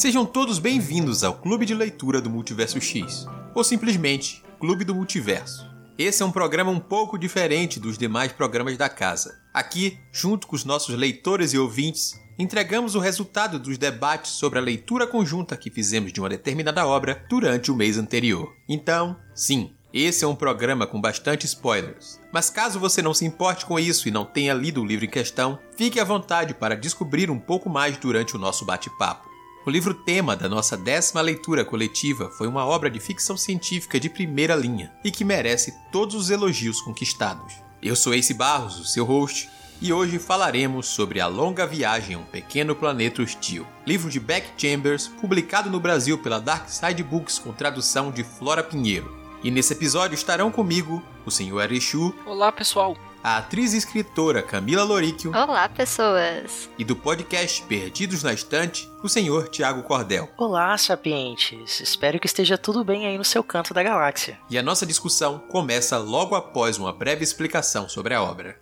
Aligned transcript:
Sejam 0.00 0.24
todos 0.24 0.58
bem-vindos 0.58 1.22
ao 1.22 1.34
Clube 1.34 1.66
de 1.66 1.74
Leitura 1.74 2.22
do 2.22 2.30
Multiverso 2.30 2.80
X, 2.80 3.26
ou 3.54 3.62
simplesmente 3.62 4.42
Clube 4.58 4.82
do 4.82 4.94
Multiverso. 4.94 5.70
Esse 5.98 6.22
é 6.22 6.26
um 6.26 6.32
programa 6.32 6.70
um 6.70 6.80
pouco 6.80 7.18
diferente 7.18 7.78
dos 7.78 7.98
demais 7.98 8.32
programas 8.32 8.78
da 8.78 8.88
casa. 8.88 9.38
Aqui, 9.52 9.98
junto 10.10 10.46
com 10.46 10.56
os 10.56 10.64
nossos 10.64 10.96
leitores 10.96 11.52
e 11.52 11.58
ouvintes, 11.58 12.18
entregamos 12.38 12.94
o 12.94 12.98
resultado 12.98 13.58
dos 13.58 13.76
debates 13.76 14.30
sobre 14.30 14.58
a 14.58 14.62
leitura 14.62 15.06
conjunta 15.06 15.54
que 15.54 15.70
fizemos 15.70 16.14
de 16.14 16.18
uma 16.18 16.30
determinada 16.30 16.86
obra 16.86 17.22
durante 17.28 17.70
o 17.70 17.76
mês 17.76 17.98
anterior. 17.98 18.56
Então, 18.66 19.14
sim, 19.34 19.74
esse 19.92 20.24
é 20.24 20.26
um 20.26 20.34
programa 20.34 20.86
com 20.86 20.98
bastante 20.98 21.44
spoilers. 21.44 22.18
Mas 22.32 22.48
caso 22.48 22.80
você 22.80 23.02
não 23.02 23.12
se 23.12 23.26
importe 23.26 23.66
com 23.66 23.78
isso 23.78 24.08
e 24.08 24.10
não 24.10 24.24
tenha 24.24 24.54
lido 24.54 24.80
o 24.80 24.86
livro 24.86 25.04
em 25.04 25.10
questão, 25.10 25.58
fique 25.76 26.00
à 26.00 26.04
vontade 26.04 26.54
para 26.54 26.74
descobrir 26.74 27.30
um 27.30 27.38
pouco 27.38 27.68
mais 27.68 27.98
durante 27.98 28.34
o 28.34 28.38
nosso 28.38 28.64
bate-papo. 28.64 29.29
O 29.66 29.68
livro 29.70 29.92
tema 29.92 30.34
da 30.34 30.48
nossa 30.48 30.74
décima 30.74 31.20
leitura 31.20 31.66
coletiva 31.66 32.30
foi 32.30 32.48
uma 32.48 32.64
obra 32.64 32.90
de 32.90 32.98
ficção 32.98 33.36
científica 33.36 34.00
de 34.00 34.08
primeira 34.08 34.56
linha 34.56 34.90
e 35.04 35.10
que 35.10 35.22
merece 35.22 35.74
todos 35.92 36.14
os 36.14 36.30
elogios 36.30 36.80
conquistados. 36.80 37.56
Eu 37.82 37.94
sou 37.94 38.14
Ace 38.14 38.32
Barros, 38.32 38.80
o 38.80 38.86
seu 38.86 39.04
host, 39.04 39.50
e 39.78 39.92
hoje 39.92 40.18
falaremos 40.18 40.86
sobre 40.86 41.20
A 41.20 41.26
Longa 41.26 41.66
Viagem 41.66 42.16
a 42.16 42.18
um 42.18 42.24
Pequeno 42.24 42.74
Planeta 42.74 43.20
Hostil, 43.20 43.66
livro 43.86 44.08
de 44.08 44.18
Beck 44.18 44.48
Chambers, 44.56 45.08
publicado 45.08 45.68
no 45.68 45.78
Brasil 45.78 46.16
pela 46.16 46.40
Dark 46.40 46.70
Side 46.70 47.02
Books 47.02 47.38
com 47.38 47.52
tradução 47.52 48.10
de 48.10 48.24
Flora 48.24 48.62
Pinheiro. 48.62 49.14
E 49.44 49.50
nesse 49.50 49.74
episódio 49.74 50.14
estarão 50.14 50.50
comigo 50.50 51.02
o 51.26 51.30
Sr. 51.30 51.60
Erechu. 51.60 52.14
Olá, 52.24 52.50
pessoal 52.50 52.96
a 53.22 53.36
atriz 53.36 53.74
e 53.74 53.76
escritora 53.76 54.42
Camila 54.42 54.82
Loríquio. 54.82 55.30
Olá, 55.34 55.68
pessoas! 55.68 56.70
E 56.78 56.84
do 56.84 56.96
podcast 56.96 57.62
Perdidos 57.62 58.22
na 58.22 58.32
Estante, 58.32 58.90
o 59.02 59.08
senhor 59.08 59.48
Tiago 59.48 59.82
Cordel. 59.82 60.28
Olá, 60.38 60.76
sapientes! 60.78 61.80
Espero 61.80 62.18
que 62.18 62.26
esteja 62.26 62.56
tudo 62.56 62.82
bem 62.82 63.06
aí 63.06 63.18
no 63.18 63.24
seu 63.24 63.44
canto 63.44 63.74
da 63.74 63.82
galáxia. 63.82 64.38
E 64.48 64.56
a 64.56 64.62
nossa 64.62 64.86
discussão 64.86 65.38
começa 65.38 65.98
logo 65.98 66.34
após 66.34 66.78
uma 66.78 66.92
breve 66.92 67.22
explicação 67.22 67.88
sobre 67.88 68.14
a 68.14 68.22
obra. 68.22 68.58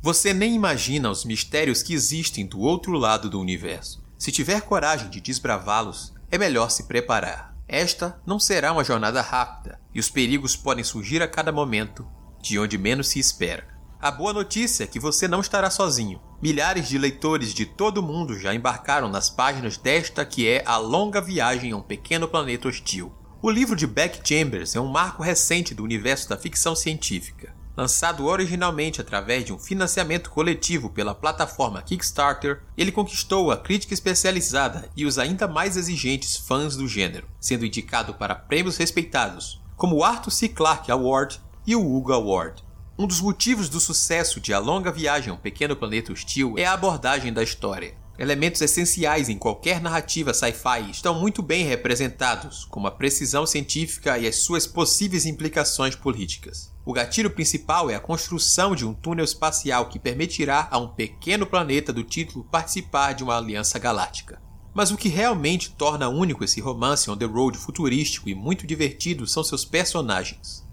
Você 0.00 0.34
nem 0.34 0.54
imagina 0.54 1.08
os 1.08 1.24
mistérios 1.24 1.82
que 1.82 1.94
existem 1.94 2.44
do 2.44 2.58
outro 2.58 2.94
lado 2.94 3.30
do 3.30 3.40
universo. 3.40 4.02
Se 4.18 4.32
tiver 4.32 4.62
coragem 4.62 5.08
de 5.08 5.20
desbravá-los, 5.20 6.12
é 6.30 6.36
melhor 6.36 6.70
se 6.70 6.84
preparar. 6.84 7.51
Esta 7.72 8.20
não 8.26 8.38
será 8.38 8.70
uma 8.70 8.84
jornada 8.84 9.22
rápida 9.22 9.80
e 9.94 9.98
os 9.98 10.10
perigos 10.10 10.54
podem 10.54 10.84
surgir 10.84 11.22
a 11.22 11.26
cada 11.26 11.50
momento, 11.50 12.06
de 12.38 12.58
onde 12.58 12.76
menos 12.76 13.08
se 13.08 13.18
espera. 13.18 13.66
A 13.98 14.10
boa 14.10 14.30
notícia 14.30 14.84
é 14.84 14.86
que 14.86 15.00
você 15.00 15.26
não 15.26 15.40
estará 15.40 15.70
sozinho. 15.70 16.20
Milhares 16.42 16.86
de 16.86 16.98
leitores 16.98 17.54
de 17.54 17.64
todo 17.64 17.96
o 17.96 18.02
mundo 18.02 18.38
já 18.38 18.54
embarcaram 18.54 19.08
nas 19.08 19.30
páginas 19.30 19.78
desta 19.78 20.22
que 20.22 20.46
é 20.46 20.62
A 20.66 20.76
Longa 20.76 21.18
Viagem 21.18 21.72
a 21.72 21.76
um 21.78 21.80
Pequeno 21.80 22.28
Planeta 22.28 22.68
Hostil. 22.68 23.10
O 23.40 23.48
livro 23.48 23.74
de 23.74 23.86
Beck 23.86 24.20
Chambers 24.22 24.76
é 24.76 24.80
um 24.80 24.88
marco 24.88 25.22
recente 25.22 25.74
do 25.74 25.82
universo 25.82 26.28
da 26.28 26.36
ficção 26.36 26.76
científica. 26.76 27.54
Lançado 27.74 28.26
originalmente 28.26 29.00
através 29.00 29.44
de 29.46 29.52
um 29.52 29.58
financiamento 29.58 30.30
coletivo 30.30 30.90
pela 30.90 31.14
plataforma 31.14 31.80
Kickstarter, 31.80 32.62
ele 32.76 32.92
conquistou 32.92 33.50
a 33.50 33.56
crítica 33.56 33.94
especializada 33.94 34.90
e 34.94 35.06
os 35.06 35.18
ainda 35.18 35.48
mais 35.48 35.76
exigentes 35.76 36.36
fãs 36.36 36.76
do 36.76 36.86
gênero, 36.86 37.26
sendo 37.40 37.64
indicado 37.64 38.12
para 38.12 38.34
prêmios 38.34 38.76
respeitados, 38.76 39.62
como 39.74 39.96
o 39.96 40.04
Arthur 40.04 40.30
C. 40.30 40.48
Clarke 40.50 40.92
Award 40.92 41.40
e 41.66 41.74
o 41.74 41.80
Hugo 41.80 42.12
Award. 42.12 42.62
Um 42.98 43.06
dos 43.06 43.22
motivos 43.22 43.70
do 43.70 43.80
sucesso 43.80 44.38
de 44.38 44.52
A 44.52 44.58
Longa 44.58 44.92
Viagem 44.92 45.30
a 45.30 45.34
um 45.34 45.38
Pequeno 45.38 45.74
Planeta 45.74 46.12
Hostil 46.12 46.54
é 46.58 46.66
a 46.66 46.74
abordagem 46.74 47.32
da 47.32 47.42
história. 47.42 48.01
Elementos 48.18 48.60
essenciais 48.60 49.30
em 49.30 49.38
qualquer 49.38 49.80
narrativa 49.80 50.34
sci-fi 50.34 50.90
estão 50.90 51.18
muito 51.18 51.42
bem 51.42 51.64
representados, 51.64 52.66
como 52.66 52.86
a 52.86 52.90
precisão 52.90 53.46
científica 53.46 54.18
e 54.18 54.26
as 54.26 54.36
suas 54.36 54.66
possíveis 54.66 55.24
implicações 55.24 55.96
políticas. 55.96 56.70
O 56.84 56.92
gatilho 56.92 57.30
principal 57.30 57.88
é 57.88 57.94
a 57.94 58.00
construção 58.00 58.76
de 58.76 58.84
um 58.84 58.92
túnel 58.92 59.24
espacial 59.24 59.88
que 59.88 59.98
permitirá 59.98 60.68
a 60.70 60.76
um 60.76 60.88
pequeno 60.88 61.46
planeta 61.46 61.90
do 61.90 62.04
título 62.04 62.44
participar 62.44 63.14
de 63.14 63.24
uma 63.24 63.38
aliança 63.38 63.78
galáctica. 63.78 64.42
Mas 64.74 64.90
o 64.90 64.96
que 64.96 65.08
realmente 65.08 65.70
torna 65.70 66.08
único 66.08 66.44
esse 66.44 66.60
romance 66.60 67.10
on 67.10 67.16
the 67.16 67.24
road 67.24 67.56
futurístico 67.56 68.28
e 68.28 68.34
muito 68.34 68.66
divertido 68.66 69.26
são 69.26 69.42
seus 69.42 69.64
personagens. 69.64 70.66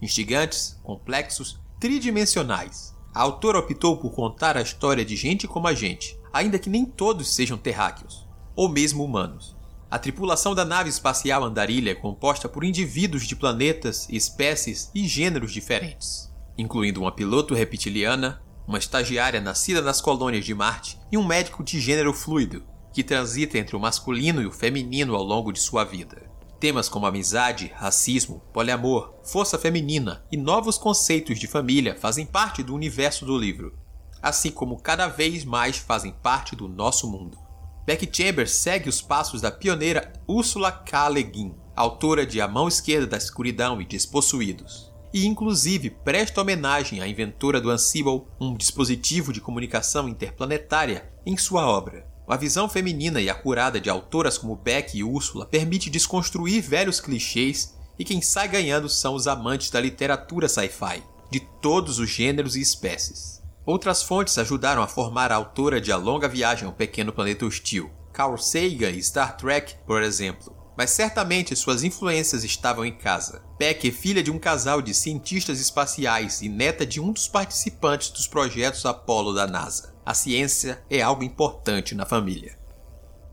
Instigantes, 0.00 0.78
complexos, 0.82 1.60
tridimensionais. 1.78 2.94
A 3.12 3.22
autora 3.22 3.58
optou 3.58 3.96
por 3.96 4.12
contar 4.12 4.56
a 4.56 4.62
história 4.62 5.04
de 5.04 5.16
gente 5.16 5.46
como 5.46 5.66
a 5.66 5.74
gente, 5.74 6.17
ainda 6.32 6.58
que 6.58 6.70
nem 6.70 6.84
todos 6.84 7.34
sejam 7.34 7.56
terráqueos, 7.56 8.26
ou 8.54 8.68
mesmo 8.68 9.04
humanos. 9.04 9.56
A 9.90 9.98
tripulação 9.98 10.54
da 10.54 10.64
nave 10.64 10.90
espacial 10.90 11.42
Andarilha 11.42 11.92
é 11.92 11.94
composta 11.94 12.48
por 12.48 12.62
indivíduos 12.62 13.26
de 13.26 13.34
planetas, 13.34 14.06
espécies 14.10 14.90
e 14.94 15.08
gêneros 15.08 15.52
diferentes, 15.52 16.30
incluindo 16.58 17.00
uma 17.00 17.12
piloto 17.12 17.54
reptiliana, 17.54 18.42
uma 18.66 18.78
estagiária 18.78 19.40
nascida 19.40 19.80
nas 19.80 20.00
colônias 20.00 20.44
de 20.44 20.54
Marte 20.54 20.98
e 21.10 21.16
um 21.16 21.26
médico 21.26 21.64
de 21.64 21.80
gênero 21.80 22.12
fluido, 22.12 22.62
que 22.92 23.02
transita 23.02 23.56
entre 23.56 23.74
o 23.74 23.80
masculino 23.80 24.42
e 24.42 24.46
o 24.46 24.52
feminino 24.52 25.14
ao 25.14 25.22
longo 25.22 25.52
de 25.52 25.60
sua 25.60 25.84
vida. 25.84 26.28
Temas 26.60 26.88
como 26.88 27.06
amizade, 27.06 27.72
racismo, 27.74 28.42
poliamor, 28.52 29.14
força 29.22 29.56
feminina 29.56 30.22
e 30.30 30.36
novos 30.36 30.76
conceitos 30.76 31.38
de 31.38 31.46
família 31.46 31.96
fazem 31.96 32.26
parte 32.26 32.62
do 32.62 32.74
universo 32.74 33.24
do 33.24 33.38
livro, 33.38 33.78
assim 34.22 34.50
como 34.50 34.80
cada 34.80 35.08
vez 35.08 35.44
mais 35.44 35.76
fazem 35.76 36.12
parte 36.12 36.56
do 36.56 36.68
nosso 36.68 37.10
mundo. 37.10 37.38
Beck 37.86 38.08
Chambers 38.12 38.52
segue 38.52 38.88
os 38.88 39.00
passos 39.00 39.40
da 39.40 39.50
pioneira 39.50 40.12
Ursula 40.26 40.70
K. 40.70 41.08
Le 41.08 41.22
Guin, 41.22 41.54
autora 41.74 42.26
de 42.26 42.40
A 42.40 42.46
Mão 42.46 42.68
Esquerda 42.68 43.06
da 43.06 43.16
Escuridão 43.16 43.80
e 43.80 43.86
Despossuídos. 43.86 44.92
E 45.12 45.26
inclusive 45.26 45.88
presta 45.88 46.42
homenagem 46.42 47.00
à 47.00 47.08
inventora 47.08 47.60
do 47.60 47.70
Ansible, 47.70 48.24
um 48.38 48.54
dispositivo 48.54 49.32
de 49.32 49.40
comunicação 49.40 50.06
interplanetária, 50.06 51.10
em 51.24 51.36
sua 51.36 51.66
obra. 51.66 52.06
A 52.28 52.36
visão 52.36 52.68
feminina 52.68 53.22
e 53.22 53.30
acurada 53.30 53.80
de 53.80 53.88
autoras 53.88 54.36
como 54.36 54.54
Beck 54.54 54.94
e 54.94 55.02
Úrsula 55.02 55.46
permite 55.46 55.88
desconstruir 55.88 56.60
velhos 56.60 57.00
clichês 57.00 57.74
e 57.98 58.04
quem 58.04 58.20
sai 58.20 58.48
ganhando 58.48 58.88
são 58.88 59.14
os 59.14 59.26
amantes 59.26 59.70
da 59.70 59.80
literatura 59.80 60.46
sci-fi, 60.46 61.02
de 61.30 61.40
todos 61.40 61.98
os 61.98 62.10
gêneros 62.10 62.54
e 62.54 62.60
espécies. 62.60 63.37
Outras 63.68 64.02
fontes 64.02 64.38
ajudaram 64.38 64.82
a 64.82 64.86
formar 64.86 65.30
a 65.30 65.34
autora 65.34 65.78
de 65.78 65.92
A 65.92 65.96
Longa 65.98 66.26
Viagem 66.26 66.64
ao 66.64 66.72
Pequeno 66.72 67.12
Planeta 67.12 67.44
Hostil, 67.44 67.90
Carl 68.14 68.38
Sagan 68.38 68.88
e 68.88 69.02
Star 69.02 69.36
Trek, 69.36 69.74
por 69.86 70.02
exemplo. 70.02 70.56
Mas 70.74 70.88
certamente 70.88 71.54
suas 71.54 71.82
influências 71.82 72.44
estavam 72.44 72.82
em 72.82 72.96
casa. 72.96 73.42
Peck 73.58 73.86
é 73.86 73.92
filha 73.92 74.22
de 74.22 74.30
um 74.30 74.38
casal 74.38 74.80
de 74.80 74.94
cientistas 74.94 75.60
espaciais 75.60 76.40
e 76.40 76.48
neta 76.48 76.86
de 76.86 76.98
um 76.98 77.12
dos 77.12 77.28
participantes 77.28 78.08
dos 78.08 78.26
projetos 78.26 78.86
Apollo 78.86 79.34
da 79.34 79.46
NASA. 79.46 79.94
A 80.02 80.14
ciência 80.14 80.82
é 80.88 81.02
algo 81.02 81.22
importante 81.22 81.94
na 81.94 82.06
família. 82.06 82.58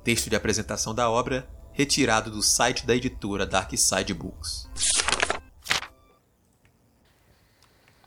Texto 0.04 0.30
de 0.30 0.36
apresentação 0.36 0.94
da 0.94 1.10
obra 1.10 1.48
retirado 1.72 2.30
do 2.30 2.44
site 2.44 2.86
da 2.86 2.94
editora 2.94 3.46
Dark 3.46 3.72
Side 3.78 4.14
Books. 4.14 4.68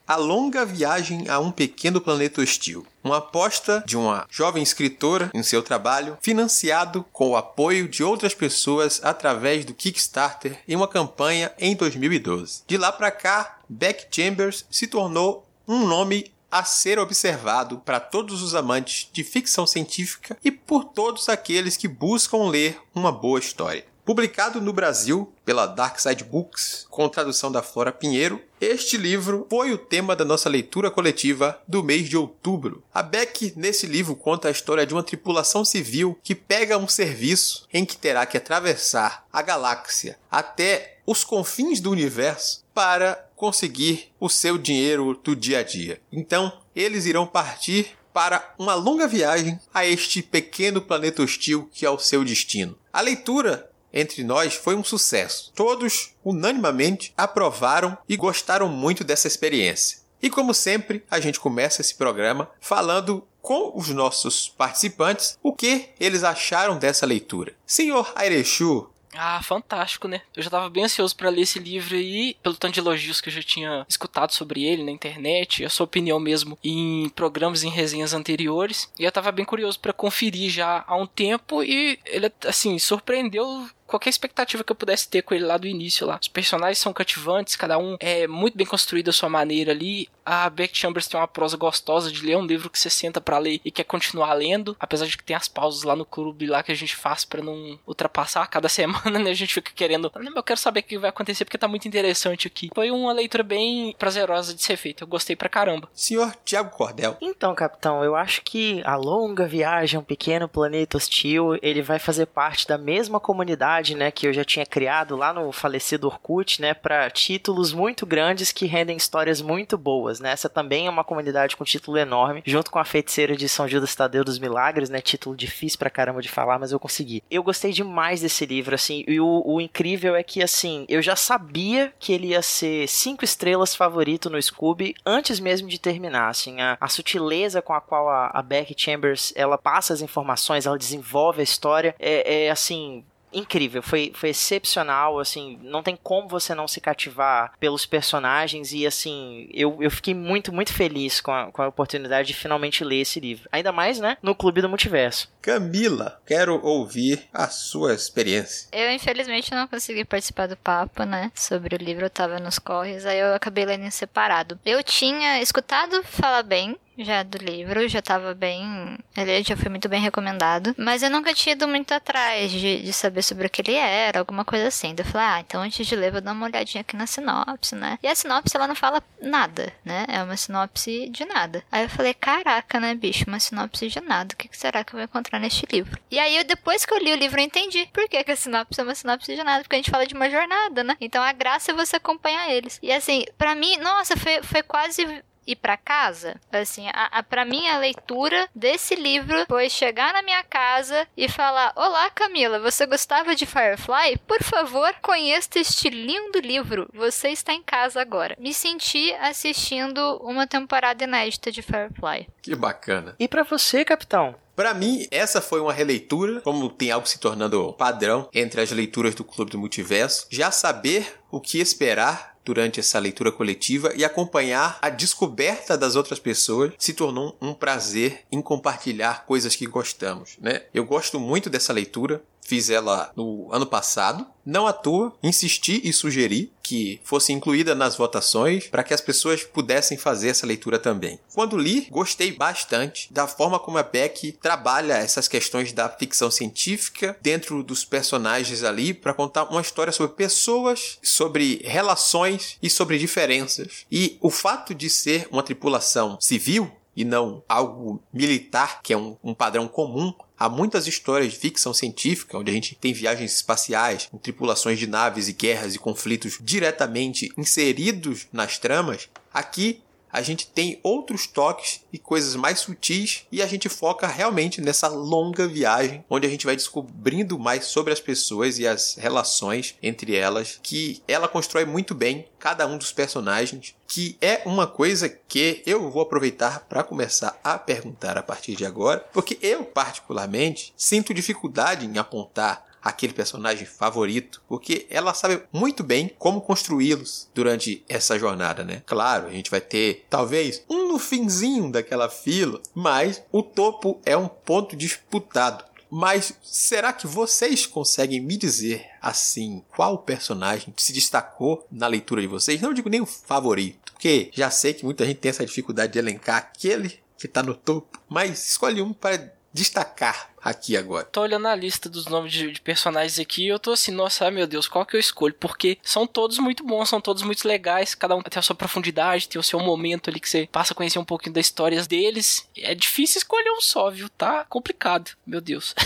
A 0.08 0.16
Longa 0.16 0.64
Viagem 0.64 1.28
a 1.28 1.38
um 1.38 1.50
Pequeno 1.50 2.00
Planeta 2.00 2.41
Hostil. 2.41 2.86
Uma 3.04 3.19
aposta 3.19 3.84
de 3.86 3.94
uma 3.94 4.26
jovem 4.30 4.62
escritora 4.62 5.30
em 5.34 5.42
seu 5.42 5.62
trabalho, 5.62 6.16
financiado 6.22 7.04
com 7.12 7.28
o 7.28 7.36
apoio 7.36 7.86
de 7.86 8.02
outras 8.02 8.32
pessoas 8.32 9.02
através 9.04 9.66
do 9.66 9.74
Kickstarter 9.74 10.62
em 10.66 10.74
uma 10.74 10.88
campanha 10.88 11.52
em 11.58 11.76
2012. 11.76 12.62
De 12.66 12.78
lá 12.78 12.91
para 12.91 13.10
cá, 13.10 13.58
Beck 13.68 14.06
Chambers 14.10 14.64
se 14.70 14.86
tornou 14.86 15.47
um 15.68 15.86
nome 15.86 16.33
a 16.50 16.65
ser 16.65 16.98
observado 16.98 17.77
para 17.77 18.00
todos 18.00 18.42
os 18.42 18.54
amantes 18.54 19.10
de 19.12 19.22
ficção 19.22 19.66
científica 19.66 20.38
e 20.42 20.50
por 20.50 20.84
todos 20.84 21.28
aqueles 21.28 21.77
que 21.77 21.86
buscam 21.86 22.48
ler 22.48 22.80
uma 22.94 23.12
boa 23.12 23.38
história. 23.38 23.84
Publicado 24.09 24.59
no 24.59 24.72
Brasil 24.72 25.31
pela 25.45 25.66
Dark 25.66 25.99
Side 25.99 26.25
Books, 26.25 26.87
com 26.89 27.07
tradução 27.10 27.53
da 27.53 27.63
Flora 27.63 27.93
Pinheiro, 27.93 28.41
este 28.59 28.97
livro 28.97 29.47
foi 29.51 29.71
o 29.71 29.77
tema 29.77 30.16
da 30.16 30.25
nossa 30.25 30.49
leitura 30.49 30.91
coletiva 30.91 31.60
do 31.69 31.84
mês 31.84 32.09
de 32.09 32.16
outubro. 32.16 32.83
A 32.95 33.03
Beck, 33.03 33.53
nesse 33.55 33.87
livro, 33.87 34.16
conta 34.16 34.49
a 34.49 34.51
história 34.51 34.87
de 34.87 34.95
uma 34.95 35.03
tripulação 35.03 35.63
civil 35.63 36.19
que 36.22 36.34
pega 36.34 36.78
um 36.78 36.89
serviço 36.89 37.69
em 37.71 37.84
que 37.84 37.99
terá 37.99 38.25
que 38.25 38.39
atravessar 38.39 39.27
a 39.31 39.43
galáxia 39.43 40.19
até 40.31 40.97
os 41.05 41.22
confins 41.22 41.78
do 41.78 41.91
universo 41.91 42.65
para 42.72 43.28
conseguir 43.37 44.10
o 44.19 44.31
seu 44.31 44.57
dinheiro 44.57 45.21
do 45.22 45.37
dia 45.37 45.59
a 45.59 45.63
dia. 45.63 46.01
Então, 46.10 46.51
eles 46.75 47.05
irão 47.05 47.27
partir 47.27 47.91
para 48.10 48.55
uma 48.59 48.75
longa 48.75 49.07
viagem 49.07 49.60
a 49.72 49.84
este 49.84 50.22
pequeno 50.22 50.81
planeta 50.81 51.22
hostil 51.22 51.69
que 51.71 51.84
é 51.84 51.91
o 51.91 51.99
seu 51.99 52.25
destino. 52.25 52.75
A 52.91 53.03
leitura 53.03 53.69
entre 53.98 54.22
nós 54.22 54.54
foi 54.54 54.74
um 54.74 54.84
sucesso. 54.84 55.53
Todos, 55.54 56.15
unanimamente, 56.24 57.12
aprovaram 57.16 57.97
e 58.09 58.16
gostaram 58.16 58.68
muito 58.68 59.03
dessa 59.04 59.27
experiência. 59.27 59.98
E 60.21 60.28
como 60.28 60.53
sempre, 60.53 61.04
a 61.10 61.21
gente 61.21 61.39
começa 61.39 61.80
esse 61.80 61.95
programa 61.95 62.50
falando 62.60 63.27
com 63.41 63.72
os 63.74 63.89
nossos 63.89 64.48
participantes 64.48 65.39
o 65.42 65.53
que 65.53 65.91
eles 65.98 66.24
acharam 66.24 66.77
dessa 66.77 67.06
leitura. 67.06 67.54
Senhor 67.66 68.12
Airechu, 68.15 68.91
ah, 69.21 69.42
fantástico, 69.42 70.06
né? 70.06 70.21
Eu 70.36 70.42
já 70.42 70.50
tava 70.50 70.68
bem 70.71 70.84
ansioso 70.84 71.16
para 71.16 71.30
ler 71.30 71.42
esse 71.42 71.59
livro 71.59 71.97
aí, 71.97 72.36
pelo 72.42 72.54
tanto 72.54 72.74
de 72.74 72.80
elogios 72.80 73.21
que 73.21 73.28
eu 73.28 73.33
já 73.33 73.42
tinha 73.42 73.86
escutado 73.89 74.33
sobre 74.33 74.65
ele 74.65 74.84
na 74.84 74.92
internet, 74.92 75.65
a 75.65 75.71
sua 75.71 75.84
opinião 75.84 76.21
mesmo 76.21 76.59
em 76.62 77.09
programas 77.10 77.62
em 77.65 77.71
resenhas 77.71 78.12
anteriores. 78.12 78.89
E 78.98 79.04
eu 79.04 79.12
tava 79.12 79.33
bem 79.33 79.45
curioso 79.45 79.80
para 79.80 79.92
conferir 79.92 80.50
já 80.50 80.84
há 80.86 80.95
um 80.95 81.06
tempo 81.06 81.65
e 81.65 81.98
ele 82.06 82.30
assim 82.47 82.78
surpreendeu 82.78 83.68
qualquer 83.88 84.10
expectativa 84.10 84.62
que 84.62 84.70
eu 84.70 84.76
pudesse 84.76 85.08
ter 85.08 85.22
com 85.22 85.34
ele 85.34 85.44
lá 85.44 85.56
do 85.56 85.66
início 85.66 86.06
lá. 86.06 86.18
Os 86.20 86.28
personagens 86.28 86.78
são 86.78 86.92
cativantes, 86.92 87.56
cada 87.56 87.78
um 87.78 87.96
é 87.98 88.26
muito 88.28 88.56
bem 88.56 88.66
construído 88.66 89.08
a 89.08 89.12
sua 89.12 89.28
maneira 89.28 89.72
ali. 89.72 90.08
A 90.28 90.51
Beck 90.51 90.77
Chambers 90.77 91.07
tem 91.07 91.19
uma 91.19 91.27
prosa 91.27 91.57
gostosa 91.57 92.13
de 92.13 92.25
ler 92.25 92.36
um 92.36 92.45
livro 92.45 92.69
que 92.69 92.78
você 92.78 92.91
senta 92.91 93.21
para 93.21 93.39
ler 93.39 93.60
e 93.65 93.71
quer 93.71 93.84
continuar 93.84 94.34
lendo, 94.34 94.77
apesar 94.78 95.07
de 95.07 95.16
que 95.16 95.25
tem 95.25 95.34
as 95.34 95.48
pausas 95.48 95.83
lá 95.83 95.97
no 95.97 96.04
clube 96.04 96.47
lá 96.47 96.63
que 96.63 96.71
a 96.71 96.75
gente 96.75 96.95
faz 96.95 97.25
para 97.25 97.42
não 97.42 97.78
ultrapassar 97.86 98.47
cada 98.47 98.69
semana, 98.69 99.19
né? 99.19 99.30
A 99.30 99.34
gente 99.34 99.54
fica 99.54 99.72
querendo, 99.75 100.10
eu 100.15 100.42
quero 100.42 100.60
saber 100.60 100.80
o 100.80 100.83
que 100.83 100.98
vai 100.98 101.10
acontecer 101.10 101.45
porque 101.45 101.59
tá 101.59 101.69
muito 101.69 101.89
interessante 101.89 102.47
aqui. 102.47 102.71
Foi 102.75 102.91
uma 102.91 103.13
leitura 103.13 103.42
bem 103.42 103.95
prazerosa 103.98 104.54
de 104.54 104.63
ser 104.63 104.77
feita. 104.77 105.04
Eu 105.04 105.09
gostei 105.09 105.34
pra 105.34 105.48
caramba. 105.48 105.89
Senhor 105.95 106.34
Tiago 106.45 106.71
Cordel. 106.71 107.16
Então, 107.21 107.54
capitão, 107.54 108.04
eu 108.04 108.15
acho 108.15 108.42
que 108.42 108.83
a 108.84 108.97
longa 108.97 109.47
viagem, 109.47 109.98
um 109.98 110.04
pequeno 110.04 110.48
planeta 110.48 110.97
hostil, 110.97 111.59
ele 111.63 111.83
vai 111.83 111.98
fazer 111.98 112.27
parte 112.27 112.66
da 112.66 112.77
mesma 112.77 113.19
comunidade 113.19 113.39
comunidade, 113.39 113.95
né, 113.95 114.10
que 114.10 114.27
eu 114.27 114.33
já 114.33 114.45
tinha 114.45 114.66
criado 114.66 115.16
lá 115.16 115.33
no 115.33 115.53
falecido 115.53 116.07
Orkut, 116.07 116.60
né, 116.60 116.74
para 116.74 117.09
títulos 117.10 117.72
muito 117.72 118.04
grandes 118.04 118.53
que 118.53 118.66
rendem 118.66 118.97
histórias 118.97 119.41
muito 119.41 119.78
boas, 119.78 120.17
né? 120.20 120.30
Essa 120.32 120.48
também 120.48 120.86
é 120.86 120.91
uma 120.91 121.04
comunidade 121.04 121.56
com 121.56 121.65
título 121.65 121.97
enorme, 121.97 122.42
junto 122.47 122.70
com 122.70 122.78
a 122.78 122.84
Feiticeira 122.84 123.36
de 123.36 123.48
São 123.48 123.68
Judas 123.68 123.94
Tadeu 123.94 124.24
dos 124.24 124.38
Milagres, 124.38 124.91
né, 124.91 125.00
título 125.00 125.36
difícil 125.36 125.78
pra 125.78 125.91
caramba 125.91 126.20
de 126.20 126.28
falar, 126.28 126.59
mas 126.59 126.72
eu 126.72 126.80
consegui. 126.80 127.22
Eu 127.30 127.42
gostei 127.42 127.72
demais 127.72 128.20
desse 128.20 128.47
livro, 128.47 128.74
assim, 128.74 129.04
e 129.06 129.20
o, 129.20 129.42
o 129.44 129.60
incrível 129.60 130.15
é 130.15 130.22
que, 130.22 130.42
assim, 130.42 130.84
eu 130.88 131.03
já 131.03 131.16
sabia 131.16 131.92
que 131.98 132.12
ele 132.12 132.28
ia 132.28 132.42
ser 132.42 132.86
cinco 132.88 133.24
estrelas 133.24 133.74
favorito 133.74 134.30
no 134.30 134.41
Scooby 134.41 134.94
antes 135.04 135.41
mesmo 135.41 135.68
de 135.68 135.78
terminar, 135.78 136.28
assim, 136.28 136.60
a, 136.60 136.76
a 136.80 136.88
sutileza 136.88 137.62
com 137.62 137.72
a 137.72 137.80
qual 137.80 138.09
a, 138.09 138.30
a 138.32 138.42
Becky 138.42 138.74
Chambers, 138.76 139.32
ela 139.36 139.59
passa 139.59 139.92
as 139.92 140.00
informações, 140.00 140.66
ela 140.66 140.78
desenvolve 140.78 141.41
a 141.41 141.44
história, 141.44 141.94
é, 141.98 142.47
é 142.47 142.50
assim, 142.50 143.04
incrível, 143.33 143.83
foi, 143.83 144.13
foi 144.15 144.30
excepcional, 144.30 145.19
assim, 145.19 145.59
não 145.63 145.83
tem 145.83 145.97
como 145.97 146.28
você 146.28 146.54
não 146.54 146.69
se 146.69 146.80
cativar 146.80 147.53
pelos 147.59 147.86
personagens 147.86 148.72
e, 148.72 148.86
assim, 148.86 149.48
eu, 149.53 149.78
eu 149.80 149.91
fiquei 149.91 150.15
muito, 150.15 150.53
muito 150.53 150.72
feliz 150.72 151.21
com 151.21 151.33
a, 151.33 151.51
com 151.51 151.63
a 151.63 151.69
oportunidade 151.69 152.28
de 152.28 152.34
finalmente 152.34 152.84
ler 152.84 153.01
esse 153.01 153.21
livro. 153.21 153.48
Ainda 153.53 153.72
mais, 153.72 153.98
né, 153.98 154.16
no 154.22 154.34
Clube 154.34 154.63
do 154.63 154.69
Multiverso. 154.69 155.30
Camila, 155.42 156.21
quero 156.27 156.65
ouvir 156.65 157.28
a 157.33 157.48
sua 157.48 157.95
experiência. 157.95 158.69
Eu, 158.72 158.91
infelizmente, 158.91 159.54
não 159.54 159.69
consegui 159.69 160.04
participar 160.04 160.47
do 160.47 160.57
papo, 160.57 161.04
né, 161.04 161.31
sobre 161.34 161.74
o 161.74 161.78
livro, 161.78 162.07
eu 162.07 162.10
tava 162.10 162.39
nos 162.39 162.59
corres, 162.59 163.04
aí 163.07 163.19
eu 163.19 163.34
acabei 163.34 163.65
lendo 163.65 163.84
em 163.84 163.91
separado. 163.91 164.59
Eu 164.65 164.83
tinha 164.83 165.41
escutado 165.41 166.03
falar 166.04 166.42
bem 166.42 166.77
já 166.98 167.22
do 167.22 167.39
livro, 167.39 167.89
já 167.89 168.03
tava 168.03 168.34
bem. 168.34 168.98
Ele 169.16 169.42
já 169.42 169.56
foi 169.56 169.71
muito 169.71 169.89
bem 169.89 170.00
recomendado. 170.00 170.74
Mas 170.77 171.03
eu 171.03 171.10
nunca 171.10 171.33
tinha 171.34 171.54
ido 171.54 171.66
muito 171.68 171.92
atrás 171.92 172.50
de, 172.50 172.83
de 172.83 172.92
saber 172.92 173.22
sobre 173.22 173.47
o 173.47 173.50
que 173.50 173.62
ele 173.62 173.74
era, 173.74 174.18
alguma 174.18 174.45
coisa 174.45 174.68
assim. 174.68 174.95
Daí 174.95 175.06
eu 175.06 175.10
falei, 175.10 175.27
ah, 175.27 175.41
então 175.41 175.62
antes 175.62 175.86
de 175.86 175.97
ler, 175.97 176.12
vou 176.12 176.21
dar 176.21 176.33
uma 176.33 176.47
olhadinha 176.47 176.80
aqui 176.80 176.97
na 176.97 177.06
sinopse, 177.06 177.74
né? 177.74 177.98
E 178.03 178.09
a 178.09 178.15
sinopse, 178.15 178.56
ela 178.56 178.68
não 178.68 178.74
fala 178.74 179.03
nada, 179.21 179.72
né? 179.84 180.04
É 180.09 180.22
uma 180.22 180.36
sinopse 180.36 181.09
de 181.09 181.24
nada. 181.24 181.62
Aí 181.71 181.84
eu 181.84 181.89
falei, 181.89 182.15
caraca, 182.15 182.80
né, 182.80 182.95
bicho? 182.95 183.24
Uma 183.27 183.41
sinopse 183.41 183.89
de 183.89 184.00
nada. 184.00 184.34
O 184.34 184.36
que 184.36 184.48
será 184.53 184.84
que 184.84 184.92
eu 184.92 184.98
vou 184.98 185.04
encontrar 185.04 185.39
neste 185.39 185.66
livro? 185.71 185.98
E 186.10 186.18
aí, 186.18 186.42
depois 186.45 186.84
que 186.84 186.92
eu 186.92 186.98
li 186.98 187.12
o 187.12 187.16
livro, 187.16 187.41
eu 187.41 187.45
entendi 187.45 187.89
por 187.92 188.09
que, 188.09 188.22
que 188.22 188.33
a 188.33 188.36
sinopse 188.36 188.80
é 188.80 188.83
uma 188.83 188.95
sinopse 188.95 189.34
de 189.34 189.42
nada. 189.42 189.62
Porque 189.62 189.77
a 189.77 189.78
gente 189.78 189.91
fala 189.91 190.06
de 190.06 190.15
uma 190.15 190.30
jornada, 190.30 190.83
né? 190.84 190.97
Então 191.00 191.22
a 191.22 191.33
graça 191.33 191.71
é 191.71 191.74
você 191.74 191.97
acompanhar 191.97 192.50
eles. 192.50 192.78
E 192.83 192.92
assim, 192.92 193.24
para 193.36 193.54
mim, 193.54 193.77
nossa, 193.78 194.16
foi, 194.16 194.42
foi 194.42 194.62
quase 194.62 195.22
ir 195.48 195.56
para 195.56 195.77
casa. 195.77 196.39
Assim, 196.53 196.86
a, 196.89 197.06
a 197.06 197.22
para 197.22 197.45
mim 197.45 197.66
a 197.68 197.78
leitura 197.78 198.48
desse 198.54 198.95
livro 198.95 199.45
foi 199.48 199.71
chegar 199.71 200.12
na 200.12 200.22
minha 200.22 200.42
casa 200.45 201.06
e 201.16 201.28
falar: 201.28 201.72
"Olá, 201.74 202.10
Camila, 202.10 202.60
você 202.60 202.86
gostava 202.86 203.34
de 203.34 203.47
Firefly? 203.47 204.18
Por 204.27 204.42
favor, 204.42 204.95
conheça 205.00 205.59
este 205.59 205.89
lindo 205.89 206.39
livro. 206.39 206.89
Você 206.92 207.28
está 207.30 207.53
em 207.53 207.62
casa 207.62 208.00
agora." 208.00 208.36
Me 208.39 208.53
senti 208.53 209.12
assistindo 209.15 210.18
uma 210.22 210.47
temporada 210.47 211.04
inédita 211.04 211.50
de 211.50 211.62
Firefly. 211.62 212.28
Que 212.42 212.54
bacana. 212.54 213.16
E 213.18 213.27
para 213.27 213.42
você, 213.42 213.84
capitão? 213.84 214.34
Para 214.59 214.74
mim, 214.74 215.06
essa 215.12 215.41
foi 215.41 215.60
uma 215.60 215.72
releitura, 215.72 216.41
como 216.41 216.68
tem 216.68 216.91
algo 216.91 217.06
se 217.06 217.21
tornando 217.21 217.72
padrão 217.74 218.28
entre 218.34 218.60
as 218.60 218.72
leituras 218.72 219.15
do 219.15 219.22
Clube 219.22 219.53
do 219.53 219.59
Multiverso. 219.59 220.27
Já 220.28 220.50
saber 220.50 221.15
o 221.30 221.41
que 221.41 221.60
esperar 221.60 222.36
durante 222.48 222.80
essa 222.80 222.98
leitura 222.98 223.30
coletiva 223.30 223.92
e 223.95 224.03
acompanhar 224.03 224.78
a 224.80 224.89
descoberta 224.89 225.77
das 225.77 225.97
outras 225.97 226.18
pessoas 226.18 226.72
se 226.78 226.95
tornou 226.95 227.36
um 227.42 227.53
prazer 227.53 228.22
em 228.33 228.41
compartilhar 228.41 229.27
coisas 229.27 229.54
que 229.54 229.66
gostamos, 229.66 230.39
né? 230.41 230.62
Eu 230.72 230.86
gosto 230.86 231.21
muito 231.21 231.50
dessa 231.50 231.74
leitura, 231.74 232.22
fiz 232.48 232.71
ela 232.71 233.12
no 233.15 233.53
ano 233.53 233.66
passado. 233.66 234.27
Não 234.45 234.66
à 234.66 234.72
toa, 234.72 235.15
insisti 235.22 235.83
e 235.84 235.92
sugeri 235.92 236.50
que 236.62 236.98
fosse 237.04 237.33
incluída 237.33 237.74
nas 237.74 237.97
votações 237.97 238.66
para 238.68 238.83
que 238.83 238.95
as 238.95 239.00
pessoas 239.00 239.45
pudessem 239.45 239.98
fazer 239.98 240.28
essa 240.28 240.47
leitura 240.47 240.78
também. 240.78 241.21
Quando 241.34 241.59
li, 241.59 241.86
gostei 241.91 242.33
bastante 242.33 243.12
da 243.12 243.27
forma 243.27 243.59
como 243.59 243.77
a 243.77 243.83
Beck 243.83 244.33
trabalha 244.41 244.95
essas 244.95 245.28
questões 245.28 245.72
da 245.72 245.89
ficção 245.91 246.30
científica 246.30 247.16
dentro 247.21 247.62
dos 247.62 247.84
personagens 247.84 248.62
ali 248.65 248.95
para 248.95 249.12
contar 249.12 249.45
uma 249.45 249.60
história 249.60 249.92
sobre 249.92 250.16
pessoas, 250.16 250.98
sobre 251.03 251.60
relações 251.65 252.56
e 252.62 252.71
sobre 252.71 252.98
diferenças. 252.98 253.84
E 253.92 254.16
o 254.22 254.30
fato 254.30 254.74
de 254.74 254.89
ser 254.89 255.28
uma 255.30 255.42
tripulação 255.42 256.16
civil 256.21 256.71
e 256.99 257.04
não 257.04 257.45
algo 257.49 258.02
militar, 258.12 258.83
que 258.83 258.92
é 258.92 258.97
um, 258.97 259.16
um 259.23 259.33
padrão 259.33 259.68
comum 259.68 260.12
Há 260.38 260.49
muitas 260.49 260.87
histórias 260.87 261.33
de 261.33 261.38
ficção 261.38 261.75
científica 261.75 262.38
onde 262.38 262.49
a 262.49 262.54
gente 262.54 262.76
tem 262.76 262.92
viagens 262.92 263.35
espaciais, 263.35 264.09
tripulações 264.23 264.78
de 264.78 264.87
naves 264.87 265.26
e 265.26 265.33
guerras 265.33 265.75
e 265.75 265.80
conflitos 265.80 266.38
diretamente 266.40 267.33
inseridos 267.37 268.28
nas 268.33 268.56
tramas. 268.56 269.09
Aqui 269.35 269.83
a 270.11 270.23
gente 270.23 270.47
tem 270.47 270.78
outros 270.83 271.26
toques 271.26 271.83
e 271.93 271.99
coisas 271.99 272.35
mais 272.35 272.61
sutis 272.61 273.27
e 273.31 273.43
a 273.43 273.47
gente 273.47 273.69
foca 273.69 274.07
realmente 274.07 274.61
nessa 274.61 274.88
longa 274.88 275.47
viagem 275.47 276.05
onde 276.09 276.27
a 276.27 276.31
gente 276.31 276.47
vai 276.47 276.57
descobrindo 276.57 277.38
mais 277.38 277.67
sobre 277.67 277.93
as 277.93 278.00
pessoas 278.00 278.59
e 278.59 278.67
as 278.67 278.97
relações 278.97 279.75
entre 279.83 280.17
elas 280.17 280.59
que 280.62 281.03
ela 281.07 281.29
constrói 281.29 281.65
muito 281.65 281.95
bem 281.95 282.27
cada 282.38 282.67
um 282.67 282.79
dos 282.79 282.93
personagens 282.93 283.75
que 283.88 284.19
é 284.21 284.43
uma 284.45 284.67
coisa 284.67 285.09
que 285.09 285.62
eu 285.65 285.91
vou 285.91 286.03
aproveitar 286.03 286.61
para 286.69 286.85
começar 286.85 287.41
a 287.43 287.59
perguntar 287.59 288.19
a 288.19 288.23
partir 288.23 288.55
de 288.55 288.67
agora, 288.67 289.00
porque 289.12 289.38
eu 289.41 289.65
particularmente 289.65 290.75
sinto 290.77 291.15
dificuldade 291.15 291.87
em 291.87 291.97
apontar 291.97 292.68
aquele 292.82 293.12
personagem 293.12 293.66
favorito, 293.66 294.42
porque 294.49 294.87
ela 294.90 295.14
sabe 295.14 295.42
muito 295.52 295.82
bem 295.82 296.11
como 296.18 296.40
construí-los 296.40 297.28
durante 297.35 297.85
essa 297.88 298.18
jornada, 298.18 298.64
né? 298.64 298.82
Claro, 298.87 299.26
a 299.26 299.30
gente 299.30 299.50
vai 299.50 299.61
ter 299.61 300.06
talvez 300.08 300.62
um 300.68 300.88
no 300.88 300.99
finzinho 300.99 301.70
daquela 301.70 302.08
fila, 302.08 302.61
mas 302.75 303.23
o 303.30 303.42
topo 303.42 304.00
é 304.04 304.16
um 304.16 304.28
ponto 304.28 304.76
disputado. 304.76 305.64
Mas 305.90 306.35
será 306.42 306.92
que 306.92 307.06
vocês 307.06 307.64
conseguem 307.66 308.20
me 308.20 308.37
dizer 308.37 308.87
assim 309.00 309.62
qual 309.75 309.99
personagem 309.99 310.73
se 310.76 310.92
destacou 310.92 311.66
na 311.70 311.87
leitura 311.87 312.20
de 312.20 312.26
vocês? 312.26 312.61
Não 312.61 312.75
digo 312.75 312.90
nem 312.90 313.00
o 313.00 313.06
favorito, 313.06 313.92
porque 313.92 314.30
já 314.35 314.50
sei 314.50 314.75
que 314.75 314.85
muita 314.85 315.06
gente 315.06 315.18
tem 315.18 315.30
essa 315.30 315.47
dificuldade 315.47 315.94
de 315.94 315.99
elencar 315.99 316.37
aquele 316.37 317.00
que 317.16 317.26
está 317.26 317.42
no 317.42 317.54
topo, 317.54 317.99
mas 318.08 318.50
escolhe 318.50 318.82
um 318.82 318.92
para 318.92 319.32
destacar 319.52 320.30
aqui 320.49 320.76
agora? 320.76 321.05
Tô 321.05 321.23
olhando 321.23 321.47
a 321.49 321.55
lista 321.55 321.88
dos 321.88 322.07
nomes 322.07 322.33
de, 322.33 322.52
de, 322.52 322.61
personagens 322.61 323.19
aqui 323.19 323.45
e 323.45 323.49
eu 323.49 323.59
tô 323.59 323.73
assim, 323.73 323.90
nossa, 323.90 324.25
ai 324.25 324.31
meu 324.31 324.47
Deus, 324.47 324.69
qual 324.69 324.85
que 324.85 324.97
eu 324.97 325.00
escolho? 325.00 325.35
Porque 325.35 325.78
são 325.83 326.07
todos 326.07 326.38
muito 326.38 326.64
bons, 326.64 326.88
são 326.88 327.00
todos 327.00 327.23
muito 327.23 327.47
legais, 327.47 327.95
cada 327.95 328.17
um 328.17 328.23
tem 328.23 328.38
a 328.38 328.43
sua 328.43 328.57
profundidade, 328.57 329.28
tem 329.28 329.38
o 329.40 329.45
seu 329.45 329.61
momento 329.61 330.11
ali 330.11 330.21
que 330.21 330.28
você 330.28 330.49
passa 330.50 330.73
a 330.73 330.76
conhecer 330.76 330.99
um 330.99 331.05
pouquinho 331.05 331.35
das 331.35 331.47
histórias 331.47 331.87
deles. 331.87 332.49
É 332.57 332.75
difícil 332.75 333.19
escolher 333.19 333.50
um 333.50 333.61
só, 333.61 333.90
viu? 333.90 334.09
Tá 334.09 334.45
complicado, 334.49 335.12
meu 335.26 335.40
Deus. 335.40 335.75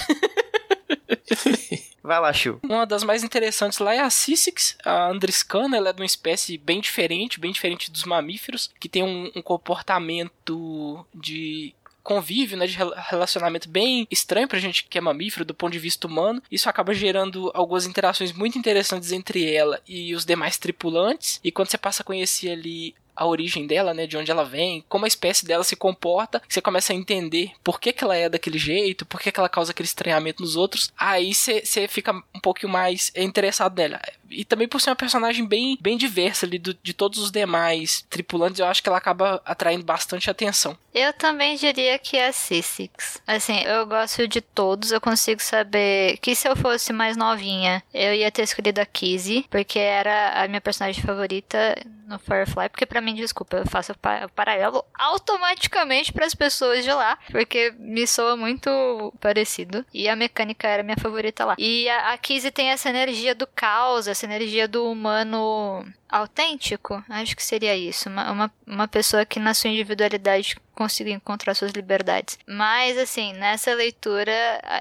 Vai 2.02 2.18
lá, 2.18 2.32
Chu. 2.32 2.58
Uma 2.64 2.84
das 2.84 3.04
mais 3.04 3.22
interessantes 3.22 3.78
lá 3.78 3.94
é 3.94 4.00
a 4.00 4.10
Cissix, 4.10 4.76
a 4.84 5.08
Andriscana. 5.08 5.76
Ela 5.76 5.90
é 5.90 5.92
de 5.92 6.00
uma 6.00 6.06
espécie 6.06 6.58
bem 6.58 6.80
diferente, 6.80 7.38
bem 7.38 7.52
diferente 7.52 7.92
dos 7.92 8.04
mamíferos, 8.04 8.70
que 8.80 8.88
tem 8.88 9.04
um, 9.04 9.30
um 9.36 9.42
comportamento 9.42 11.06
de 11.14 11.74
convívio, 12.02 12.56
né, 12.56 12.66
de 12.66 12.76
relacionamento 13.08 13.68
bem 13.68 14.06
estranho 14.10 14.48
pra 14.48 14.58
gente 14.58 14.84
que 14.84 14.98
é 14.98 15.00
mamífero 15.00 15.44
do 15.44 15.54
ponto 15.54 15.72
de 15.72 15.78
vista 15.78 16.06
humano. 16.06 16.42
Isso 16.50 16.68
acaba 16.68 16.94
gerando 16.94 17.50
algumas 17.54 17.86
interações 17.86 18.32
muito 18.32 18.58
interessantes 18.58 19.12
entre 19.12 19.52
ela 19.52 19.80
e 19.86 20.14
os 20.14 20.24
demais 20.24 20.58
tripulantes. 20.58 21.40
E 21.42 21.52
quando 21.52 21.68
você 21.68 21.78
passa 21.78 22.02
a 22.02 22.04
conhecer 22.04 22.50
ali 22.50 22.94
a 23.14 23.26
origem 23.26 23.66
dela, 23.66 23.92
né, 23.92 24.06
de 24.06 24.16
onde 24.16 24.30
ela 24.30 24.44
vem, 24.44 24.84
como 24.88 25.04
a 25.04 25.08
espécie 25.08 25.46
dela 25.46 25.62
se 25.62 25.76
comporta, 25.76 26.42
você 26.48 26.60
começa 26.60 26.92
a 26.92 26.96
entender 26.96 27.52
por 27.62 27.78
que, 27.78 27.92
que 27.92 28.02
ela 28.02 28.16
é 28.16 28.28
daquele 28.28 28.58
jeito, 28.58 29.04
por 29.04 29.20
que, 29.20 29.30
que 29.30 29.38
ela 29.38 29.48
causa 29.48 29.70
aquele 29.70 29.86
estranhamento 29.86 30.42
nos 30.42 30.56
outros, 30.56 30.92
aí 30.96 31.34
você 31.34 31.86
fica 31.88 32.12
um 32.34 32.40
pouquinho 32.40 32.72
mais 32.72 33.12
interessado 33.14 33.76
nela. 33.76 34.00
E 34.32 34.44
também 34.44 34.68
por 34.68 34.80
ser 34.80 34.90
uma 34.90 34.96
personagem 34.96 35.46
bem, 35.46 35.78
bem 35.80 35.96
diversa 35.96 36.46
ali 36.46 36.58
do, 36.58 36.74
de 36.74 36.92
todos 36.92 37.18
os 37.18 37.30
demais 37.30 38.04
tripulantes, 38.08 38.58
eu 38.58 38.66
acho 38.66 38.82
que 38.82 38.88
ela 38.88 38.98
acaba 38.98 39.40
atraindo 39.44 39.84
bastante 39.84 40.30
atenção. 40.30 40.76
Eu 40.94 41.12
também 41.12 41.56
diria 41.56 41.98
que 41.98 42.16
é 42.16 42.28
a 42.28 42.32
Sissix. 42.32 43.20
Assim, 43.26 43.60
eu 43.62 43.86
gosto 43.86 44.28
de 44.28 44.40
todos, 44.40 44.92
eu 44.92 45.00
consigo 45.00 45.40
saber 45.40 46.18
que 46.18 46.34
se 46.34 46.46
eu 46.46 46.54
fosse 46.54 46.92
mais 46.92 47.16
novinha, 47.16 47.82
eu 47.94 48.14
ia 48.14 48.30
ter 48.30 48.42
escolhido 48.42 48.80
a 48.80 48.86
Kizzy, 48.86 49.46
porque 49.50 49.78
era 49.78 50.42
a 50.42 50.48
minha 50.48 50.60
personagem 50.60 51.02
favorita 51.02 51.74
no 52.06 52.18
Firefly, 52.18 52.68
porque 52.68 52.84
para 52.84 53.00
mim, 53.00 53.14
desculpa, 53.14 53.56
eu 53.56 53.66
faço 53.66 53.92
o 53.92 54.28
paralelo 54.34 54.84
automaticamente 54.94 56.12
para 56.12 56.26
as 56.26 56.34
pessoas 56.34 56.84
de 56.84 56.92
lá, 56.92 57.18
porque 57.30 57.72
me 57.78 58.06
soa 58.06 58.36
muito 58.36 58.70
parecido. 59.18 59.84
E 59.94 60.08
a 60.08 60.14
mecânica 60.14 60.68
era 60.68 60.82
minha 60.82 60.96
favorita 60.96 61.44
lá. 61.44 61.54
E 61.58 61.88
a, 61.88 62.12
a 62.12 62.18
Kizzy 62.18 62.50
tem 62.50 62.68
essa 62.68 62.90
energia 62.90 63.34
do 63.34 63.46
caos, 63.46 64.06
essa 64.06 64.21
energia 64.24 64.66
do 64.68 64.90
humano 64.90 65.84
autêntico, 66.12 67.02
acho 67.08 67.34
que 67.34 67.42
seria 67.42 67.74
isso. 67.74 68.08
Uma, 68.08 68.30
uma, 68.30 68.52
uma 68.66 68.88
pessoa 68.88 69.24
que 69.24 69.40
na 69.40 69.54
sua 69.54 69.70
individualidade 69.70 70.56
consiga 70.74 71.10
encontrar 71.10 71.54
suas 71.54 71.72
liberdades. 71.72 72.38
Mas, 72.46 72.98
assim, 72.98 73.32
nessa 73.34 73.74
leitura, 73.74 74.32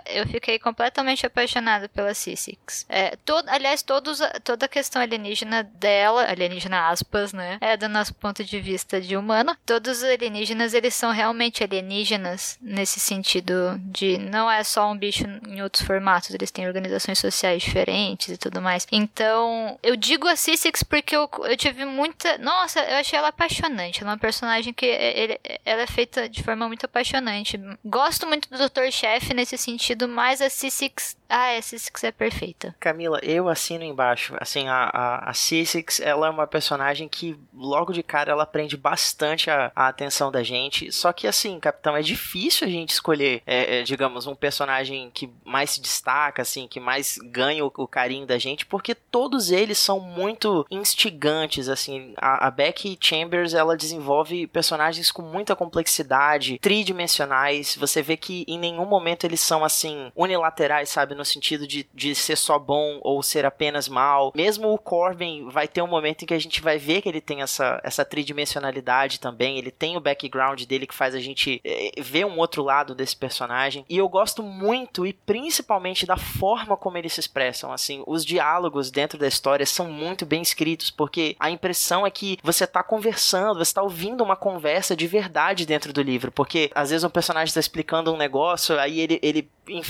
eu 0.07 0.25
fiquei 0.27 0.57
completamente 0.57 1.25
apaixonada 1.25 1.87
pela 1.89 2.13
Sissix. 2.13 2.85
É, 2.89 3.15
todo, 3.25 3.47
aliás, 3.49 3.81
todos, 3.81 4.19
toda 4.43 4.65
a 4.65 4.69
questão 4.69 5.01
alienígena 5.01 5.63
dela, 5.63 6.25
alienígena 6.29 6.89
aspas, 6.89 7.33
né? 7.33 7.57
É 7.61 7.75
do 7.75 7.89
nosso 7.89 8.13
ponto 8.15 8.43
de 8.43 8.59
vista 8.59 9.01
de 9.01 9.15
humano. 9.17 9.55
Todos 9.65 9.99
os 9.99 10.03
alienígenas, 10.03 10.73
eles 10.73 10.95
são 10.95 11.11
realmente 11.11 11.63
alienígenas 11.63 12.57
nesse 12.61 12.99
sentido 12.99 13.79
de 13.83 14.17
não 14.17 14.49
é 14.49 14.63
só 14.63 14.89
um 14.89 14.97
bicho 14.97 15.25
em 15.47 15.61
outros 15.61 15.85
formatos, 15.85 16.33
eles 16.33 16.51
têm 16.51 16.67
organizações 16.67 17.19
sociais 17.19 17.61
diferentes 17.61 18.29
e 18.29 18.37
tudo 18.37 18.61
mais. 18.61 18.87
Então, 18.91 19.77
eu 19.83 19.95
digo 19.95 20.27
a 20.27 20.35
Sissix 20.35 20.83
porque 20.83 21.15
eu, 21.15 21.20
eu 21.45 21.57
tive 21.57 21.85
muita. 21.85 22.37
Nossa, 22.37 22.79
eu 22.81 22.97
achei 22.97 23.17
ela 23.17 23.29
apaixonante. 23.29 24.01
Ela 24.01 24.11
é 24.11 24.13
uma 24.13 24.19
personagem 24.19 24.73
que 24.73 24.85
ele, 24.85 25.39
ela 25.65 25.81
é 25.81 25.87
feita 25.87 26.27
de 26.29 26.43
forma 26.43 26.67
muito 26.67 26.85
apaixonante. 26.85 27.59
Gosto 27.83 28.27
muito 28.27 28.49
do 28.49 28.57
Dr. 28.57 28.91
Chef 28.91 29.33
nesse 29.33 29.57
sentido, 29.57 30.07
mas 30.07 30.41
a 30.41 30.47
C6 30.47 31.15
ah, 31.31 31.51
essa 31.53 31.77
Six 31.77 32.03
é 32.03 32.11
perfeita. 32.11 32.75
Camila, 32.79 33.19
eu 33.23 33.47
assino 33.47 33.83
embaixo. 33.83 34.35
Assim, 34.39 34.67
a, 34.67 34.89
a, 34.93 35.29
a 35.29 35.31
C6, 35.31 36.03
ela 36.03 36.27
é 36.27 36.29
uma 36.29 36.45
personagem 36.45 37.07
que 37.07 37.39
logo 37.53 37.93
de 37.93 38.03
cara 38.03 38.31
ela 38.31 38.45
prende 38.45 38.75
bastante 38.75 39.49
a, 39.49 39.71
a 39.73 39.87
atenção 39.87 40.29
da 40.29 40.43
gente. 40.43 40.91
Só 40.91 41.13
que 41.13 41.27
assim, 41.27 41.59
Capitão, 41.59 41.95
é 41.95 42.01
difícil 42.01 42.67
a 42.67 42.69
gente 42.69 42.89
escolher, 42.89 43.41
é, 43.47 43.79
é, 43.79 43.83
digamos, 43.83 44.27
um 44.27 44.35
personagem 44.35 45.09
que 45.11 45.29
mais 45.45 45.71
se 45.71 45.81
destaca, 45.81 46.41
assim, 46.41 46.67
que 46.67 46.79
mais 46.79 47.17
ganha 47.23 47.65
o, 47.65 47.71
o, 47.75 47.87
carinho 47.87 48.25
da 48.25 48.37
gente, 48.37 48.65
porque 48.65 48.93
todos 48.93 49.51
eles 49.51 49.77
são 49.77 49.99
muito 49.99 50.65
instigantes, 50.69 51.69
assim. 51.69 52.13
A, 52.17 52.47
a 52.47 52.51
Becky 52.51 52.97
Chambers, 52.99 53.53
ela 53.53 53.77
desenvolve 53.77 54.47
personagens 54.47 55.11
com 55.11 55.21
muita 55.21 55.55
complexidade, 55.55 56.59
tridimensionais. 56.59 57.75
Você 57.77 58.01
vê 58.01 58.17
que 58.17 58.43
em 58.47 58.59
nenhum 58.59 58.85
momento 58.85 59.23
eles 59.23 59.39
são, 59.39 59.63
assim, 59.63 60.11
unilaterais, 60.15 60.89
sabe? 60.89 61.15
No 61.21 61.25
sentido 61.25 61.67
de, 61.67 61.87
de 61.93 62.15
ser 62.15 62.35
só 62.35 62.57
bom 62.57 62.99
ou 63.01 63.21
ser 63.21 63.45
apenas 63.45 63.87
mal. 63.87 64.33
Mesmo 64.35 64.73
o 64.73 64.77
Corbin 64.77 65.47
vai 65.49 65.67
ter 65.67 65.81
um 65.81 65.87
momento 65.87 66.23
em 66.23 66.25
que 66.25 66.33
a 66.33 66.39
gente 66.39 66.61
vai 66.61 66.77
ver 66.77 67.01
que 67.01 67.09
ele 67.09 67.21
tem 67.21 67.41
essa, 67.41 67.79
essa 67.83 68.03
tridimensionalidade 68.03 69.19
também. 69.19 69.57
Ele 69.57 69.69
tem 69.69 69.95
o 69.95 70.01
background 70.01 70.63
dele 70.63 70.87
que 70.87 70.95
faz 70.95 71.13
a 71.13 71.19
gente 71.19 71.61
é, 71.63 71.91
ver 72.01 72.25
um 72.25 72.39
outro 72.39 72.63
lado 72.63 72.95
desse 72.95 73.15
personagem. 73.15 73.85
E 73.87 73.97
eu 73.97 74.09
gosto 74.09 74.41
muito 74.41 75.05
e 75.05 75.13
principalmente 75.13 76.05
da 76.05 76.17
forma 76.17 76.75
como 76.75 76.97
eles 76.97 77.13
se 77.13 77.19
expressam. 77.19 77.71
Assim, 77.71 78.03
os 78.07 78.25
diálogos 78.25 78.89
dentro 78.89 79.19
da 79.19 79.27
história 79.27 79.65
são 79.65 79.89
muito 79.89 80.25
bem 80.25 80.41
escritos, 80.41 80.89
porque 80.89 81.35
a 81.39 81.51
impressão 81.51 82.05
é 82.05 82.09
que 82.09 82.39
você 82.43 82.65
tá 82.65 82.81
conversando, 82.81 83.59
você 83.59 83.73
tá 83.73 83.83
ouvindo 83.83 84.23
uma 84.23 84.35
conversa 84.35 84.95
de 84.95 85.05
verdade 85.05 85.67
dentro 85.67 85.93
do 85.93 86.01
livro. 86.01 86.31
Porque 86.31 86.71
às 86.73 86.89
vezes 86.89 87.03
um 87.03 87.09
personagem 87.09 87.49
está 87.49 87.59
explicando 87.59 88.11
um 88.11 88.17
negócio, 88.17 88.79
aí 88.79 88.99
ele, 88.99 89.19
ele 89.21 89.49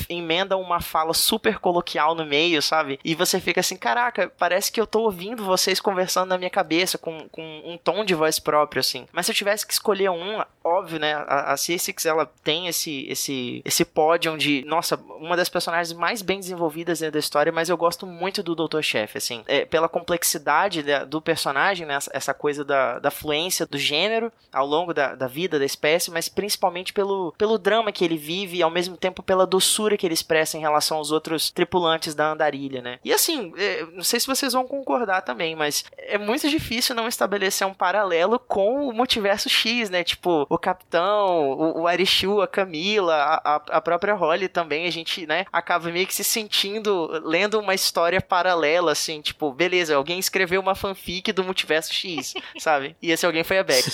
emenda 0.09 0.57
uma 0.57 0.79
fala 0.79 1.13
super 1.13 1.59
coloquial 1.59 2.15
no 2.15 2.25
meio, 2.25 2.61
sabe? 2.61 2.99
E 3.03 3.15
você 3.15 3.39
fica 3.39 3.59
assim, 3.59 3.75
caraca, 3.75 4.31
parece 4.37 4.71
que 4.71 4.79
eu 4.79 4.87
tô 4.87 5.01
ouvindo 5.01 5.43
vocês 5.43 5.79
conversando 5.79 6.29
na 6.29 6.37
minha 6.37 6.49
cabeça 6.49 6.97
com, 6.97 7.27
com 7.29 7.61
um 7.65 7.77
tom 7.77 8.03
de 8.03 8.13
voz 8.13 8.39
próprio, 8.39 8.79
assim. 8.79 9.07
Mas 9.11 9.25
se 9.25 9.31
eu 9.31 9.35
tivesse 9.35 9.65
que 9.65 9.73
escolher 9.73 10.09
um, 10.09 10.41
óbvio, 10.63 10.99
né? 10.99 11.13
A, 11.13 11.53
a 11.53 11.55
C6, 11.55 12.05
ela 12.07 12.25
tem 12.43 12.67
esse, 12.67 13.05
esse, 13.09 13.61
esse 13.65 13.83
pódio 13.83 14.37
de, 14.37 14.63
nossa, 14.65 14.95
uma 15.19 15.35
das 15.35 15.49
personagens 15.49 15.93
mais 15.93 16.21
bem 16.21 16.39
desenvolvidas 16.39 16.99
dentro 16.99 17.13
da 17.13 17.19
história, 17.19 17.51
mas 17.51 17.69
eu 17.69 17.77
gosto 17.77 18.05
muito 18.05 18.43
do 18.43 18.55
Dr. 18.55 18.81
Chef, 18.81 19.17
assim. 19.17 19.43
É, 19.47 19.65
pela 19.65 19.89
complexidade 19.89 20.83
da, 20.83 21.03
do 21.03 21.21
personagem, 21.21 21.85
né? 21.85 21.97
Essa 22.11 22.33
coisa 22.33 22.63
da, 22.63 22.99
da 22.99 23.11
fluência 23.11 23.65
do 23.65 23.77
gênero 23.77 24.31
ao 24.51 24.65
longo 24.65 24.93
da, 24.93 25.15
da 25.15 25.27
vida 25.27 25.57
da 25.57 25.65
espécie, 25.65 26.11
mas 26.11 26.29
principalmente 26.29 26.93
pelo, 26.93 27.33
pelo 27.37 27.57
drama 27.57 27.91
que 27.91 28.03
ele 28.03 28.17
vive 28.17 28.57
e 28.57 28.63
ao 28.63 28.69
mesmo 28.69 28.97
tempo 28.97 29.23
pela 29.23 29.47
doçura 29.47 29.70
que 29.97 30.05
ele 30.05 30.13
expressa 30.13 30.57
em 30.57 30.61
relação 30.61 30.97
aos 30.97 31.11
outros 31.11 31.49
tripulantes 31.51 32.13
da 32.13 32.31
andarilha, 32.31 32.81
né? 32.81 32.99
E 33.03 33.13
assim, 33.13 33.53
é, 33.57 33.85
não 33.93 34.03
sei 34.03 34.19
se 34.19 34.27
vocês 34.27 34.53
vão 34.53 34.67
concordar 34.67 35.21
também, 35.21 35.55
mas 35.55 35.85
é 35.97 36.17
muito 36.17 36.49
difícil 36.49 36.95
não 36.95 37.07
estabelecer 37.07 37.65
um 37.65 37.73
paralelo 37.73 38.39
com 38.39 38.87
o 38.87 38.93
multiverso 38.93 39.49
X, 39.49 39.89
né? 39.89 40.03
Tipo, 40.03 40.45
o 40.49 40.57
Capitão, 40.57 41.51
o, 41.51 41.81
o 41.81 41.87
Arishu, 41.87 42.41
a 42.41 42.47
Camila, 42.47 43.15
a, 43.15 43.55
a 43.55 43.81
própria 43.81 44.13
Holly 44.13 44.47
também, 44.47 44.87
a 44.87 44.91
gente, 44.91 45.25
né, 45.25 45.45
acaba 45.51 45.89
meio 45.89 46.07
que 46.07 46.15
se 46.15 46.23
sentindo 46.23 47.09
lendo 47.23 47.59
uma 47.59 47.73
história 47.73 48.21
paralela, 48.21 48.91
assim, 48.91 49.21
tipo, 49.21 49.51
beleza, 49.51 49.95
alguém 49.95 50.19
escreveu 50.19 50.61
uma 50.61 50.75
fanfic 50.75 51.31
do 51.31 51.43
multiverso 51.43 51.93
X, 51.93 52.33
sabe? 52.59 52.95
E 53.01 53.11
esse 53.11 53.25
alguém 53.25 53.43
foi 53.43 53.59
a 53.59 53.63
Beck. 53.63 53.85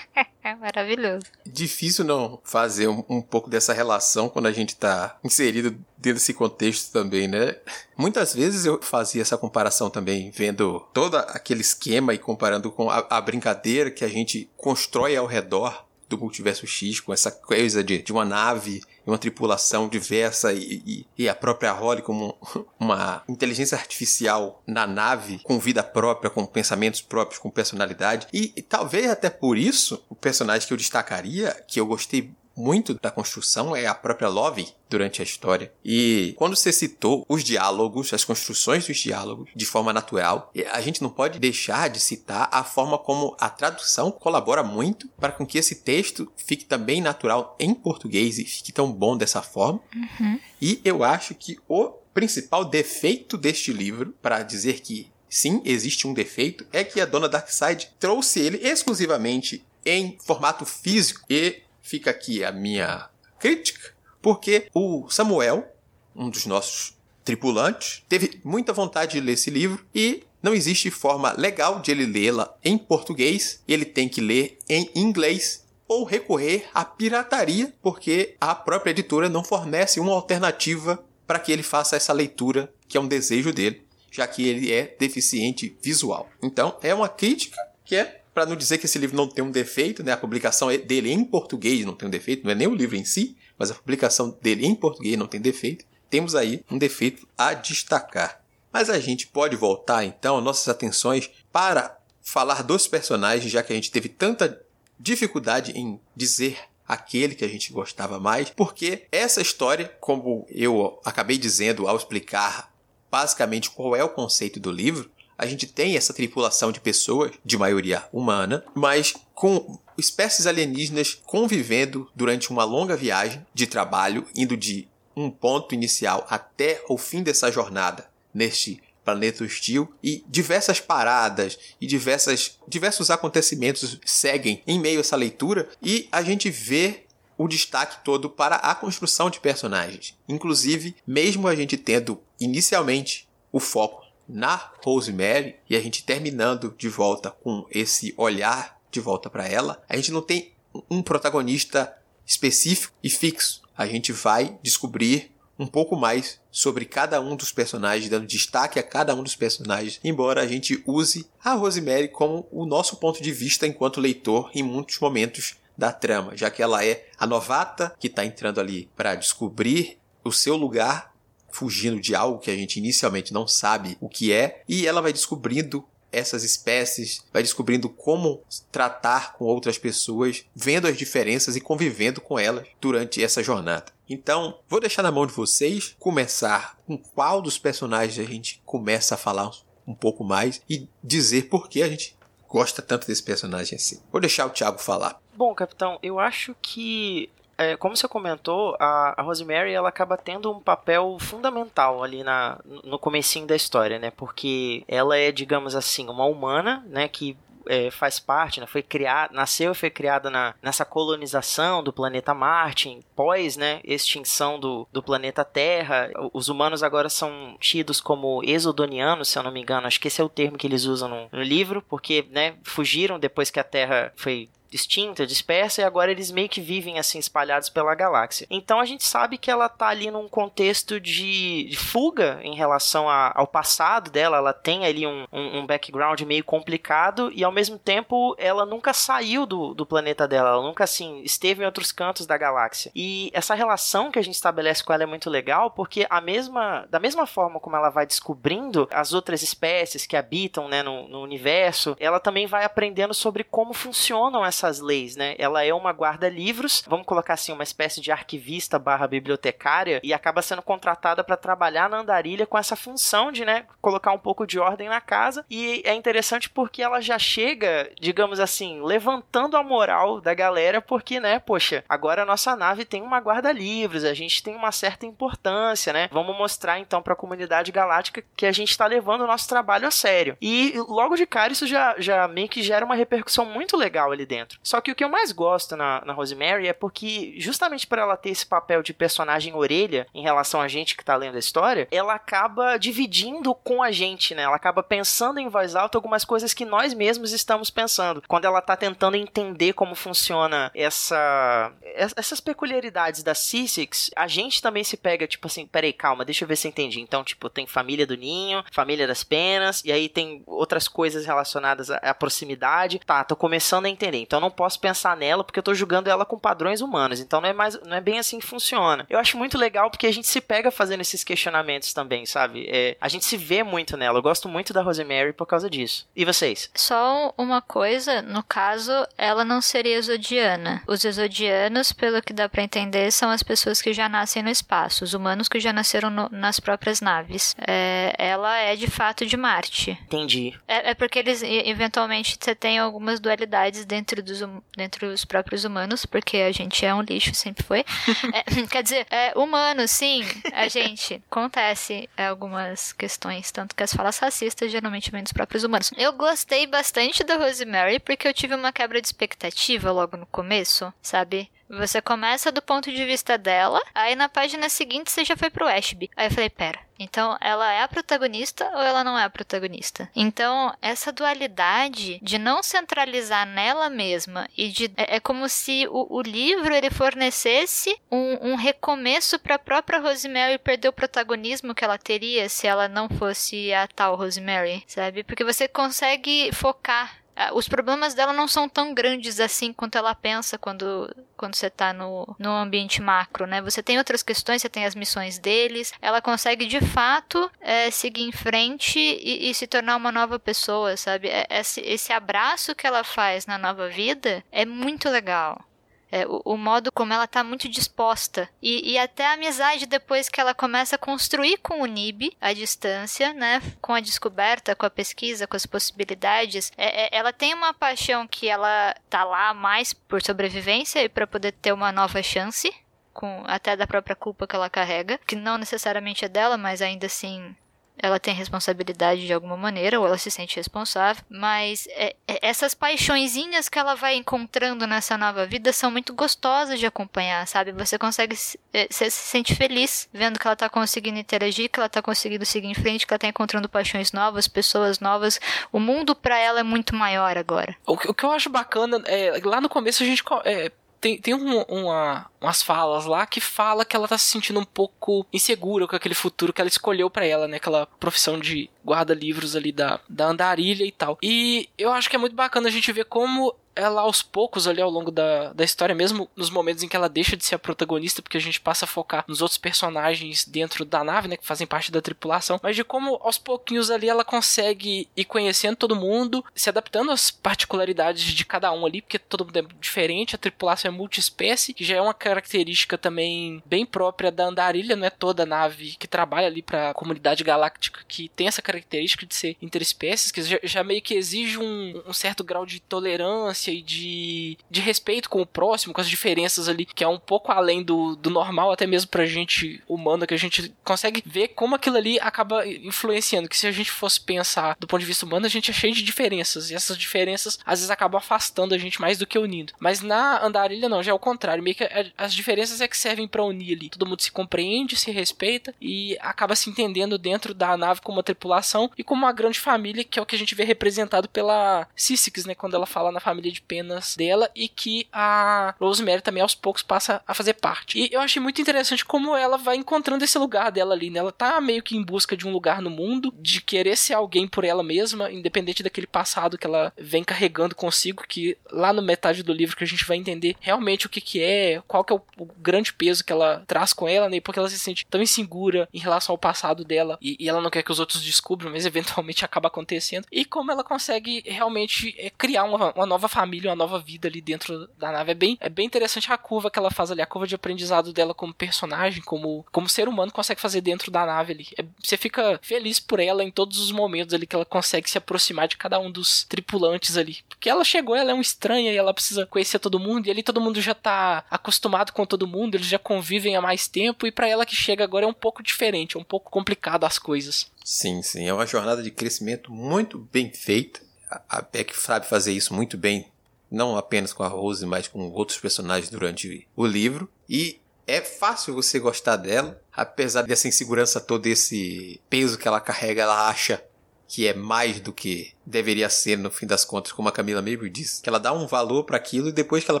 É 0.42 0.54
maravilhoso. 0.56 1.24
Difícil 1.44 2.04
não 2.04 2.40
fazer 2.44 2.88
um, 2.88 3.04
um, 3.08 3.22
pouco 3.22 3.50
dessa 3.50 3.72
relação 3.72 4.28
quando 4.28 4.45
a 4.46 4.52
gente 4.52 4.76
tá 4.76 5.18
inserido 5.22 5.70
dentro 5.96 6.14
desse 6.14 6.34
contexto 6.34 6.92
também, 6.92 7.28
né? 7.28 7.56
Muitas 7.96 8.34
vezes 8.34 8.64
eu 8.64 8.80
fazia 8.82 9.22
essa 9.22 9.36
comparação 9.36 9.90
também, 9.90 10.30
vendo 10.30 10.80
todo 10.92 11.16
aquele 11.16 11.60
esquema 11.60 12.14
e 12.14 12.18
comparando 12.18 12.70
com 12.70 12.90
a, 12.90 13.06
a 13.10 13.20
brincadeira 13.20 13.90
que 13.90 14.04
a 14.04 14.08
gente 14.08 14.50
constrói 14.56 15.16
ao 15.16 15.26
redor 15.26 15.86
do 16.08 16.16
multiverso 16.16 16.66
X, 16.66 17.00
com 17.00 17.12
essa 17.12 17.30
coisa 17.30 17.82
de, 17.82 18.00
de 18.00 18.12
uma 18.12 18.24
nave 18.24 18.80
uma 19.06 19.18
tripulação 19.18 19.88
diversa 19.88 20.52
e, 20.52 20.82
e, 20.84 21.06
e, 21.16 21.28
a 21.28 21.34
própria 21.34 21.72
Holly 21.72 22.02
como 22.02 22.36
uma 22.78 23.22
inteligência 23.28 23.78
artificial 23.78 24.62
na 24.66 24.86
nave, 24.86 25.38
com 25.44 25.58
vida 25.58 25.82
própria, 25.82 26.28
com 26.28 26.44
pensamentos 26.44 27.00
próprios, 27.00 27.38
com 27.38 27.48
personalidade. 27.48 28.26
E, 28.32 28.52
e 28.56 28.62
talvez 28.62 29.08
até 29.08 29.30
por 29.30 29.56
isso, 29.56 30.04
o 30.08 30.14
personagem 30.14 30.66
que 30.66 30.72
eu 30.72 30.78
destacaria, 30.78 31.52
que 31.68 31.78
eu 31.78 31.86
gostei 31.86 32.32
muito 32.56 32.94
da 32.94 33.10
construção 33.10 33.76
é 33.76 33.86
a 33.86 33.94
própria 33.94 34.28
Love 34.28 34.68
durante 34.88 35.20
a 35.20 35.24
história. 35.24 35.72
E 35.84 36.34
quando 36.36 36.56
você 36.56 36.72
citou 36.72 37.24
os 37.28 37.44
diálogos, 37.44 38.12
as 38.12 38.24
construções 38.24 38.86
dos 38.86 38.96
diálogos 38.96 39.50
de 39.54 39.66
forma 39.66 39.92
natural, 39.92 40.50
a 40.72 40.80
gente 40.80 41.02
não 41.02 41.10
pode 41.10 41.38
deixar 41.38 41.88
de 41.88 42.00
citar 42.00 42.48
a 42.50 42.64
forma 42.64 42.96
como 42.96 43.36
a 43.38 43.50
tradução 43.50 44.10
colabora 44.10 44.62
muito 44.62 45.08
para 45.20 45.32
com 45.32 45.44
que 45.44 45.58
esse 45.58 45.76
texto 45.76 46.30
fique 46.36 46.64
também 46.64 47.00
natural 47.00 47.56
em 47.58 47.74
português 47.74 48.38
e 48.38 48.44
fique 48.44 48.72
tão 48.72 48.90
bom 48.90 49.16
dessa 49.16 49.42
forma. 49.42 49.80
Uhum. 49.94 50.40
E 50.60 50.80
eu 50.84 51.04
acho 51.04 51.34
que 51.34 51.58
o 51.68 51.90
principal 52.14 52.64
defeito 52.64 53.36
deste 53.36 53.72
livro, 53.72 54.14
para 54.22 54.42
dizer 54.42 54.80
que 54.80 55.10
sim, 55.28 55.60
existe 55.64 56.06
um 56.06 56.14
defeito, 56.14 56.66
é 56.72 56.82
que 56.82 57.00
a 57.00 57.04
dona 57.04 57.28
Darkseid 57.28 57.90
trouxe 57.98 58.40
ele 58.40 58.66
exclusivamente 58.66 59.62
em 59.84 60.16
formato 60.24 60.64
físico 60.64 61.20
e 61.28 61.62
fica 61.86 62.10
aqui 62.10 62.44
a 62.44 62.50
minha 62.50 63.08
crítica, 63.38 63.94
porque 64.20 64.68
o 64.74 65.08
Samuel, 65.08 65.72
um 66.16 66.28
dos 66.28 66.44
nossos 66.44 66.96
tripulantes, 67.24 68.02
teve 68.08 68.40
muita 68.44 68.72
vontade 68.72 69.12
de 69.12 69.20
ler 69.20 69.34
esse 69.34 69.50
livro 69.50 69.86
e 69.94 70.24
não 70.42 70.52
existe 70.52 70.90
forma 70.90 71.32
legal 71.38 71.80
de 71.80 71.92
ele 71.92 72.04
lê-la 72.04 72.52
em 72.64 72.76
português, 72.76 73.62
ele 73.68 73.84
tem 73.84 74.08
que 74.08 74.20
ler 74.20 74.58
em 74.68 74.90
inglês 74.96 75.64
ou 75.86 76.02
recorrer 76.02 76.68
à 76.74 76.84
pirataria, 76.84 77.72
porque 77.80 78.34
a 78.40 78.52
própria 78.52 78.90
editora 78.90 79.28
não 79.28 79.44
fornece 79.44 80.00
uma 80.00 80.12
alternativa 80.12 81.04
para 81.24 81.38
que 81.38 81.52
ele 81.52 81.62
faça 81.62 81.94
essa 81.94 82.12
leitura, 82.12 82.72
que 82.88 82.96
é 82.96 83.00
um 83.00 83.06
desejo 83.06 83.52
dele, 83.52 83.84
já 84.10 84.26
que 84.26 84.46
ele 84.46 84.72
é 84.72 84.96
deficiente 84.98 85.76
visual. 85.80 86.28
Então, 86.42 86.76
é 86.82 86.92
uma 86.92 87.08
crítica 87.08 87.56
que 87.84 87.94
é 87.94 88.22
para 88.36 88.44
não 88.44 88.54
dizer 88.54 88.76
que 88.76 88.84
esse 88.84 88.98
livro 88.98 89.16
não 89.16 89.26
tem 89.26 89.42
um 89.42 89.50
defeito, 89.50 90.04
né? 90.04 90.12
A 90.12 90.16
publicação 90.18 90.70
é 90.70 90.76
dele 90.76 91.10
em 91.10 91.24
português 91.24 91.86
não 91.86 91.94
tem 91.94 92.06
um 92.06 92.10
defeito, 92.10 92.44
não 92.44 92.50
é 92.50 92.54
nem 92.54 92.66
o 92.66 92.74
livro 92.74 92.94
em 92.94 93.02
si, 93.02 93.34
mas 93.58 93.70
a 93.70 93.74
publicação 93.74 94.36
dele 94.42 94.66
em 94.66 94.74
português 94.74 95.16
não 95.16 95.26
tem 95.26 95.40
defeito. 95.40 95.86
Temos 96.10 96.34
aí 96.34 96.62
um 96.70 96.76
defeito 96.76 97.26
a 97.38 97.54
destacar. 97.54 98.44
Mas 98.70 98.90
a 98.90 98.98
gente 98.98 99.26
pode 99.26 99.56
voltar 99.56 100.04
então 100.04 100.38
nossas 100.42 100.68
atenções 100.68 101.30
para 101.50 101.98
falar 102.20 102.62
dos 102.62 102.86
personagens, 102.86 103.50
já 103.50 103.62
que 103.62 103.72
a 103.72 103.76
gente 103.76 103.90
teve 103.90 104.10
tanta 104.10 104.62
dificuldade 105.00 105.72
em 105.72 105.98
dizer 106.14 106.58
aquele 106.86 107.34
que 107.34 107.44
a 107.44 107.48
gente 107.48 107.72
gostava 107.72 108.20
mais, 108.20 108.50
porque 108.50 109.06
essa 109.10 109.40
história, 109.40 109.88
como 109.98 110.46
eu 110.50 111.00
acabei 111.06 111.38
dizendo 111.38 111.88
ao 111.88 111.96
explicar 111.96 112.70
basicamente 113.10 113.70
qual 113.70 113.96
é 113.96 114.04
o 114.04 114.10
conceito 114.10 114.60
do 114.60 114.70
livro, 114.70 115.10
a 115.38 115.46
gente 115.46 115.66
tem 115.66 115.96
essa 115.96 116.14
tripulação 116.14 116.72
de 116.72 116.80
pessoas, 116.80 117.32
de 117.44 117.56
maioria 117.56 118.04
humana, 118.12 118.64
mas 118.74 119.14
com 119.34 119.78
espécies 119.98 120.46
alienígenas 120.46 121.14
convivendo 121.26 122.10
durante 122.14 122.50
uma 122.50 122.64
longa 122.64 122.96
viagem 122.96 123.44
de 123.54 123.66
trabalho, 123.66 124.26
indo 124.34 124.56
de 124.56 124.88
um 125.16 125.30
ponto 125.30 125.74
inicial 125.74 126.26
até 126.28 126.82
o 126.88 126.98
fim 126.98 127.22
dessa 127.22 127.50
jornada 127.50 128.08
neste 128.32 128.82
planeta 129.04 129.44
hostil 129.44 129.92
e 130.02 130.24
diversas 130.26 130.80
paradas 130.80 131.56
e 131.80 131.86
diversas, 131.86 132.58
diversos 132.66 133.08
acontecimentos 133.08 133.98
seguem 134.04 134.62
em 134.66 134.80
meio 134.80 134.98
a 134.98 135.00
essa 135.00 135.16
leitura 135.16 135.68
e 135.80 136.08
a 136.10 136.22
gente 136.22 136.50
vê 136.50 137.04
o 137.38 137.46
destaque 137.46 138.02
todo 138.04 138.28
para 138.28 138.56
a 138.56 138.74
construção 138.74 139.30
de 139.30 139.38
personagens. 139.38 140.16
Inclusive, 140.28 140.96
mesmo 141.06 141.46
a 141.46 141.54
gente 141.54 141.76
tendo 141.76 142.20
inicialmente 142.40 143.28
o 143.52 143.60
foco 143.60 144.05
na 144.28 144.72
Rosemary 144.84 145.56
e 145.68 145.76
a 145.76 145.80
gente 145.80 146.04
terminando 146.04 146.74
de 146.76 146.88
volta 146.88 147.30
com 147.30 147.66
esse 147.70 148.14
olhar 148.16 148.80
de 148.90 149.00
volta 149.00 149.28
para 149.28 149.46
ela, 149.46 149.82
a 149.88 149.96
gente 149.96 150.12
não 150.12 150.22
tem 150.22 150.52
um 150.90 151.02
protagonista 151.02 151.96
específico 152.24 152.94
e 153.02 153.10
fixo. 153.10 153.62
A 153.76 153.86
gente 153.86 154.12
vai 154.12 154.58
descobrir 154.62 155.32
um 155.58 155.66
pouco 155.66 155.96
mais 155.96 156.40
sobre 156.50 156.84
cada 156.84 157.20
um 157.20 157.34
dos 157.34 157.52
personagens, 157.52 158.10
dando 158.10 158.26
destaque 158.26 158.78
a 158.78 158.82
cada 158.82 159.14
um 159.14 159.22
dos 159.22 159.34
personagens, 159.34 160.00
embora 160.04 160.42
a 160.42 160.46
gente 160.46 160.82
use 160.86 161.26
a 161.42 161.54
Rosemary 161.54 162.08
como 162.08 162.46
o 162.50 162.66
nosso 162.66 162.96
ponto 162.96 163.22
de 163.22 163.32
vista 163.32 163.66
enquanto 163.66 164.00
leitor 164.00 164.50
em 164.54 164.62
muitos 164.62 164.98
momentos 164.98 165.56
da 165.76 165.92
trama, 165.92 166.36
já 166.36 166.50
que 166.50 166.62
ela 166.62 166.84
é 166.84 167.06
a 167.18 167.26
novata 167.26 167.94
que 167.98 168.06
está 168.06 168.24
entrando 168.24 168.60
ali 168.60 168.90
para 168.96 169.14
descobrir 169.14 169.98
o 170.24 170.32
seu 170.32 170.56
lugar, 170.56 171.14
fugindo 171.56 171.98
de 171.98 172.14
algo 172.14 172.38
que 172.38 172.50
a 172.50 172.54
gente 172.54 172.78
inicialmente 172.78 173.32
não 173.32 173.48
sabe 173.48 173.96
o 173.98 174.10
que 174.10 174.30
é, 174.30 174.62
e 174.68 174.86
ela 174.86 175.00
vai 175.00 175.10
descobrindo 175.10 175.82
essas 176.12 176.44
espécies, 176.44 177.24
vai 177.32 177.42
descobrindo 177.42 177.88
como 177.88 178.42
tratar 178.70 179.32
com 179.32 179.46
outras 179.46 179.78
pessoas, 179.78 180.44
vendo 180.54 180.86
as 180.86 180.96
diferenças 180.96 181.56
e 181.56 181.60
convivendo 181.60 182.20
com 182.20 182.38
elas 182.38 182.66
durante 182.78 183.24
essa 183.24 183.42
jornada. 183.42 183.86
Então, 184.08 184.58
vou 184.68 184.80
deixar 184.80 185.02
na 185.02 185.10
mão 185.10 185.26
de 185.26 185.32
vocês 185.32 185.96
começar 185.98 186.78
com 186.86 186.98
qual 186.98 187.40
dos 187.40 187.58
personagens 187.58 188.18
a 188.18 188.30
gente 188.30 188.62
começa 188.64 189.14
a 189.14 189.18
falar 189.18 189.50
um 189.86 189.94
pouco 189.94 190.24
mais 190.24 190.60
e 190.68 190.88
dizer 191.02 191.48
por 191.48 191.68
que 191.68 191.82
a 191.82 191.88
gente 191.88 192.16
gosta 192.48 192.82
tanto 192.82 193.06
desse 193.06 193.22
personagem 193.22 193.76
assim. 193.76 194.00
Vou 194.12 194.20
deixar 194.20 194.46
o 194.46 194.50
Thiago 194.50 194.78
falar. 194.78 195.20
Bom, 195.34 195.54
capitão, 195.54 195.98
eu 196.02 196.18
acho 196.18 196.54
que 196.62 197.30
é, 197.58 197.76
como 197.76 197.96
você 197.96 198.06
comentou, 198.06 198.76
a, 198.78 199.20
a, 199.20 199.22
Rosemary 199.22 199.72
ela 199.72 199.88
acaba 199.88 200.16
tendo 200.16 200.52
um 200.52 200.60
papel 200.60 201.16
fundamental 201.18 202.02
ali 202.04 202.22
na, 202.22 202.58
no 202.84 202.98
comecinho 202.98 203.46
da 203.46 203.56
história, 203.56 203.98
né? 203.98 204.10
Porque 204.10 204.84
ela 204.86 205.16
é, 205.16 205.32
digamos 205.32 205.74
assim, 205.74 206.08
uma 206.08 206.26
humana, 206.26 206.84
né? 206.86 207.08
Que 207.08 207.36
é, 207.68 207.90
faz 207.90 208.18
parte, 208.18 208.60
né, 208.60 208.66
foi 208.66 208.82
criada, 208.82 209.34
nasceu 209.34 209.72
e 209.72 209.74
foi 209.74 209.90
criada 209.90 210.30
na, 210.30 210.54
nessa 210.62 210.84
colonização 210.84 211.82
do 211.82 211.92
planeta 211.92 212.32
Marte, 212.32 213.00
pós 213.14 213.56
né, 213.56 213.80
extinção 213.84 214.58
do, 214.58 214.86
do 214.92 215.02
planeta 215.02 215.44
Terra. 215.44 216.10
Os 216.32 216.48
humanos 216.48 216.82
agora 216.82 217.08
são 217.08 217.56
tidos 217.58 218.00
como 218.00 218.40
exodonianos, 218.44 219.28
se 219.28 219.38
eu 219.38 219.42
não 219.42 219.50
me 219.50 219.60
engano, 219.60 219.86
acho 219.86 220.00
que 220.00 220.08
esse 220.08 220.20
é 220.20 220.24
o 220.24 220.28
termo 220.28 220.56
que 220.56 220.66
eles 220.66 220.84
usam 220.84 221.08
no, 221.08 221.28
no 221.32 221.42
livro, 221.42 221.82
porque 221.88 222.26
né, 222.30 222.54
fugiram 222.62 223.18
depois 223.18 223.50
que 223.50 223.60
a 223.60 223.64
Terra 223.64 224.12
foi 224.16 224.48
distinta, 224.76 225.26
dispersa, 225.26 225.80
e 225.80 225.84
agora 225.84 226.10
eles 226.10 226.30
meio 226.30 226.48
que 226.48 226.60
vivem 226.60 226.98
assim 226.98 227.18
espalhados 227.18 227.70
pela 227.70 227.94
galáxia. 227.94 228.46
Então 228.50 228.78
a 228.78 228.84
gente 228.84 229.04
sabe 229.04 229.38
que 229.38 229.50
ela 229.50 229.68
tá 229.68 229.88
ali 229.88 230.10
num 230.10 230.28
contexto 230.28 231.00
de, 231.00 231.64
de 231.64 231.76
fuga 231.76 232.38
em 232.42 232.54
relação 232.54 233.08
a, 233.08 233.32
ao 233.34 233.46
passado 233.46 234.10
dela, 234.10 234.36
ela 234.36 234.52
tem 234.52 234.84
ali 234.84 235.06
um, 235.06 235.26
um, 235.32 235.58
um, 235.60 235.66
background 235.66 236.20
meio 236.22 236.44
complicado 236.44 237.32
e 237.34 237.42
ao 237.42 237.50
mesmo 237.50 237.78
tempo 237.78 238.36
ela 238.38 238.66
nunca 238.66 238.92
saiu 238.92 239.46
do, 239.46 239.72
do 239.72 239.86
planeta 239.86 240.28
dela, 240.28 240.50
ela 240.50 240.62
nunca 240.62 240.84
assim 240.84 241.22
esteve 241.22 241.62
em 241.62 241.66
outros 241.66 241.90
cantos 241.90 242.26
da 242.26 242.36
galáxia. 242.36 242.92
E 242.94 243.30
essa 243.32 243.54
relação 243.54 244.10
que 244.10 244.18
a 244.18 244.22
gente 244.22 244.34
estabelece 244.34 244.84
com 244.84 244.92
ela 244.92 245.04
é 245.04 245.06
muito 245.06 245.30
legal 245.30 245.70
porque 245.70 246.06
a 246.10 246.20
mesma, 246.20 246.86
da 246.90 247.00
mesma 247.00 247.26
forma 247.26 247.58
como 247.58 247.76
ela 247.76 247.88
vai 247.88 248.06
descobrindo 248.06 248.86
as 248.92 249.14
outras 249.14 249.42
espécies 249.42 250.06
que 250.06 250.16
habitam 250.16 250.68
né, 250.68 250.82
no, 250.82 251.08
no 251.08 251.22
universo, 251.22 251.96
ela 251.98 252.20
também 252.20 252.46
vai 252.46 252.64
aprendendo 252.64 253.14
sobre 253.14 253.42
como 253.42 253.72
funcionam 253.72 254.44
essas 254.44 254.65
essas 254.66 254.80
leis, 254.80 255.16
né? 255.16 255.34
Ela 255.38 255.64
é 255.64 255.72
uma 255.72 255.92
guarda-livros, 255.92 256.84
vamos 256.86 257.06
colocar 257.06 257.34
assim, 257.34 257.52
uma 257.52 257.62
espécie 257.62 258.00
de 258.00 258.10
arquivista 258.10 258.78
barra 258.78 259.06
bibliotecária, 259.06 260.00
e 260.02 260.12
acaba 260.12 260.42
sendo 260.42 260.62
contratada 260.62 261.22
para 261.22 261.36
trabalhar 261.36 261.88
na 261.88 261.98
andarilha 261.98 262.46
com 262.46 262.58
essa 262.58 262.74
função 262.74 263.30
de, 263.30 263.44
né, 263.44 263.64
colocar 263.80 264.12
um 264.12 264.18
pouco 264.18 264.46
de 264.46 264.58
ordem 264.58 264.88
na 264.88 265.00
casa. 265.00 265.44
E 265.48 265.82
é 265.84 265.94
interessante 265.94 266.50
porque 266.50 266.82
ela 266.82 267.00
já 267.00 267.18
chega, 267.18 267.90
digamos 268.00 268.40
assim, 268.40 268.82
levantando 268.82 269.56
a 269.56 269.62
moral 269.62 270.20
da 270.20 270.34
galera, 270.34 270.80
porque, 270.80 271.20
né, 271.20 271.38
poxa, 271.38 271.84
agora 271.88 272.22
a 272.22 272.26
nossa 272.26 272.56
nave 272.56 272.84
tem 272.84 273.02
uma 273.02 273.18
guarda-livros, 273.18 274.04
a 274.04 274.14
gente 274.14 274.42
tem 274.42 274.56
uma 274.56 274.72
certa 274.72 275.06
importância, 275.06 275.92
né? 275.92 276.08
Vamos 276.10 276.36
mostrar 276.36 276.78
então 276.78 277.00
para 277.00 277.12
a 277.12 277.16
comunidade 277.16 277.70
galáctica 277.70 278.22
que 278.36 278.46
a 278.46 278.52
gente 278.52 278.70
está 278.70 278.86
levando 278.86 279.22
o 279.22 279.26
nosso 279.26 279.48
trabalho 279.48 279.86
a 279.86 279.90
sério. 279.90 280.36
E 280.40 280.74
logo 280.88 281.16
de 281.16 281.26
cara 281.26 281.52
isso 281.52 281.66
já, 281.66 281.94
já 281.98 282.26
meio 282.26 282.48
que 282.48 282.62
gera 282.62 282.84
uma 282.84 282.94
repercussão 282.94 283.44
muito 283.44 283.76
legal 283.76 284.10
ali 284.10 284.26
dentro. 284.26 284.45
Só 284.62 284.80
que 284.80 284.90
o 284.90 284.94
que 284.94 285.04
eu 285.04 285.08
mais 285.08 285.32
gosto 285.32 285.76
na, 285.76 286.02
na 286.04 286.12
Rosemary 286.12 286.68
é 286.68 286.72
porque, 286.72 287.34
justamente 287.38 287.86
por 287.86 287.98
ela 287.98 288.16
ter 288.16 288.30
esse 288.30 288.46
papel 288.46 288.82
de 288.82 288.92
personagem 288.92 289.54
orelha 289.54 290.06
em 290.14 290.22
relação 290.22 290.60
a 290.60 290.68
gente 290.68 290.96
que 290.96 291.04
tá 291.04 291.16
lendo 291.16 291.36
a 291.36 291.40
história, 291.40 291.88
ela 291.90 292.14
acaba 292.14 292.76
dividindo 292.76 293.54
com 293.54 293.82
a 293.82 293.90
gente, 293.90 294.34
né? 294.34 294.42
Ela 294.42 294.56
acaba 294.56 294.82
pensando 294.82 295.38
em 295.38 295.48
voz 295.48 295.74
alta 295.74 295.98
algumas 295.98 296.24
coisas 296.24 296.54
que 296.54 296.64
nós 296.64 296.94
mesmos 296.94 297.32
estamos 297.32 297.70
pensando. 297.70 298.22
Quando 298.26 298.44
ela 298.44 298.60
tá 298.60 298.76
tentando 298.76 299.16
entender 299.16 299.72
como 299.72 299.94
funciona 299.94 300.70
essa 300.74 301.72
essas 301.94 302.40
peculiaridades 302.40 303.22
da 303.22 303.32
C6, 303.32 304.10
a 304.14 304.26
gente 304.26 304.60
também 304.60 304.84
se 304.84 304.96
pega, 304.96 305.26
tipo 305.26 305.46
assim, 305.46 305.66
peraí, 305.66 305.92
calma, 305.92 306.24
deixa 306.24 306.44
eu 306.44 306.48
ver 306.48 306.56
se 306.56 306.66
eu 306.66 306.70
entendi. 306.70 307.00
Então, 307.00 307.24
tipo, 307.24 307.48
tem 307.48 307.66
família 307.66 308.06
do 308.06 308.16
ninho, 308.16 308.64
família 308.70 309.06
das 309.06 309.24
penas, 309.24 309.82
e 309.84 309.90
aí 309.90 310.08
tem 310.08 310.42
outras 310.46 310.88
coisas 310.88 311.24
relacionadas 311.24 311.90
à, 311.90 311.96
à 311.96 312.14
proximidade. 312.14 313.00
Tá, 313.04 313.24
tô 313.24 313.34
começando 313.34 313.86
a 313.86 313.88
entender. 313.88 314.18
Então, 314.18 314.35
não 314.40 314.50
posso 314.50 314.80
pensar 314.80 315.16
nela 315.16 315.44
porque 315.44 315.58
eu 315.58 315.62
tô 315.62 315.74
julgando 315.74 316.10
ela 316.10 316.24
com 316.24 316.38
padrões 316.38 316.80
humanos. 316.80 317.20
Então 317.20 317.40
não 317.40 317.48
é 317.48 317.52
mais 317.52 317.80
não 317.82 317.96
é 317.96 318.00
bem 318.00 318.18
assim 318.18 318.38
que 318.38 318.46
funciona. 318.46 319.06
Eu 319.08 319.18
acho 319.18 319.36
muito 319.36 319.58
legal 319.58 319.90
porque 319.90 320.06
a 320.06 320.12
gente 320.12 320.26
se 320.26 320.40
pega 320.40 320.70
fazendo 320.70 321.00
esses 321.00 321.24
questionamentos 321.24 321.92
também, 321.92 322.26
sabe? 322.26 322.66
É, 322.68 322.96
a 323.00 323.08
gente 323.08 323.24
se 323.24 323.36
vê 323.36 323.62
muito 323.62 323.96
nela. 323.96 324.18
Eu 324.18 324.22
gosto 324.22 324.48
muito 324.48 324.72
da 324.72 324.82
Rosemary 324.82 325.32
por 325.32 325.46
causa 325.46 325.68
disso. 325.68 326.06
E 326.14 326.24
vocês? 326.24 326.70
Só 326.74 327.32
uma 327.36 327.60
coisa, 327.60 328.22
no 328.22 328.42
caso, 328.42 328.92
ela 329.16 329.44
não 329.44 329.60
seria 329.60 329.96
exodiana. 329.96 330.82
Os 330.86 331.04
exodianos, 331.04 331.92
pelo 331.92 332.22
que 332.22 332.32
dá 332.32 332.48
para 332.48 332.62
entender, 332.62 333.10
são 333.10 333.30
as 333.30 333.42
pessoas 333.42 333.80
que 333.80 333.92
já 333.92 334.08
nascem 334.08 334.42
no 334.42 334.50
espaço, 334.50 335.04
os 335.04 335.14
humanos 335.14 335.48
que 335.48 335.60
já 335.60 335.72
nasceram 335.72 336.10
no, 336.10 336.28
nas 336.30 336.60
próprias 336.60 337.00
naves. 337.00 337.54
É, 337.66 338.14
ela 338.18 338.56
é 338.56 338.76
de 338.76 338.86
fato 338.86 339.24
de 339.26 339.36
Marte. 339.36 339.98
Entendi. 340.04 340.54
É, 340.66 340.90
é 340.90 340.94
porque 340.94 341.18
eles 341.18 341.42
eventualmente 341.42 342.36
você 342.40 342.54
tem 342.54 342.78
algumas 342.78 343.20
dualidades 343.20 343.84
dentro 343.84 344.22
dos 344.26 344.36
dos, 344.40 344.62
dentro 344.76 345.08
dos 345.08 345.24
próprios 345.24 345.64
humanos, 345.64 346.04
porque 346.04 346.38
a 346.38 346.52
gente 346.52 346.84
é 346.84 346.94
um 346.94 347.02
lixo, 347.02 347.34
sempre 347.34 347.64
foi. 347.64 347.80
é, 348.32 348.42
quer 348.68 348.82
dizer, 348.82 349.06
é 349.10 349.32
humano, 349.36 349.86
sim, 349.88 350.24
a 350.52 350.68
gente. 350.68 351.22
Acontece 351.30 352.08
algumas 352.16 352.92
questões, 352.92 353.50
tanto 353.50 353.74
que 353.74 353.82
as 353.82 353.92
falas 353.92 354.18
racistas 354.18 354.70
geralmente 354.70 355.10
vêm 355.10 355.22
dos 355.22 355.32
próprios 355.32 355.64
humanos. 355.64 355.90
Eu 355.96 356.12
gostei 356.12 356.66
bastante 356.66 357.24
da 357.24 357.36
Rosemary 357.36 357.98
porque 358.00 358.26
eu 358.26 358.34
tive 358.34 358.54
uma 358.54 358.72
quebra 358.72 359.00
de 359.00 359.06
expectativa 359.06 359.90
logo 359.90 360.16
no 360.16 360.26
começo, 360.26 360.92
sabe? 361.02 361.50
Você 361.68 362.00
começa 362.00 362.52
do 362.52 362.62
ponto 362.62 362.90
de 362.90 363.04
vista 363.04 363.36
dela, 363.36 363.82
aí 363.94 364.14
na 364.14 364.28
página 364.28 364.68
seguinte 364.68 365.10
você 365.10 365.24
já 365.24 365.36
foi 365.36 365.50
pro 365.50 365.66
Ashby. 365.66 366.10
Aí 366.16 366.28
eu 366.28 366.30
falei, 366.30 366.48
pera, 366.48 366.78
então 366.98 367.36
ela 367.40 367.70
é 367.72 367.82
a 367.82 367.88
protagonista 367.88 368.64
ou 368.72 368.80
ela 368.80 369.04
não 369.04 369.18
é 369.18 369.24
a 369.24 369.30
protagonista? 369.30 370.08
Então, 370.14 370.74
essa 370.80 371.12
dualidade 371.12 372.18
de 372.22 372.38
não 372.38 372.62
centralizar 372.62 373.46
nela 373.46 373.90
mesma 373.90 374.48
e 374.56 374.68
de. 374.68 374.90
É, 374.96 375.16
é 375.16 375.20
como 375.20 375.48
se 375.48 375.86
o, 375.88 376.16
o, 376.16 376.22
livro 376.22 376.74
ele 376.74 376.90
fornecesse 376.90 377.98
um, 378.10 378.52
um 378.52 378.54
recomeço 378.54 379.38
para 379.38 379.56
a 379.56 379.58
própria 379.58 380.00
Rosemary 380.00 380.58
perder 380.58 380.88
o 380.88 380.92
protagonismo 380.92 381.74
que 381.74 381.84
ela 381.84 381.98
teria 381.98 382.48
se 382.48 382.66
ela 382.66 382.88
não 382.88 383.08
fosse 383.08 383.72
a 383.72 383.86
tal 383.86 384.16
Rosemary, 384.16 384.84
sabe? 384.86 385.22
Porque 385.22 385.44
você 385.44 385.68
consegue 385.68 386.50
focar 386.52 387.25
os 387.52 387.68
problemas 387.68 388.14
dela 388.14 388.32
não 388.32 388.48
são 388.48 388.68
tão 388.68 388.94
grandes 388.94 389.40
assim 389.40 389.72
quanto 389.72 389.96
ela 389.96 390.14
pensa 390.14 390.56
quando, 390.58 391.14
quando 391.36 391.54
você 391.54 391.68
tá 391.68 391.92
no, 391.92 392.34
no 392.38 392.50
ambiente 392.50 393.02
macro, 393.02 393.46
né? 393.46 393.60
Você 393.60 393.82
tem 393.82 393.98
outras 393.98 394.22
questões, 394.22 394.62
você 394.62 394.68
tem 394.68 394.84
as 394.84 394.94
missões 394.94 395.38
deles, 395.38 395.92
ela 396.00 396.22
consegue 396.22 396.66
de 396.66 396.80
fato 396.80 397.50
é, 397.60 397.90
seguir 397.90 398.22
em 398.22 398.32
frente 398.32 398.98
e, 398.98 399.50
e, 399.50 399.54
se 399.54 399.66
tornar 399.66 399.96
uma 399.96 400.10
nova 400.10 400.38
pessoa, 400.38 400.96
sabe? 400.96 401.28
É, 401.28 401.46
esse, 401.50 401.80
esse 401.80 402.12
abraço 402.12 402.74
que 402.74 402.86
ela 402.86 403.04
faz 403.04 403.46
na 403.46 403.58
nova 403.58 403.88
vida 403.88 404.42
é 404.50 404.64
muito 404.64 405.08
legal. 405.08 405.62
É, 406.10 406.26
o, 406.26 406.40
o, 406.44 406.56
modo 406.56 406.92
como 406.92 407.12
ela 407.12 407.26
tá 407.26 407.42
muito 407.42 407.68
disposta. 407.68 408.48
E, 408.62 408.92
e, 408.92 408.98
até 408.98 409.26
a 409.26 409.32
amizade 409.32 409.86
depois 409.86 410.28
que 410.28 410.40
ela 410.40 410.54
começa 410.54 410.96
a 410.96 410.98
construir 410.98 411.58
com 411.58 411.82
o 411.82 411.86
Nib, 411.86 412.32
a 412.40 412.52
distância, 412.52 413.32
né? 413.32 413.60
Com 413.80 413.92
a 413.92 414.00
descoberta, 414.00 414.76
com 414.76 414.86
a 414.86 414.90
pesquisa, 414.90 415.46
com 415.46 415.56
as 415.56 415.66
possibilidades. 415.66 416.72
É, 416.76 417.06
é, 417.06 417.08
ela 417.18 417.32
tem 417.32 417.54
uma 417.54 417.74
paixão 417.74 418.26
que 418.26 418.48
ela 418.48 418.94
tá 419.10 419.24
lá 419.24 419.52
mais 419.52 419.92
por 419.92 420.22
sobrevivência 420.22 421.02
e 421.02 421.08
para 421.08 421.26
poder 421.26 421.52
ter 421.52 421.72
uma 421.72 421.90
nova 421.90 422.22
chance. 422.22 422.72
Com, 423.12 423.44
até 423.46 423.74
da 423.74 423.86
própria 423.86 424.14
culpa 424.14 424.46
que 424.46 424.54
ela 424.54 424.68
carrega, 424.68 425.18
que 425.26 425.34
não 425.34 425.56
necessariamente 425.56 426.26
é 426.26 426.28
dela, 426.28 426.58
mas 426.58 426.82
ainda 426.82 427.06
assim 427.06 427.56
ela 427.98 428.20
tem 428.20 428.34
responsabilidade 428.34 429.26
de 429.26 429.32
alguma 429.32 429.56
maneira, 429.56 429.98
ou 429.98 430.06
ela 430.06 430.18
se 430.18 430.30
sente 430.30 430.56
responsável, 430.56 431.22
mas 431.28 431.86
é, 431.90 432.14
é, 432.26 432.38
essas 432.42 432.74
paixõezinhas 432.74 433.68
que 433.68 433.78
ela 433.78 433.94
vai 433.94 434.16
encontrando 434.16 434.86
nessa 434.86 435.16
nova 435.16 435.46
vida 435.46 435.72
são 435.72 435.90
muito 435.90 436.14
gostosas 436.14 436.78
de 436.78 436.86
acompanhar, 436.86 437.46
sabe? 437.46 437.72
Você 437.72 437.98
consegue, 437.98 438.36
é, 438.72 438.86
você 438.90 439.10
se 439.10 439.28
sente 439.28 439.54
feliz 439.54 440.08
vendo 440.12 440.38
que 440.38 440.46
ela 440.46 440.56
tá 440.56 440.68
conseguindo 440.68 441.18
interagir, 441.18 441.70
que 441.70 441.78
ela 441.78 441.88
tá 441.88 442.02
conseguindo 442.02 442.44
seguir 442.44 442.68
em 442.68 442.74
frente, 442.74 443.06
que 443.06 443.12
ela 443.12 443.18
tá 443.18 443.28
encontrando 443.28 443.68
paixões 443.68 444.12
novas, 444.12 444.46
pessoas 444.46 445.00
novas. 445.00 445.40
O 445.72 445.80
mundo 445.80 446.14
para 446.14 446.38
ela 446.38 446.60
é 446.60 446.62
muito 446.62 446.94
maior 446.94 447.38
agora. 447.38 447.74
O 447.86 447.96
que, 447.96 448.08
o 448.08 448.14
que 448.14 448.24
eu 448.24 448.32
acho 448.32 448.50
bacana 448.50 449.02
é, 449.06 449.40
lá 449.44 449.60
no 449.60 449.68
começo 449.68 450.02
a 450.02 450.06
gente 450.06 450.22
é, 450.44 450.70
tem, 451.06 451.18
tem 451.18 451.34
um, 451.34 451.62
uma, 451.62 452.26
umas 452.40 452.62
falas 452.62 453.04
lá 453.04 453.24
que 453.26 453.40
fala 453.40 453.84
que 453.84 453.94
ela 453.94 454.08
tá 454.08 454.18
se 454.18 454.24
sentindo 454.24 454.58
um 454.58 454.64
pouco 454.64 455.24
insegura 455.32 455.86
com 455.86 455.94
aquele 455.94 456.14
futuro 456.16 456.52
que 456.52 456.60
ela 456.60 456.68
escolheu 456.68 457.08
para 457.08 457.24
ela, 457.24 457.46
né? 457.46 457.58
Aquela 457.58 457.86
profissão 457.86 458.40
de 458.40 458.68
guarda-livros 458.84 459.54
ali 459.54 459.70
da, 459.70 460.00
da 460.08 460.26
andarilha 460.26 460.84
e 460.84 460.90
tal. 460.90 461.16
E 461.22 461.68
eu 461.78 461.92
acho 461.92 462.10
que 462.10 462.16
é 462.16 462.18
muito 462.18 462.34
bacana 462.34 462.68
a 462.68 462.72
gente 462.72 462.90
ver 462.90 463.04
como 463.04 463.54
ela 463.76 464.00
aos 464.00 464.22
poucos 464.22 464.66
ali 464.66 464.80
ao 464.80 464.90
longo 464.90 465.10
da, 465.10 465.52
da 465.52 465.62
história, 465.62 465.94
mesmo 465.94 466.28
nos 466.34 466.50
momentos 466.50 466.82
em 466.82 466.88
que 466.88 466.96
ela 466.96 467.08
deixa 467.08 467.36
de 467.36 467.44
ser 467.44 467.54
a 467.54 467.58
protagonista, 467.58 468.22
porque 468.22 468.38
a 468.38 468.40
gente 468.40 468.60
passa 468.60 468.86
a 468.86 468.88
focar 468.88 469.24
nos 469.28 469.42
outros 469.42 469.58
personagens 469.58 470.44
dentro 470.46 470.84
da 470.84 471.04
nave, 471.04 471.28
né, 471.28 471.36
que 471.36 471.46
fazem 471.46 471.66
parte 471.66 471.92
da 471.92 472.00
tripulação, 472.00 472.58
mas 472.62 472.74
de 472.74 472.82
como 472.82 473.20
aos 473.22 473.38
pouquinhos 473.38 473.90
ali 473.90 474.08
ela 474.08 474.24
consegue 474.24 475.08
ir 475.14 475.24
conhecendo 475.24 475.76
todo 475.76 475.94
mundo, 475.94 476.44
se 476.54 476.70
adaptando 476.70 477.10
às 477.10 477.30
particularidades 477.30 478.24
de 478.24 478.44
cada 478.44 478.72
um 478.72 478.86
ali, 478.86 479.02
porque 479.02 479.18
todo 479.18 479.44
mundo 479.44 479.58
é 479.58 479.62
diferente, 479.80 480.34
a 480.34 480.38
tripulação 480.38 480.90
é 480.90 480.94
multiespécie, 480.94 481.74
que 481.74 481.84
já 481.84 481.96
é 481.96 482.00
uma 482.00 482.14
característica 482.14 482.96
também 482.96 483.62
bem 483.66 483.84
própria 483.84 484.32
da 484.32 484.46
Andarilha, 484.46 484.96
não 484.96 485.06
é 485.06 485.10
toda 485.10 485.44
nave 485.44 485.96
que 485.98 486.08
trabalha 486.08 486.46
ali 486.46 486.62
para 486.62 486.90
a 486.90 486.94
comunidade 486.94 487.44
galáctica 487.44 488.00
que 488.08 488.28
tem 488.30 488.48
essa 488.48 488.62
característica 488.62 489.26
de 489.26 489.34
ser 489.34 489.56
interespécies, 489.60 490.32
que 490.32 490.42
já, 490.42 490.58
já 490.62 490.82
meio 490.82 491.02
que 491.02 491.14
exige 491.14 491.58
um, 491.58 492.02
um 492.06 492.12
certo 492.12 492.42
grau 492.42 492.64
de 492.64 492.80
tolerância 492.80 493.65
e 493.70 493.82
de, 493.82 494.58
de 494.70 494.80
respeito 494.80 495.28
com 495.28 495.40
o 495.40 495.46
próximo, 495.46 495.92
com 495.92 496.00
as 496.00 496.08
diferenças 496.08 496.68
ali, 496.68 496.84
que 496.84 497.04
é 497.04 497.08
um 497.08 497.18
pouco 497.18 497.52
além 497.52 497.82
do, 497.82 498.16
do 498.16 498.30
normal, 498.30 498.72
até 498.72 498.86
mesmo 498.86 499.10
pra 499.10 499.26
gente 499.26 499.82
humana, 499.88 500.26
que 500.26 500.34
a 500.34 500.38
gente 500.38 500.72
consegue 500.84 501.22
ver 501.24 501.48
como 501.48 501.74
aquilo 501.74 501.96
ali 501.96 502.18
acaba 502.20 502.66
influenciando. 502.66 503.48
Que 503.48 503.56
se 503.56 503.66
a 503.66 503.72
gente 503.72 503.90
fosse 503.90 504.20
pensar 504.20 504.76
do 504.78 504.86
ponto 504.86 505.00
de 505.00 505.06
vista 505.06 505.26
humano, 505.26 505.46
a 505.46 505.50
gente 505.50 505.70
é 505.70 505.74
cheio 505.74 505.94
de 505.94 506.02
diferenças, 506.02 506.70
e 506.70 506.74
essas 506.74 506.96
diferenças 506.96 507.58
às 507.64 507.80
vezes 507.80 507.90
acabam 507.90 508.18
afastando 508.18 508.74
a 508.74 508.78
gente 508.78 509.00
mais 509.00 509.18
do 509.18 509.26
que 509.26 509.38
unindo. 509.38 509.72
Mas 509.78 510.00
na 510.00 510.44
andarilha, 510.44 510.88
não, 510.88 511.02
já 511.02 511.10
é 511.10 511.14
o 511.14 511.18
contrário, 511.18 511.62
meio 511.62 511.76
que 511.76 511.88
as 512.16 512.32
diferenças 512.32 512.80
é 512.80 512.88
que 512.88 512.96
servem 512.96 513.28
para 513.28 513.44
unir 513.44 513.76
ali. 513.76 513.90
Todo 513.90 514.06
mundo 514.06 514.22
se 514.22 514.30
compreende, 514.30 514.96
se 514.96 515.10
respeita 515.10 515.74
e 515.80 516.16
acaba 516.20 516.56
se 516.56 516.70
entendendo 516.70 517.18
dentro 517.18 517.54
da 517.54 517.76
nave 517.76 518.00
como 518.00 518.18
uma 518.18 518.22
tripulação 518.22 518.90
e 518.96 519.04
como 519.04 519.22
uma 519.22 519.32
grande 519.32 519.60
família, 519.60 520.04
que 520.04 520.18
é 520.18 520.22
o 520.22 520.26
que 520.26 520.36
a 520.36 520.38
gente 520.38 520.54
vê 520.54 520.64
representado 520.64 521.28
pela 521.28 521.86
Sissix, 521.94 522.44
né? 522.44 522.54
Quando 522.54 522.74
ela 522.74 522.86
fala 522.86 523.12
na 523.12 523.20
família 523.20 523.52
de 523.56 523.62
penas 523.62 524.14
dela 524.16 524.50
e 524.54 524.68
que 524.68 525.06
a 525.12 525.74
Rosemary 525.80 526.22
também 526.22 526.42
aos 526.42 526.54
poucos 526.54 526.82
passa 526.82 527.22
a 527.26 527.34
fazer 527.34 527.54
parte. 527.54 527.98
E 527.98 528.08
eu 528.12 528.20
achei 528.20 528.40
muito 528.40 528.60
interessante 528.60 529.04
como 529.04 529.36
ela 529.36 529.56
vai 529.56 529.76
encontrando 529.76 530.24
esse 530.24 530.38
lugar 530.38 530.70
dela 530.70 530.94
ali, 530.94 531.10
né? 531.10 531.18
Ela 531.18 531.32
tá 531.32 531.60
meio 531.60 531.82
que 531.82 531.96
em 531.96 532.02
busca 532.02 532.36
de 532.36 532.46
um 532.46 532.52
lugar 532.52 532.80
no 532.80 532.90
mundo, 532.90 533.34
de 533.40 533.60
querer 533.60 533.96
ser 533.96 534.14
alguém 534.14 534.46
por 534.46 534.64
ela 534.64 534.82
mesma, 534.82 535.30
independente 535.30 535.82
daquele 535.82 536.06
passado 536.06 536.58
que 536.58 536.66
ela 536.66 536.92
vem 536.96 537.24
carregando 537.24 537.74
consigo, 537.74 538.24
que 538.26 538.56
lá 538.70 538.92
no 538.92 539.02
metade 539.02 539.42
do 539.42 539.52
livro 539.52 539.76
que 539.76 539.84
a 539.84 539.86
gente 539.86 540.04
vai 540.04 540.16
entender 540.16 540.56
realmente 540.60 541.06
o 541.06 541.08
que 541.08 541.20
que 541.20 541.42
é, 541.42 541.82
qual 541.86 542.04
que 542.04 542.12
é 542.12 542.16
o, 542.16 542.22
o 542.38 542.46
grande 542.58 542.92
peso 542.92 543.24
que 543.24 543.32
ela 543.32 543.64
traz 543.66 543.92
com 543.92 544.08
ela, 544.08 544.28
né? 544.28 544.40
Porque 544.40 544.58
ela 544.58 544.68
se 544.68 544.78
sente 544.78 545.06
tão 545.06 545.22
insegura 545.22 545.88
em 545.92 545.98
relação 545.98 546.32
ao 546.32 546.38
passado 546.38 546.84
dela 546.84 547.18
e, 547.20 547.36
e 547.40 547.48
ela 547.48 547.60
não 547.60 547.70
quer 547.70 547.82
que 547.82 547.92
os 547.92 548.00
outros 548.00 548.22
descubram, 548.22 548.70
mas 548.70 548.86
eventualmente 548.86 549.44
acaba 549.46 549.68
acontecendo. 549.68 550.26
E 550.30 550.44
como 550.44 550.70
ela 550.70 550.84
consegue 550.84 551.42
realmente 551.46 552.14
é, 552.18 552.30
criar 552.30 552.64
uma, 552.64 552.92
uma 552.92 553.06
nova 553.06 553.28
família 553.28 553.45
família, 553.46 553.70
uma 553.70 553.76
nova 553.76 554.00
vida 554.00 554.26
ali 554.26 554.40
dentro 554.40 554.88
da 554.98 555.12
nave. 555.12 555.30
É 555.30 555.34
bem, 555.34 555.56
é 555.60 555.68
bem 555.68 555.86
interessante 555.86 556.32
a 556.32 556.36
curva 556.36 556.70
que 556.70 556.78
ela 556.78 556.90
faz 556.90 557.10
ali, 557.10 557.22
a 557.22 557.26
curva 557.26 557.46
de 557.46 557.54
aprendizado 557.54 558.12
dela 558.12 558.34
como 558.34 558.52
personagem, 558.52 559.22
como, 559.22 559.64
como 559.70 559.88
ser 559.88 560.08
humano 560.08 560.32
consegue 560.32 560.60
fazer 560.60 560.80
dentro 560.80 561.10
da 561.10 561.24
nave 561.24 561.52
ali. 561.52 561.68
É, 561.78 561.84
você 562.02 562.16
fica 562.16 562.58
feliz 562.62 562.98
por 562.98 563.20
ela 563.20 563.44
em 563.44 563.50
todos 563.50 563.78
os 563.78 563.92
momentos 563.92 564.34
ali 564.34 564.46
que 564.46 564.56
ela 564.56 564.64
consegue 564.64 565.08
se 565.08 565.16
aproximar 565.16 565.68
de 565.68 565.76
cada 565.76 565.98
um 565.98 566.10
dos 566.10 566.44
tripulantes 566.44 567.16
ali. 567.16 567.38
Porque 567.48 567.70
ela 567.70 567.84
chegou, 567.84 568.16
ela 568.16 568.32
é 568.32 568.34
um 568.34 568.40
estranha 568.40 568.92
e 568.92 568.96
ela 568.96 569.14
precisa 569.14 569.46
conhecer 569.46 569.78
todo 569.78 570.00
mundo, 570.00 570.26
e 570.26 570.30
ali 570.30 570.42
todo 570.42 570.60
mundo 570.60 570.80
já 570.80 570.94
tá 570.94 571.44
acostumado 571.50 572.12
com 572.12 572.26
todo 572.26 572.46
mundo, 572.46 572.74
eles 572.74 572.86
já 572.86 572.98
convivem 572.98 573.56
há 573.56 573.62
mais 573.62 573.86
tempo, 573.86 574.26
e 574.26 574.32
para 574.32 574.48
ela 574.48 574.66
que 574.66 574.74
chega 574.74 575.04
agora 575.04 575.24
é 575.24 575.28
um 575.28 575.34
pouco 575.34 575.62
diferente, 575.62 576.16
é 576.16 576.20
um 576.20 576.24
pouco 576.24 576.50
complicado 576.50 577.04
as 577.04 577.18
coisas. 577.18 577.70
Sim, 577.84 578.22
sim, 578.22 578.48
é 578.48 578.52
uma 578.52 578.66
jornada 578.66 579.02
de 579.02 579.10
crescimento 579.10 579.70
muito 579.70 580.18
bem 580.18 580.52
feita. 580.52 581.00
A 581.48 581.60
Beck 581.60 581.96
sabe 581.96 582.26
fazer 582.26 582.52
isso 582.52 582.72
muito 582.72 582.96
bem 582.96 583.26
não 583.70 583.96
apenas 583.96 584.32
com 584.32 584.42
a 584.42 584.48
Rose, 584.48 584.84
mas 584.86 585.08
com 585.08 585.30
outros 585.30 585.58
personagens 585.58 586.10
durante 586.10 586.66
o 586.76 586.86
livro. 586.86 587.28
E 587.48 587.80
é 588.06 588.20
fácil 588.20 588.74
você 588.74 588.98
gostar 588.98 589.36
dela, 589.36 589.80
apesar 589.92 590.42
dessa 590.42 590.68
insegurança 590.68 591.20
todo 591.20 591.46
esse 591.46 592.20
peso 592.30 592.58
que 592.58 592.68
ela 592.68 592.80
carrega, 592.80 593.22
ela 593.22 593.48
acha 593.48 593.82
que 594.28 594.46
é 594.46 594.54
mais 594.54 595.00
do 595.00 595.12
que 595.12 595.52
deveria 595.64 596.08
ser 596.08 596.36
no 596.36 596.50
fim 596.50 596.66
das 596.66 596.84
contas, 596.84 597.12
como 597.12 597.28
a 597.28 597.32
Camila 597.32 597.62
mesmo 597.62 597.88
disse, 597.88 598.20
que 598.20 598.28
ela 598.28 598.40
dá 598.40 598.52
um 598.52 598.66
valor 598.66 599.04
para 599.04 599.16
aquilo 599.16 599.48
e 599.48 599.52
depois 599.52 599.84
que 599.84 599.90
ela 599.90 600.00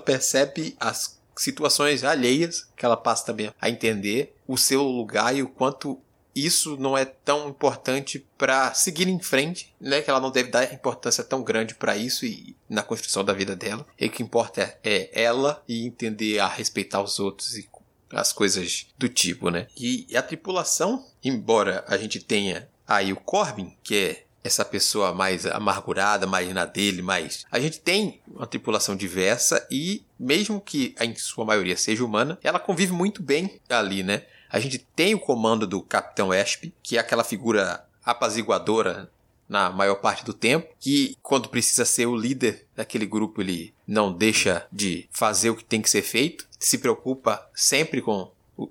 percebe 0.00 0.76
as 0.80 1.16
situações 1.36 2.02
alheias, 2.02 2.66
que 2.76 2.84
ela 2.84 2.96
passa 2.96 3.26
também 3.26 3.52
a 3.60 3.70
entender 3.70 4.34
o 4.46 4.56
seu 4.56 4.82
lugar 4.82 5.36
e 5.36 5.42
o 5.42 5.48
quanto 5.48 6.00
isso 6.36 6.76
não 6.76 6.96
é 6.96 7.06
tão 7.06 7.48
importante 7.48 8.24
para 8.36 8.74
seguir 8.74 9.08
em 9.08 9.18
frente, 9.18 9.74
né? 9.80 10.02
Que 10.02 10.10
ela 10.10 10.20
não 10.20 10.30
deve 10.30 10.50
dar 10.50 10.70
importância 10.72 11.24
tão 11.24 11.42
grande 11.42 11.74
para 11.74 11.96
isso 11.96 12.26
e 12.26 12.54
na 12.68 12.82
construção 12.82 13.24
da 13.24 13.32
vida 13.32 13.56
dela. 13.56 13.86
E 13.98 14.06
o 14.06 14.10
que 14.10 14.22
importa 14.22 14.60
é, 14.60 14.78
é 14.84 15.22
ela 15.22 15.62
e 15.66 15.86
entender 15.86 16.38
a 16.38 16.46
respeitar 16.46 17.00
os 17.00 17.18
outros 17.18 17.56
e 17.56 17.66
as 18.10 18.32
coisas 18.32 18.86
do 18.98 19.08
tipo, 19.08 19.50
né? 19.50 19.66
E, 19.76 20.06
e 20.08 20.16
a 20.16 20.22
tripulação, 20.22 21.04
embora 21.24 21.84
a 21.88 21.96
gente 21.96 22.20
tenha 22.20 22.68
aí 22.86 23.12
o 23.12 23.16
Corbin, 23.16 23.74
que 23.82 23.96
é 23.96 24.26
essa 24.44 24.64
pessoa 24.64 25.12
mais 25.12 25.44
amargurada, 25.44 26.26
mais 26.26 26.52
na 26.54 26.64
dele, 26.64 27.02
mais. 27.02 27.44
A 27.50 27.58
gente 27.58 27.80
tem 27.80 28.20
uma 28.28 28.46
tripulação 28.46 28.94
diversa 28.94 29.66
e, 29.70 30.04
mesmo 30.18 30.60
que 30.60 30.94
em 31.00 31.14
sua 31.16 31.44
maioria 31.44 31.76
seja 31.76 32.04
humana, 32.04 32.38
ela 32.42 32.60
convive 32.60 32.92
muito 32.92 33.22
bem 33.22 33.60
ali, 33.68 34.02
né? 34.02 34.22
A 34.50 34.60
gente 34.60 34.78
tem 34.78 35.14
o 35.14 35.20
comando 35.20 35.66
do 35.66 35.82
Capitão 35.82 36.32
Esp, 36.32 36.72
que 36.82 36.96
é 36.96 37.00
aquela 37.00 37.24
figura 37.24 37.84
apaziguadora 38.04 39.10
na 39.48 39.70
maior 39.70 39.96
parte 39.96 40.24
do 40.24 40.32
tempo, 40.32 40.68
que 40.80 41.16
quando 41.22 41.48
precisa 41.48 41.84
ser 41.84 42.06
o 42.06 42.16
líder 42.16 42.66
daquele 42.74 43.06
grupo, 43.06 43.40
ele 43.40 43.72
não 43.86 44.12
deixa 44.12 44.66
de 44.72 45.08
fazer 45.10 45.50
o 45.50 45.56
que 45.56 45.64
tem 45.64 45.80
que 45.80 45.90
ser 45.90 46.02
feito, 46.02 46.46
se 46.58 46.78
preocupa 46.78 47.48
sempre 47.54 48.02
com 48.02 48.30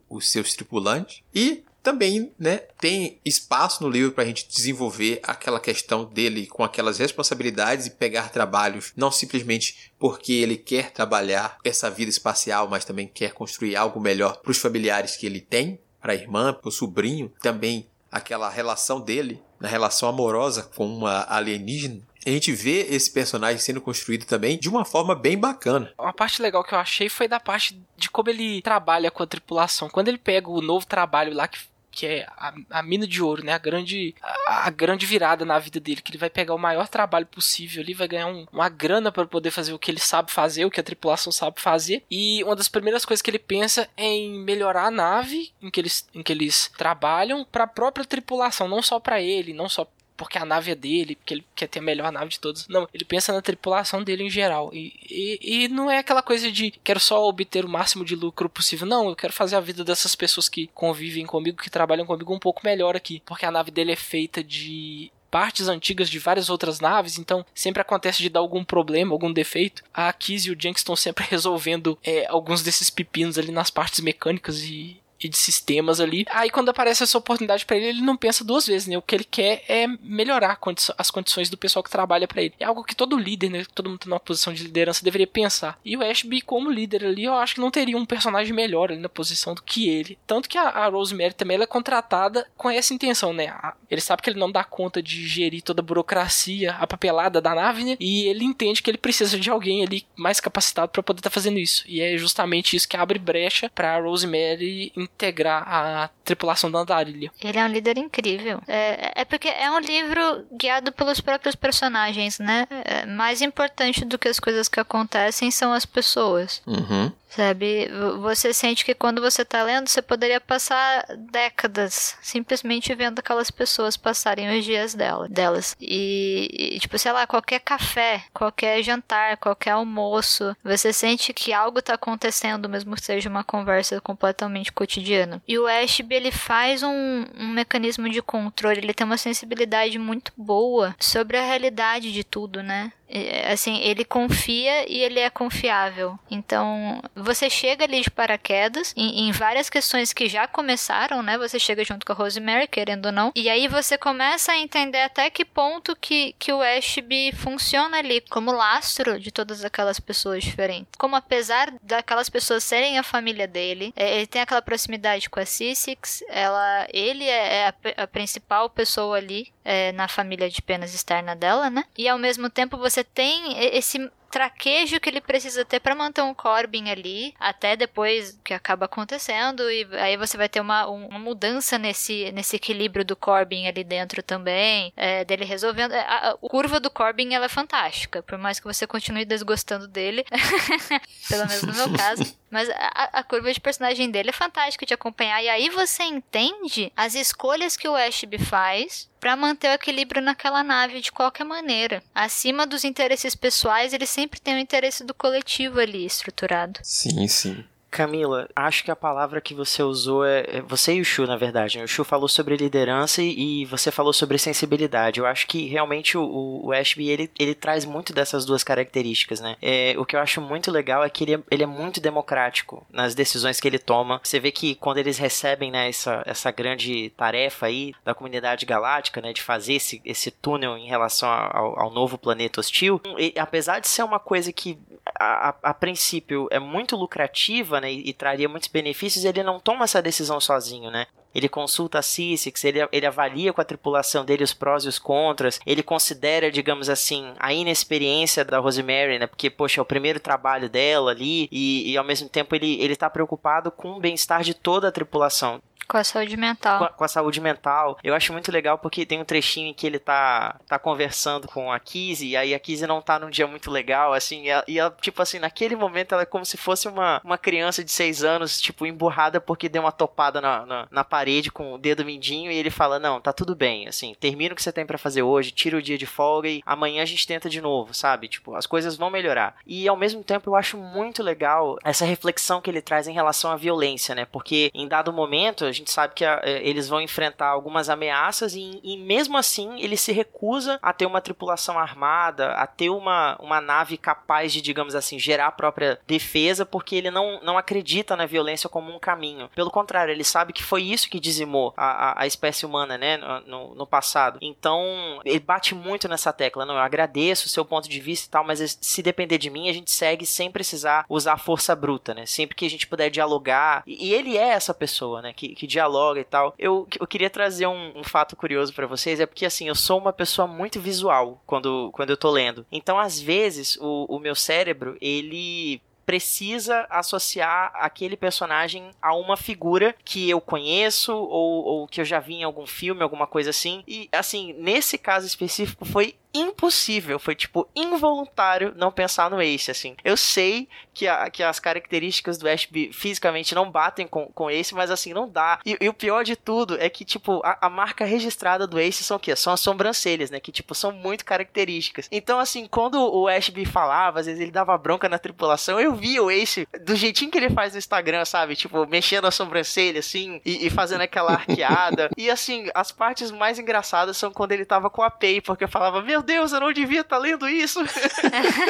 os 0.09 0.29
seus 0.29 0.53
tripulantes. 0.53 1.21
E 1.33 1.63
também 1.85 2.33
né, 2.39 2.57
tem 2.79 3.19
espaço 3.23 3.83
no 3.83 3.89
livro 3.89 4.11
para 4.11 4.23
a 4.23 4.27
gente 4.27 4.47
desenvolver 4.47 5.19
aquela 5.21 5.59
questão 5.59 6.03
dele 6.03 6.47
com 6.47 6.63
aquelas 6.63 6.97
responsabilidades 6.97 7.85
e 7.85 7.91
pegar 7.91 8.31
trabalhos, 8.31 8.91
não 8.97 9.11
simplesmente 9.11 9.91
porque 9.99 10.33
ele 10.33 10.57
quer 10.57 10.91
trabalhar 10.91 11.59
essa 11.63 11.89
vida 11.91 12.09
espacial, 12.09 12.67
mas 12.67 12.83
também 12.83 13.07
quer 13.07 13.33
construir 13.33 13.75
algo 13.75 13.99
melhor 13.99 14.37
para 14.41 14.51
os 14.51 14.57
familiares 14.57 15.15
que 15.15 15.27
ele 15.27 15.39
tem, 15.39 15.79
para 16.01 16.13
a 16.13 16.15
irmã, 16.15 16.51
para 16.51 16.69
o 16.69 16.71
sobrinho, 16.71 17.31
também 17.39 17.87
aquela 18.11 18.49
relação 18.49 18.99
dele, 18.99 19.39
na 19.59 19.67
relação 19.67 20.09
amorosa 20.09 20.63
com 20.63 20.87
uma 20.87 21.25
alienígena 21.29 22.01
a 22.25 22.31
gente 22.31 22.51
vê 22.51 22.87
esse 22.89 23.11
personagem 23.11 23.59
sendo 23.59 23.79
construído 23.79 24.25
também 24.25 24.57
de 24.57 24.67
uma 24.67 24.83
forma 24.83 25.13
bem 25.13 25.37
bacana. 25.37 25.93
Uma 25.97 26.11
parte 26.11 26.41
legal 26.41 26.63
que 26.63 26.73
eu 26.73 26.79
achei 26.79 27.07
foi 27.07 27.27
da 27.27 27.39
parte 27.39 27.79
de 27.95 28.09
como 28.09 28.29
ele 28.31 28.63
trabalha 28.63 29.11
com 29.11 29.21
a 29.21 29.27
tripulação. 29.27 29.89
Quando 29.89 30.07
ele 30.07 30.17
pega 30.17 30.49
o 30.49 30.59
novo 30.59 30.87
trabalho 30.87 31.35
lá 31.35 31.47
que 31.47 31.59
que 31.95 32.05
é 32.05 32.27
a, 32.37 32.53
a 32.69 32.83
mina 32.83 33.07
de 33.07 33.23
ouro, 33.23 33.43
né? 33.43 33.53
A 33.53 33.57
grande, 33.57 34.13
a, 34.21 34.67
a, 34.67 34.69
grande 34.69 35.05
virada 35.05 35.45
na 35.45 35.57
vida 35.57 35.79
dele, 35.79 36.01
que 36.01 36.11
ele 36.11 36.17
vai 36.17 36.29
pegar 36.29 36.53
o 36.53 36.59
maior 36.59 36.89
trabalho 36.89 37.25
possível 37.25 37.81
ali, 37.81 37.93
vai 37.93 38.07
ganhar 38.07 38.27
um, 38.27 38.45
uma 38.51 38.67
grana 38.67 39.13
para 39.13 39.25
poder 39.25 39.49
fazer 39.49 39.73
o 39.73 39.79
que 39.79 39.89
ele 39.89 39.99
sabe 39.99 40.29
fazer, 40.29 40.65
o 40.65 40.69
que 40.69 40.79
a 40.79 40.83
tripulação 40.83 41.31
sabe 41.31 41.61
fazer. 41.61 42.03
E 42.11 42.43
uma 42.43 42.55
das 42.55 42.67
primeiras 42.67 43.05
coisas 43.05 43.21
que 43.21 43.31
ele 43.31 43.39
pensa 43.39 43.87
é 43.95 44.05
em 44.05 44.37
melhorar 44.39 44.87
a 44.87 44.91
nave 44.91 45.53
em 45.61 45.71
que 45.71 45.79
eles, 45.79 46.05
em 46.13 46.21
que 46.21 46.33
eles 46.33 46.69
trabalham 46.77 47.45
para 47.45 47.63
a 47.63 47.67
própria 47.67 48.05
tripulação, 48.05 48.67
não 48.67 48.81
só 48.81 48.99
para 48.99 49.21
ele, 49.21 49.53
não 49.53 49.69
só 49.69 49.87
porque 50.17 50.37
a 50.37 50.45
nave 50.45 50.71
é 50.71 50.75
dele, 50.75 51.15
porque 51.15 51.33
ele 51.33 51.45
quer 51.55 51.67
ter 51.67 51.79
a 51.79 51.81
melhor 51.81 52.11
nave 52.11 52.29
de 52.29 52.39
todos. 52.39 52.67
Não, 52.67 52.87
ele 52.93 53.05
pensa 53.05 53.33
na 53.33 53.41
tripulação 53.41 54.03
dele 54.03 54.23
em 54.23 54.29
geral. 54.29 54.71
E, 54.73 54.93
e, 55.09 55.39
e, 55.41 55.67
não 55.67 55.89
é 55.89 55.99
aquela 55.99 56.21
coisa 56.21 56.51
de 56.51 56.71
quero 56.83 56.99
só 56.99 57.27
obter 57.27 57.65
o 57.65 57.69
máximo 57.69 58.05
de 58.05 58.15
lucro 58.15 58.49
possível. 58.49 58.87
Não, 58.87 59.09
eu 59.09 59.15
quero 59.15 59.33
fazer 59.33 59.55
a 59.55 59.61
vida 59.61 59.83
dessas 59.83 60.15
pessoas 60.15 60.47
que 60.47 60.67
convivem 60.73 61.25
comigo, 61.25 61.61
que 61.61 61.69
trabalham 61.69 62.05
comigo 62.05 62.33
um 62.33 62.39
pouco 62.39 62.61
melhor 62.63 62.95
aqui. 62.95 63.21
Porque 63.25 63.45
a 63.45 63.51
nave 63.51 63.71
dele 63.71 63.91
é 63.91 63.97
feita 63.97 64.43
de 64.43 65.11
partes 65.35 65.67
antigas 65.67 66.09
de 66.09 66.17
várias 66.17 66.49
outras 66.49 66.79
naves, 66.79 67.17
então 67.17 67.45
sempre 67.53 67.81
acontece 67.81 68.19
de 68.19 68.29
dar 68.29 68.39
algum 68.39 68.63
problema, 68.63 69.11
algum 69.11 69.33
defeito. 69.33 69.83
A 69.93 70.11
Kiz 70.13 70.45
e 70.45 70.51
o 70.51 70.57
Jenks 70.57 70.79
estão 70.79 70.95
sempre 70.95 71.25
resolvendo 71.29 71.97
é, 72.01 72.25
alguns 72.27 72.63
desses 72.63 72.89
pepinos 72.89 73.37
ali 73.37 73.51
nas 73.51 73.69
partes 73.69 73.99
mecânicas 73.99 74.63
e 74.63 75.01
e 75.25 75.29
de 75.29 75.37
sistemas 75.37 75.99
ali. 75.99 76.25
Aí 76.29 76.49
quando 76.49 76.69
aparece 76.69 77.03
essa 77.03 77.17
oportunidade 77.17 77.65
para 77.65 77.77
ele, 77.77 77.87
ele 77.87 78.01
não 78.01 78.15
pensa 78.15 78.43
duas 78.43 78.65
vezes, 78.65 78.87
né? 78.87 78.97
O 78.97 79.01
que 79.01 79.15
ele 79.15 79.23
quer 79.23 79.63
é 79.67 79.87
melhorar 80.01 80.59
as 80.97 81.11
condições 81.11 81.49
do 81.49 81.57
pessoal 81.57 81.83
que 81.83 81.89
trabalha 81.89 82.27
para 82.27 82.41
ele. 82.41 82.53
É 82.59 82.65
algo 82.65 82.83
que 82.83 82.95
todo 82.95 83.17
líder, 83.17 83.49
né? 83.49 83.65
Todo 83.73 83.89
mundo 83.89 83.99
tá 83.99 84.09
numa 84.09 84.19
posição 84.19 84.53
de 84.53 84.63
liderança 84.63 85.03
deveria 85.03 85.27
pensar. 85.27 85.79
E 85.83 85.97
o 85.97 86.03
Ashby 86.03 86.41
como 86.41 86.69
líder 86.69 87.05
ali, 87.05 87.25
eu 87.25 87.33
acho 87.33 87.55
que 87.55 87.61
não 87.61 87.71
teria 87.71 87.97
um 87.97 88.05
personagem 88.05 88.53
melhor 88.53 88.91
ali 88.91 89.01
na 89.01 89.09
posição 89.09 89.53
do 89.53 89.61
que 89.61 89.89
ele. 89.89 90.17
Tanto 90.27 90.47
que 90.47 90.57
a, 90.57 90.87
Rosemary 90.87 91.33
também 91.33 91.55
ela 91.55 91.63
é 91.63 91.67
contratada 91.67 92.47
com 92.55 92.69
essa 92.69 92.93
intenção, 92.93 93.33
né? 93.33 93.53
Ele 93.89 94.01
sabe 94.01 94.21
que 94.21 94.29
ele 94.29 94.39
não 94.39 94.51
dá 94.51 94.63
conta 94.63 95.01
de 95.01 95.27
gerir 95.27 95.61
toda 95.61 95.81
a 95.81 95.83
burocracia, 95.83 96.73
a 96.73 96.85
papelada 96.85 97.41
da 97.41 97.55
nave, 97.55 97.83
né? 97.83 97.97
E 97.99 98.27
ele 98.27 98.45
entende 98.45 98.81
que 98.81 98.89
ele 98.89 98.97
precisa 98.97 99.39
de 99.39 99.49
alguém 99.49 99.83
ali 99.83 100.05
mais 100.15 100.39
capacitado 100.39 100.91
para 100.91 101.03
poder 101.03 101.19
estar 101.19 101.29
tá 101.29 101.33
fazendo 101.33 101.57
isso. 101.57 101.83
E 101.87 102.01
é 102.01 102.17
justamente 102.17 102.75
isso 102.75 102.87
que 102.87 102.97
abre 102.97 103.17
brecha 103.17 103.69
para 103.73 103.99
Rosemary 103.99 104.91
integrar 105.15 105.63
a 105.65 106.09
tripulação 106.23 106.69
da 106.69 106.79
Andarilha. 106.79 107.31
Ele 107.41 107.57
é 107.57 107.63
um 107.63 107.67
líder 107.67 107.97
incrível. 107.97 108.61
É, 108.67 109.21
é 109.21 109.25
porque 109.25 109.47
é 109.47 109.71
um 109.71 109.79
livro 109.79 110.45
guiado 110.51 110.91
pelos 110.91 111.21
próprios 111.21 111.55
personagens, 111.55 112.37
né? 112.37 112.67
É, 112.69 113.05
mais 113.05 113.41
importante 113.41 114.03
do 114.03 114.19
que 114.19 114.27
as 114.27 114.39
coisas 114.39 114.67
que 114.67 114.79
acontecem 114.79 115.49
são 115.49 115.71
as 115.71 115.85
pessoas. 115.85 116.61
Uhum. 116.67 117.11
Sabe? 117.35 117.89
Você 118.21 118.53
sente 118.53 118.85
que 118.85 118.93
quando 118.93 119.21
você 119.21 119.43
tá 119.43 119.61
lendo, 119.63 119.89
você 119.89 120.01
poderia 120.01 120.39
passar 120.39 121.05
décadas 121.17 122.17
simplesmente 122.21 122.95
vendo 122.95 123.19
aquelas 123.19 123.51
pessoas 123.51 123.97
passarem 123.97 124.57
os 124.57 124.63
dias 124.63 124.95
dela, 124.95 125.27
delas. 125.27 125.75
E, 125.79 126.75
e, 126.75 126.79
tipo, 126.79 126.97
sei 126.97 127.11
lá, 127.11 127.27
qualquer 127.27 127.59
café, 127.59 128.23
qualquer 128.33 128.81
jantar, 128.81 129.35
qualquer 129.37 129.71
almoço, 129.71 130.55
você 130.63 130.93
sente 130.93 131.33
que 131.33 131.51
algo 131.51 131.81
tá 131.81 131.95
acontecendo, 131.95 132.69
mesmo 132.69 132.95
que 132.95 133.03
seja 133.03 133.29
uma 133.29 133.43
conversa 133.43 133.99
completamente 133.99 134.71
cotidiana. 134.71 135.41
E 135.45 135.59
o 135.59 135.67
Ashby, 135.67 136.15
ele 136.15 136.31
faz 136.31 136.83
um, 136.83 137.25
um 137.37 137.49
mecanismo 137.49 138.09
de 138.09 138.21
controle, 138.21 138.79
ele 138.79 138.93
tem 138.93 139.05
uma 139.05 139.17
sensibilidade 139.17 139.99
muito 139.99 140.31
boa 140.37 140.95
sobre 140.99 141.37
a 141.37 141.43
realidade 141.43 142.13
de 142.13 142.23
tudo, 142.23 142.63
né? 142.63 142.93
É, 143.07 143.51
assim, 143.51 143.79
ele 143.79 144.03
confia 144.03 144.89
e 144.89 144.99
ele 144.99 145.19
é 145.19 145.29
confiável. 145.29 146.17
Então, 146.29 147.01
você 147.15 147.49
chega 147.49 147.85
ali 147.85 148.01
de 148.01 148.09
paraquedas 148.09 148.93
em, 148.95 149.27
em, 149.27 149.31
várias 149.31 149.69
questões 149.69 150.11
que 150.11 150.27
já 150.27 150.47
começaram, 150.47 151.21
né? 151.21 151.37
Você 151.37 151.59
chega 151.59 151.83
junto 151.83 152.05
com 152.05 152.11
a 152.11 152.15
Rosemary, 152.15 152.67
querendo 152.67 153.07
ou 153.07 153.11
não, 153.11 153.31
e 153.35 153.49
aí 153.49 153.67
você 153.67 153.97
começa 153.97 154.51
a 154.51 154.57
entender 154.57 155.01
até 155.01 155.29
que 155.29 155.45
ponto 155.45 155.95
que, 155.95 156.35
que 156.39 156.51
o 156.51 156.61
Ashby 156.61 157.31
funciona 157.31 157.97
ali 157.97 158.21
como 158.21 158.51
lastro 158.51 159.19
de 159.19 159.31
todas 159.31 159.63
aquelas 159.63 159.99
pessoas 159.99 160.43
diferentes. 160.43 160.91
Como 160.97 161.15
apesar 161.15 161.73
daquelas 161.81 162.29
pessoas 162.29 162.63
serem 162.63 162.97
a 162.97 163.03
família 163.03 163.47
dele, 163.47 163.93
é, 163.95 164.17
ele 164.17 164.27
tem 164.27 164.41
aquela 164.41 164.61
proximidade 164.61 165.29
com 165.29 165.39
a 165.39 165.45
Sissix, 165.45 166.23
ela, 166.29 166.87
ele 166.91 167.23
é, 167.23 167.55
é 167.55 167.67
a, 167.67 168.03
a 168.03 168.07
principal 168.07 168.69
pessoa 168.69 169.17
ali 169.17 169.54
é, 169.65 169.91
na 169.91 170.07
família 170.07 170.49
de 170.49 170.61
penas 170.61 170.93
externa 170.93 171.35
dela, 171.35 171.69
né? 171.69 171.83
E 171.97 172.07
ao 172.07 172.19
mesmo 172.19 172.49
tempo 172.49 172.77
você 172.77 173.03
tem 173.03 173.57
esse 173.75 174.09
traquejo 174.35 174.99
que 174.99 175.09
ele 175.09 175.21
precisa 175.21 175.63
ter 175.63 175.79
para 175.79 175.95
manter 175.95 176.21
um 176.21 176.33
Corbin 176.33 176.89
ali, 176.89 177.33
até 177.39 177.77
depois 177.77 178.37
que 178.43 178.53
acaba 178.53 178.83
acontecendo, 178.83 179.71
e 179.71 179.87
aí 179.93 180.17
você 180.17 180.35
vai 180.35 180.49
ter 180.49 180.59
uma, 180.59 180.85
uma 180.87 181.17
mudança 181.17 181.77
nesse, 181.77 182.33
nesse 182.33 182.57
equilíbrio 182.57 183.05
do 183.05 183.15
Corbin 183.15 183.65
ali 183.65 183.81
dentro 183.81 184.21
também, 184.21 184.91
é, 184.97 185.23
dele 185.23 185.45
resolvendo. 185.45 185.93
É, 185.93 186.01
a, 186.01 186.31
a, 186.31 186.37
curva 186.37 186.81
do 186.81 186.91
Corbin 186.91 187.33
ela 187.33 187.45
é 187.45 187.49
fantástica, 187.49 188.21
por 188.23 188.37
mais 188.37 188.59
que 188.59 188.65
você 188.65 188.85
continue 188.85 189.23
desgostando 189.23 189.87
dele, 189.87 190.25
pelo 191.29 191.47
menos 191.47 191.63
no 191.63 191.73
meu 191.73 191.97
caso. 191.97 192.37
Mas 192.55 192.69
a, 192.69 193.09
a, 193.19 193.21
curva 193.21 193.51
de 193.51 193.59
personagem 193.59 194.09
dele 194.09 194.29
é 194.29 194.31
fantástica 194.31 194.85
de 194.85 194.93
acompanhar, 194.93 195.43
e 195.43 195.49
aí 195.49 195.69
você 195.69 196.03
entende 196.03 196.89
as 196.95 197.13
escolhas 197.13 197.75
que 197.75 197.85
o 197.85 197.93
Ashby 197.93 198.37
faz 198.37 199.09
para 199.19 199.35
manter 199.35 199.67
o 199.67 199.73
equilíbrio 199.73 200.21
naquela 200.21 200.63
nave 200.63 201.01
de 201.01 201.11
qualquer 201.11 201.43
maneira. 201.43 202.01
Acima 202.15 202.65
dos 202.65 202.85
interesses 202.85 203.35
pessoais, 203.35 203.91
ele 203.91 204.05
sempre 204.05 204.39
tem 204.39 204.55
o 204.55 204.59
interesse 204.59 205.03
do 205.03 205.13
coletivo 205.13 205.81
ali 205.81 206.05
estruturado. 206.05 206.79
Sim, 206.81 207.27
sim. 207.27 207.65
Camila, 207.95 208.49
acho 208.53 208.83
que 208.83 208.91
a 208.91 208.95
palavra 208.95 209.39
que 209.39 209.53
você 209.53 209.81
usou 209.81 210.25
é, 210.25 210.41
é. 210.49 210.61
Você 210.61 210.95
e 210.95 211.01
o 211.01 211.05
Chu, 211.05 211.25
na 211.25 211.37
verdade. 211.37 211.77
Né? 211.77 211.85
O 211.85 211.87
Chu 211.87 212.03
falou 212.03 212.27
sobre 212.27 212.57
liderança 212.57 213.21
e, 213.21 213.61
e 213.61 213.65
você 213.65 213.89
falou 213.89 214.11
sobre 214.11 214.37
sensibilidade. 214.37 215.21
Eu 215.21 215.25
acho 215.25 215.47
que 215.47 215.65
realmente 215.65 216.17
o, 216.17 216.59
o 216.61 216.73
Ashby 216.73 217.09
ele, 217.09 217.31
ele 217.39 217.55
traz 217.55 217.85
muito 217.85 218.11
dessas 218.11 218.43
duas 218.43 218.65
características, 218.65 219.39
né? 219.39 219.55
É, 219.61 219.95
o 219.97 220.05
que 220.05 220.13
eu 220.13 220.19
acho 220.19 220.41
muito 220.41 220.69
legal 220.69 221.05
é 221.05 221.09
que 221.09 221.23
ele 221.23 221.35
é, 221.35 221.39
ele 221.49 221.63
é 221.63 221.65
muito 221.65 222.01
democrático 222.01 222.85
nas 222.91 223.15
decisões 223.15 223.61
que 223.61 223.67
ele 223.67 223.79
toma. 223.79 224.19
Você 224.21 224.41
vê 224.41 224.51
que 224.51 224.75
quando 224.75 224.97
eles 224.97 225.17
recebem 225.17 225.71
né, 225.71 225.87
essa, 225.87 226.21
essa 226.25 226.51
grande 226.51 227.11
tarefa 227.11 227.67
aí 227.67 227.93
da 228.03 228.13
comunidade 228.13 228.65
galáctica, 228.65 229.21
né, 229.21 229.31
de 229.31 229.41
fazer 229.41 229.75
esse, 229.75 230.01
esse 230.03 230.31
túnel 230.31 230.77
em 230.77 230.87
relação 230.87 231.29
ao, 231.29 231.79
ao 231.79 231.91
novo 231.91 232.17
planeta 232.17 232.59
hostil, 232.59 232.99
e, 233.17 233.33
apesar 233.39 233.79
de 233.79 233.87
ser 233.87 234.03
uma 234.03 234.19
coisa 234.19 234.51
que 234.51 234.77
a, 235.17 235.49
a, 235.49 235.55
a 235.63 235.73
princípio 235.73 236.49
é 236.51 236.59
muito 236.59 236.97
lucrativa, 236.97 237.79
né, 237.79 237.84
e, 237.89 238.09
e, 238.09 238.13
traria 238.13 238.49
muitos 238.49 238.69
benefícios, 238.69 239.25
ele 239.25 239.43
não 239.43 239.59
toma 239.59 239.85
essa 239.85 240.01
decisão 240.01 240.39
sozinho, 240.39 240.89
né? 240.91 241.07
Ele 241.33 241.49
consulta 241.49 241.99
a 241.99 242.01
Cissix, 242.01 242.63
ele, 242.63 242.79
ele 242.91 243.05
avalia 243.05 243.51
com 243.51 243.59
a 243.59 243.65
tripulação 243.65 244.23
dele 244.23 244.43
os 244.43 244.53
prós 244.53 244.85
e 244.85 244.87
os 244.87 244.97
contras, 244.97 245.59
ele 245.65 245.83
considera, 245.83 246.49
digamos 246.49 246.89
assim, 246.89 247.33
a 247.37 247.53
inexperiência 247.53 248.45
da 248.45 248.59
Rosemary, 248.59 249.19
né? 249.19 249.27
Porque, 249.27 249.49
poxa, 249.49 249.81
é 249.81 249.83
o 249.83 249.85
primeiro 249.85 250.19
trabalho 250.19 250.69
dela 250.69 251.11
ali, 251.11 251.49
e, 251.51 251.91
e 251.91 251.97
ao 251.97 252.05
mesmo 252.05 252.29
tempo 252.29 252.55
ele, 252.55 252.81
ele 252.81 252.95
tá 252.95 253.09
preocupado 253.09 253.69
com 253.69 253.91
o 253.91 253.99
bem-estar 253.99 254.43
de 254.43 254.53
toda 254.53 254.87
a 254.87 254.91
tripulação. 254.91 255.61
Com 255.87 255.97
a 255.97 256.03
saúde 256.03 256.37
mental. 256.37 256.79
Com 256.79 256.85
a, 256.85 256.89
com 256.89 257.03
a, 257.03 257.07
saúde 257.07 257.41
mental. 257.41 257.97
Eu 258.03 258.15
acho 258.15 258.33
muito 258.33 258.51
legal 258.51 258.77
porque 258.77 259.05
tem 259.05 259.19
um 259.19 259.25
trechinho 259.25 259.69
em 259.69 259.73
que 259.73 259.85
ele 259.85 259.99
tá, 259.99 260.59
tá 260.67 260.79
conversando 260.79 261.47
com 261.47 261.71
a 261.71 261.79
Kizzy, 261.79 262.29
e 262.29 262.37
aí 262.37 262.53
a 262.53 262.59
Kizzy 262.59 262.87
não 262.87 263.01
tá 263.01 263.19
num 263.19 263.29
dia 263.29 263.47
muito 263.47 263.69
legal, 263.69 264.13
assim, 264.13 264.43
e 264.43 264.49
ela, 264.49 264.63
e 264.67 264.79
ela, 264.79 264.95
tipo 265.01 265.21
assim, 265.21 265.39
naquele 265.39 265.75
momento 265.75 266.13
ela 266.13 266.23
é 266.23 266.25
como 266.25 266.45
se 266.45 266.57
fosse 266.57 266.87
uma, 266.87 267.21
uma 267.23 267.37
criança 267.37 267.83
de 267.83 267.91
seis 267.91 268.23
anos, 268.23 268.59
tipo, 268.59 268.85
emburrada 268.85 269.39
porque 269.39 269.69
deu 269.69 269.81
uma 269.81 269.91
topada 269.91 270.41
na, 270.41 270.65
na, 270.65 270.87
na 270.89 271.03
parede 271.03 271.51
com 271.51 271.73
o 271.73 271.77
dedo 271.77 272.05
mindinho, 272.05 272.51
e 272.51 272.55
ele 272.55 272.69
fala, 272.69 272.99
não, 272.99 273.21
tá 273.21 273.31
tudo 273.31 273.55
bem, 273.55 273.87
assim, 273.87 274.15
termina 274.19 274.53
o 274.53 274.55
que 274.55 274.63
você 274.63 274.71
tem 274.71 274.85
para 274.85 274.97
fazer 274.97 275.21
hoje, 275.21 275.51
tira 275.51 275.77
o 275.77 275.81
dia 275.81 275.97
de 275.97 276.05
folga 276.05 276.49
e 276.49 276.61
amanhã 276.65 277.03
a 277.03 277.05
gente 277.05 277.27
tenta 277.27 277.49
de 277.49 277.61
novo, 277.61 277.93
sabe? 277.93 278.27
Tipo, 278.27 278.55
as 278.55 278.65
coisas 278.65 278.95
vão 278.95 279.09
melhorar. 279.09 279.55
E 279.65 279.87
ao 279.87 279.97
mesmo 279.97 280.23
tempo 280.23 280.49
eu 280.49 280.55
acho 280.55 280.77
muito 280.77 281.21
legal 281.21 281.77
essa 281.83 282.05
reflexão 282.05 282.61
que 282.61 282.69
ele 282.69 282.81
traz 282.81 283.07
em 283.07 283.13
relação 283.13 283.51
à 283.51 283.55
violência, 283.55 284.15
né? 284.15 284.25
Porque 284.25 284.71
em 284.73 284.87
dado 284.87 285.13
momento, 285.13 285.65
gente 285.75 285.91
sabe 285.91 286.13
que 286.15 286.25
a, 286.25 286.41
é, 286.43 286.67
eles 286.67 286.89
vão 286.89 287.01
enfrentar 287.01 287.47
algumas 287.47 287.89
ameaças 287.89 288.55
e, 288.55 288.79
e, 288.83 288.97
mesmo 288.97 289.37
assim 289.37 289.79
ele 289.81 289.97
se 289.97 290.11
recusa 290.11 290.79
a 290.81 290.93
ter 290.93 291.05
uma 291.05 291.21
tripulação 291.21 291.77
armada, 291.77 292.53
a 292.53 292.65
ter 292.65 292.89
uma, 292.89 293.35
uma 293.39 293.61
nave 293.61 293.97
capaz 293.97 294.51
de, 294.51 294.61
digamos 294.61 294.95
assim, 294.95 295.19
gerar 295.19 295.47
a 295.47 295.51
própria 295.51 295.99
defesa, 296.07 296.65
porque 296.65 296.95
ele 296.95 297.11
não, 297.11 297.39
não 297.41 297.57
acredita 297.57 298.15
na 298.15 298.25
violência 298.25 298.69
como 298.69 298.93
um 298.93 298.99
caminho. 298.99 299.49
Pelo 299.55 299.71
contrário, 299.71 300.11
ele 300.11 300.23
sabe 300.23 300.53
que 300.53 300.63
foi 300.63 300.83
isso 300.83 301.09
que 301.09 301.19
dizimou 301.19 301.73
a, 301.77 301.85
a, 301.85 302.23
a 302.23 302.27
espécie 302.27 302.65
humana, 302.65 302.97
né, 302.97 303.17
no, 303.45 303.75
no 303.75 303.87
passado. 303.87 304.39
Então, 304.41 305.19
ele 305.23 305.39
bate 305.39 305.75
muito 305.75 306.07
nessa 306.07 306.31
tecla. 306.33 306.65
Não, 306.65 306.75
eu 306.75 306.81
agradeço 306.81 307.47
o 307.47 307.49
seu 307.49 307.65
ponto 307.65 307.89
de 307.89 307.99
vista 307.99 308.27
e 308.27 308.29
tal, 308.29 308.43
mas 308.43 308.77
se 308.81 309.01
depender 309.01 309.37
de 309.37 309.49
mim, 309.49 309.69
a 309.69 309.73
gente 309.73 309.91
segue 309.91 310.25
sem 310.25 310.51
precisar 310.51 311.05
usar 311.09 311.37
força 311.37 311.75
bruta, 311.75 312.13
né? 312.13 312.25
Sempre 312.25 312.55
que 312.55 312.65
a 312.65 312.69
gente 312.69 312.87
puder 312.87 313.09
dialogar. 313.09 313.83
E, 313.85 314.09
e 314.09 314.13
ele 314.13 314.37
é 314.37 314.49
essa 314.49 314.73
pessoa, 314.73 315.21
né, 315.21 315.33
que, 315.33 315.49
que 315.49 315.64
dialoga 315.67 316.19
e 316.19 316.23
tal. 316.23 316.53
Eu, 316.57 316.87
eu 316.99 317.07
queria 317.07 317.29
trazer 317.29 317.67
um, 317.67 317.99
um 317.99 318.03
fato 318.03 318.35
curioso 318.35 318.73
para 318.73 318.87
vocês, 318.87 319.19
é 319.19 319.25
porque 319.25 319.45
assim, 319.45 319.67
eu 319.67 319.75
sou 319.75 319.99
uma 319.99 320.13
pessoa 320.13 320.47
muito 320.47 320.79
visual 320.79 321.41
quando, 321.45 321.89
quando 321.91 322.09
eu 322.09 322.17
tô 322.17 322.29
lendo. 322.29 322.65
Então, 322.71 322.99
às 322.99 323.19
vezes, 323.19 323.77
o, 323.79 324.05
o 324.09 324.19
meu 324.19 324.35
cérebro, 324.35 324.97
ele 325.01 325.81
precisa 326.05 326.85
associar 326.89 327.71
aquele 327.75 328.15
personagem 328.15 328.91
a 329.01 329.15
uma 329.15 329.35
figura 329.35 329.95
que 330.05 330.29
eu 330.29 330.39
conheço 330.39 331.13
ou, 331.13 331.65
ou 331.65 331.87
que 331.87 331.99
eu 331.99 332.05
já 332.05 332.19
vi 332.19 332.35
em 332.35 332.43
algum 332.43 332.67
filme, 332.67 333.01
alguma 333.01 333.25
coisa 333.25 333.49
assim. 333.49 333.83
E, 333.87 334.07
assim, 334.11 334.53
nesse 334.53 334.97
caso 334.97 335.25
específico 335.25 335.83
foi 335.83 336.15
impossível, 336.35 337.17
foi 337.17 337.35
tipo 337.35 337.67
involuntário 337.75 338.73
não 338.75 338.91
pensar 338.91 339.29
no 339.29 339.41
Ace, 339.41 339.71
assim. 339.71 339.95
Eu 340.03 340.17
sei 340.17 340.67
que, 340.93 341.07
a, 341.07 341.29
que 341.29 341.43
as 341.43 341.59
características 341.59 342.37
do 342.37 342.47
Ashby 342.47 342.91
fisicamente 342.93 343.53
não 343.53 343.69
batem 343.69 344.07
com, 344.07 344.27
com 344.27 344.49
Ace, 344.49 344.73
mas 344.73 344.89
assim, 344.89 345.13
não 345.13 345.27
dá. 345.27 345.59
E, 345.65 345.77
e 345.79 345.89
o 345.89 345.93
pior 345.93 346.23
de 346.23 346.35
tudo 346.35 346.77
é 346.79 346.89
que, 346.89 347.03
tipo, 347.03 347.41
a, 347.43 347.57
a, 347.61 347.69
marca 347.69 348.05
registrada 348.05 348.65
do 348.65 348.79
Ace 348.79 349.03
são 349.03 349.17
o 349.17 349.19
quê? 349.19 349.35
São 349.35 349.53
as 349.53 349.59
sobrancelhas, 349.59 350.31
né? 350.31 350.39
Que, 350.39 350.51
tipo, 350.51 350.73
são 350.73 350.91
muito 350.91 351.25
características. 351.25 352.07
Então, 352.11 352.39
assim, 352.39 352.65
quando 352.67 352.95
o 352.95 353.27
Ashby 353.27 353.65
falava, 353.65 354.19
às 354.19 354.25
vezes 354.25 354.41
ele 354.41 354.51
dava 354.51 354.77
bronca 354.77 355.09
na 355.09 355.19
tripulação, 355.19 355.79
eu 355.79 355.93
via 355.93 356.23
o 356.23 356.31
Ace 356.31 356.67
do 356.81 356.95
jeitinho 356.95 357.29
que 357.31 357.37
ele 357.37 357.49
faz 357.49 357.73
no 357.73 357.79
Instagram, 357.79 358.23
sabe? 358.23 358.55
Tipo, 358.55 358.85
mexendo 358.87 359.25
a 359.25 359.31
sobrancelha, 359.31 359.99
assim, 359.99 360.41
e, 360.45 360.65
e 360.65 360.69
fazendo 360.69 361.01
aquela 361.01 361.33
arqueada. 361.33 362.09
e, 362.17 362.29
assim, 362.29 362.69
as 362.73 362.91
partes 362.91 363.31
mais 363.31 363.59
engraçadas 363.59 364.15
são 364.15 364.31
quando 364.31 364.53
ele 364.53 364.65
tava 364.65 364.89
com 364.89 365.01
a 365.01 365.09
Pei, 365.09 365.41
porque 365.41 365.65
eu 365.65 365.69
falava, 365.69 366.01
meu 366.01 366.21
Deus, 366.25 366.51
eu 366.51 366.59
não 366.59 366.73
devia 366.73 367.01
estar 367.01 367.15
tá 367.15 367.21
lendo 367.21 367.47
isso. 367.47 367.79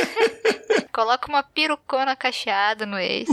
Coloca 0.93 1.27
uma 1.27 1.43
perucona 1.43 2.15
cacheada 2.15 2.85
no 2.85 2.99
ex. 2.99 3.27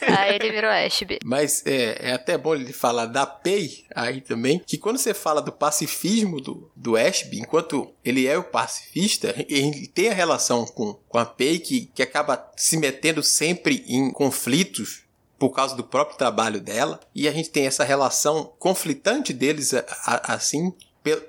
aí 0.00 0.36
ele 0.36 0.50
virou 0.50 0.70
Ashby. 0.70 1.18
Mas 1.24 1.64
é, 1.66 2.10
é 2.10 2.12
até 2.12 2.38
bom 2.38 2.54
ele 2.54 2.72
falar 2.72 3.06
da 3.06 3.26
Pei 3.26 3.84
aí 3.94 4.20
também, 4.20 4.60
que 4.64 4.78
quando 4.78 4.98
você 4.98 5.12
fala 5.12 5.42
do 5.42 5.52
pacifismo 5.52 6.40
do, 6.40 6.70
do 6.74 6.96
Ashby, 6.96 7.40
enquanto 7.40 7.92
ele 8.04 8.26
é 8.26 8.38
o 8.38 8.44
pacifista, 8.44 9.34
ele 9.48 9.86
tem 9.88 10.10
a 10.10 10.14
relação 10.14 10.64
com, 10.64 10.94
com 11.08 11.18
a 11.18 11.26
Pei 11.26 11.58
que, 11.58 11.90
que 11.94 12.02
acaba 12.02 12.50
se 12.56 12.76
metendo 12.76 13.22
sempre 13.22 13.84
em 13.86 14.10
conflitos 14.10 15.04
por 15.38 15.50
causa 15.50 15.76
do 15.76 15.84
próprio 15.84 16.16
trabalho 16.16 16.60
dela, 16.60 17.00
e 17.14 17.28
a 17.28 17.32
gente 17.32 17.50
tem 17.50 17.66
essa 17.66 17.84
relação 17.84 18.52
conflitante 18.58 19.32
deles 19.32 19.74
assim, 20.06 20.72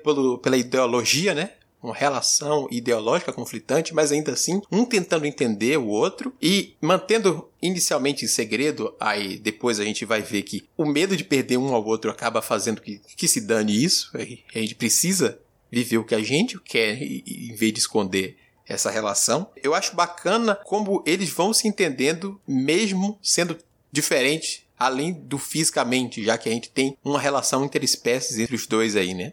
pelo, 0.02 0.38
pela 0.38 0.56
ideologia, 0.56 1.34
né? 1.34 1.50
Uma 1.86 1.94
relação 1.94 2.66
ideológica 2.70 3.32
conflitante, 3.32 3.94
mas 3.94 4.12
ainda 4.12 4.32
assim, 4.32 4.60
um 4.70 4.84
tentando 4.84 5.26
entender 5.26 5.78
o 5.78 5.86
outro 5.86 6.34
e 6.40 6.74
mantendo 6.80 7.48
inicialmente 7.62 8.24
em 8.24 8.28
segredo, 8.28 8.94
aí 9.00 9.38
depois 9.38 9.80
a 9.80 9.84
gente 9.84 10.04
vai 10.04 10.22
ver 10.22 10.42
que 10.42 10.64
o 10.76 10.84
medo 10.84 11.16
de 11.16 11.24
perder 11.24 11.56
um 11.56 11.74
ao 11.74 11.84
outro 11.84 12.10
acaba 12.10 12.42
fazendo 12.42 12.80
que, 12.80 13.00
que 13.16 13.28
se 13.28 13.40
dane 13.40 13.84
isso, 13.84 14.10
a 14.14 14.58
gente 14.58 14.74
precisa 14.74 15.38
viver 15.70 15.98
o 15.98 16.04
que 16.04 16.14
a 16.14 16.22
gente 16.22 16.58
quer 16.60 17.00
em 17.00 17.54
vez 17.54 17.72
de 17.72 17.80
esconder 17.80 18.36
essa 18.68 18.90
relação. 18.90 19.48
Eu 19.62 19.74
acho 19.74 19.94
bacana 19.94 20.56
como 20.64 21.02
eles 21.06 21.30
vão 21.30 21.52
se 21.52 21.68
entendendo 21.68 22.40
mesmo 22.46 23.18
sendo 23.22 23.56
diferentes 23.92 24.66
além 24.78 25.12
do 25.12 25.38
fisicamente, 25.38 26.22
já 26.22 26.36
que 26.36 26.48
a 26.48 26.52
gente 26.52 26.68
tem 26.68 26.96
uma 27.02 27.20
relação 27.20 27.64
interespécies 27.64 28.38
entre 28.38 28.54
os 28.54 28.66
dois 28.66 28.94
aí, 28.94 29.14
né? 29.14 29.32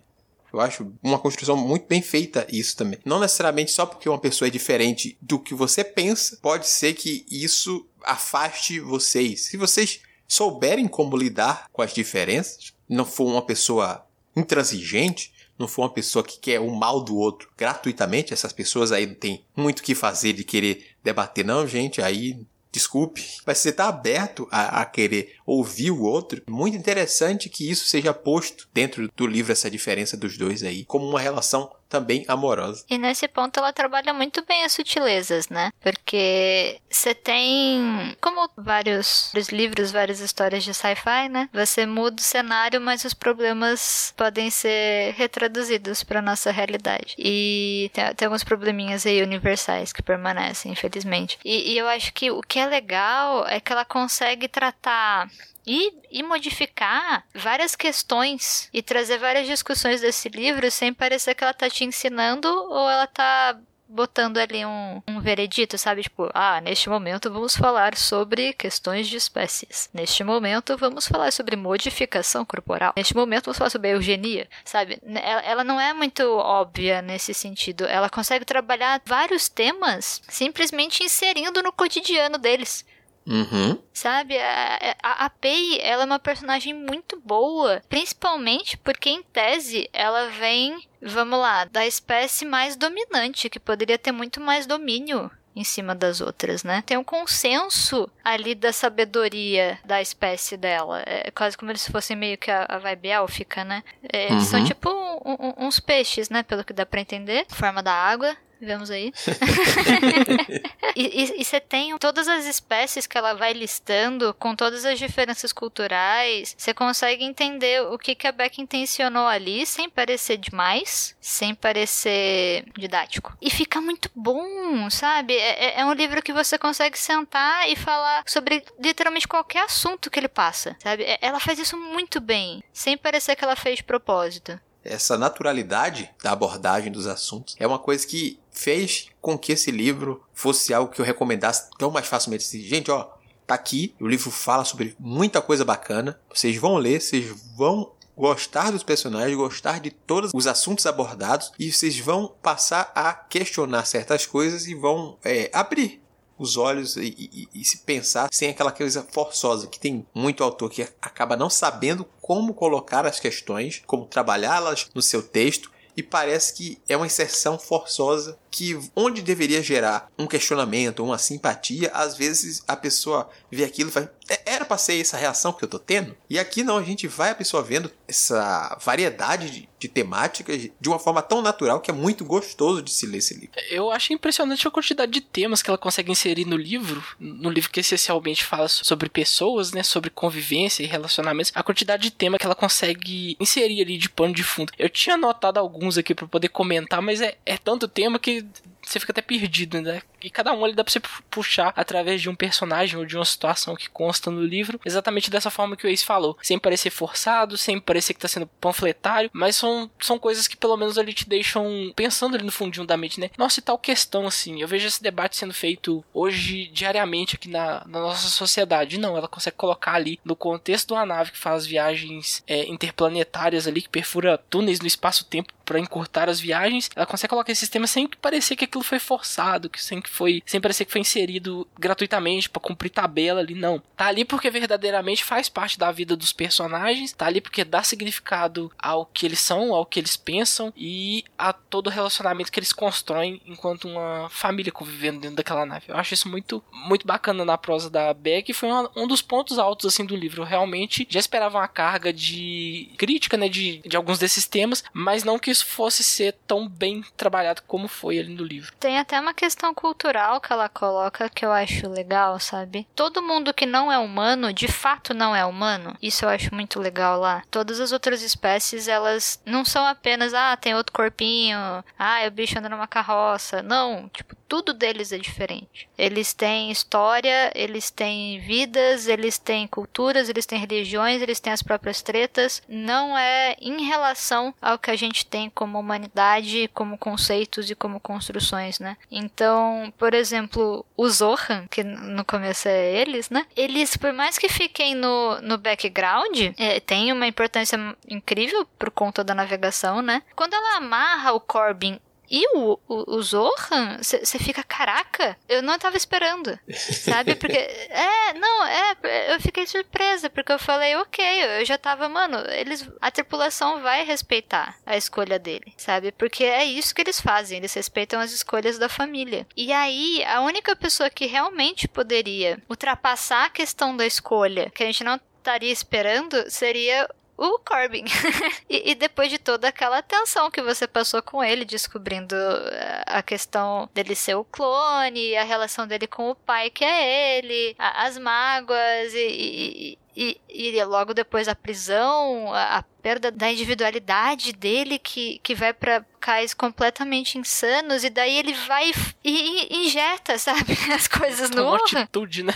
Eu 0.53 0.61
acho 0.61 0.93
uma 1.01 1.17
construção 1.17 1.57
muito 1.57 1.87
bem 1.87 2.01
feita 2.01 2.45
isso 2.51 2.77
também. 2.77 2.99
Não 3.03 3.19
necessariamente 3.19 3.71
só 3.71 3.87
porque 3.87 4.07
uma 4.07 4.19
pessoa 4.19 4.47
é 4.47 4.51
diferente 4.51 5.17
do 5.19 5.39
que 5.39 5.55
você 5.55 5.83
pensa, 5.83 6.37
pode 6.41 6.67
ser 6.67 6.93
que 6.93 7.25
isso 7.29 7.87
afaste 8.03 8.79
vocês. 8.79 9.45
Se 9.45 9.57
vocês 9.57 10.01
souberem 10.27 10.87
como 10.87 11.17
lidar 11.17 11.67
com 11.73 11.81
as 11.81 11.93
diferenças, 11.93 12.71
não 12.87 13.03
for 13.03 13.25
uma 13.25 13.41
pessoa 13.41 14.05
intransigente, 14.35 15.33
não 15.57 15.67
for 15.67 15.83
uma 15.83 15.93
pessoa 15.93 16.23
que 16.23 16.39
quer 16.39 16.59
o 16.59 16.69
mal 16.69 17.03
do 17.03 17.15
outro 17.15 17.49
gratuitamente, 17.57 18.33
essas 18.33 18.53
pessoas 18.53 18.91
aí 18.91 19.07
não 19.07 19.15
tem 19.15 19.45
muito 19.55 19.79
o 19.79 19.83
que 19.83 19.95
fazer 19.95 20.33
de 20.33 20.43
querer 20.43 20.85
debater, 21.03 21.45
não, 21.45 21.67
gente, 21.67 22.01
aí 22.01 22.45
desculpe, 22.73 23.23
mas 23.45 23.59
você 23.59 23.69
está 23.69 23.87
aberto 23.87 24.47
a, 24.51 24.81
a, 24.81 24.85
querer 24.85 25.35
ouvir 25.45 25.91
o 25.91 26.01
outro, 26.01 26.41
muito 26.49 26.75
interessante 26.75 27.47
que 27.47 27.69
isso 27.69 27.85
seja 27.85 28.13
posto 28.13 28.67
dentro 28.73 29.09
do 29.15 29.27
livro, 29.27 29.51
essa 29.51 29.69
diferença 29.69 30.17
dos 30.17 30.37
dois 30.37 30.63
aí, 30.63 30.83
como 30.83 31.07
uma 31.07 31.19
relação 31.19 31.71
também 31.93 32.25
amorosa. 32.27 32.83
E 32.89 32.97
nesse 32.97 33.27
ponto 33.27 33.59
ela 33.59 33.71
trabalha 33.71 34.11
muito 34.15 34.43
bem 34.47 34.63
as 34.63 34.73
sutilezas, 34.73 35.47
né? 35.47 35.71
Porque 35.79 36.79
você 36.89 37.13
tem, 37.13 38.17
como 38.19 38.49
vários, 38.57 39.29
vários 39.31 39.49
livros, 39.49 39.91
várias 39.91 40.19
histórias 40.19 40.63
de 40.63 40.73
sci-fi, 40.73 41.29
né? 41.29 41.47
Você 41.53 41.85
muda 41.85 42.19
o 42.19 42.23
cenário, 42.23 42.81
mas 42.81 43.05
os 43.05 43.13
problemas 43.13 44.11
podem 44.17 44.49
ser 44.49 45.13
retraduzidos 45.13 46.03
para 46.03 46.19
nossa 46.19 46.49
realidade. 46.49 47.13
E 47.15 47.91
tem, 47.93 48.15
tem, 48.15 48.25
alguns 48.25 48.43
probleminhas 48.43 49.05
aí 49.05 49.21
universais 49.21 49.93
que 49.93 50.01
permanecem, 50.01 50.71
infelizmente. 50.71 51.37
E, 51.45 51.73
e 51.73 51.77
eu 51.77 51.87
acho 51.87 52.11
que 52.11 52.31
o 52.31 52.41
que 52.41 52.57
é 52.57 52.65
legal 52.65 53.45
é 53.47 53.59
que 53.59 53.71
ela 53.71 53.85
consegue 53.85 54.47
tratar 54.47 55.29
e, 55.65 55.93
e 56.11 56.23
modificar 56.23 57.25
várias 57.33 57.75
questões 57.75 58.69
e 58.73 58.81
trazer 58.81 59.17
várias 59.17 59.47
discussões 59.47 60.01
desse 60.01 60.29
livro 60.29 60.69
sem 60.69 60.93
parecer 60.93 61.35
que 61.35 61.43
ela 61.43 61.53
tá 61.53 61.69
te 61.69 61.83
ensinando 61.83 62.47
ou 62.47 62.89
ela 62.89 63.07
tá 63.07 63.57
botando 63.93 64.37
ali 64.39 64.65
um, 64.65 65.01
um 65.07 65.21
veredito, 65.21 65.77
sabe? 65.77 66.01
Tipo, 66.01 66.29
ah, 66.33 66.59
neste 66.61 66.89
momento 66.89 67.31
vamos 67.31 67.55
falar 67.55 67.95
sobre 67.95 68.53
questões 68.53 69.07
de 69.07 69.17
espécies. 69.17 69.89
Neste 69.93 70.23
momento 70.23 70.75
vamos 70.77 71.07
falar 71.07 71.31
sobre 71.31 71.55
modificação 71.55 72.43
corporal. 72.43 72.93
Neste 72.97 73.15
momento 73.15 73.45
vamos 73.45 73.57
falar 73.57 73.69
sobre 73.69 73.91
eugenia, 73.91 74.47
sabe? 74.65 74.99
Ela, 75.05 75.41
ela 75.41 75.63
não 75.63 75.79
é 75.79 75.93
muito 75.93 76.23
óbvia 76.23 77.03
nesse 77.03 77.33
sentido. 77.35 77.85
Ela 77.85 78.09
consegue 78.09 78.45
trabalhar 78.45 78.99
vários 79.05 79.47
temas 79.47 80.21
simplesmente 80.27 81.03
inserindo 81.03 81.61
no 81.61 81.71
cotidiano 81.71 82.39
deles. 82.39 82.83
Uhum. 83.25 83.77
Sabe? 83.93 84.37
A, 84.37 84.95
a, 85.01 85.25
a 85.25 85.29
Pei, 85.29 85.79
ela 85.81 86.03
é 86.03 86.05
uma 86.05 86.19
personagem 86.19 86.73
muito 86.73 87.19
boa, 87.19 87.81
principalmente 87.89 88.77
porque, 88.77 89.09
em 89.09 89.23
tese, 89.23 89.89
ela 89.93 90.27
vem, 90.27 90.87
vamos 91.01 91.39
lá, 91.39 91.65
da 91.65 91.85
espécie 91.85 92.45
mais 92.45 92.75
dominante, 92.75 93.49
que 93.49 93.59
poderia 93.59 93.97
ter 93.97 94.11
muito 94.11 94.41
mais 94.41 94.65
domínio 94.65 95.31
em 95.55 95.63
cima 95.63 95.93
das 95.93 96.19
outras, 96.19 96.63
né? 96.63 96.83
Tem 96.85 96.97
um 96.97 97.03
consenso 97.03 98.09
ali 98.23 98.55
da 98.55 98.73
sabedoria 98.73 99.77
da 99.85 100.01
espécie 100.01 100.57
dela. 100.57 101.03
É 101.05 101.29
quase 101.31 101.57
como 101.57 101.75
se 101.77 101.91
fossem 101.91 102.17
meio 102.17 102.37
que 102.37 102.49
a, 102.49 102.65
a 102.67 102.79
vibe 102.79 103.09
élfica, 103.09 103.63
né? 103.63 103.83
É, 104.11 104.31
eles 104.31 104.45
uhum. 104.45 104.49
são 104.49 104.65
tipo 104.65 104.89
um, 104.89 105.33
um, 105.33 105.67
uns 105.67 105.79
peixes, 105.79 106.29
né? 106.29 106.41
Pelo 106.43 106.63
que 106.63 106.73
dá 106.73 106.85
pra 106.85 107.01
entender. 107.01 107.45
Forma 107.49 107.83
da 107.83 107.93
água 107.93 108.35
vemos 108.63 108.89
aí. 108.89 109.11
e 110.95 111.43
você 111.43 111.59
tem 111.59 111.97
todas 111.97 112.27
as 112.27 112.45
espécies 112.45 113.07
que 113.07 113.17
ela 113.17 113.33
vai 113.33 113.53
listando, 113.53 114.33
com 114.33 114.55
todas 114.55 114.85
as 114.85 114.97
diferenças 114.99 115.51
culturais. 115.51 116.55
Você 116.57 116.73
consegue 116.73 117.23
entender 117.23 117.81
o 117.81 117.97
que, 117.97 118.15
que 118.15 118.27
a 118.27 118.31
Beck 118.31 118.61
intencionou 118.61 119.25
ali, 119.25 119.65
sem 119.65 119.89
parecer 119.89 120.37
demais, 120.37 121.15
sem 121.19 121.53
parecer 121.53 122.65
didático. 122.77 123.35
E 123.41 123.49
fica 123.49 123.81
muito 123.81 124.09
bom, 124.15 124.89
sabe? 124.89 125.33
É, 125.33 125.65
é, 125.65 125.79
é 125.81 125.85
um 125.85 125.93
livro 125.93 126.21
que 126.21 126.33
você 126.33 126.57
consegue 126.57 126.97
sentar 126.97 127.69
e 127.69 127.75
falar 127.75 128.23
sobre 128.25 128.63
literalmente 128.79 129.27
qualquer 129.27 129.65
assunto 129.65 130.09
que 130.09 130.19
ele 130.19 130.27
passa, 130.27 130.75
sabe? 130.81 131.03
É, 131.03 131.17
ela 131.21 131.39
faz 131.39 131.59
isso 131.59 131.77
muito 131.77 132.19
bem, 132.19 132.63
sem 132.71 132.97
parecer 132.97 133.35
que 133.35 133.43
ela 133.43 133.55
fez 133.55 133.77
de 133.77 133.83
propósito 133.83 134.59
essa 134.83 135.17
naturalidade 135.17 136.09
da 136.21 136.31
abordagem 136.31 136.91
dos 136.91 137.07
assuntos 137.07 137.55
é 137.57 137.65
uma 137.65 137.79
coisa 137.79 138.05
que 138.05 138.39
fez 138.53 139.07
com 139.21 139.37
que 139.37 139.51
esse 139.51 139.71
livro 139.71 140.23
fosse 140.33 140.73
algo 140.73 140.91
que 140.91 141.01
eu 141.01 141.05
recomendasse 141.05 141.69
tão 141.77 141.91
mais 141.91 142.07
facilmente. 142.07 142.45
Assim, 142.45 142.61
gente, 142.61 142.91
ó, 142.91 143.09
tá 143.45 143.55
aqui, 143.55 143.93
o 143.99 144.07
livro 144.07 144.31
fala 144.31 144.65
sobre 144.65 144.95
muita 144.99 145.41
coisa 145.41 145.65
bacana. 145.65 146.19
Vocês 146.33 146.55
vão 146.57 146.77
ler, 146.77 147.01
vocês 147.01 147.25
vão 147.55 147.91
gostar 148.15 148.71
dos 148.71 148.83
personagens, 148.83 149.35
gostar 149.35 149.79
de 149.79 149.89
todos 149.89 150.31
os 150.33 150.47
assuntos 150.47 150.85
abordados 150.85 151.51
e 151.57 151.71
vocês 151.71 151.97
vão 151.99 152.33
passar 152.41 152.91
a 152.95 153.13
questionar 153.13 153.85
certas 153.85 154.25
coisas 154.25 154.67
e 154.67 154.75
vão 154.75 155.17
é, 155.23 155.49
abrir 155.51 156.01
os 156.37 156.57
olhos 156.57 156.95
e, 156.97 157.15
e, 157.17 157.47
e, 157.53 157.63
se 157.63 157.79
pensar 157.79 158.27
sem 158.31 158.49
aquela 158.49 158.71
coisa 158.71 159.05
forçosa 159.11 159.67
que 159.67 159.79
tem 159.79 160.05
muito 160.13 160.43
autor 160.43 160.69
que 160.69 160.81
acaba 161.01 161.37
não 161.37 161.49
sabendo 161.49 162.05
como 162.21 162.53
colocar 162.53 163.05
as 163.05 163.19
questões, 163.19 163.81
como 163.85 164.05
trabalhá-las 164.05 164.89
no 164.93 165.01
seu 165.01 165.21
texto 165.21 165.71
e 165.95 166.01
parece 166.01 166.53
que 166.53 166.81
é 166.89 166.97
uma 166.97 167.05
inserção 167.05 167.59
forçosa 167.59 168.37
que 168.53 168.79
onde 168.95 169.23
deveria 169.23 169.63
gerar 169.63 170.11
um 170.15 170.27
questionamento, 170.27 171.03
uma 171.03 171.17
simpatia, 171.17 171.89
às 171.91 172.15
vezes 172.15 172.61
a 172.67 172.75
pessoa 172.75 173.27
vê 173.51 173.63
aquilo 173.63 173.89
e 173.89 173.91
faz, 173.91 174.07
é, 174.29 174.41
era 174.45 174.63
pra 174.63 174.77
ser 174.77 175.01
essa 175.01 175.17
reação 175.17 175.51
que 175.51 175.65
eu 175.65 175.67
tô 175.67 175.79
tendo? 175.79 176.15
E 176.29 176.37
aqui 176.37 176.63
não, 176.63 176.77
a 176.77 176.83
gente 176.83 177.07
vai 177.07 177.31
a 177.31 177.35
pessoa 177.35 177.63
vendo 177.63 177.89
essa 178.07 178.77
variedade 178.79 179.49
de, 179.49 179.69
de 179.79 179.87
temáticas 179.87 180.69
de 180.79 180.87
uma 180.87 180.99
forma 180.99 181.23
tão 181.23 181.41
natural 181.41 181.81
que 181.81 181.89
é 181.89 181.93
muito 181.93 182.23
gostoso 182.23 182.83
de 182.83 182.91
se 182.91 183.07
ler 183.07 183.17
esse 183.17 183.33
livro. 183.33 183.59
Eu 183.71 183.91
acho 183.91 184.13
impressionante 184.13 184.67
a 184.67 184.71
quantidade 184.71 185.11
de 185.11 185.21
temas 185.21 185.63
que 185.63 185.71
ela 185.71 185.77
consegue 185.77 186.11
inserir 186.11 186.45
no 186.45 186.55
livro, 186.55 187.03
no 187.19 187.49
livro 187.49 187.71
que 187.71 187.79
essencialmente 187.79 188.45
fala 188.45 188.67
sobre 188.67 189.09
pessoas, 189.09 189.71
né, 189.71 189.81
sobre 189.81 190.11
convivência 190.11 190.83
e 190.83 190.85
relacionamentos, 190.85 191.51
a 191.55 191.63
quantidade 191.63 192.03
de 192.03 192.11
tema 192.11 192.37
que 192.37 192.45
ela 192.45 192.53
consegue 192.53 193.35
inserir 193.39 193.81
ali 193.81 193.97
de 193.97 194.09
pano 194.09 194.35
de 194.35 194.43
fundo. 194.43 194.71
Eu 194.77 194.89
tinha 194.89 195.15
anotado 195.15 195.59
alguns 195.59 195.97
aqui 195.97 196.13
para 196.13 196.27
poder 196.27 196.49
comentar, 196.49 197.01
mas 197.01 197.19
é, 197.19 197.35
é 197.43 197.57
tanto 197.57 197.87
tema 197.87 198.19
que 198.19 198.42
did 198.51 198.72
você 198.83 198.99
fica 198.99 199.11
até 199.11 199.21
perdido, 199.21 199.81
né? 199.81 200.01
E 200.21 200.29
cada 200.29 200.53
um 200.53 200.63
ali 200.63 200.73
dá 200.73 200.83
pra 200.83 200.91
você 200.91 201.01
puxar 201.29 201.73
através 201.75 202.21
de 202.21 202.29
um 202.29 202.35
personagem 202.35 202.97
ou 202.97 203.05
de 203.05 203.15
uma 203.15 203.25
situação 203.25 203.75
que 203.75 203.89
consta 203.89 204.31
no 204.31 204.41
livro, 204.41 204.79
exatamente 204.85 205.29
dessa 205.29 205.49
forma 205.49 205.75
que 205.75 205.85
o 205.85 205.89
Ace 205.89 206.05
falou. 206.05 206.37
Sem 206.41 206.57
parecer 206.57 206.89
forçado, 206.89 207.57
sem 207.57 207.79
parecer 207.79 208.13
que 208.13 208.19
tá 208.19 208.27
sendo 208.27 208.47
panfletário, 208.47 209.29
mas 209.33 209.55
são, 209.55 209.89
são 209.99 210.17
coisas 210.17 210.47
que 210.47 210.55
pelo 210.55 210.77
menos 210.77 210.97
ali 210.97 211.13
te 211.13 211.27
deixam 211.27 211.91
pensando 211.95 212.35
ali 212.35 212.43
no 212.43 212.51
fundinho 212.51 212.85
da 212.85 212.95
mente, 212.95 213.19
né? 213.19 213.29
Nossa, 213.37 213.59
e 213.59 213.63
tal 213.63 213.77
questão 213.77 214.27
assim. 214.27 214.61
Eu 214.61 214.67
vejo 214.67 214.87
esse 214.87 215.03
debate 215.03 215.37
sendo 215.37 215.53
feito 215.53 216.03
hoje 216.13 216.67
diariamente 216.67 217.35
aqui 217.35 217.49
na, 217.49 217.83
na 217.85 217.99
nossa 217.99 218.29
sociedade. 218.29 218.99
Não, 218.99 219.17
ela 219.17 219.27
consegue 219.27 219.57
colocar 219.57 219.93
ali 219.93 220.19
no 220.23 220.35
contexto 220.35 220.87
de 220.87 220.93
uma 220.93 221.05
nave 221.05 221.31
que 221.31 221.37
faz 221.37 221.65
viagens 221.65 222.43
é, 222.47 222.65
interplanetárias 222.65 223.67
ali, 223.67 223.81
que 223.81 223.89
perfura 223.89 224.37
túneis 224.49 224.79
no 224.79 224.87
espaço-tempo 224.87 225.53
para 225.65 225.79
encurtar 225.79 226.29
as 226.29 226.39
viagens, 226.39 226.89
ela 226.95 227.05
consegue 227.05 227.29
colocar 227.29 227.51
esse 227.51 227.61
sistema 227.61 227.87
sem 227.87 228.07
parecer 228.07 228.55
que 228.55 228.65
aquilo 228.73 228.83
foi 228.83 228.99
forçado, 228.99 229.69
que 229.69 229.83
sem 229.83 230.01
que 230.01 230.09
foi, 230.09 230.41
sem 230.45 230.59
parecer 230.59 230.85
que 230.85 230.91
foi 230.91 231.01
inserido 231.01 231.67
gratuitamente 231.77 232.49
para 232.49 232.61
cumprir 232.61 232.89
tabela 232.89 233.39
ali, 233.39 233.53
não. 233.53 233.81
Tá 233.95 234.07
ali 234.07 234.25
porque 234.25 234.49
verdadeiramente 234.49 235.23
faz 235.23 235.47
parte 235.47 235.77
da 235.77 235.91
vida 235.91 236.15
dos 236.15 236.33
personagens, 236.33 237.13
tá 237.13 237.27
ali 237.27 237.39
porque 237.39 237.63
dá 237.63 237.83
significado 237.83 238.71
ao 238.77 239.05
que 239.05 239.25
eles 239.25 239.39
são, 239.39 239.73
ao 239.73 239.85
que 239.85 239.99
eles 239.99 240.15
pensam 240.15 240.73
e 240.75 241.23
a 241.37 241.53
todo 241.53 241.87
o 241.87 241.89
relacionamento 241.91 242.51
que 242.51 242.59
eles 242.59 242.73
constroem 242.73 243.41
enquanto 243.45 243.87
uma 243.87 244.27
família 244.29 244.71
convivendo 244.71 245.19
dentro 245.19 245.37
daquela 245.37 245.65
nave. 245.65 245.85
Eu 245.87 245.97
acho 245.97 246.13
isso 246.13 246.27
muito 246.27 246.63
muito 246.71 247.05
bacana 247.05 247.45
na 247.45 247.57
prosa 247.57 247.89
da 247.89 248.13
Beck 248.13 248.49
e 248.49 248.53
foi 248.53 248.69
uma, 248.69 248.89
um 248.95 249.07
dos 249.07 249.21
pontos 249.21 249.59
altos 249.59 249.85
assim 249.85 250.05
do 250.05 250.15
livro. 250.15 250.41
Eu 250.41 250.45
realmente 250.45 251.05
já 251.09 251.19
esperava 251.19 251.59
uma 251.59 251.67
carga 251.67 252.11
de 252.11 252.89
crítica, 252.97 253.37
né, 253.37 253.47
de, 253.47 253.81
de 253.85 253.95
alguns 253.95 254.19
desses 254.19 254.47
temas, 254.47 254.83
mas 254.93 255.23
não 255.23 255.37
que 255.37 255.51
isso 255.51 255.65
fosse 255.65 256.03
ser 256.03 256.35
tão 256.47 256.67
bem 256.67 257.03
trabalhado 257.15 257.61
como 257.67 257.87
foi 257.87 258.19
ali 258.19 258.33
no 258.33 258.43
livro. 258.43 258.62
Tem 258.79 258.99
até 258.99 259.19
uma 259.19 259.33
questão 259.33 259.73
cultural 259.73 260.39
que 260.39 260.51
ela 260.51 260.69
coloca 260.69 261.29
que 261.29 261.45
eu 261.45 261.51
acho 261.51 261.89
legal, 261.89 262.39
sabe? 262.39 262.87
Todo 262.95 263.21
mundo 263.21 263.53
que 263.53 263.65
não 263.65 263.91
é 263.91 263.97
humano, 263.97 264.53
de 264.53 264.67
fato 264.67 265.13
não 265.13 265.35
é 265.35 265.45
humano. 265.45 265.95
Isso 266.01 266.25
eu 266.25 266.29
acho 266.29 266.53
muito 266.53 266.79
legal 266.79 267.19
lá. 267.19 267.43
Todas 267.49 267.79
as 267.79 267.91
outras 267.91 268.21
espécies, 268.21 268.87
elas 268.87 269.41
não 269.45 269.65
são 269.65 269.85
apenas, 269.85 270.33
ah, 270.33 270.55
tem 270.55 270.75
outro 270.75 270.93
corpinho, 270.93 271.83
ah, 271.97 272.19
é 272.21 272.27
o 272.27 272.31
bicho 272.31 272.57
anda 272.57 272.69
numa 272.69 272.87
carroça. 272.87 273.61
Não, 273.61 274.09
tipo, 274.09 274.35
tudo 274.53 274.71
deles 274.71 275.11
é 275.11 275.17
diferente. 275.17 275.89
Eles 275.97 276.31
têm 276.31 276.69
história, 276.69 277.51
eles 277.55 277.89
têm 277.89 278.39
vidas, 278.39 279.07
eles 279.07 279.39
têm 279.39 279.65
culturas, 279.67 280.29
eles 280.29 280.45
têm 280.45 280.59
religiões, 280.59 281.23
eles 281.23 281.39
têm 281.39 281.51
as 281.51 281.63
próprias 281.63 282.03
tretas. 282.03 282.61
Não 282.69 283.17
é 283.17 283.55
em 283.59 283.83
relação 283.85 284.53
ao 284.61 284.77
que 284.77 284.91
a 284.91 284.95
gente 284.95 285.25
tem 285.25 285.49
como 285.49 285.79
humanidade, 285.79 286.69
como 286.71 286.99
conceitos 286.99 287.71
e 287.71 287.73
como 287.73 287.99
construções, 287.99 288.52
né? 288.79 288.97
Então, 289.11 289.93
por 289.97 290.13
exemplo, 290.13 290.85
o 290.95 291.09
Zohan, 291.09 291.67
que 291.69 291.83
no 291.83 292.23
começo 292.23 292.67
é 292.67 292.93
eles, 292.93 293.29
né? 293.29 293.45
Eles, 293.55 293.97
por 293.97 294.13
mais 294.13 294.37
que 294.37 294.47
fiquem 294.47 294.95
no, 294.95 295.41
no 295.41 295.57
background, 295.57 296.53
é, 296.57 296.79
tem 296.79 297.11
uma 297.11 297.27
importância 297.27 297.77
incrível 298.07 298.65
por 298.77 298.91
conta 298.91 299.23
da 299.23 299.33
navegação, 299.33 300.01
né? 300.01 300.21
Quando 300.35 300.53
ela 300.53 300.77
amarra 300.77 301.33
o 301.33 301.39
Corbin 301.39 301.99
e 302.35 302.47
o, 302.57 302.79
o, 302.87 303.15
o 303.17 303.21
Zohan, 303.21 303.99
você 304.01 304.39
fica, 304.39 304.63
caraca, 304.63 305.37
eu 305.47 305.61
não 305.61 305.77
tava 305.77 305.95
esperando, 305.95 306.57
sabe? 306.73 307.35
Porque, 307.35 307.55
é, 307.55 308.33
não, 308.33 308.65
é, 308.65 309.35
eu 309.35 309.39
fiquei 309.39 309.67
surpresa, 309.67 310.31
porque 310.31 310.51
eu 310.51 310.57
falei, 310.57 310.95
ok, 310.95 311.23
eu 311.59 311.63
já 311.63 311.77
tava, 311.77 312.09
mano, 312.09 312.39
eles, 312.49 312.89
a 312.99 313.11
tripulação 313.11 313.83
vai 313.83 314.03
respeitar 314.03 314.75
a 314.83 314.97
escolha 314.97 315.37
dele, 315.37 315.75
sabe? 315.77 316.11
Porque 316.11 316.43
é 316.43 316.65
isso 316.65 316.95
que 316.95 317.01
eles 317.01 317.21
fazem, 317.21 317.59
eles 317.59 317.73
respeitam 317.75 318.19
as 318.19 318.31
escolhas 318.31 318.79
da 318.79 318.89
família. 318.89 319.45
E 319.55 319.71
aí, 319.71 320.23
a 320.23 320.41
única 320.41 320.75
pessoa 320.75 321.11
que 321.11 321.27
realmente 321.27 321.87
poderia 321.87 322.59
ultrapassar 322.67 323.45
a 323.45 323.49
questão 323.51 323.95
da 323.95 324.07
escolha, 324.07 324.71
que 324.73 324.81
a 324.81 324.87
gente 324.87 325.03
não 325.03 325.19
estaria 325.37 325.71
esperando, 325.71 326.49
seria 326.49 327.07
o 327.37 327.59
Corbin. 327.59 328.05
e, 328.69 328.91
e, 328.91 328.95
depois 328.95 329.29
de 329.29 329.37
toda 329.37 329.67
aquela 329.67 330.01
tensão 330.01 330.51
que 330.51 330.61
você 330.61 330.87
passou 330.87 331.21
com 331.21 331.43
ele, 331.43 331.65
descobrindo 331.65 332.35
eh, 332.35 333.03
a 333.07 333.21
questão 333.21 333.89
dele 333.93 334.15
ser 334.15 334.35
o 334.35 334.43
clone, 334.43 335.35
a 335.35 335.43
relação 335.43 335.87
dele 335.87 336.07
com 336.07 336.29
o 336.29 336.35
pai 336.35 336.69
que 336.69 336.85
é 336.85 337.37
ele, 337.37 337.75
a, 337.77 338.05
as 338.05 338.17
mágoas 338.17 339.13
e, 339.13 339.97
e, 340.15 340.39
e, 340.47 340.83
logo 340.85 341.13
depois 341.13 341.47
a 341.47 341.55
prisão, 341.55 342.53
a, 342.53 342.77
a, 342.77 342.83
perda 343.01 343.31
da 343.31 343.51
individualidade 343.51 344.53
dele 344.53 344.99
que, 344.99 345.39
que 345.43 345.55
vai 345.55 345.73
para 345.73 346.05
cais 346.19 346.53
completamente 346.53 347.37
insanos 347.37 348.03
e 348.03 348.09
daí 348.09 348.37
ele 348.37 348.53
vai 348.53 348.91
e, 349.23 349.73
e 349.73 349.87
injeta, 349.87 350.37
sabe, 350.37 350.77
as 350.93 351.07
coisas 351.07 351.49
no 351.49 351.67
Uma 351.67 351.77
atitude, 351.77 352.43
né? 352.43 352.53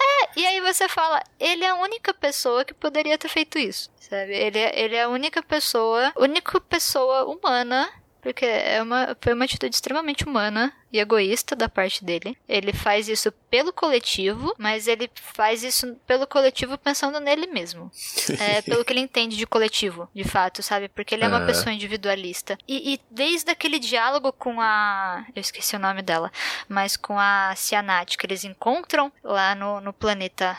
É, 0.00 0.40
e 0.40 0.46
aí 0.46 0.60
você 0.60 0.88
fala, 0.88 1.22
ele 1.38 1.64
é 1.64 1.70
a 1.70 1.76
única 1.76 2.12
pessoa 2.12 2.64
que 2.64 2.74
poderia 2.74 3.16
ter 3.16 3.28
feito 3.28 3.58
isso, 3.58 3.90
sabe? 3.98 4.34
Ele 4.34 4.58
é, 4.58 4.80
ele 4.80 4.96
é 4.96 5.02
a 5.02 5.08
única 5.08 5.42
pessoa, 5.42 6.12
única 6.16 6.60
pessoa 6.60 7.24
humana 7.24 7.88
porque 8.26 8.44
é 8.44 8.82
uma, 8.82 9.16
foi 9.20 9.34
uma 9.34 9.44
atitude 9.44 9.72
extremamente 9.72 10.24
humana 10.24 10.72
e 10.92 10.98
egoísta 10.98 11.54
da 11.54 11.68
parte 11.68 12.04
dele. 12.04 12.36
Ele 12.48 12.72
faz 12.72 13.08
isso 13.08 13.30
pelo 13.48 13.72
coletivo, 13.72 14.52
mas 14.58 14.88
ele 14.88 15.08
faz 15.14 15.62
isso 15.62 15.94
pelo 16.08 16.26
coletivo 16.26 16.76
pensando 16.76 17.20
nele 17.20 17.46
mesmo. 17.46 17.90
É, 18.38 18.60
pelo 18.60 18.84
que 18.84 18.92
ele 18.92 19.00
entende 19.00 19.36
de 19.36 19.46
coletivo, 19.46 20.08
de 20.14 20.24
fato, 20.24 20.62
sabe? 20.62 20.88
Porque 20.88 21.14
ele 21.14 21.24
é 21.24 21.28
uma 21.28 21.42
é. 21.42 21.46
pessoa 21.46 21.72
individualista. 21.72 22.58
E, 22.68 22.94
e, 22.94 23.00
desde 23.10 23.50
aquele 23.50 23.78
diálogo 23.78 24.32
com 24.32 24.60
a. 24.60 25.24
Eu 25.34 25.40
esqueci 25.40 25.74
o 25.74 25.78
nome 25.78 26.02
dela, 26.02 26.30
mas 26.68 26.96
com 26.96 27.18
a 27.18 27.54
Cianat, 27.56 28.18
que 28.18 28.26
eles 28.26 28.44
encontram 28.44 29.10
lá 29.22 29.54
no, 29.54 29.80
no 29.80 29.92
planeta 29.92 30.56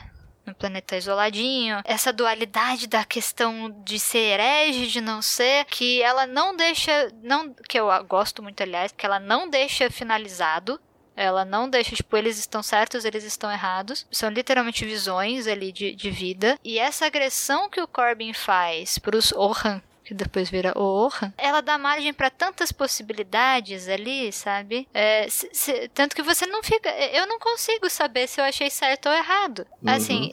no 0.48 0.56
planeta 0.56 0.96
isoladinho, 0.96 1.82
essa 1.84 2.14
dualidade 2.14 2.88
da 2.88 3.04
questão 3.04 3.70
de 3.84 4.00
ser 4.00 4.40
herege, 4.40 4.88
de 4.88 5.02
não 5.02 5.22
ser, 5.22 5.66
que 5.66 6.02
ela 6.02 6.26
não 6.26 6.56
deixa, 6.56 7.12
não, 7.22 7.54
que 7.68 7.80
eu 7.80 7.88
gosto 8.06 8.42
muito, 8.42 8.64
aliás, 8.64 8.92
que 8.92 9.06
ela 9.06 9.20
não 9.20 9.50
deixa 9.50 9.92
finalizado, 9.92 10.80
ela 11.18 11.44
não 11.44 11.68
deixa, 11.68 11.96
tipo, 11.96 12.16
eles 12.16 12.38
estão 12.38 12.62
certos, 12.62 13.04
eles 13.04 13.24
estão 13.24 13.52
errados. 13.52 14.06
São 14.12 14.30
literalmente 14.30 14.86
visões 14.86 15.48
ali 15.48 15.72
de, 15.72 15.96
de 15.96 16.12
vida. 16.12 16.60
E 16.64 16.78
essa 16.78 17.08
agressão 17.08 17.68
que 17.72 17.82
o 17.82 17.88
Corbin 17.88 18.34
faz 18.34 19.00
pros 19.00 19.32
Ohan, 19.32 19.82
que 20.08 20.14
depois 20.14 20.50
vira 20.50 20.72
Ohan, 20.78 21.34
ela 21.38 21.60
dá 21.60 21.78
margem 21.78 22.14
para 22.14 22.30
tantas 22.30 22.72
possibilidades 22.72 23.90
ali, 23.90 24.32
sabe? 24.32 24.88
É, 24.94 25.28
se, 25.30 25.50
se, 25.52 25.90
tanto 25.90 26.16
que 26.16 26.24
você 26.24 26.46
não 26.46 26.64
fica. 26.64 26.90
Eu 26.90 27.28
não 27.28 27.38
consigo 27.38 27.90
saber 27.90 28.26
se 28.26 28.40
eu 28.40 28.46
achei 28.46 28.70
certo 28.70 29.10
ou 29.10 29.14
errado. 29.14 29.68
Uhum. 29.84 29.92
Assim, 29.92 30.32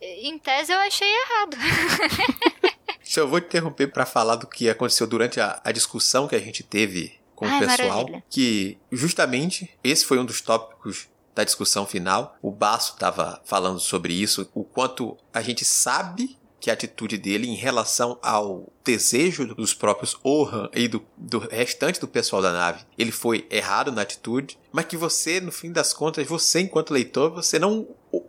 em 0.00 0.38
tese 0.38 0.72
eu 0.72 0.78
achei 0.78 1.08
errado. 1.08 1.56
Se 3.02 3.20
eu 3.20 3.28
vou 3.28 3.40
te 3.40 3.46
interromper 3.46 3.86
para 3.86 4.04
falar 4.04 4.34
do 4.34 4.48
que 4.48 4.68
aconteceu 4.68 5.06
durante 5.06 5.40
a, 5.40 5.60
a 5.62 5.70
discussão 5.70 6.26
que 6.26 6.34
a 6.34 6.40
gente 6.40 6.64
teve 6.64 7.16
com 7.36 7.46
Ai, 7.46 7.56
o 7.56 7.66
pessoal, 7.66 7.98
maravilha. 7.98 8.24
que 8.28 8.78
justamente 8.90 9.70
esse 9.84 10.04
foi 10.04 10.18
um 10.18 10.24
dos 10.24 10.40
tópicos 10.40 11.08
da 11.32 11.44
discussão 11.44 11.86
final. 11.86 12.36
O 12.42 12.50
Baço 12.50 12.94
estava 12.94 13.40
falando 13.44 13.78
sobre 13.78 14.12
isso, 14.12 14.50
o 14.52 14.64
quanto 14.64 15.16
a 15.32 15.40
gente 15.40 15.64
sabe 15.64 16.36
que 16.66 16.70
a 16.70 16.72
atitude 16.72 17.16
dele 17.16 17.46
em 17.46 17.54
relação 17.54 18.18
ao 18.20 18.66
desejo 18.84 19.54
dos 19.54 19.72
próprios 19.72 20.16
Ohan 20.24 20.68
e 20.74 20.88
do, 20.88 21.00
do 21.16 21.38
restante 21.38 22.00
do 22.00 22.08
pessoal 22.08 22.42
da 22.42 22.52
nave, 22.52 22.84
ele 22.98 23.12
foi 23.12 23.46
errado 23.48 23.92
na 23.92 24.02
atitude, 24.02 24.58
mas 24.72 24.86
que 24.86 24.96
você, 24.96 25.40
no 25.40 25.52
fim 25.52 25.70
das 25.70 25.92
contas, 25.92 26.26
você 26.26 26.58
enquanto 26.58 26.92
leitor, 26.92 27.30
você 27.30 27.56
não 27.56 27.86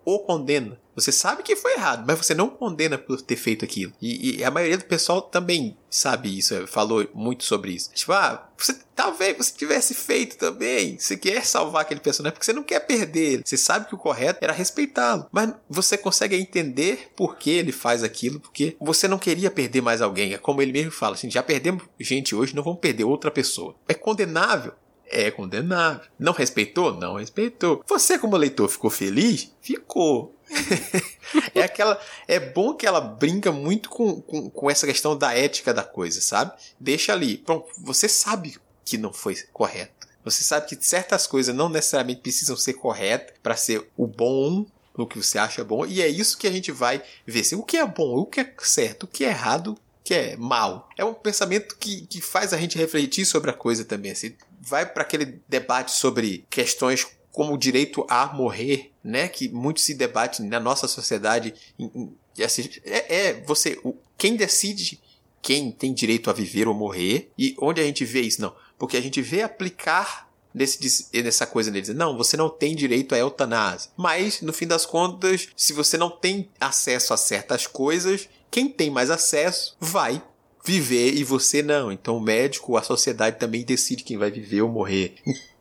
o, 0.08 0.20
condena. 0.20 0.80
Você 0.96 1.12
sabe 1.12 1.44
que 1.44 1.56
foi 1.56 1.74
errado, 1.74 2.06
mas 2.08 2.18
você 2.18 2.34
não 2.34 2.50
condena 2.50 2.98
por 2.98 3.22
ter 3.22 3.36
feito 3.36 3.66
aquilo. 3.66 3.92
E, 4.02 4.38
e, 4.38 4.44
a 4.44 4.50
maioria 4.50 4.78
do 4.78 4.86
pessoal 4.86 5.22
também 5.22 5.78
sabe 5.90 6.36
isso, 6.36 6.66
falou 6.66 7.06
muito 7.14 7.44
sobre 7.44 7.72
isso. 7.72 7.92
Tipo, 7.94 8.14
ah, 8.14 8.50
você, 8.58 8.74
talvez 8.96 9.38
você 9.38 9.54
tivesse 9.54 9.94
feito 9.94 10.38
também. 10.38 10.98
Você 10.98 11.18
quer 11.18 11.46
salvar 11.46 11.82
aquele 11.82 12.00
personagem 12.00 12.34
porque 12.34 12.46
você 12.46 12.54
não 12.54 12.64
quer 12.64 12.80
perder 12.80 13.34
ele. 13.34 13.44
Você 13.46 13.58
sabe 13.58 13.88
que 13.88 13.96
o 13.96 13.98
correto 13.98 14.40
era 14.42 14.54
respeitá-lo. 14.54 15.28
Mas 15.30 15.54
você 15.70 15.98
consegue 15.98 16.38
entender 16.38 17.12
por 17.16 17.38
que 17.38 17.52
ele 17.52 17.74
faz 17.74 18.02
aquilo, 18.02 18.40
porque 18.40 18.78
você 18.80 19.08
não 19.08 19.20
queria 19.20 19.52
perder 19.52 19.82
mais 19.82 20.02
alguém. 20.02 20.34
É 20.34 20.38
como 20.38 20.62
ele 20.62 20.72
mesmo 20.72 20.92
fala, 20.92 21.16
assim, 21.16 21.30
já 21.30 21.44
perdemos 21.44 21.84
gente 22.00 22.34
hoje, 22.34 22.56
não 22.56 22.64
vamos 22.64 22.80
perder 22.80 23.04
outra 23.04 23.30
pessoa. 23.30 23.76
É 23.88 23.94
condenável 23.94 24.74
é 25.10 25.32
condenável. 25.32 26.02
Não 26.20 26.34
respeitou? 26.34 26.94
Não 26.94 27.16
respeitou. 27.16 27.84
Você, 27.88 28.18
como 28.18 28.38
leitor, 28.38 28.70
ficou 28.70 28.90
feliz? 28.90 29.52
Ficou. 29.62 30.36
é 31.54 31.64
aquela. 31.64 32.00
É 32.28 32.40
bom 32.40 32.74
que 32.74 32.86
ela 32.86 33.02
brinca 33.02 33.52
muito 33.52 33.90
com, 33.90 34.22
com, 34.22 34.50
com, 34.50 34.70
essa 34.70 34.88
questão 34.88 35.18
da 35.18 35.34
ética 35.34 35.74
da 35.74 35.84
coisa, 35.84 36.22
sabe? 36.22 36.54
Deixa 36.80 37.14
ali. 37.14 37.38
Pronto, 37.38 37.68
você 37.80 38.08
sabe 38.08 38.58
que 38.86 38.98
não 38.98 39.12
foi 39.12 39.36
correto. 39.52 40.08
Você 40.24 40.44
sabe 40.44 40.68
que 40.68 40.86
certas 40.86 41.26
coisas 41.26 41.56
não 41.56 41.70
necessariamente 41.70 42.22
precisam 42.22 42.58
ser 42.58 42.74
corretas 42.74 43.36
para 43.42 43.56
ser 43.56 43.90
o 43.96 44.06
bom, 44.06 44.66
o 44.94 45.06
que 45.06 45.18
você 45.18 45.38
acha 45.38 45.64
bom. 45.64 45.86
E 45.86 46.02
é 46.02 46.08
isso 46.08 46.38
que 46.38 46.48
a 46.48 46.52
gente 46.52 46.72
vai 46.72 47.02
ver. 47.26 47.42
Assim, 47.42 47.56
o 47.56 47.64
que 47.64 47.78
é 47.78 47.86
bom, 47.86 48.18
o 48.18 48.26
que 48.26 48.42
é 48.42 48.54
certo, 48.60 49.04
o 49.04 49.08
que 49.08 49.24
é 49.24 49.30
errado 49.30 49.78
que 50.08 50.14
é 50.14 50.38
mal. 50.38 50.88
É 50.98 51.04
um 51.04 51.14
pensamento 51.14 51.76
que, 51.76 52.08
que 52.08 52.22
faz 52.22 52.54
a 52.54 52.58
gente 52.58 52.78
refletir 52.78 53.26
sobre 53.26 53.52
a 53.52 53.54
coisa 53.54 53.84
também. 53.84 54.14
Assim, 54.14 54.34
vai 54.62 54.86
para 54.86 55.04
aquele 55.04 55.42
debate 55.50 55.92
sobre 55.92 56.46
questões 56.50 57.06
como 57.30 57.54
o 57.54 57.58
direito 57.58 58.08
a 58.10 58.28
morrer, 58.28 58.94
né? 59.04 59.28
Que 59.28 59.50
muito 59.50 59.82
se 59.82 59.94
debate 59.94 60.42
na 60.44 60.62
nossa 60.62 60.88
sociedade. 60.88 61.54
Assim, 62.42 62.70
é, 62.86 63.16
é 63.18 63.34
você, 63.42 63.78
quem 64.18 64.38
decide 64.38 65.02
quem 65.42 65.74
tem 65.74 65.94
direito 65.94 66.30
a 66.30 66.34
viver 66.34 66.70
ou 66.70 66.74
morrer 66.74 67.30
e 67.38 67.54
onde 67.60 67.82
a 67.82 67.84
gente 67.84 68.06
vê 68.06 68.22
isso 68.22 68.40
não, 68.42 68.56
porque 68.80 68.96
a 68.96 69.02
gente 69.02 69.22
vê 69.22 69.42
aplicar 69.42 70.30
nesse, 70.54 71.10
nessa 71.22 71.46
coisa 71.46 71.70
deles. 71.70 71.90
Não, 71.90 72.18
você 72.18 72.38
não 72.38 72.50
tem 72.50 72.76
direito 72.76 73.14
à 73.14 73.18
eutanásia. 73.18 73.92
Mas, 73.96 74.42
no 74.42 74.54
fim 74.54 74.68
das 74.68 74.86
contas, 74.86 75.50
se 75.56 75.74
você 75.74 75.98
não 75.98 76.10
tem 76.10 76.50
acesso 76.60 77.14
a 77.14 77.18
certas 77.18 77.68
coisas, 77.68 78.30
quem 78.50 78.70
tem 78.70 78.90
mais 78.90 79.10
acesso 79.10 79.76
vai 79.80 80.22
viver 80.66 81.14
e 81.14 81.24
você 81.24 81.62
não. 81.64 81.92
Então 81.92 82.18
o 82.18 82.22
médico, 82.22 82.76
a 82.76 82.84
sociedade 82.84 83.40
também 83.40 83.64
decide 83.64 84.04
quem 84.04 84.18
vai 84.18 84.30
viver 84.30 84.62
ou 84.62 84.70
morrer 84.70 85.16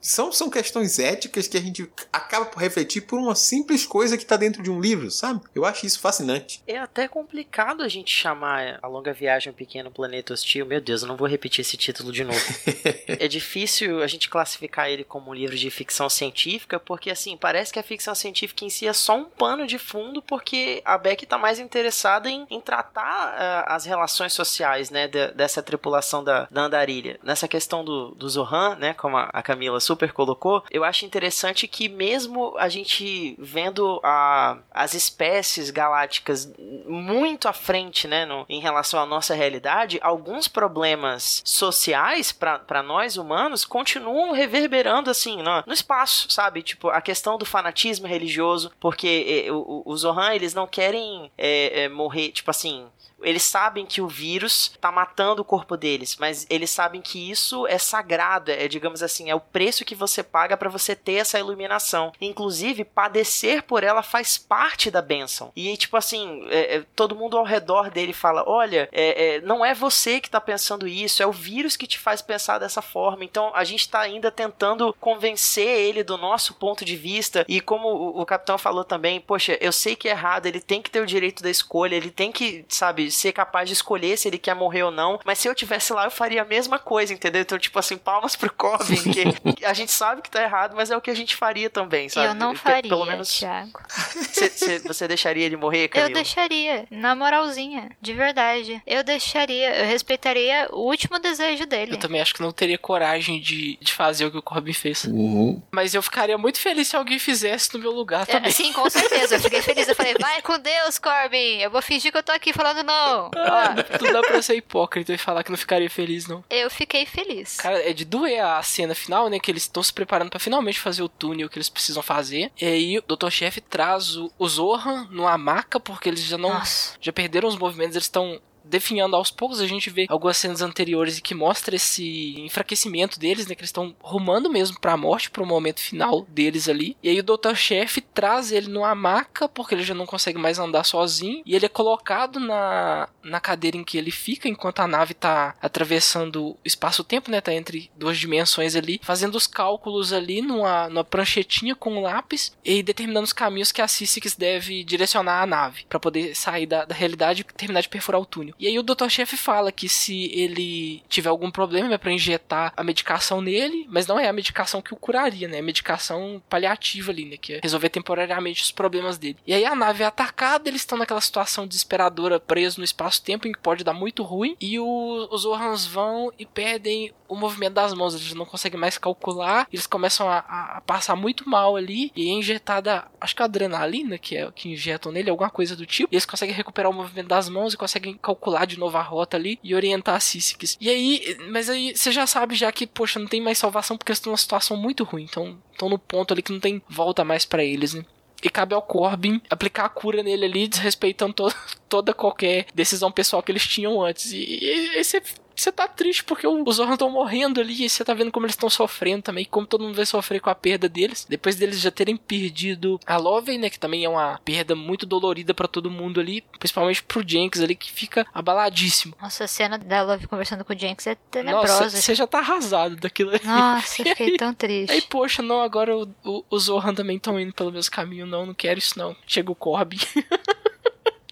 são, 0.06 0.30
são 0.30 0.48
questões 0.48 0.98
éticas 0.98 1.48
que 1.48 1.56
a 1.56 1.60
gente 1.60 1.90
acaba 2.12 2.46
por 2.46 2.60
refletir 2.60 3.02
por 3.02 3.18
uma 3.18 3.34
simples 3.34 3.84
coisa 3.84 4.16
que 4.16 4.22
está 4.22 4.36
dentro 4.36 4.62
de 4.62 4.70
um 4.70 4.80
livro, 4.80 5.10
sabe? 5.10 5.40
Eu 5.54 5.64
acho 5.64 5.84
isso 5.84 6.00
fascinante. 6.00 6.62
É 6.66 6.78
até 6.78 7.08
complicado 7.08 7.82
a 7.82 7.88
gente 7.88 8.10
chamar 8.10 8.78
A 8.82 8.86
Longa 8.86 9.12
Viagem 9.12 9.50
ao 9.50 9.54
Pequeno 9.54 9.90
Planeta 9.90 10.32
Hostil. 10.32 10.64
Meu 10.64 10.80
Deus, 10.80 11.02
eu 11.02 11.08
não 11.08 11.16
vou 11.16 11.26
repetir 11.26 11.62
esse 11.62 11.76
título 11.76 12.12
de 12.12 12.22
novo. 12.22 12.38
é 13.06 13.26
difícil 13.26 14.02
a 14.02 14.06
gente 14.06 14.28
classificar 14.28 14.88
ele 14.88 15.02
como 15.02 15.30
um 15.30 15.34
livro 15.34 15.56
de 15.56 15.70
ficção 15.70 16.08
científica, 16.08 16.78
porque 16.78 17.10
assim, 17.10 17.36
parece 17.36 17.72
que 17.72 17.78
a 17.78 17.82
ficção 17.82 18.14
científica 18.14 18.64
em 18.64 18.70
si 18.70 18.86
é 18.86 18.92
só 18.92 19.16
um 19.16 19.24
pano 19.24 19.66
de 19.66 19.78
fundo, 19.78 20.22
porque 20.22 20.82
a 20.84 20.96
Beck 20.96 21.24
está 21.24 21.36
mais 21.36 21.58
interessada 21.58 22.30
em, 22.30 22.46
em 22.50 22.60
tratar 22.60 23.34
uh, 23.34 23.72
as 23.72 23.84
relações 23.84 24.32
sociais, 24.32 24.90
né, 24.90 25.08
de, 25.08 25.32
dessa 25.32 25.62
tripulação 25.62 26.22
da, 26.22 26.46
da 26.50 26.62
andarilha. 26.62 27.18
Nessa 27.22 27.48
questão 27.48 27.84
do, 27.84 28.12
do 28.12 28.28
Zohan, 28.28 28.76
né, 28.76 28.94
como 28.94 29.16
a, 29.16 29.28
a 29.32 29.42
Camila 29.42 29.80
super 29.96 30.12
colocou, 30.12 30.62
eu 30.70 30.84
acho 30.84 31.06
interessante 31.06 31.66
que 31.66 31.88
mesmo 31.88 32.54
a 32.58 32.68
gente 32.68 33.34
vendo 33.38 33.98
a, 34.04 34.58
as 34.70 34.94
espécies 34.94 35.70
galácticas 35.70 36.52
muito 36.86 37.48
à 37.48 37.52
frente, 37.52 38.06
né, 38.06 38.26
no, 38.26 38.44
em 38.48 38.60
relação 38.60 39.00
à 39.00 39.06
nossa 39.06 39.34
realidade, 39.34 39.98
alguns 40.02 40.46
problemas 40.46 41.42
sociais 41.44 42.30
para 42.30 42.82
nós 42.82 43.16
humanos 43.16 43.64
continuam 43.64 44.32
reverberando 44.32 45.10
assim 45.10 45.42
no, 45.42 45.62
no, 45.66 45.72
espaço, 45.72 46.30
sabe? 46.30 46.62
Tipo, 46.62 46.88
a 46.88 47.00
questão 47.00 47.38
do 47.38 47.46
fanatismo 47.46 48.06
religioso, 48.06 48.70
porque 48.78 49.46
eh, 49.46 49.52
os 49.52 50.00
Zohan, 50.00 50.34
eles 50.34 50.52
não 50.52 50.66
querem 50.66 51.30
é, 51.38 51.84
é, 51.84 51.88
morrer, 51.88 52.32
tipo 52.32 52.50
assim, 52.50 52.86
eles 53.22 53.42
sabem 53.42 53.86
que 53.86 54.00
o 54.00 54.08
vírus 54.08 54.72
tá 54.80 54.92
matando 54.92 55.42
o 55.42 55.44
corpo 55.44 55.76
deles, 55.76 56.16
mas 56.18 56.46
eles 56.50 56.70
sabem 56.70 57.00
que 57.00 57.30
isso 57.30 57.66
é 57.66 57.78
sagrado, 57.78 58.50
é, 58.50 58.68
digamos 58.68 59.02
assim, 59.02 59.30
é 59.30 59.34
o 59.34 59.40
preço 59.40 59.84
que 59.84 59.94
você 59.94 60.22
paga 60.22 60.56
para 60.56 60.68
você 60.68 60.94
ter 60.94 61.14
essa 61.14 61.38
iluminação. 61.38 62.12
Inclusive, 62.20 62.84
padecer 62.84 63.62
por 63.62 63.82
ela 63.82 64.02
faz 64.02 64.38
parte 64.38 64.90
da 64.90 65.00
bênção. 65.00 65.52
E, 65.56 65.76
tipo 65.76 65.96
assim, 65.96 66.46
é, 66.50 66.76
é, 66.76 66.84
todo 66.94 67.16
mundo 67.16 67.36
ao 67.36 67.44
redor 67.44 67.90
dele 67.90 68.12
fala: 68.12 68.44
olha, 68.46 68.88
é, 68.92 69.36
é, 69.36 69.40
não 69.40 69.64
é 69.64 69.74
você 69.74 70.20
que 70.20 70.30
tá 70.30 70.40
pensando 70.40 70.86
isso, 70.86 71.22
é 71.22 71.26
o 71.26 71.32
vírus 71.32 71.76
que 71.76 71.86
te 71.86 71.98
faz 71.98 72.20
pensar 72.20 72.58
dessa 72.58 72.82
forma. 72.82 73.24
Então, 73.24 73.50
a 73.54 73.64
gente 73.64 73.88
tá 73.88 74.00
ainda 74.00 74.30
tentando 74.30 74.94
convencer 75.00 75.66
ele 75.66 76.02
do 76.02 76.16
nosso 76.16 76.54
ponto 76.54 76.84
de 76.84 76.96
vista. 76.96 77.44
E 77.48 77.60
como 77.60 77.88
o, 77.88 78.20
o 78.20 78.26
capitão 78.26 78.58
falou 78.58 78.84
também, 78.84 79.20
poxa, 79.20 79.56
eu 79.60 79.72
sei 79.72 79.96
que 79.96 80.08
é 80.08 80.12
errado, 80.12 80.46
ele 80.46 80.60
tem 80.60 80.82
que 80.82 80.90
ter 80.90 81.00
o 81.00 81.06
direito 81.06 81.42
da 81.42 81.50
escolha, 81.50 81.94
ele 81.94 82.10
tem 82.10 82.30
que, 82.30 82.64
sabe, 82.68 83.10
ser 83.16 83.32
capaz 83.32 83.68
de 83.68 83.72
escolher 83.74 84.16
se 84.16 84.28
ele 84.28 84.38
quer 84.38 84.54
morrer 84.54 84.82
ou 84.84 84.90
não. 84.90 85.18
Mas 85.24 85.38
se 85.38 85.48
eu 85.48 85.54
tivesse 85.54 85.92
lá, 85.92 86.04
eu 86.04 86.10
faria 86.10 86.42
a 86.42 86.44
mesma 86.44 86.78
coisa, 86.78 87.12
entendeu? 87.12 87.42
Então, 87.42 87.58
tipo 87.58 87.78
assim, 87.78 87.96
palmas 87.96 88.36
pro 88.36 88.52
Corbin, 88.52 88.96
que 88.96 89.64
a 89.64 89.72
gente 89.72 89.92
sabe 89.92 90.22
que 90.22 90.30
tá 90.30 90.42
errado, 90.42 90.74
mas 90.76 90.90
é 90.90 90.96
o 90.96 91.00
que 91.00 91.10
a 91.10 91.16
gente 91.16 91.34
faria 91.34 91.70
também, 91.70 92.08
sabe? 92.08 92.28
Eu 92.28 92.34
não 92.34 92.54
faria, 92.54 92.88
Pelo 92.88 93.04
menos... 93.04 93.28
Thiago. 93.36 93.80
Cê, 94.36 94.48
cê, 94.50 94.78
você 94.80 95.08
deixaria 95.08 95.46
ele 95.46 95.56
morrer, 95.56 95.88
Camila? 95.88 96.10
Eu 96.10 96.14
deixaria, 96.14 96.86
na 96.90 97.14
moralzinha, 97.14 97.90
de 98.00 98.12
verdade. 98.12 98.82
Eu 98.86 99.02
deixaria, 99.02 99.76
eu 99.76 99.86
respeitaria 99.86 100.68
o 100.72 100.80
último 100.80 101.18
desejo 101.18 101.64
dele. 101.66 101.94
Eu 101.94 101.98
também 101.98 102.20
acho 102.20 102.34
que 102.34 102.42
não 102.42 102.52
teria 102.52 102.76
coragem 102.76 103.40
de, 103.40 103.78
de 103.80 103.92
fazer 103.92 104.26
o 104.26 104.30
que 104.30 104.38
o 104.38 104.42
Corbin 104.42 104.72
fez. 104.72 105.04
Uhum. 105.04 105.62
Mas 105.70 105.94
eu 105.94 106.02
ficaria 106.02 106.36
muito 106.36 106.58
feliz 106.58 106.88
se 106.88 106.96
alguém 106.96 107.18
fizesse 107.18 107.72
no 107.74 107.80
meu 107.80 107.92
lugar 107.92 108.22
é, 108.22 108.26
também. 108.26 108.48
É, 108.48 108.52
sim, 108.52 108.72
com 108.72 108.88
certeza. 108.90 109.36
Eu 109.36 109.40
fiquei 109.40 109.62
feliz. 109.62 109.88
Eu 109.88 109.94
falei, 109.94 110.14
vai 110.20 110.42
com 110.42 110.58
Deus, 110.58 110.98
Corbin. 110.98 111.60
Eu 111.60 111.70
vou 111.70 111.82
fingir 111.82 112.12
que 112.12 112.18
eu 112.18 112.22
tô 112.22 112.32
aqui 112.32 112.52
falando 112.52 112.82
não 112.82 112.94
não. 112.96 113.30
Ah, 113.46 113.74
não 114.00 114.12
dá 114.12 114.20
pra 114.22 114.42
ser 114.42 114.56
hipócrita 114.56 115.12
e 115.12 115.18
falar 115.18 115.42
que 115.42 115.50
não 115.50 115.56
ficaria 115.56 115.88
feliz, 115.88 116.26
não. 116.26 116.44
Eu 116.50 116.68
fiquei 116.68 117.06
feliz. 117.06 117.56
Cara, 117.56 117.78
é 117.88 117.92
de 117.92 118.04
doer 118.04 118.44
a 118.44 118.62
cena 118.62 118.94
final, 118.94 119.30
né? 119.30 119.38
Que 119.38 119.50
eles 119.50 119.62
estão 119.62 119.82
se 119.82 119.92
preparando 119.92 120.30
para 120.30 120.40
finalmente 120.40 120.80
fazer 120.80 121.02
o 121.02 121.08
túnel 121.08 121.48
que 121.48 121.56
eles 121.56 121.68
precisam 121.68 122.02
fazer. 122.02 122.50
E 122.60 122.66
aí 122.66 122.98
o 122.98 123.02
Dr. 123.02 123.30
Chef 123.30 123.60
traz 123.60 124.16
o, 124.16 124.30
o 124.38 124.48
Zohan 124.48 125.06
numa 125.10 125.38
maca, 125.38 125.78
porque 125.78 126.08
eles 126.08 126.20
já 126.20 126.36
não. 126.36 126.50
Nossa. 126.50 126.96
Já 127.00 127.12
perderam 127.12 127.48
os 127.48 127.56
movimentos, 127.56 127.96
eles 127.96 128.06
estão 128.06 128.40
definhando 128.68 129.16
aos 129.16 129.30
poucos, 129.30 129.60
a 129.60 129.66
gente 129.66 129.90
vê 129.90 130.06
algumas 130.08 130.36
cenas 130.36 130.62
anteriores 130.62 131.20
que 131.20 131.34
mostra 131.34 131.76
esse 131.76 132.40
enfraquecimento 132.40 133.18
deles, 133.18 133.46
né? 133.46 133.54
Que 133.54 133.60
eles 133.60 133.70
estão 133.70 133.94
rumando 134.00 134.50
mesmo 134.50 134.78
pra 134.80 134.96
morte, 134.96 135.30
pro 135.30 135.46
momento 135.46 135.80
final 135.80 136.26
deles 136.28 136.68
ali. 136.68 136.96
E 137.02 137.08
aí 137.08 137.20
o 137.20 137.22
Dr. 137.22 137.54
Chef 137.54 138.00
traz 138.14 138.52
ele 138.52 138.68
numa 138.68 138.94
maca, 138.94 139.48
porque 139.48 139.74
ele 139.74 139.82
já 139.82 139.94
não 139.94 140.06
consegue 140.06 140.38
mais 140.38 140.58
andar 140.58 140.84
sozinho. 140.84 141.42
E 141.46 141.54
ele 141.54 141.66
é 141.66 141.68
colocado 141.68 142.40
na, 142.40 143.08
na 143.22 143.40
cadeira 143.40 143.76
em 143.76 143.84
que 143.84 143.96
ele 143.96 144.10
fica, 144.10 144.48
enquanto 144.48 144.80
a 144.80 144.86
nave 144.86 145.14
tá 145.14 145.54
atravessando 145.60 146.48
o 146.48 146.58
espaço-tempo, 146.64 147.30
né? 147.30 147.40
Tá 147.40 147.54
entre 147.54 147.90
duas 147.96 148.18
dimensões 148.18 148.74
ali, 148.74 149.00
fazendo 149.02 149.36
os 149.36 149.46
cálculos 149.46 150.12
ali 150.12 150.42
numa, 150.42 150.88
numa 150.88 151.04
pranchetinha 151.04 151.74
com 151.74 151.94
um 151.94 152.02
lápis 152.02 152.52
e 152.64 152.82
determinando 152.82 153.24
os 153.24 153.32
caminhos 153.32 153.72
que 153.72 153.82
a 153.82 153.88
Sissix 153.88 154.34
deve 154.34 154.84
direcionar 154.84 155.42
a 155.42 155.46
nave 155.46 155.84
para 155.88 156.00
poder 156.00 156.34
sair 156.34 156.66
da, 156.66 156.84
da 156.84 156.94
realidade 156.94 157.42
e 157.42 157.44
terminar 157.44 157.80
de 157.80 157.88
perfurar 157.88 158.20
o 158.20 158.26
túnel. 158.26 158.54
E 158.58 158.66
aí 158.66 158.78
o 158.78 158.82
Dr. 158.82 159.08
Chef 159.08 159.36
fala 159.36 159.72
que 159.72 159.88
se 159.88 160.30
ele 160.32 161.02
tiver 161.08 161.28
algum 161.28 161.50
problema 161.50 161.94
é 161.94 161.98
para 161.98 162.12
injetar 162.12 162.72
a 162.76 162.84
medicação 162.84 163.40
nele, 163.40 163.86
mas 163.88 164.06
não 164.06 164.18
é 164.18 164.28
a 164.28 164.32
medicação 164.32 164.82
que 164.82 164.92
o 164.92 164.96
curaria, 164.96 165.48
né? 165.48 165.56
É 165.56 165.60
a 165.60 165.62
medicação 165.62 166.42
paliativa 166.48 167.10
ali, 167.10 167.24
né? 167.24 167.36
Que 167.36 167.54
é 167.54 167.60
resolver 167.62 167.88
temporariamente 167.88 168.62
os 168.62 168.72
problemas 168.72 169.18
dele. 169.18 169.36
E 169.46 169.52
aí 169.52 169.64
a 169.64 169.74
nave 169.74 170.02
é 170.02 170.06
atacada, 170.06 170.68
eles 170.68 170.82
estão 170.82 170.98
naquela 170.98 171.20
situação 171.20 171.66
desesperadora, 171.66 172.40
preso 172.40 172.78
no 172.78 172.84
espaço-tempo, 172.84 173.46
em 173.46 173.52
que 173.52 173.58
pode 173.58 173.84
dar 173.84 173.94
muito 173.94 174.22
ruim. 174.22 174.56
E 174.60 174.78
o, 174.78 175.28
os 175.30 175.44
Ohans 175.44 175.86
vão 175.86 176.32
e 176.38 176.46
perdem 176.46 177.12
o 177.28 177.36
movimento 177.36 177.74
das 177.74 177.92
mãos, 177.92 178.14
eles 178.14 178.34
não 178.34 178.44
conseguem 178.44 178.78
mais 178.78 178.98
calcular, 178.98 179.66
eles 179.72 179.86
começam 179.86 180.28
a, 180.28 180.38
a 180.38 180.80
passar 180.86 181.16
muito 181.16 181.48
mal 181.48 181.76
ali, 181.76 182.12
e 182.14 182.30
é 182.30 182.32
injetada, 182.32 183.04
acho 183.20 183.34
que 183.34 183.42
a 183.42 183.46
adrenalina, 183.46 184.18
que 184.18 184.36
é 184.36 184.50
que 184.52 184.70
injetam 184.70 185.12
nele, 185.12 185.30
alguma 185.30 185.50
coisa 185.50 185.74
do 185.74 185.84
tipo, 185.84 186.12
e 186.12 186.16
eles 186.16 186.26
conseguem 186.26 186.54
recuperar 186.54 186.90
o 186.90 186.94
movimento 186.94 187.28
das 187.28 187.48
mãos 187.48 187.74
e 187.74 187.76
conseguem 187.76 188.18
calcular 188.22 188.45
calcular 188.46 188.64
de 188.64 188.78
novo 188.78 188.96
a 188.96 189.02
rota 189.02 189.36
ali 189.36 189.58
e 189.62 189.74
orientar 189.74 190.14
a 190.14 190.20
Sísicas. 190.20 190.76
E 190.80 190.88
aí, 190.88 191.36
mas 191.50 191.68
aí 191.68 191.96
você 191.96 192.12
já 192.12 192.26
sabe 192.26 192.54
já 192.54 192.70
que, 192.70 192.86
poxa, 192.86 193.18
não 193.18 193.26
tem 193.26 193.40
mais 193.40 193.58
salvação 193.58 193.96
porque 193.96 194.12
estão 194.12 194.30
numa 194.30 194.36
situação 194.36 194.76
muito 194.76 195.02
ruim. 195.02 195.24
Então, 195.28 195.58
estão 195.72 195.88
no 195.88 195.98
ponto 195.98 196.32
ali 196.32 196.42
que 196.42 196.52
não 196.52 196.60
tem 196.60 196.80
volta 196.88 197.24
mais 197.24 197.44
para 197.44 197.64
eles, 197.64 197.94
né? 197.94 198.04
E 198.42 198.48
cabe 198.48 198.74
ao 198.74 198.82
Corbin 198.82 199.40
aplicar 199.50 199.86
a 199.86 199.88
cura 199.88 200.22
nele 200.22 200.44
ali, 200.44 200.68
desrespeitando 200.68 201.32
to 201.34 201.52
toda 201.88 202.14
qualquer 202.14 202.66
decisão 202.74 203.10
pessoal 203.10 203.42
que 203.42 203.50
eles 203.50 203.66
tinham 203.66 204.02
antes. 204.02 204.32
E, 204.32 204.36
e, 204.36 205.00
e 205.00 205.04
você 205.04 205.20
você 205.56 205.72
tá 205.72 205.88
triste 205.88 206.22
porque 206.24 206.46
os 206.46 206.76
Zohan 206.76 206.92
estão 206.92 207.10
morrendo 207.10 207.60
ali 207.60 207.84
e 207.84 207.88
você 207.88 208.04
tá 208.04 208.14
vendo 208.14 208.30
como 208.30 208.46
eles 208.46 208.54
estão 208.54 208.68
sofrendo 208.68 209.22
também, 209.22 209.44
como 209.44 209.66
todo 209.66 209.84
mundo 209.84 209.94
vai 209.94 210.06
sofrer 210.06 210.40
com 210.40 210.50
a 210.50 210.54
perda 210.54 210.88
deles. 210.88 211.26
Depois 211.28 211.56
deles 211.56 211.80
já 211.80 211.90
terem 211.90 212.16
perdido 212.16 213.00
a 213.06 213.16
Loven, 213.16 213.58
né, 213.58 213.70
que 213.70 213.78
também 213.78 214.04
é 214.04 214.08
uma 214.08 214.38
perda 214.44 214.74
muito 214.74 215.06
dolorida 215.06 215.54
para 215.54 215.66
todo 215.68 215.90
mundo 215.90 216.20
ali, 216.20 216.42
principalmente 216.58 217.02
pro 217.02 217.26
Jenks 217.26 217.60
ali, 217.60 217.74
que 217.74 217.90
fica 217.90 218.26
abaladíssimo. 218.32 219.14
Nossa, 219.20 219.44
a 219.44 219.48
cena 219.48 219.78
da 219.78 220.02
Love 220.02 220.26
conversando 220.26 220.64
com 220.64 220.72
o 220.72 220.78
Jenks 220.78 221.06
é 221.06 221.14
tenebrosa. 221.30 221.84
Nossa, 221.84 221.96
você 221.96 222.14
já 222.14 222.26
tá 222.26 222.38
arrasado 222.38 222.96
daquilo 222.96 223.30
ali. 223.30 223.40
Nossa, 223.44 224.02
eu 224.02 224.06
fiquei 224.08 224.26
aí, 224.32 224.36
tão 224.36 224.52
triste. 224.52 224.92
Aí, 224.92 225.02
poxa, 225.02 225.42
não, 225.42 225.62
agora 225.62 225.96
o, 225.96 226.08
o, 226.24 226.44
os 226.50 226.64
Zohan 226.64 226.94
também 226.94 227.16
estão 227.16 227.38
indo 227.40 227.52
pelo 227.52 227.72
mesmo 227.72 227.90
caminho, 227.90 228.26
não, 228.26 228.46
não 228.46 228.54
quero 228.54 228.78
isso 228.78 228.98
não. 228.98 229.16
Chega 229.26 229.50
o 229.50 229.54
Corbin. 229.54 229.98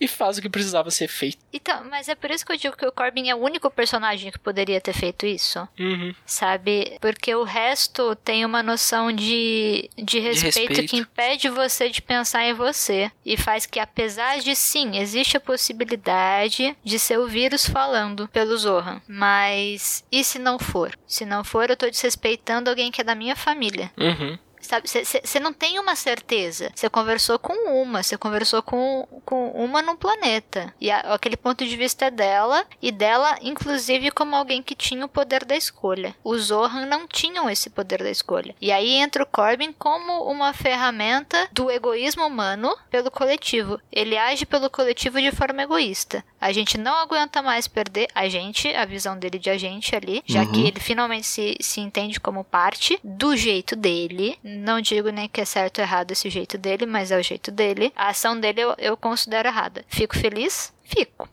e 0.05 0.09
faz 0.09 0.39
o 0.39 0.43
que 0.43 0.49
precisava 0.49 0.91
ser 0.91 1.09
feito. 1.09 1.39
Então, 1.53 1.85
mas 1.91 2.09
é 2.09 2.15
por 2.15 2.31
isso 2.31 2.45
que 2.45 2.53
eu 2.53 2.57
digo 2.57 2.77
que 2.77 2.87
o 2.87 2.93
Corbin 2.93 3.29
é 3.29 3.35
o 3.35 3.39
único 3.39 3.71
personagem 3.71 4.31
que 4.31 4.39
poderia 4.39 4.81
ter 4.81 4.93
feito 4.93 5.25
isso. 5.25 5.67
Uhum. 5.79 6.15
Sabe? 6.27 6.99
Porque 7.01 7.35
o 7.35 7.43
resto 7.43 8.15
tem 8.17 8.45
uma 8.45 8.63
noção 8.63 9.11
de, 9.11 9.89
de, 9.97 10.19
respeito, 10.19 10.53
de 10.53 10.61
respeito 10.61 10.91
que 10.91 10.97
impede 10.97 11.49
você 11.49 11.89
de 11.89 12.03
pensar 12.03 12.45
em 12.45 12.53
você. 12.53 13.11
E 13.25 13.37
faz 13.37 13.67
que, 13.67 13.81
apesar 13.81 14.41
de 14.41 14.55
sim, 14.55 14.99
existe 14.99 15.37
a 15.37 15.41
possibilidade 15.41 16.77
de 16.85 16.99
ser 16.99 17.19
o 17.19 17.27
vírus 17.27 17.67
falando 17.67 18.29
pelo 18.29 18.57
Zohan. 18.57 19.01
Mas 19.09 20.05
e 20.13 20.23
se 20.23 20.39
não 20.39 20.59
for? 20.59 20.97
Se 21.07 21.25
não 21.25 21.43
for, 21.43 21.71
eu 21.71 21.77
tô 21.77 21.89
desrespeitando 21.89 22.69
alguém 22.69 22.91
que 22.91 23.01
é 23.01 23.05
da 23.05 23.15
minha 23.15 23.37
família. 23.37 23.91
Uhum 23.97 24.39
Você 24.65 25.41
não 25.41 25.53
tem 25.53 25.79
uma 25.79 25.97
certeza. 25.97 26.73
Você 26.75 26.89
conversou 26.89 27.39
com 27.39 27.53
uma, 27.71 28.03
você 28.03 28.17
conversou 28.17 28.62
com, 28.62 29.07
com 29.25 29.51
uma 29.51 29.83
no 29.83 29.97
planeta. 29.97 30.73
E 30.81 30.91
a, 30.91 31.01
aquele 31.15 31.37
ponto 31.37 31.65
de 31.67 31.77
vista 31.77 32.11
dela, 32.11 32.67
e 32.81 32.91
dela, 32.91 33.37
inclusive, 33.43 34.11
como 34.11 34.37
alguém 34.37 34.62
que 34.62 34.75
tinha 34.75 35.05
o 35.05 35.09
poder 35.09 35.45
da 35.45 35.57
escolha. 35.57 36.15
Os 36.23 36.47
Zohan 36.47 36.87
não 36.87 37.07
tinham 37.07 37.49
esse 37.49 37.71
poder 37.71 38.03
da 38.03 38.11
escolha. 38.11 38.55
E 38.61 38.73
aí 38.73 38.95
entra 38.95 39.23
o 39.23 39.27
Corbin 39.27 39.73
como 39.73 40.25
uma 40.25 40.53
ferramenta 40.53 41.49
do 41.53 41.71
egoísmo 41.71 42.27
humano 42.27 42.77
pelo 42.91 43.11
coletivo. 43.11 43.81
Ele 43.91 44.17
age 44.17 44.47
pelo 44.47 44.71
coletivo 44.71 45.21
de 45.21 45.33
forma 45.33 45.62
egoísta. 45.62 46.25
A 46.45 46.53
gente 46.53 46.77
não 46.77 46.99
aguenta 46.99 47.41
mais 47.41 47.67
perder 47.67 48.07
a 48.15 48.29
gente, 48.29 48.69
a 48.69 48.85
visão 48.85 49.19
dele 49.19 49.39
de 49.39 49.49
agente 49.49 49.97
ali, 49.97 50.23
já 50.27 50.43
uhum. 50.43 50.53
que 50.53 50.61
ele 50.67 50.79
finalmente 50.79 51.27
se, 51.27 51.57
se 51.59 51.81
entende 51.81 52.21
como 52.21 52.45
parte 52.45 53.01
do 53.03 53.35
jeito 53.35 53.75
dele. 53.75 54.39
Não 54.45 54.79
digo 54.79 55.09
nem 55.09 55.27
que 55.27 55.41
é 55.41 55.45
certo 55.47 55.79
ou 55.79 55.85
errado 55.85 56.11
esse 56.11 56.29
jeito 56.29 56.59
dele, 56.59 56.85
mas 56.85 57.11
é 57.11 57.19
o 57.19 57.23
jeito 57.23 57.51
dele. 57.51 57.91
A 57.97 58.09
ação 58.09 58.39
dele 58.39 58.61
eu, 58.61 58.75
eu 58.77 58.95
considero 58.95 59.49
errada. 59.49 59.87
Fico 59.89 60.19
feliz? 60.19 60.71
Fico. 60.83 61.27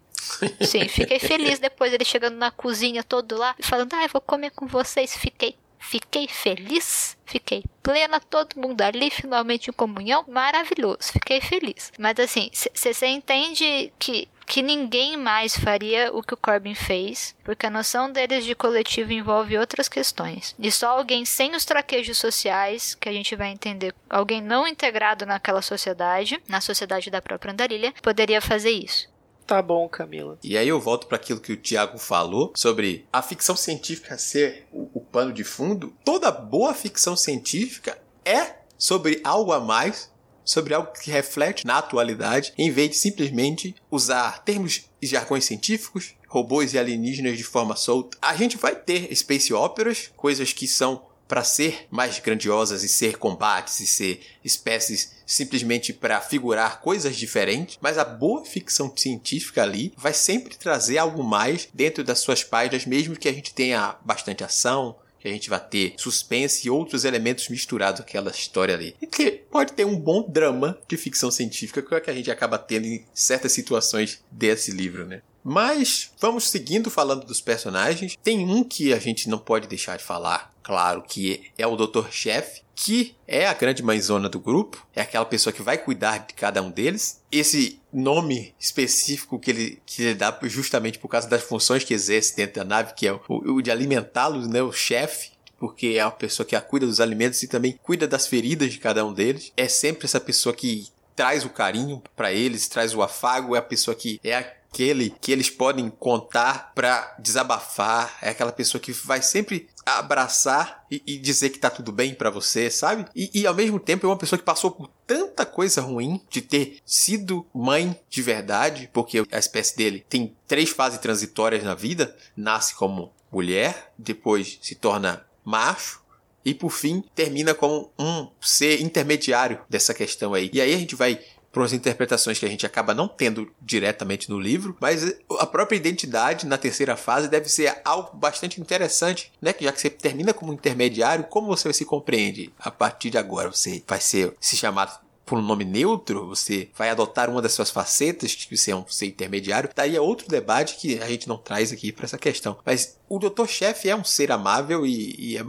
Sim, 0.62 0.88
fiquei 0.88 1.20
feliz 1.20 1.60
depois 1.60 1.92
ele 1.92 2.06
chegando 2.06 2.38
na 2.38 2.50
cozinha 2.50 3.04
todo 3.04 3.38
lá, 3.38 3.54
falando, 3.60 3.94
ah, 3.96 4.04
eu 4.04 4.10
vou 4.10 4.22
comer 4.22 4.52
com 4.52 4.66
vocês. 4.66 5.14
Fiquei 5.18 5.58
Fiquei 5.82 6.28
feliz, 6.28 7.18
fiquei 7.26 7.64
plena, 7.82 8.20
todo 8.20 8.60
mundo 8.60 8.82
ali, 8.82 9.10
finalmente 9.10 9.70
em 9.70 9.74
comunhão, 9.74 10.24
maravilhoso, 10.28 11.12
fiquei 11.12 11.42
feliz. 11.42 11.92
Mas 11.98 12.20
assim, 12.20 12.50
você 12.54 13.08
entende 13.08 13.92
que 14.00 14.30
que 14.52 14.62
ninguém 14.62 15.16
mais 15.16 15.56
faria 15.56 16.12
o 16.14 16.22
que 16.22 16.34
o 16.34 16.38
Corbyn 16.38 16.76
fez, 16.76 17.34
porque 17.42 17.66
a 17.66 17.70
noção 17.70 18.12
deles 18.12 18.44
de 18.44 18.54
coletivo 18.54 19.14
envolve 19.14 19.58
outras 19.58 19.88
questões. 19.88 20.54
E 20.60 20.70
só 20.70 20.98
alguém 20.98 21.24
sem 21.24 21.56
os 21.56 21.64
traquejos 21.64 22.18
sociais, 22.18 22.94
que 22.94 23.08
a 23.08 23.14
gente 23.14 23.34
vai 23.34 23.50
entender, 23.50 23.96
alguém 24.10 24.42
não 24.42 24.68
integrado 24.68 25.26
naquela 25.26 25.62
sociedade, 25.62 26.38
na 26.50 26.60
sociedade 26.60 27.10
da 27.10 27.22
própria 27.22 27.54
Andarilha, 27.54 27.94
poderia 28.02 28.42
fazer 28.42 28.72
isso. 28.72 29.10
Tá 29.46 29.62
bom, 29.62 29.88
Camila. 29.90 30.38
E 30.44 30.58
aí 30.58 30.68
eu 30.68 30.80
volto 30.80 31.08
para 31.08 31.18
aquilo 31.18 31.40
que 31.40 31.54
o 31.54 31.58
Tiago 31.58 31.98
falou 31.98 32.54
sobre 32.56 33.06
a 33.12 33.22
ficção 33.22 33.56
científica 33.56 34.18
ser 34.18 34.68
o, 34.72 34.90
o 34.94 35.02
pano 35.02 35.34
de 35.34 35.44
fundo. 35.44 35.94
Toda 36.06 36.32
boa 36.32 36.74
ficção 36.74 37.16
científica 37.16 37.98
é 38.24 38.56
sobre 38.78 39.20
algo 39.24 39.52
a 39.52 39.60
mais 39.60 40.12
sobre 40.44 40.74
algo 40.74 40.92
que 40.92 41.12
reflete 41.12 41.66
na 41.66 41.78
atualidade, 41.78 42.54
em 42.58 42.72
vez 42.72 42.92
de 42.92 42.96
simplesmente 42.98 43.76
usar 43.90 44.44
termos 44.44 44.86
e 45.02 45.08
jargões 45.08 45.46
científicos, 45.46 46.16
robôs 46.28 46.74
e 46.74 46.80
alienígenas 46.80 47.38
de 47.38 47.44
forma 47.44 47.76
solta. 47.76 48.18
A 48.22 48.36
gente 48.36 48.58
vai 48.58 48.76
ter 48.76 49.14
space 49.16 49.54
operas, 49.54 50.12
coisas 50.16 50.52
que 50.54 50.68
são 50.68 51.06
para 51.28 51.44
ser 51.46 51.88
mais 51.90 52.20
grandiosas 52.20 52.84
e 52.84 52.90
ser 52.90 53.18
combates 53.18 53.80
e 53.80 53.88
ser 53.88 54.22
espécies 54.44 55.14
simplesmente 55.32 55.94
para 55.94 56.20
figurar 56.20 56.82
coisas 56.82 57.16
diferentes, 57.16 57.78
mas 57.82 57.98
a 57.98 58.04
boa 58.04 58.44
ficção 58.44 58.92
científica 58.96 59.64
ali 59.64 59.94
vai 59.96 60.14
sempre 60.14 60.56
trazer 60.58 60.98
algo 60.98 61.24
mais 61.24 61.70
dentro 61.74 62.04
das 62.04 62.20
suas 62.20 62.44
páginas, 62.44 62.86
mesmo 62.86 63.16
que 63.16 63.30
a 63.30 63.34
gente 63.34 63.54
tenha 63.54 63.96
bastante 64.04 64.44
ação, 64.44 64.98
que 65.20 65.28
a 65.28 65.32
gente 65.32 65.50
vai 65.50 65.60
ter 65.60 65.94
suspense 65.98 66.68
e 66.68 66.70
outros 66.70 67.06
elementos 67.06 67.48
misturados 67.48 68.02
àquela 68.02 68.32
história 68.32 68.74
ali. 68.74 68.96
E 69.02 69.08
que 69.08 69.32
pode 69.32 69.74
ter 69.74 69.86
um 69.86 69.96
bom 69.96 70.28
drama 70.28 70.78
de 70.88 70.98
ficção 70.98 71.32
científica, 71.32 71.82
que 71.82 71.94
é 71.94 71.98
o 71.98 72.02
que 72.02 72.10
a 72.10 72.14
gente 72.14 72.32
acaba 72.32 72.58
tendo 72.58 72.88
em 72.88 73.06
certas 73.14 73.52
situações 73.52 74.22
desse 74.32 74.72
livro, 74.72 75.06
né? 75.06 75.22
Mas 75.44 76.12
vamos 76.20 76.50
seguindo 76.50 76.90
falando 76.92 77.26
dos 77.26 77.42
personagens. 77.42 78.18
Tem 78.24 78.40
um 78.46 78.64
que 78.64 78.94
a 78.94 79.00
gente 79.00 79.30
não 79.30 79.40
pode 79.40 79.68
deixar 79.68 79.98
de 79.98 80.04
falar, 80.04 80.54
claro, 80.62 81.04
que 81.04 81.52
é 81.58 81.66
o 81.66 81.76
Dr. 81.76 82.10
Chef, 82.12 82.62
que 82.84 83.16
é 83.28 83.46
a 83.46 83.54
grande 83.54 83.84
mãezona 83.84 84.28
do 84.28 84.40
grupo, 84.40 84.88
é 84.96 85.02
aquela 85.02 85.24
pessoa 85.24 85.54
que 85.54 85.62
vai 85.62 85.78
cuidar 85.78 86.26
de 86.26 86.34
cada 86.34 86.64
um 86.64 86.72
deles. 86.72 87.22
Esse 87.32 87.80
nome 87.94 88.56
específico 88.60 89.38
que 89.38 89.52
ele, 89.52 89.82
que 89.86 90.02
ele 90.02 90.16
dá 90.16 90.36
justamente 90.46 90.98
por 90.98 91.08
causa 91.08 91.30
das 91.30 91.44
funções 91.44 91.84
que 91.84 91.94
exerce 91.94 92.36
dentro 92.36 92.56
da 92.56 92.64
nave, 92.64 92.96
que 92.96 93.08
é 93.08 93.14
o, 93.14 93.22
o 93.30 93.62
de 93.62 93.70
alimentá-los, 93.70 94.48
né, 94.48 94.64
o 94.64 94.72
chefe, 94.72 95.30
porque 95.60 95.94
é 95.96 96.02
a 96.02 96.10
pessoa 96.10 96.44
que 96.44 96.60
cuida 96.62 96.88
dos 96.88 97.00
alimentos 97.00 97.44
e 97.44 97.48
também 97.48 97.78
cuida 97.84 98.08
das 98.08 98.26
feridas 98.26 98.72
de 98.72 98.80
cada 98.80 99.06
um 99.06 99.14
deles. 99.14 99.54
É 99.56 99.68
sempre 99.68 100.06
essa 100.06 100.20
pessoa 100.20 100.56
que 100.56 100.88
traz 101.16 101.46
o 101.46 101.50
carinho 101.50 102.02
para 102.16 102.34
eles, 102.34 102.68
traz 102.68 102.96
o 102.96 103.04
afago, 103.04 103.56
é 103.56 103.60
a 103.60 103.62
pessoa 103.62 103.94
que 103.94 104.20
é 104.24 104.36
a 104.36 104.44
aquele 104.72 105.14
que 105.20 105.32
eles 105.32 105.50
podem 105.50 105.90
contar 105.90 106.72
para 106.74 107.16
desabafar, 107.20 108.18
é 108.22 108.30
aquela 108.30 108.54
pessoa 108.54 108.82
que 108.82 108.94
vai 108.94 109.22
sempre 109.22 109.68
abraçar 109.86 110.86
e, 110.90 111.04
e 111.06 111.18
dizer 111.18 111.50
que 111.50 111.60
tá 111.60 111.70
tudo 111.70 111.92
bem 111.92 112.14
para 112.14 112.30
você, 112.30 112.70
sabe? 112.70 113.06
E, 113.14 113.30
e, 113.34 113.46
ao 113.46 113.54
mesmo 113.54 113.80
tempo 113.80 114.06
é 114.06 114.10
uma 114.10 114.18
pessoa 114.18 114.40
que 114.40 114.46
passou 114.46 114.72
por 114.72 114.90
tanta 115.06 115.46
coisa 115.46 115.82
ruim 115.82 116.22
de 116.30 116.42
ter 116.42 116.78
sido 116.86 117.46
mãe 117.54 118.00
de 118.10 118.22
verdade, 118.22 118.90
porque 118.94 119.26
a 119.32 119.40
espécie 119.40 119.76
dele 119.76 120.06
tem 120.08 120.36
três 120.48 120.70
fases 120.70 121.00
transitórias 121.00 121.64
na 121.64 121.76
vida: 121.76 122.16
nasce 122.36 122.74
como 122.76 123.12
mulher, 123.32 123.92
depois 123.98 124.58
se 124.62 124.76
torna 124.76 125.26
macho. 125.44 126.00
E 126.44 126.56
por 126.56 126.72
fim 126.72 127.04
termina 127.14 127.54
como 127.54 127.92
um 128.00 128.28
ser 128.42 128.82
intermediário 128.82 129.62
dessa 129.70 129.94
questão 129.94 130.34
aí. 130.34 130.50
E 130.52 130.60
aí 130.60 130.74
a 130.74 130.78
gente 130.78 130.96
vai 130.96 131.20
para 131.52 131.62
umas 131.62 131.74
interpretações 131.74 132.40
que 132.40 132.46
a 132.46 132.50
gente 132.50 132.66
acaba 132.66 132.94
não 132.94 133.08
tendo 133.08 133.52
diretamente 133.62 134.30
no 134.30 134.40
livro, 134.40 134.76
mas 134.80 135.16
a 135.40 135.46
própria 135.46 135.76
identidade 135.76 136.46
na 136.46 136.58
terceira 136.58 136.96
fase 136.96 137.28
deve 137.28 137.50
ser 137.50 137.82
algo 137.84 138.16
bastante 138.16 138.62
interessante, 138.62 139.32
né? 139.42 139.54
Já 139.60 139.72
que 139.72 139.82
você 139.82 139.90
termina 139.90 140.34
como 140.34 140.54
intermediário, 140.54 141.26
como 141.26 141.48
você 141.48 141.72
se 141.74 141.86
compreende 141.86 142.54
a 142.60 142.72
partir 142.72 143.10
de 143.10 143.18
agora? 143.18 143.52
Você 143.52 143.84
vai 143.86 144.00
ser 144.00 144.34
se 144.40 144.56
chamar 144.56 145.02
por 145.26 145.38
um 145.38 145.42
nome 145.42 145.64
neutro, 145.64 146.28
você 146.28 146.70
vai 146.78 146.90
adotar 146.90 147.30
uma 147.30 147.42
das 147.42 147.54
suas 147.54 147.70
facetas, 147.70 148.36
que 148.36 148.58
você 148.58 148.72
é 148.72 148.76
um 148.76 148.86
ser 148.88 149.06
intermediário, 149.08 149.70
daí 149.74 149.96
é 149.96 150.02
outro 150.02 150.28
debate 150.28 150.76
que 150.76 151.00
a 151.00 151.08
gente 151.08 151.28
não 151.28 151.38
traz 151.38 151.72
aqui 151.72 151.92
para 151.92 152.06
essa 152.06 152.18
questão. 152.18 152.58
Mas 152.66 152.98
o 153.08 153.18
Dr. 153.18 153.46
Chef 153.48 153.88
é 153.88 153.96
um 153.96 154.04
ser 154.04 154.32
amável 154.32 154.86
e, 154.86 155.16
e 155.18 155.38
é 155.38 155.46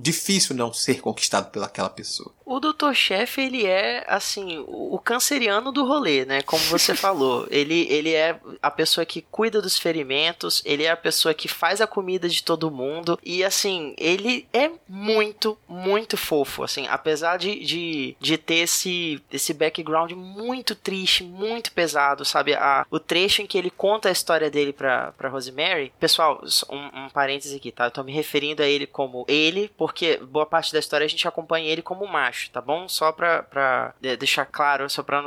difícil 0.00 0.56
não 0.56 0.72
ser 0.72 1.00
conquistado 1.00 1.50
pelaquela 1.50 1.88
pessoa. 1.88 2.34
O 2.44 2.60
Dr. 2.60 2.92
Chef, 2.92 3.40
ele 3.40 3.64
é, 3.64 4.04
assim, 4.06 4.62
o 4.66 4.98
canceriano 4.98 5.72
do 5.72 5.84
rolê, 5.84 6.24
né? 6.24 6.42
Como 6.42 6.62
você 6.64 6.94
falou. 6.96 7.46
Ele, 7.50 7.86
ele 7.90 8.12
é 8.12 8.38
a 8.62 8.70
pessoa 8.70 9.06
que 9.06 9.22
cuida 9.22 9.62
dos 9.62 9.78
ferimentos, 9.78 10.62
ele 10.64 10.84
é 10.84 10.90
a 10.90 10.96
pessoa 10.96 11.32
que 11.32 11.48
faz 11.48 11.80
a 11.80 11.86
comida 11.86 12.28
de 12.28 12.42
todo 12.42 12.70
mundo. 12.70 13.18
E, 13.24 13.42
assim, 13.42 13.94
ele 13.96 14.46
é 14.52 14.70
muito, 14.88 15.58
muito 15.68 16.16
fofo, 16.16 16.62
assim. 16.62 16.86
Apesar 16.88 17.38
de, 17.38 17.64
de, 17.64 18.16
de 18.20 18.36
ter 18.36 18.56
esse, 18.56 19.22
esse 19.32 19.54
background 19.54 20.12
muito 20.12 20.74
triste, 20.74 21.24
muito 21.24 21.72
pesado, 21.72 22.24
sabe? 22.24 22.54
A, 22.54 22.86
o 22.90 23.00
trecho 23.00 23.40
em 23.40 23.46
que 23.46 23.56
ele 23.56 23.70
conta 23.70 24.08
a 24.08 24.12
história 24.12 24.50
dele 24.50 24.72
pra, 24.72 25.12
pra 25.12 25.28
Rosemary. 25.28 25.92
Pessoal, 25.98 26.42
um, 26.70 27.04
um 27.04 27.08
parêntese 27.08 27.56
aqui, 27.56 27.72
tá? 27.72 27.86
Eu 27.86 27.90
tô 27.90 28.02
me 28.02 28.12
referindo 28.12 28.62
a 28.62 28.66
ele 28.66 28.86
como 28.86 29.24
ele, 29.26 29.70
porque 29.76 30.18
boa 30.18 30.44
parte 30.44 30.72
da 30.72 30.78
história 30.78 31.04
a 31.04 31.08
gente 31.08 31.26
acompanha 31.26 31.70
ele 31.70 31.82
como 31.82 32.06
macho, 32.06 32.33
tá 32.52 32.60
bom? 32.60 32.88
Só 32.88 33.12
pra, 33.12 33.42
pra 33.42 33.94
deixar 34.00 34.44
claro, 34.44 34.88
só 34.90 35.02
pra. 35.02 35.22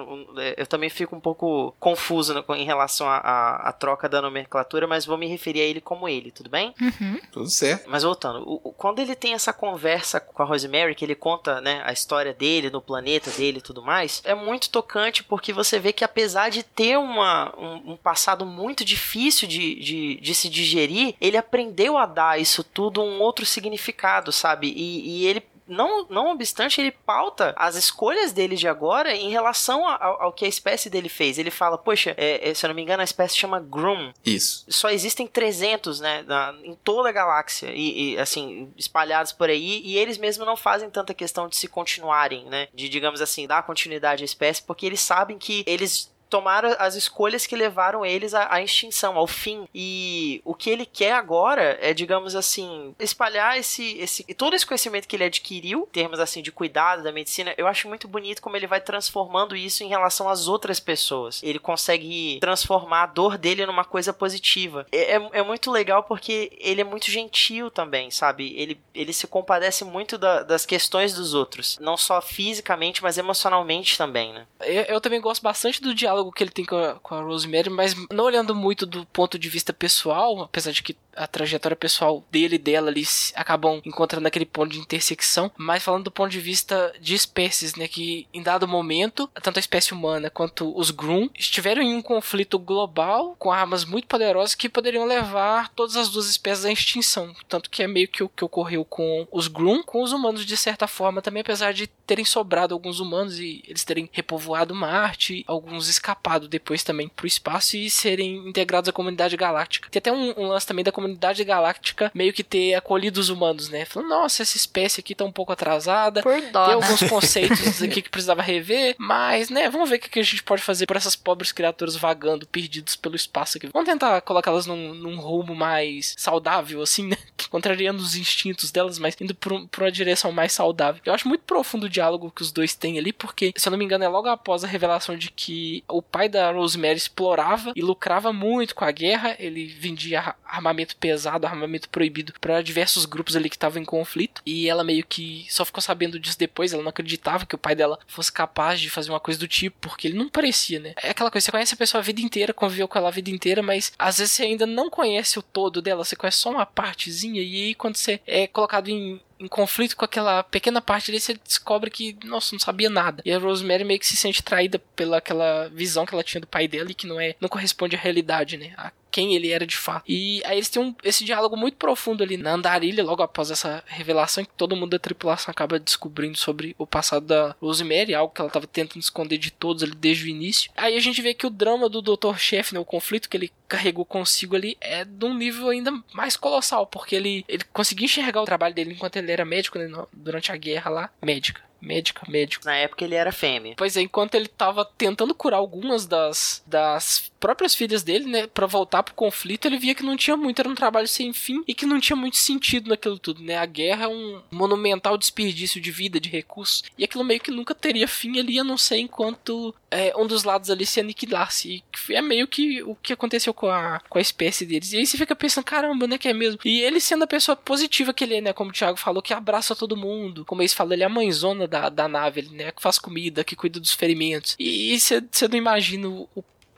Eu 0.55 0.67
também 0.67 0.89
fico 0.89 1.15
um 1.15 1.19
pouco 1.19 1.75
confuso 1.79 2.43
em 2.55 2.65
relação 2.65 3.07
à 3.09 3.73
troca 3.77 4.09
da 4.09 4.21
nomenclatura, 4.21 4.87
mas 4.87 5.05
vou 5.05 5.17
me 5.17 5.27
referir 5.27 5.61
a 5.61 5.65
ele 5.65 5.81
como 5.81 6.07
ele, 6.07 6.31
tudo 6.31 6.49
bem? 6.49 6.73
Uhum. 6.81 7.19
Tudo 7.31 7.49
certo. 7.49 7.89
Mas 7.89 8.03
voltando, 8.03 8.43
o, 8.45 8.73
quando 8.73 8.99
ele 8.99 9.15
tem 9.15 9.33
essa 9.33 9.53
conversa 9.53 10.19
com 10.19 10.43
a 10.43 10.45
Rosemary, 10.45 10.95
que 10.95 11.05
ele 11.05 11.15
conta 11.15 11.61
né, 11.61 11.81
a 11.85 11.91
história 11.93 12.33
dele, 12.33 12.69
no 12.69 12.81
planeta 12.81 13.31
dele 13.31 13.59
e 13.59 13.61
tudo 13.61 13.81
mais, 13.81 14.21
é 14.25 14.35
muito 14.35 14.69
tocante 14.69 15.23
porque 15.23 15.53
você 15.53 15.79
vê 15.79 15.93
que 15.93 16.03
apesar 16.03 16.49
de 16.49 16.63
ter 16.63 16.97
uma, 16.97 17.53
um, 17.57 17.93
um 17.93 17.97
passado 17.97 18.45
muito 18.45 18.83
difícil 18.83 19.47
de, 19.47 19.75
de, 19.75 20.15
de 20.21 20.35
se 20.35 20.49
digerir, 20.49 21.15
ele 21.21 21.37
aprendeu 21.37 21.97
a 21.97 22.05
dar 22.05 22.39
isso 22.39 22.63
tudo 22.63 23.01
um 23.01 23.19
outro 23.21 23.45
significado, 23.45 24.31
sabe? 24.31 24.57
sabe? 24.57 24.73
E, 24.75 25.21
e 25.21 25.27
ele 25.27 25.43
não, 25.68 26.05
não 26.09 26.32
obstante, 26.32 26.80
ele 26.80 26.91
pauta 26.91 27.53
as 27.57 27.76
escolhas 27.76 28.32
dele 28.32 28.55
de 28.55 28.68
agora 28.68 29.15
em 29.15 29.30
relação 29.30 29.88
ao, 29.88 30.24
ao 30.24 30.34
que 30.34 30.45
a 30.45 30.47
espécie 30.47 30.89
dele 30.89 31.09
fez. 31.09 31.38
Ele 31.38 31.51
fala, 31.51 31.78
poxa, 31.78 32.13
é, 32.18 32.49
é, 32.49 32.53
se 32.53 32.65
eu 32.65 32.70
não 32.70 32.76
me 32.76 32.82
engano, 32.82 33.01
a 33.01 33.05
espécie 33.05 33.38
chama 33.38 33.59
Groom. 33.59 34.11
Isso. 34.26 34.65
Só 34.70 34.89
existem 34.89 35.28
300, 35.28 35.99
né, 35.99 36.24
na, 36.24 36.55
em 36.63 36.76
toda 36.76 37.09
a 37.09 37.11
galáxia, 37.11 37.72
e, 37.74 38.13
e, 38.13 38.20
assim, 38.20 38.72
espalhados 38.78 39.32
por 39.32 39.49
aí, 39.49 39.82
e 39.84 39.97
eles 39.97 40.18
mesmos 40.18 40.45
não 40.45 40.57
fazem 40.57 40.89
tanta 40.89 41.13
questão 41.13 41.47
de 41.47 41.57
se 41.57 41.68
continuarem, 41.68 42.45
né, 42.45 42.68
de, 42.74 42.89
digamos 42.89 43.22
assim, 43.22 43.47
dar 43.47 43.63
continuidade 43.63 44.24
à 44.24 44.26
espécie, 44.26 44.63
porque 44.63 44.86
eles 44.86 45.01
sabem 45.01 45.38
que 45.38 45.63
eles 45.68 46.11
tomaram 46.30 46.75
as 46.80 46.95
escolhas 46.95 47.45
que 47.45 47.55
levaram 47.55 48.05
eles 48.05 48.34
à, 48.34 48.53
à, 48.53 48.61
extinção, 48.61 49.17
ao 49.17 49.28
fim. 49.28 49.67
E 49.73 50.41
o 50.43 50.53
que 50.53 50.69
ele 50.69 50.86
quer 50.86 51.13
agora 51.13 51.78
é, 51.82 51.93
digamos 51.93 52.36
assim, 52.36 52.95
espalhar 52.99 53.57
esse, 53.57 53.97
esse 53.97 54.23
todo 54.36 54.55
esse 54.55 54.65
conhecimento 54.65 55.07
que 55.07 55.15
ele 55.15 55.23
adquiriu, 55.23 55.88
em 55.89 55.91
termos 55.91 56.19
assim 56.19 56.41
de 56.41 56.51
cuidado 56.51 57.03
da 57.03 57.11
medicina. 57.11 57.53
Eu 57.57 57.67
acho 57.67 57.88
muito 57.88 58.07
bonito 58.07 58.41
como 58.41 58.55
ele 58.55 58.67
vai 58.67 58.82
transformando 58.82 59.55
isso 59.55 59.84
em 59.84 59.88
relação 59.88 60.30
às 60.30 60.47
outras 60.47 60.80
pessoas. 60.80 61.41
Ele 61.43 61.59
consegue 61.59 62.38
transformar 62.39 63.03
a 63.03 63.07
dor 63.07 63.38
dele 63.38 63.65
numa 63.65 63.84
coisa 63.84 64.13
positiva. 64.13 64.86
É, 64.91 65.15
é, 65.15 65.30
é 65.34 65.43
muito 65.43 65.71
legal 65.71 66.03
porque 66.03 66.51
ele 66.59 66.82
é 66.82 66.84
muito 66.84 67.09
gentil 67.09 67.71
também, 67.71 68.11
sabe? 68.11 68.53
Ele, 68.57 68.80
ele 68.93 69.13
se 69.13 69.28
compadece 69.28 69.84
muito 69.84 70.17
da, 70.17 70.43
das 70.43 70.65
questões 70.65 71.13
dos 71.13 71.34
outros, 71.34 71.78
não 71.80 71.97
só 71.97 72.21
fisicamente, 72.21 73.01
mas 73.01 73.17
emocionalmente 73.17 73.97
também, 73.97 74.34
né? 74.34 74.45
Eu, 74.61 74.84
eu 74.84 75.01
também 75.01 75.21
gosto 75.21 75.41
bastante 75.41 75.82
do 75.82 75.93
diálogo 75.93 76.16
diálogo 76.18 76.32
que 76.32 76.43
ele 76.43 76.51
tem 76.51 76.65
com 76.65 76.76
a, 76.76 76.95
com 76.95 77.15
a 77.15 77.22
Rosemary, 77.22 77.70
mas 77.70 77.95
não 78.11 78.26
olhando 78.26 78.55
muito 78.55 78.86
do 78.86 79.05
ponto 79.05 79.38
de 79.38 79.49
vista 79.49 79.72
pessoal, 79.72 80.41
apesar 80.41 80.72
de 80.72 80.82
que 80.82 80.95
a 81.18 81.28
trajetória 81.28 81.76
pessoal 81.76 82.24
dele 82.32 82.55
e 82.55 82.59
dela 82.59 82.89
ali 82.89 83.03
acabam 83.36 83.82
encontrando 83.86 84.28
aquele 84.28 84.45
ponto 84.45 84.72
de 84.72 84.80
intersecção, 84.80 85.51
mas 85.57 85.84
falando 85.84 86.05
do 86.05 86.11
ponto 86.11 86.30
de 86.30 86.39
vista 86.39 86.93
de 86.99 87.15
espécies, 87.15 87.76
né, 87.76 87.88
que 87.88 88.28
em 88.34 88.41
dado 88.41 88.68
momento, 88.68 89.30
tanto 89.41 89.57
a 89.57 89.59
espécie 89.59 89.93
humana 89.93 90.30
quanto 90.30 90.78
os 90.78 90.91
Groom 90.91 91.30
estiveram 91.38 91.82
em 91.82 91.95
um 91.95 92.01
conflito 92.01 92.59
global 92.59 93.36
com 93.38 93.51
armas 93.51 93.84
muito 93.84 94.07
poderosas 94.07 94.55
que 94.55 94.70
poderiam 94.70 95.05
levar 95.05 95.70
todas 95.70 95.95
as 95.95 96.09
duas 96.09 96.30
espécies 96.30 96.65
à 96.65 96.72
extinção, 96.72 97.34
tanto 97.47 97.70
que 97.70 97.84
é 97.84 97.88
meio 97.88 98.07
que 98.07 98.24
o 98.24 98.30
que 98.30 98.45
ocorreu 98.45 98.86
com 98.86 99.28
os 99.32 99.47
Groom, 99.47 99.84
com 99.84 100.03
os 100.03 100.11
humanos 100.11 100.45
de 100.45 100.57
certa 100.57 100.88
forma 100.88 101.22
também, 101.22 101.41
apesar 101.41 101.74
de 101.74 101.88
terem 101.88 102.26
sobrado 102.26 102.74
alguns 102.74 102.99
humanos 102.99 103.39
e 103.39 103.63
eles 103.68 103.84
terem 103.84 104.09
repovoado 104.11 104.74
Marte, 104.74 105.43
alguns 105.47 105.88
escapado 105.88 106.47
depois 106.47 106.84
também 106.84 107.07
pro 107.07 107.28
espaço 107.28 107.76
e 107.76 107.89
serem 107.89 108.47
integrados 108.47 108.89
à 108.89 108.93
comunidade 108.93 109.36
galáctica. 109.36 109.89
Tem 109.89 109.99
até 109.99 110.11
um, 110.11 110.34
um 110.38 110.47
lance 110.47 110.65
também 110.65 110.86
da 110.86 110.91
comunidade 110.91 111.06
comunidade 111.07 111.43
galáctica 111.43 112.11
meio 112.13 112.33
que 112.33 112.43
ter 112.43 112.75
acolhido 112.75 113.19
os 113.19 113.29
humanos, 113.29 113.69
né? 113.69 113.85
Falando, 113.85 114.09
nossa, 114.09 114.43
essa 114.43 114.57
espécie 114.57 114.99
aqui 114.99 115.15
tá 115.15 115.23
um 115.23 115.31
pouco 115.31 115.51
atrasada. 115.51 116.21
Por 116.21 116.39
dó, 116.51 116.65
tem 116.65 116.77
né? 116.77 116.83
alguns 116.83 117.03
conceitos 117.09 117.81
aqui 117.81 118.01
que 118.01 118.09
precisava 118.09 118.41
rever, 118.41 118.95
mas, 118.97 119.49
né, 119.49 119.69
vamos 119.69 119.89
ver 119.89 119.95
o 119.95 119.99
que 119.99 120.19
a 120.19 120.23
gente 120.23 120.43
pode 120.43 120.61
fazer 120.61 120.85
por 120.85 120.97
essas 120.97 121.15
pobres 121.15 121.51
criaturas 121.51 121.95
vagando, 121.95 122.45
perdidos 122.47 122.95
pelo 122.95 123.15
espaço 123.15 123.57
aqui. 123.57 123.69
Vamos 123.71 123.87
tentar 123.87 124.21
colocá-las 124.21 124.65
num, 124.65 124.93
num 124.93 125.19
rumo 125.19 125.55
mais 125.55 126.13
saudável, 126.17 126.81
assim, 126.81 127.07
né? 127.07 127.17
Contrariando 127.49 128.01
os 128.01 128.15
instintos 128.15 128.71
delas, 128.71 128.99
mas 128.99 129.15
indo 129.21 129.33
por, 129.33 129.67
por 129.67 129.83
uma 129.83 129.91
direção 129.91 130.31
mais 130.31 130.51
saudável. 130.51 131.01
Eu 131.05 131.13
acho 131.13 131.27
muito 131.27 131.41
profundo 131.41 131.85
o 131.85 131.89
diálogo 131.89 132.31
que 132.31 132.41
os 132.41 132.51
dois 132.51 132.75
têm 132.75 132.99
ali, 132.99 133.13
porque, 133.13 133.53
se 133.55 133.67
eu 133.67 133.71
não 133.71 133.77
me 133.77 133.85
engano, 133.85 134.03
é 134.03 134.07
logo 134.07 134.27
após 134.27 134.63
a 134.63 134.67
revelação 134.67 135.15
de 135.15 135.31
que 135.31 135.83
o 135.87 136.01
pai 136.01 136.27
da 136.27 136.51
Rosemary 136.51 136.97
explorava 136.97 137.71
e 137.75 137.81
lucrava 137.81 138.33
muito 138.33 138.75
com 138.75 138.83
a 138.83 138.91
guerra, 138.91 139.35
ele 139.39 139.67
vendia 139.67 140.35
armamento 140.45 140.96
pesado, 140.99 141.47
armamento 141.47 141.89
proibido 141.89 142.33
para 142.39 142.61
diversos 142.61 143.05
grupos 143.05 143.35
ali 143.35 143.49
que 143.49 143.55
estavam 143.55 143.81
em 143.81 143.85
conflito. 143.85 144.41
E 144.45 144.67
ela 144.69 144.83
meio 144.83 145.05
que 145.05 145.45
só 145.49 145.63
ficou 145.65 145.81
sabendo 145.81 146.19
disso 146.19 146.37
depois. 146.37 146.73
Ela 146.73 146.83
não 146.83 146.89
acreditava 146.89 147.45
que 147.45 147.55
o 147.55 147.57
pai 147.57 147.75
dela 147.75 147.99
fosse 148.07 148.31
capaz 148.31 148.79
de 148.79 148.89
fazer 148.89 149.09
uma 149.09 149.19
coisa 149.19 149.39
do 149.39 149.47
tipo, 149.47 149.77
porque 149.79 150.07
ele 150.07 150.17
não 150.17 150.29
parecia, 150.29 150.79
né? 150.79 150.93
É 151.01 151.09
aquela 151.09 151.31
coisa, 151.31 151.45
você 151.45 151.51
conhece 151.51 151.73
a 151.73 151.77
pessoa 151.77 151.99
a 151.99 152.03
vida 152.03 152.21
inteira, 152.21 152.53
conviveu 152.53 152.87
com 152.87 152.97
ela 152.97 153.07
a 153.07 153.11
vida 153.11 153.29
inteira, 153.29 153.61
mas 153.61 153.91
às 153.97 154.17
vezes 154.17 154.33
você 154.33 154.43
ainda 154.43 154.65
não 154.65 154.89
conhece 154.89 155.39
o 155.39 155.41
todo 155.41 155.81
dela, 155.81 156.03
você 156.03 156.15
conhece 156.15 156.37
só 156.37 156.49
uma 156.49 156.65
partezinha. 156.65 157.41
E 157.41 157.67
aí 157.67 157.75
quando 157.75 157.95
você 157.95 158.19
é 158.25 158.47
colocado 158.47 158.89
em, 158.89 159.21
em 159.39 159.47
conflito 159.47 159.95
com 159.95 160.05
aquela 160.05 160.43
pequena 160.43 160.81
parte 160.81 161.11
ali, 161.11 161.19
você 161.19 161.33
descobre 161.35 161.89
que, 161.89 162.17
nossa, 162.23 162.53
não 162.53 162.59
sabia 162.59 162.89
nada. 162.89 163.21
E 163.25 163.31
a 163.31 163.39
Rosemary 163.39 163.83
meio 163.83 163.99
que 163.99 164.07
se 164.07 164.17
sente 164.17 164.43
traída 164.43 164.79
pela 164.95 165.17
aquela 165.17 165.67
visão 165.69 166.05
que 166.05 166.13
ela 166.13 166.23
tinha 166.23 166.41
do 166.41 166.47
pai 166.47 166.67
dela 166.67 166.91
e 166.91 166.95
que 166.95 167.07
não 167.07 167.19
é, 167.19 167.35
não 167.39 167.49
corresponde 167.49 167.95
à 167.95 167.99
realidade, 167.99 168.57
né? 168.57 168.73
A 168.77 168.91
quem 169.11 169.35
ele 169.35 169.51
era 169.51 169.65
de 169.65 169.77
fato. 169.77 170.03
E 170.07 170.41
aí 170.45 170.57
eles 170.57 170.69
têm 170.69 170.81
um, 170.81 170.95
esse 171.03 171.23
diálogo 171.23 171.57
muito 171.57 171.77
profundo 171.77 172.23
ali 172.23 172.37
na 172.37 172.53
andarilha, 172.53 173.03
logo 173.03 173.23
após 173.23 173.51
essa 173.51 173.83
revelação 173.87 174.43
que 174.43 174.51
todo 174.51 174.75
mundo 174.75 174.91
da 174.91 174.99
tripulação 174.99 175.51
acaba 175.51 175.79
descobrindo 175.79 176.37
sobre 176.37 176.75
o 176.77 176.85
passado 176.85 177.25
da 177.25 177.55
Rosemary, 177.61 178.13
algo 178.13 178.33
que 178.33 178.41
ela 178.41 178.49
estava 178.49 178.67
tentando 178.67 179.01
esconder 179.01 179.37
de 179.37 179.51
todos 179.51 179.83
ali 179.83 179.95
desde 179.95 180.25
o 180.25 180.27
início. 180.27 180.71
Aí 180.75 180.95
a 180.95 180.99
gente 180.99 181.21
vê 181.21 181.33
que 181.33 181.47
o 181.47 181.49
drama 181.49 181.89
do 181.89 182.01
Dr. 182.01 182.37
Chef, 182.37 182.73
né, 182.73 182.79
o 182.79 182.85
conflito 182.85 183.29
que 183.29 183.37
ele 183.37 183.51
carregou 183.67 184.05
consigo 184.05 184.55
ali, 184.55 184.77
é 184.79 185.03
de 185.03 185.25
um 185.25 185.33
nível 185.33 185.69
ainda 185.69 185.91
mais 186.13 186.35
colossal, 186.35 186.85
porque 186.87 187.15
ele, 187.15 187.43
ele 187.47 187.63
conseguiu 187.73 188.05
enxergar 188.05 188.41
o 188.41 188.45
trabalho 188.45 188.73
dele 188.73 188.93
enquanto 188.93 189.17
ele 189.17 189.31
era 189.31 189.45
médico 189.45 189.77
né, 189.77 189.89
durante 190.13 190.51
a 190.51 190.57
guerra 190.57 190.89
lá, 190.89 191.09
médica 191.21 191.67
médica, 191.81 192.23
médico. 192.27 192.65
Na 192.65 192.75
época 192.75 193.03
ele 193.03 193.15
era 193.15 193.31
fêmea. 193.31 193.75
Pois 193.77 193.95
é, 193.95 194.01
enquanto 194.01 194.35
ele 194.35 194.47
tava 194.47 194.85
tentando 194.97 195.33
curar 195.33 195.57
algumas 195.57 196.05
das, 196.05 196.63
das 196.65 197.31
próprias 197.39 197.75
filhas 197.75 198.03
dele, 198.03 198.25
né, 198.25 198.47
para 198.47 198.65
voltar 198.65 199.03
pro 199.03 199.13
conflito, 199.13 199.65
ele 199.65 199.77
via 199.77 199.95
que 199.95 200.03
não 200.03 200.17
tinha 200.17 200.35
muito, 200.38 200.59
era 200.59 200.69
um 200.69 200.75
trabalho 200.75 201.07
sem 201.07 201.33
fim 201.33 201.63
e 201.67 201.73
que 201.73 201.85
não 201.85 201.99
tinha 201.99 202.15
muito 202.15 202.38
sentido 202.38 202.89
naquilo 202.89 203.17
tudo, 203.17 203.41
né? 203.41 203.57
A 203.57 203.65
guerra 203.65 204.05
é 204.05 204.07
um 204.07 204.41
monumental 204.51 205.17
desperdício 205.17 205.79
de 205.81 205.91
vida, 205.91 206.19
de 206.19 206.29
recursos, 206.29 206.83
e 206.97 207.03
aquilo 207.03 207.23
meio 207.23 207.39
que 207.39 207.51
nunca 207.51 207.75
teria 207.75 208.07
fim 208.07 208.39
ali, 208.39 208.59
a 208.59 208.63
não 208.63 208.77
ser 208.77 208.97
enquanto 208.97 209.73
é, 209.89 210.15
um 210.17 210.27
dos 210.27 210.43
lados 210.43 210.69
ali 210.69 210.85
se 210.85 210.99
aniquilasse. 210.99 211.83
E 212.09 212.13
é 212.13 212.21
meio 212.21 212.47
que 212.47 212.81
o 212.83 212.95
que 212.95 213.13
aconteceu 213.13 213.53
com 213.53 213.67
a, 213.67 214.01
com 214.09 214.17
a 214.17 214.21
espécie 214.21 214.65
deles. 214.65 214.93
E 214.93 214.97
aí 214.97 215.05
você 215.05 215.17
fica 215.17 215.35
pensando, 215.35 215.63
caramba, 215.63 216.07
né, 216.07 216.17
que 216.17 216.27
é 216.27 216.33
mesmo. 216.33 216.59
E 216.65 216.81
ele 216.81 216.99
sendo 216.99 217.23
a 217.23 217.27
pessoa 217.27 217.55
positiva 217.55 218.13
que 218.13 218.23
ele 218.23 218.35
é, 218.35 218.41
né, 218.41 218.53
como 218.53 218.69
o 218.69 218.73
Thiago 218.73 218.97
falou, 218.97 219.21
que 219.21 219.33
abraça 219.33 219.75
todo 219.75 219.97
mundo, 219.97 220.45
como 220.45 220.61
eles 220.61 220.73
falam, 220.73 220.93
ele 220.93 221.03
é 221.03 221.05
a 221.05 221.09
mãezona 221.09 221.67
da, 221.67 221.89
da 221.89 222.07
nave, 222.07 222.41
ele, 222.41 222.55
né, 222.55 222.71
que 222.71 222.81
faz 222.81 222.99
comida, 222.99 223.43
que 223.43 223.55
cuida 223.55 223.79
dos 223.79 223.93
ferimentos. 223.93 224.55
E 224.59 224.97
você 224.99 225.47
não 225.47 225.57
imagina 225.57 226.07
o, 226.07 226.27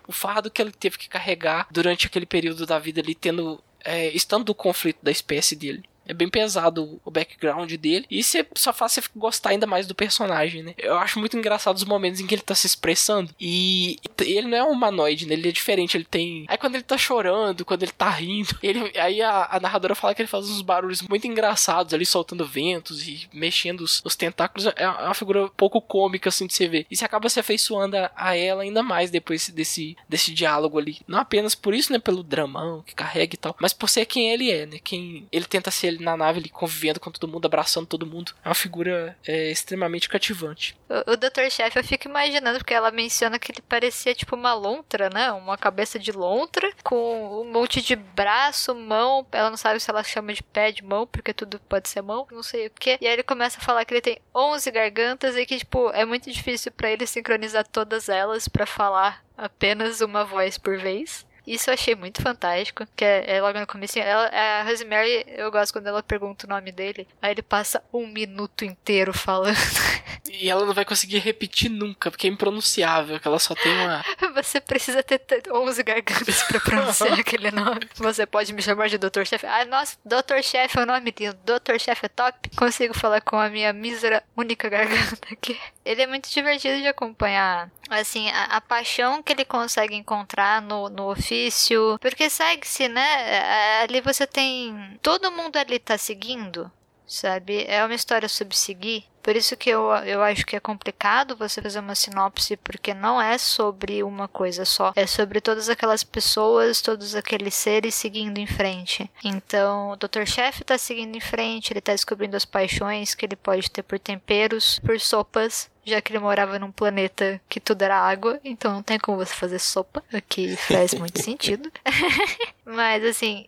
o 0.10 0.12
fardo 0.12 0.50
que 0.50 0.60
ele 0.60 0.72
teve 0.72 0.98
que 0.98 1.08
carregar 1.08 1.68
durante 1.70 2.08
aquele 2.08 2.26
período 2.26 2.66
da 2.66 2.80
vida 2.80 3.00
ali, 3.00 3.14
tendo. 3.14 3.64
É, 3.86 4.10
estando 4.10 4.44
do 4.46 4.56
conflito 4.56 4.98
da 5.02 5.12
espécie 5.12 5.56
dele. 5.56 5.84
É 6.10 6.14
bem 6.14 6.28
pesado 6.28 7.00
o 7.06 7.12
background 7.12 7.72
dele. 7.74 8.08
E 8.10 8.24
você 8.24 8.46
só 8.56 8.74
faz 8.74 8.94
você 8.94 9.02
gostar 9.16 9.52
ainda 9.52 9.68
mais 9.68 9.86
do 9.86 9.94
personagem, 9.94 10.64
né? 10.64 10.74
Eu 10.76 10.98
acho 10.98 11.20
muito 11.20 11.38
engraçado 11.38 11.76
os 11.76 11.84
momentos 11.84 12.20
em 12.20 12.26
que 12.26 12.34
ele 12.34 12.42
tá 12.42 12.56
se 12.56 12.66
expressando. 12.66 13.30
E 13.40 13.98
ele 14.20 14.48
não 14.48 14.58
é 14.58 14.64
um 14.64 14.72
humanoide, 14.72 15.28
né? 15.28 15.34
Ele 15.34 15.50
é 15.50 15.52
diferente. 15.52 15.96
Ele 15.96 16.04
tem. 16.04 16.46
Aí 16.48 16.58
quando 16.58 16.74
ele 16.76 16.84
tá 16.84 16.98
chorando, 16.98 17.64
quando 17.64 17.84
ele 17.84 17.92
tá 17.92 18.10
rindo. 18.10 18.58
Ele... 18.64 18.92
Aí 19.00 19.22
a, 19.22 19.48
a 19.52 19.60
narradora 19.60 19.96
fala 19.96 20.16
que 20.16 20.22
ele 20.22 20.28
faz 20.28 20.50
uns 20.50 20.62
barulhos 20.62 21.02
muito 21.02 21.28
engraçados 21.28 21.94
ali, 21.94 22.06
soltando 22.06 22.46
ventos 22.46 23.08
e 23.08 23.28
mexendo 23.32 23.82
os, 23.82 24.02
os 24.04 24.16
tentáculos. 24.16 24.68
É, 24.68 24.74
é 24.78 24.88
uma 24.88 25.14
figura 25.14 25.50
pouco 25.50 25.82
cômica, 25.82 26.30
assim, 26.30 26.48
de 26.48 26.54
você 26.54 26.68
ver. 26.68 26.86
E 26.90 26.96
você 26.96 27.06
acaba 27.06 27.30
se 27.30 27.40
afeiçoando 27.40 27.98
a, 27.98 28.12
a 28.16 28.36
ela 28.36 28.64
ainda 28.64 28.82
mais 28.82 29.12
depois 29.12 29.50
desse, 29.50 29.96
desse 30.08 30.34
diálogo 30.34 30.78
ali. 30.80 30.98
Não 31.08 31.20
apenas 31.20 31.56
por 31.56 31.74
isso, 31.74 31.92
né? 31.92 32.00
Pelo 32.00 32.24
dramão 32.24 32.84
que 32.86 32.96
carrega 32.96 33.36
e 33.36 33.38
tal. 33.38 33.56
Mas 33.60 33.74
por 33.74 33.90
ser 33.90 34.06
quem 34.06 34.32
ele 34.32 34.52
é, 34.52 34.66
né? 34.66 34.80
Quem 34.84 35.28
ele 35.32 35.46
tenta 35.46 35.72
ser 35.72 35.99
na 36.02 36.18
nave, 36.18 36.40
ele 36.40 36.50
convivendo 36.50 37.00
com 37.00 37.12
todo 37.12 37.32
mundo, 37.32 37.46
abraçando 37.46 37.88
todo 37.88 38.06
mundo. 38.06 38.34
É 38.44 38.50
uma 38.50 38.56
figura 38.56 39.18
é, 39.26 39.52
extremamente 39.52 40.10
cativante. 40.10 40.78
O, 40.90 41.12
o 41.12 41.18
Dr. 41.18 41.50
Chef, 41.50 41.76
eu 41.76 41.84
fico 41.84 42.08
imaginando, 42.08 42.60
porque 42.60 42.74
ela 42.74 42.92
menciona 42.92 43.40
que 43.40 43.52
ele 43.52 43.62
parecia 43.62 44.14
tipo 44.14 44.36
uma 44.36 44.54
lontra, 44.54 45.10
né? 45.10 45.32
Uma 45.32 45.58
cabeça 45.58 46.00
de 46.00 46.12
lontra, 46.12 46.72
com 46.84 47.42
um 47.42 47.52
monte 47.52 47.82
de 47.82 47.96
braço, 47.96 48.74
mão. 48.76 49.26
Ela 49.32 49.50
não 49.50 49.58
sabe 49.58 49.80
se 49.80 49.90
ela 49.90 50.04
chama 50.04 50.34
de 50.34 50.44
pé 50.44 50.72
de 50.72 50.84
mão, 50.84 51.06
porque 51.08 51.34
tudo 51.34 51.60
pode 51.60 51.90
ser 51.90 52.02
mão, 52.02 52.28
não 52.32 52.44
sei 52.44 52.68
o 52.68 52.72
que. 52.72 52.98
E 53.02 53.08
aí 53.08 53.14
ele 53.14 53.24
começa 53.24 53.58
a 53.58 53.62
falar 53.62 53.86
que 53.86 53.94
ele 53.94 54.02
tem 54.02 54.20
11 54.36 54.72
gargantas 54.72 55.36
e 55.36 55.46
que, 55.46 55.58
tipo, 55.58 55.90
é 55.92 56.06
muito 56.06 56.32
difícil 56.32 56.72
para 56.72 56.92
ele 56.92 57.06
sincronizar 57.06 57.68
todas 57.68 58.10
elas 58.10 58.48
para 58.48 58.66
falar 58.66 59.24
apenas 59.38 60.02
uma 60.02 60.26
voz 60.26 60.58
por 60.58 60.78
vez. 60.78 61.26
Isso 61.50 61.72
eu 61.72 61.74
achei 61.74 61.96
muito 61.96 62.22
fantástico, 62.22 62.86
que 62.96 63.04
é, 63.04 63.38
é 63.38 63.42
logo 63.42 63.60
no 63.60 63.66
começo. 63.66 63.98
Ela, 63.98 64.28
a 64.28 64.62
Rosemary, 64.62 65.26
eu 65.30 65.50
gosto 65.52 65.74
quando 65.74 65.88
ela 65.88 66.04
pergunta 66.04 66.46
o 66.46 66.50
nome 66.50 66.72
dele, 66.72 67.08
aí 67.20 67.32
ele 67.32 67.42
passa 67.42 67.84
um 67.92 68.06
minuto 68.06 68.64
inteiro 68.64 69.12
falando. 69.12 69.56
E 70.40 70.50
ela 70.50 70.66
não 70.66 70.74
vai 70.74 70.86
conseguir 70.86 71.18
repetir 71.18 71.70
nunca, 71.70 72.10
porque 72.10 72.26
é 72.26 72.30
impronunciável, 72.30 73.20
que 73.20 73.28
ela 73.28 73.40
só 73.40 73.54
tem 73.54 73.74
uma... 73.74 74.04
Você 74.36 74.62
precisa 74.62 75.04
ter 75.04 75.22
11 75.52 75.84
gargantas 75.84 76.44
pra 76.44 76.62
pronunciar 76.62 77.14
aquele 77.20 77.52
nome. 77.52 77.82
Você 77.96 78.26
pode 78.26 78.54
me 78.54 78.62
chamar 78.62 78.88
de 78.88 78.98
Dr. 78.98 79.26
Chef. 79.26 79.46
Ah, 79.46 79.66
nossa, 79.66 79.98
Dr. 80.06 80.42
Chef 80.42 80.78
é 80.78 80.82
o 80.82 80.86
nome 80.86 81.14
lindo. 81.20 81.38
Dr. 81.44 81.78
Chef 81.78 82.06
é 82.06 82.08
top. 82.08 82.50
Consigo 82.56 82.94
falar 82.94 83.20
com 83.20 83.36
a 83.36 83.50
minha 83.50 83.74
mísera 83.74 84.24
única 84.38 84.70
garganta 84.70 85.28
aqui. 85.30 85.60
Ele 85.84 86.04
é 86.04 86.08
muito 86.08 86.30
divertido 86.30 86.80
de 86.80 86.88
acompanhar. 86.88 87.70
Assim, 87.90 88.30
a, 88.30 88.44
a 88.46 88.62
paixão 88.62 89.22
que 89.22 89.34
ele 89.34 89.44
consegue 89.44 89.96
encontrar 89.96 90.62
no, 90.62 90.88
no 90.88 91.12
ofício. 91.12 91.98
Porque 92.00 92.30
segue-se, 92.30 92.88
né? 92.88 93.82
Ali 93.82 94.00
você 94.00 94.26
tem. 94.26 94.98
Todo 95.02 95.32
mundo 95.32 95.58
ali 95.58 95.80
tá 95.80 95.98
seguindo 95.98 96.72
sabe? 97.10 97.66
É 97.68 97.84
uma 97.84 97.96
história 97.96 98.30
sobre 98.30 98.56
seguir. 98.56 99.04
Por 99.22 99.36
isso 99.36 99.56
que 99.58 99.70
eu, 99.70 99.90
eu 100.06 100.22
acho 100.22 100.46
que 100.46 100.56
é 100.56 100.60
complicado 100.60 101.36
você 101.36 101.62
fazer 101.62 101.80
uma 101.80 101.96
sinopse, 101.96 102.58
porque 102.58 102.94
não 102.94 103.22
é 103.22 103.38
sobre 103.38 104.04
uma 104.04 104.28
coisa 104.28 104.66
só. 104.66 104.94
É 104.96 105.06
sobre 105.06 105.42
todas 105.42 105.70
aquelas 105.70 106.04
pessoas, 106.04 106.82
todos 106.82 107.16
aqueles 107.16 107.54
seres 107.54 107.96
seguindo 107.96 108.38
em 108.38 108.48
frente. 108.48 109.10
Então, 109.24 109.92
o 109.92 109.96
Dr. 109.96 110.26
Chef 110.26 110.64
tá 110.64 110.78
seguindo 110.78 111.16
em 111.16 111.22
frente, 111.22 111.72
ele 111.72 111.82
tá 111.82 111.92
descobrindo 111.92 112.38
as 112.38 112.46
paixões 112.46 113.14
que 113.14 113.26
ele 113.26 113.36
pode 113.36 113.70
ter 113.70 113.84
por 113.84 114.00
temperos, 114.00 114.80
por 114.80 115.00
sopas, 115.00 115.70
já 115.86 116.02
que 116.02 116.12
ele 116.12 116.20
morava 116.20 116.60
num 116.60 116.72
planeta 116.72 117.42
que 117.50 117.60
tudo 117.60 117.82
era 117.82 118.00
água, 118.00 118.40
então 118.44 118.72
não 118.72 118.84
tem 118.84 119.00
como 119.00 119.18
você 119.18 119.34
fazer 119.34 119.60
sopa, 119.60 120.04
o 120.14 120.22
que 120.22 120.56
faz 120.56 120.94
muito 120.94 121.20
sentido. 121.22 121.72
Mas 122.66 123.04
assim, 123.04 123.48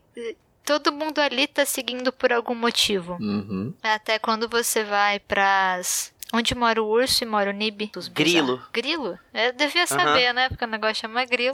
todo 0.66 0.92
mundo 0.92 1.20
ali 1.20 1.48
tá 1.48 1.66
seguindo 1.66 2.12
por 2.12 2.32
algum 2.32 2.56
motivo. 2.56 3.18
Uhum. 3.20 3.74
Até 3.82 4.20
quando 4.20 4.48
você 4.48 4.84
vai 4.84 5.20
pras. 5.20 6.14
Onde 6.34 6.56
mora 6.56 6.82
o 6.82 6.88
urso 6.88 7.24
e 7.24 7.28
mora 7.28 7.50
o 7.50 7.54
Nib? 7.54 7.92
Grilo. 8.14 8.62
Grilo? 8.72 9.20
Eu 9.34 9.52
devia 9.52 9.86
saber, 9.86 10.34
né? 10.34 10.48
Porque 10.48 10.64
o 10.64 10.68
negócio 10.68 10.96
chama 10.96 11.26
grilo. 11.26 11.54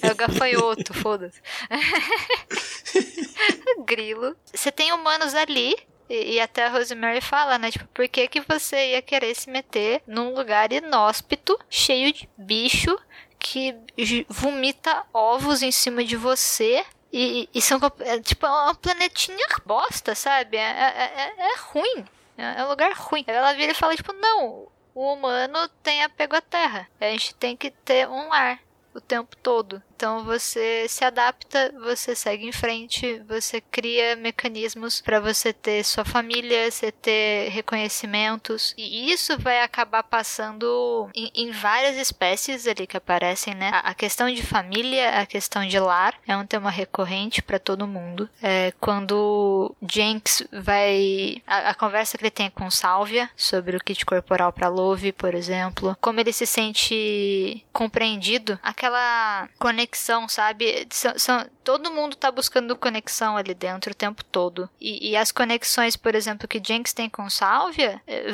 É 0.00 0.12
o 0.12 0.14
gafanhoto, 0.14 0.94
foda-se. 0.94 1.40
grilo. 3.84 4.36
Você 4.54 4.70
tem 4.70 4.92
humanos 4.92 5.34
ali. 5.34 5.74
E, 6.08 6.34
e 6.34 6.40
até 6.40 6.66
a 6.66 6.68
Rosemary 6.68 7.20
fala, 7.20 7.58
né? 7.58 7.72
Tipo, 7.72 7.86
por 7.86 8.06
que, 8.06 8.28
que 8.28 8.40
você 8.40 8.92
ia 8.92 9.02
querer 9.02 9.34
se 9.34 9.50
meter 9.50 10.02
num 10.06 10.34
lugar 10.34 10.72
inóspito, 10.72 11.58
cheio 11.68 12.12
de 12.12 12.28
bicho, 12.38 12.96
que 13.40 13.74
vomita 14.28 15.04
ovos 15.12 15.62
em 15.62 15.72
cima 15.72 16.04
de 16.04 16.16
você 16.16 16.84
e, 17.12 17.48
e 17.54 17.60
são 17.62 17.78
é, 18.00 18.20
tipo 18.20 18.46
é 18.46 18.50
uma 18.50 18.74
planetinha 18.74 19.46
bosta, 19.66 20.14
sabe? 20.14 20.56
É, 20.56 20.60
é, 20.60 21.12
é- 21.38 21.52
é 21.52 21.56
ruim. 21.72 22.04
É 22.36 22.60
é 22.60 22.64
um 22.64 22.68
lugar 22.68 22.92
ruim. 22.92 23.24
Ela 23.26 23.52
vira 23.52 23.72
e 23.72 23.74
fala, 23.74 23.94
tipo, 23.94 24.12
não, 24.14 24.66
o 24.94 25.12
humano 25.12 25.68
tem 25.82 26.02
apego 26.02 26.36
à 26.36 26.40
terra. 26.40 26.88
A 27.00 27.04
gente 27.06 27.34
tem 27.34 27.56
que 27.56 27.70
ter 27.70 28.08
um 28.08 28.28
lar 28.28 28.58
o 28.94 29.00
tempo 29.00 29.36
todo. 29.36 29.82
Então 30.02 30.24
você 30.24 30.86
se 30.88 31.04
adapta, 31.04 31.72
você 31.80 32.16
segue 32.16 32.44
em 32.44 32.50
frente, 32.50 33.20
você 33.20 33.60
cria 33.60 34.16
mecanismos 34.16 35.00
para 35.00 35.20
você 35.20 35.52
ter 35.52 35.84
sua 35.84 36.04
família, 36.04 36.68
você 36.68 36.90
ter 36.90 37.50
reconhecimentos. 37.50 38.74
E 38.76 39.12
isso 39.12 39.38
vai 39.38 39.62
acabar 39.62 40.02
passando 40.02 41.08
em, 41.14 41.30
em 41.32 41.52
várias 41.52 41.96
espécies 41.96 42.66
ali 42.66 42.84
que 42.84 42.96
aparecem, 42.96 43.54
né? 43.54 43.70
A, 43.72 43.90
a 43.90 43.94
questão 43.94 44.28
de 44.28 44.42
família, 44.42 45.20
a 45.20 45.24
questão 45.24 45.64
de 45.64 45.78
lar 45.78 46.16
é 46.26 46.36
um 46.36 46.44
tema 46.44 46.68
recorrente 46.68 47.40
para 47.40 47.60
todo 47.60 47.86
mundo. 47.86 48.28
É, 48.42 48.72
quando 48.80 49.72
Jenks 49.88 50.42
vai. 50.52 51.40
A, 51.46 51.70
a 51.70 51.74
conversa 51.74 52.18
que 52.18 52.24
ele 52.24 52.30
tem 52.32 52.50
com 52.50 52.68
Sálvia 52.72 53.30
sobre 53.36 53.76
o 53.76 53.80
kit 53.80 54.04
corporal 54.04 54.52
para 54.52 54.66
Love, 54.66 55.12
por 55.12 55.32
exemplo, 55.32 55.96
como 56.00 56.18
ele 56.18 56.32
se 56.32 56.44
sente 56.44 57.64
compreendido, 57.72 58.58
aquela 58.64 59.48
conexão, 59.60 59.91
sabe? 60.28 60.86
São, 60.90 61.18
são- 61.18 61.46
todo 61.64 61.90
mundo 61.92 62.16
tá 62.16 62.30
buscando 62.30 62.76
conexão 62.76 63.36
ali 63.36 63.54
dentro 63.54 63.92
o 63.92 63.94
tempo 63.94 64.24
todo. 64.24 64.68
E, 64.80 65.10
e 65.10 65.16
as 65.16 65.30
conexões, 65.32 65.96
por 65.96 66.14
exemplo, 66.14 66.48
que 66.48 66.62
Jenks 66.64 66.92
tem 66.92 67.08
com 67.08 67.28
Sálvia, 67.30 68.00
eh, 68.06 68.32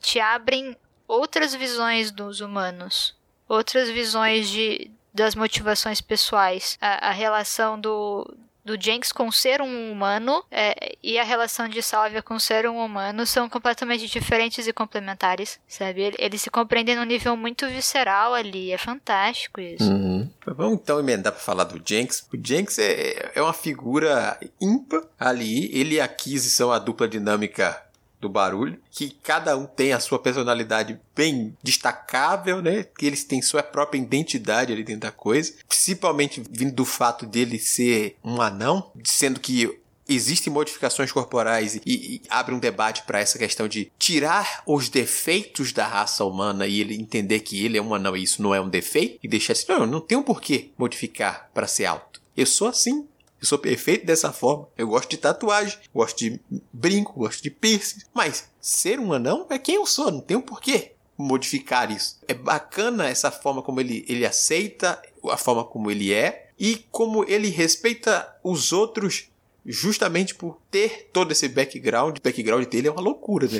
te 0.00 0.18
abrem 0.20 0.76
outras 1.06 1.54
visões 1.54 2.10
dos 2.10 2.40
humanos, 2.40 3.14
outras 3.48 3.88
visões 3.90 4.48
de 4.48 4.90
das 5.14 5.34
motivações 5.34 6.00
pessoais, 6.00 6.78
a, 6.80 7.08
a 7.08 7.10
relação 7.10 7.78
do 7.78 8.26
do 8.64 8.80
Jenks 8.80 9.10
com 9.12 9.30
ser 9.32 9.60
um 9.60 9.90
humano 9.90 10.44
é, 10.50 10.96
e 11.02 11.18
a 11.18 11.24
relação 11.24 11.68
de 11.68 11.82
Sálvia 11.82 12.22
com 12.22 12.38
ser 12.38 12.68
um 12.68 12.76
humano 12.84 13.26
são 13.26 13.48
completamente 13.48 14.06
diferentes 14.06 14.66
e 14.66 14.72
complementares, 14.72 15.58
sabe? 15.66 16.00
Ele- 16.02 16.16
Eles 16.18 16.40
se 16.42 16.50
compreendem 16.50 16.94
num 16.94 17.04
nível 17.04 17.36
muito 17.36 17.66
visceral 17.66 18.34
ali, 18.34 18.70
é 18.72 18.78
fantástico 18.78 19.60
isso. 19.60 19.84
Uhum. 19.90 20.30
Vamos 20.46 20.78
então 20.82 20.98
emendar 21.00 21.32
pra 21.32 21.40
falar 21.42 21.64
do 21.64 21.80
Jenks. 21.84 22.26
O 22.32 22.36
Jenks 22.40 22.78
é, 22.78 23.32
é 23.34 23.42
uma 23.42 23.52
figura 23.52 24.38
ímpar 24.60 25.02
ali. 25.18 25.70
Ele 25.76 25.96
e 25.96 26.00
a 26.00 26.06
Kizzy 26.06 26.50
são 26.50 26.70
a 26.70 26.78
dupla 26.78 27.08
dinâmica 27.08 27.82
do 28.22 28.28
barulho, 28.28 28.78
que 28.90 29.10
cada 29.22 29.56
um 29.56 29.66
tem 29.66 29.92
a 29.92 30.00
sua 30.00 30.18
personalidade 30.18 30.98
bem 31.14 31.54
destacável, 31.62 32.62
né? 32.62 32.84
Que 32.96 33.04
eles 33.04 33.24
têm 33.24 33.42
sua 33.42 33.62
própria 33.62 33.98
identidade 33.98 34.72
ali 34.72 34.84
dentro 34.84 35.02
da 35.02 35.10
coisa, 35.10 35.52
principalmente 35.68 36.42
vindo 36.48 36.72
do 36.72 36.84
fato 36.84 37.26
dele 37.26 37.58
ser 37.58 38.16
um 38.24 38.40
anão, 38.40 38.92
sendo 39.04 39.40
que 39.40 39.78
existem 40.08 40.52
modificações 40.52 41.10
corporais 41.10 41.76
e, 41.76 41.80
e 41.86 42.22
abre 42.28 42.54
um 42.54 42.58
debate 42.58 43.02
para 43.02 43.20
essa 43.20 43.38
questão 43.38 43.66
de 43.66 43.90
tirar 43.98 44.62
os 44.66 44.88
defeitos 44.88 45.72
da 45.72 45.86
raça 45.86 46.24
humana 46.24 46.66
e 46.66 46.80
ele 46.80 46.94
entender 46.94 47.40
que 47.40 47.64
ele 47.64 47.78
é 47.78 47.82
um 47.82 47.94
anão 47.94 48.16
e 48.16 48.22
isso 48.22 48.42
não 48.42 48.54
é 48.54 48.60
um 48.60 48.68
defeito 48.68 49.18
e 49.22 49.28
deixar 49.28 49.52
assim, 49.52 49.66
não, 49.68 49.86
não 49.86 50.00
tenho 50.00 50.22
por 50.22 50.40
que 50.40 50.72
modificar 50.78 51.50
para 51.54 51.66
ser 51.66 51.86
alto. 51.86 52.20
Eu 52.36 52.46
sou 52.46 52.68
assim. 52.68 53.06
Eu 53.42 53.48
sou 53.48 53.58
perfeito 53.58 54.06
dessa 54.06 54.32
forma. 54.32 54.68
Eu 54.78 54.86
gosto 54.86 55.10
de 55.10 55.16
tatuagem, 55.16 55.76
gosto 55.92 56.16
de 56.18 56.40
brinco, 56.72 57.18
gosto 57.18 57.42
de 57.42 57.50
piercing. 57.50 58.02
Mas 58.14 58.48
ser 58.60 59.00
um 59.00 59.12
anão 59.12 59.44
é 59.50 59.58
quem 59.58 59.74
eu 59.74 59.84
sou, 59.84 60.12
não 60.12 60.20
tenho 60.20 60.40
por 60.40 60.60
que 60.60 60.92
modificar 61.18 61.90
isso. 61.90 62.20
É 62.28 62.34
bacana 62.34 63.08
essa 63.08 63.32
forma 63.32 63.60
como 63.60 63.80
ele, 63.80 64.04
ele 64.08 64.24
aceita 64.24 65.02
a 65.28 65.36
forma 65.36 65.64
como 65.64 65.90
ele 65.90 66.12
é 66.12 66.50
e 66.56 66.86
como 66.92 67.24
ele 67.24 67.48
respeita 67.48 68.32
os 68.44 68.72
outros 68.72 69.28
justamente 69.66 70.36
por 70.36 70.58
ter 70.70 71.10
todo 71.12 71.32
esse 71.32 71.48
background. 71.48 72.18
O 72.18 72.22
background 72.22 72.66
dele 72.66 72.88
é 72.88 72.92
uma 72.92 73.02
loucura, 73.02 73.48
né? 73.48 73.58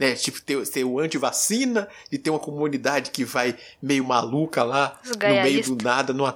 né? 0.00 0.14
Tipo, 0.18 0.42
ter, 0.42 0.66
ter 0.66 0.84
o 0.84 0.98
anti-vacina 0.98 1.88
e 2.10 2.18
ter 2.18 2.30
uma 2.30 2.38
comunidade 2.40 3.12
que 3.12 3.24
vai 3.24 3.56
meio 3.80 4.04
maluca 4.04 4.64
lá 4.64 5.00
no 5.04 5.42
meio 5.42 5.62
do 5.62 5.84
nada, 5.84 6.12
no, 6.12 6.32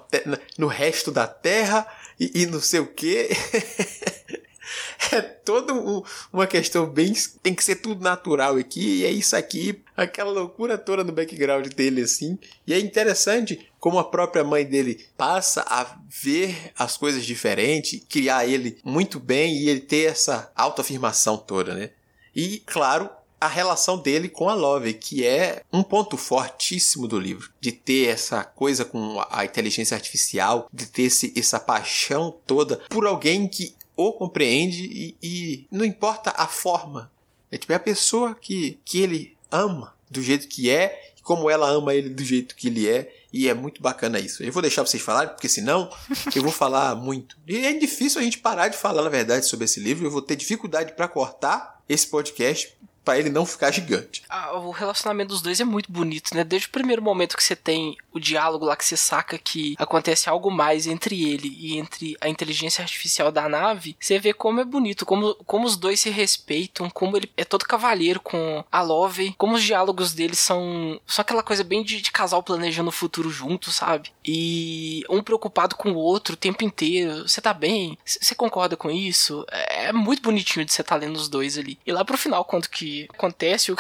no 0.59 0.67
resto 0.69 1.11
da 1.11 1.27
Terra 1.27 1.87
e, 2.35 2.43
e 2.43 2.47
não 2.47 2.61
sei 2.61 2.81
o 2.81 2.87
que. 2.87 3.29
é 5.13 5.21
toda 5.21 5.75
um- 5.75 6.03
uma 6.33 6.47
questão 6.47 6.87
bem. 6.87 7.13
Tem 7.43 7.55
que 7.55 7.65
ser 7.65 7.77
tudo 7.77 8.03
natural 8.03 8.57
aqui, 8.57 9.01
e 9.01 9.05
é 9.05 9.11
isso 9.11 9.37
aqui, 9.37 9.83
aquela 9.97 10.31
loucura 10.31 10.79
toda 10.79 11.05
no 11.05 11.13
background 11.13 11.67
dele, 11.69 12.03
assim. 12.03 12.39
E 12.67 12.73
é 12.73 12.79
interessante 12.79 13.69
como 13.79 13.99
a 13.99 14.05
própria 14.05 14.45
mãe 14.45 14.65
dele 14.65 15.05
passa 15.17 15.65
a 15.67 15.97
ver 16.09 16.73
as 16.79 16.97
coisas 16.97 17.25
diferentes, 17.25 18.03
criar 18.09 18.47
ele 18.47 18.79
muito 18.85 19.19
bem 19.19 19.57
e 19.59 19.69
ele 19.69 19.81
ter 19.81 20.11
essa 20.11 20.51
autoafirmação 20.55 21.37
toda, 21.37 21.75
né? 21.75 21.91
E, 22.35 22.61
claro, 22.65 23.11
a 23.43 23.49
relação 23.49 23.99
dele 23.99 24.29
com 24.29 24.49
a 24.49 24.55
Love, 24.55 24.95
que 24.95 25.27
é 25.27 25.65
um 25.73 25.83
ponto 25.83 26.17
fortíssimo 26.17 27.09
do 27.09 27.19
livro, 27.19 27.51
de 27.61 27.73
ter 27.73 28.07
essa 28.07 28.45
coisa 28.45 28.85
com 28.85 29.21
a 29.29 29.45
inteligência 29.45 29.97
artificial, 29.97 30.69
de 30.73 30.87
ter 30.87 31.03
esse, 31.03 31.33
essa 31.37 31.59
paixão 31.59 32.33
toda 32.47 32.77
por 32.89 33.05
alguém 33.05 33.49
que 33.49 33.75
o 33.97 34.13
compreende 34.13 34.85
e, 34.85 35.17
e 35.21 35.67
não 35.73 35.85
importa 35.85 36.33
a 36.37 36.47
forma. 36.47 37.11
É 37.51 37.59
tipo, 37.59 37.73
é 37.73 37.77
a 37.77 37.81
pessoa 37.81 38.33
que, 38.35 38.79
que 38.85 39.01
ele 39.01 39.37
ama 39.51 39.93
do 40.09 40.23
jeito 40.23 40.47
que 40.47 40.71
é, 40.71 41.13
e 41.19 41.23
como 41.23 41.51
ela 41.51 41.69
ama 41.69 41.95
ele 41.95 42.11
do 42.11 42.25
jeito 42.25 42.55
que 42.55 42.69
ele 42.69 42.89
é, 42.89 43.13
e 43.33 43.49
é 43.49 43.55
muito 43.55 43.83
bacana 43.83 44.21
isso. 44.21 44.45
Eu 44.45 44.53
vou 44.53 44.63
deixar 44.63 44.87
vocês 44.87 45.03
falarem, 45.03 45.35
porque 45.35 45.49
senão 45.49 45.91
eu 46.33 46.43
vou 46.43 46.53
falar 46.53 46.95
muito. 46.95 47.37
E 47.49 47.57
é 47.57 47.73
difícil 47.73 48.21
a 48.21 48.25
gente 48.25 48.39
parar 48.39 48.69
de 48.69 48.77
falar, 48.77 49.03
na 49.03 49.09
verdade, 49.09 49.47
sobre 49.47 49.65
esse 49.65 49.81
livro. 49.81 50.07
Eu 50.07 50.13
vou 50.13 50.23
ter 50.23 50.37
dificuldade 50.37 50.93
para 50.93 51.09
cortar 51.09 51.83
esse 51.89 52.07
podcast 52.07 52.73
para 53.05 53.19
ele 53.19 53.31
não 53.31 53.45
ficar 53.45 53.71
gigante. 53.71 54.23
Ah, 54.29 54.53
o 54.59 54.71
relacionamento 54.71 55.29
dos 55.29 55.43
dois 55.43 55.61
é 55.61 55.65
muito 55.65 55.91
bonito, 55.91 56.35
né? 56.35 56.45
Desde 56.45 56.69
o 56.69 56.71
primeiro 56.71 57.03
momento 57.03 57.37
que 57.37 57.43
você 57.43 57.57
tem 57.57 57.97
o 58.13 58.21
diálogo 58.21 58.65
lá 58.65 58.77
que 58.77 58.85
você 58.85 58.97
saca 58.97 59.39
que 59.39 59.75
acontece 59.79 60.29
algo 60.29 60.51
mais 60.51 60.87
entre 60.87 61.31
ele 61.31 61.49
e 61.59 61.79
entre 61.79 62.17
a 62.21 62.29
inteligência 62.29 62.83
artificial 62.83 63.33
da 63.33 63.49
nave, 63.49 63.97
você 64.01 64.19
vê 64.19 64.33
como 64.33 64.61
é 64.61 64.65
bonito, 64.65 65.05
como, 65.05 65.35
como 65.47 65.67
os 65.67 65.77
dois 65.77 66.01
se 66.01 66.11
respeitam, 66.11 66.91
como 66.91 67.17
ele 67.17 67.31
é 67.37 67.45
todo 67.45 67.65
cavalheiro 67.65 68.21
com 68.21 68.65
a 68.71 68.83
Love, 68.83 69.35
como 69.39 69.55
os 69.55 69.63
diálogos 69.63 70.13
deles 70.13 70.39
são 70.39 71.01
só 71.07 71.23
aquela 71.23 71.43
coisa 71.43 71.65
bem 71.65 71.83
de, 71.83 72.01
de 72.01 72.13
casal 72.13 72.43
planejando 72.43 72.89
o 72.89 72.93
futuro 72.93 73.31
junto, 73.31 73.71
sabe? 73.71 74.11
E 74.25 75.05
um 75.09 75.23
preocupado 75.23 75.77
com 75.77 75.93
o 75.93 75.97
outro 75.97 76.35
o 76.35 76.37
tempo 76.37 76.65
inteiro. 76.65 77.29
Você 77.29 77.41
tá 77.41 77.53
bem? 77.53 77.99
Você 78.05 78.35
concorda 78.35 78.77
com 78.77 78.91
isso? 78.91 79.45
É 79.51 79.73
é 79.73 79.93
muito 79.93 80.23
bonitinho 80.23 80.65
de 80.65 80.73
você 80.73 80.83
estar 80.83 80.97
lendo 80.97 81.17
os 81.17 81.29
dois 81.29 81.59
ali. 81.59 81.79
E 81.87 81.93
lá 81.93 82.05
pro 82.05 82.17
final, 82.17 82.45
quando 82.45 82.69
que 82.69 82.92
acontece 83.13 83.71
o, 83.73 83.77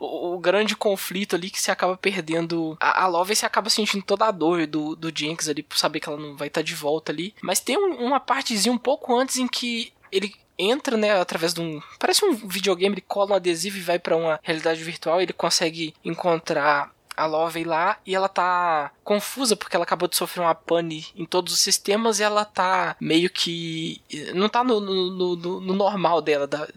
o, 0.00 0.34
o 0.34 0.38
grande 0.38 0.74
conflito 0.76 1.34
ali 1.36 1.50
que 1.50 1.60
você 1.60 1.70
acaba 1.70 1.96
perdendo 1.96 2.76
a, 2.80 3.04
a 3.04 3.06
Love, 3.06 3.34
você 3.36 3.46
acaba 3.46 3.70
sentindo 3.70 4.04
toda 4.04 4.26
a 4.26 4.30
dor 4.30 4.66
do, 4.66 4.94
do 4.96 5.12
Jenks 5.16 5.48
ali 5.48 5.62
por 5.62 5.76
saber 5.78 6.00
que 6.00 6.08
ela 6.08 6.18
não 6.18 6.36
vai 6.36 6.48
estar 6.48 6.62
de 6.62 6.74
volta 6.74 7.12
ali. 7.12 7.34
Mas 7.42 7.60
tem 7.60 7.76
um- 7.78 8.04
uma 8.06 8.20
partezinha 8.20 8.72
um 8.72 8.78
pouco 8.78 9.16
antes 9.16 9.36
em 9.36 9.46
que 9.48 9.92
ele 10.12 10.34
entra, 10.58 10.96
né, 10.96 11.20
através 11.20 11.52
de 11.52 11.60
um, 11.60 11.82
parece 11.98 12.24
um 12.24 12.32
videogame, 12.34 12.94
ele 12.94 13.00
cola 13.02 13.32
um 13.32 13.34
adesivo 13.34 13.76
e 13.76 13.80
vai 13.82 13.98
pra 13.98 14.16
uma 14.16 14.40
realidade 14.42 14.82
virtual, 14.82 15.20
ele 15.20 15.32
consegue 15.34 15.92
encontrar 16.04 16.90
a 17.14 17.24
Lovey 17.26 17.64
lá 17.64 17.98
e 18.06 18.14
ela 18.14 18.28
tá 18.28 18.90
confusa 19.02 19.56
porque 19.56 19.74
ela 19.74 19.84
acabou 19.84 20.06
de 20.08 20.16
sofrer 20.16 20.42
uma 20.42 20.54
pane 20.54 21.06
em 21.16 21.24
todos 21.24 21.52
os 21.54 21.60
sistemas 21.60 22.20
e 22.20 22.22
ela 22.22 22.44
tá 22.44 22.94
meio 23.00 23.30
que 23.30 24.02
não 24.34 24.48
tá 24.50 24.62
no, 24.62 24.80
no, 24.80 25.36
no- 25.36 25.60
no 25.60 25.74
normal 25.74 26.20
dela, 26.20 26.46
da- 26.46 26.68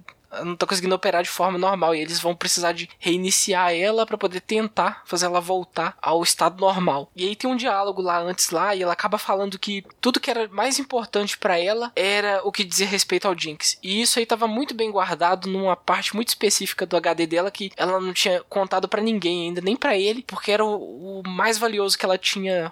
não 0.44 0.56
tá 0.56 0.66
conseguindo 0.66 0.96
operar 0.96 1.24
de 1.24 1.30
forma 1.30 1.58
normal 1.58 1.96
e 1.96 2.02
eles 2.02 2.20
vão 2.20 2.36
precisar 2.36 2.72
de 2.72 2.90
reiniciar 3.00 3.74
ela 3.74 4.06
para 4.06 4.18
poder 4.18 4.42
tentar 4.42 5.02
fazer 5.06 5.26
ela 5.26 5.42
voltar 5.42 5.98
ao 6.02 6.22
estado 6.24 6.60
normal. 6.60 7.12
E 7.16 7.28
aí 7.28 7.36
tem 7.36 7.50
um 7.50 7.56
diálogo 7.56 8.02
lá 8.02 8.20
antes 8.20 8.50
lá 8.50 8.76
e 8.76 8.82
ela 8.82 8.94
acaba 8.94 9.18
falando 9.18 9.60
que 9.60 9.84
tudo 10.00 10.20
que 10.20 10.30
era 10.30 10.48
mais 10.50 10.80
importante 10.80 11.38
para 11.38 11.58
ela 11.58 11.92
era 11.96 12.42
o 12.44 12.52
que 12.52 12.64
dizia 12.64 12.88
respeito 12.88 13.28
ao 13.28 13.38
Jinx. 13.38 13.78
E 13.82 14.02
isso 14.02 14.20
aí 14.20 14.26
tava 14.26 14.48
muito 14.48 14.74
bem 14.74 14.92
guardado 14.92 15.50
numa 15.50 15.76
parte 15.76 16.16
muito 16.16 16.30
específica 16.30 16.86
do 16.86 16.98
HD 16.98 17.26
dela 17.26 17.52
que 17.52 17.72
ela 17.76 18.00
não 18.00 18.14
tinha 18.14 18.42
contado 18.44 18.88
para 18.88 19.02
ninguém 19.02 19.48
ainda, 19.48 19.62
nem 19.62 19.76
para 19.76 19.98
ele, 19.98 20.24
porque 20.26 20.52
era 20.52 20.64
o, 20.64 21.20
o, 21.20 21.24
mais 21.28 21.58
valioso 21.58 21.98
que 21.98 22.06
ela 22.06 22.18
tinha 22.18 22.72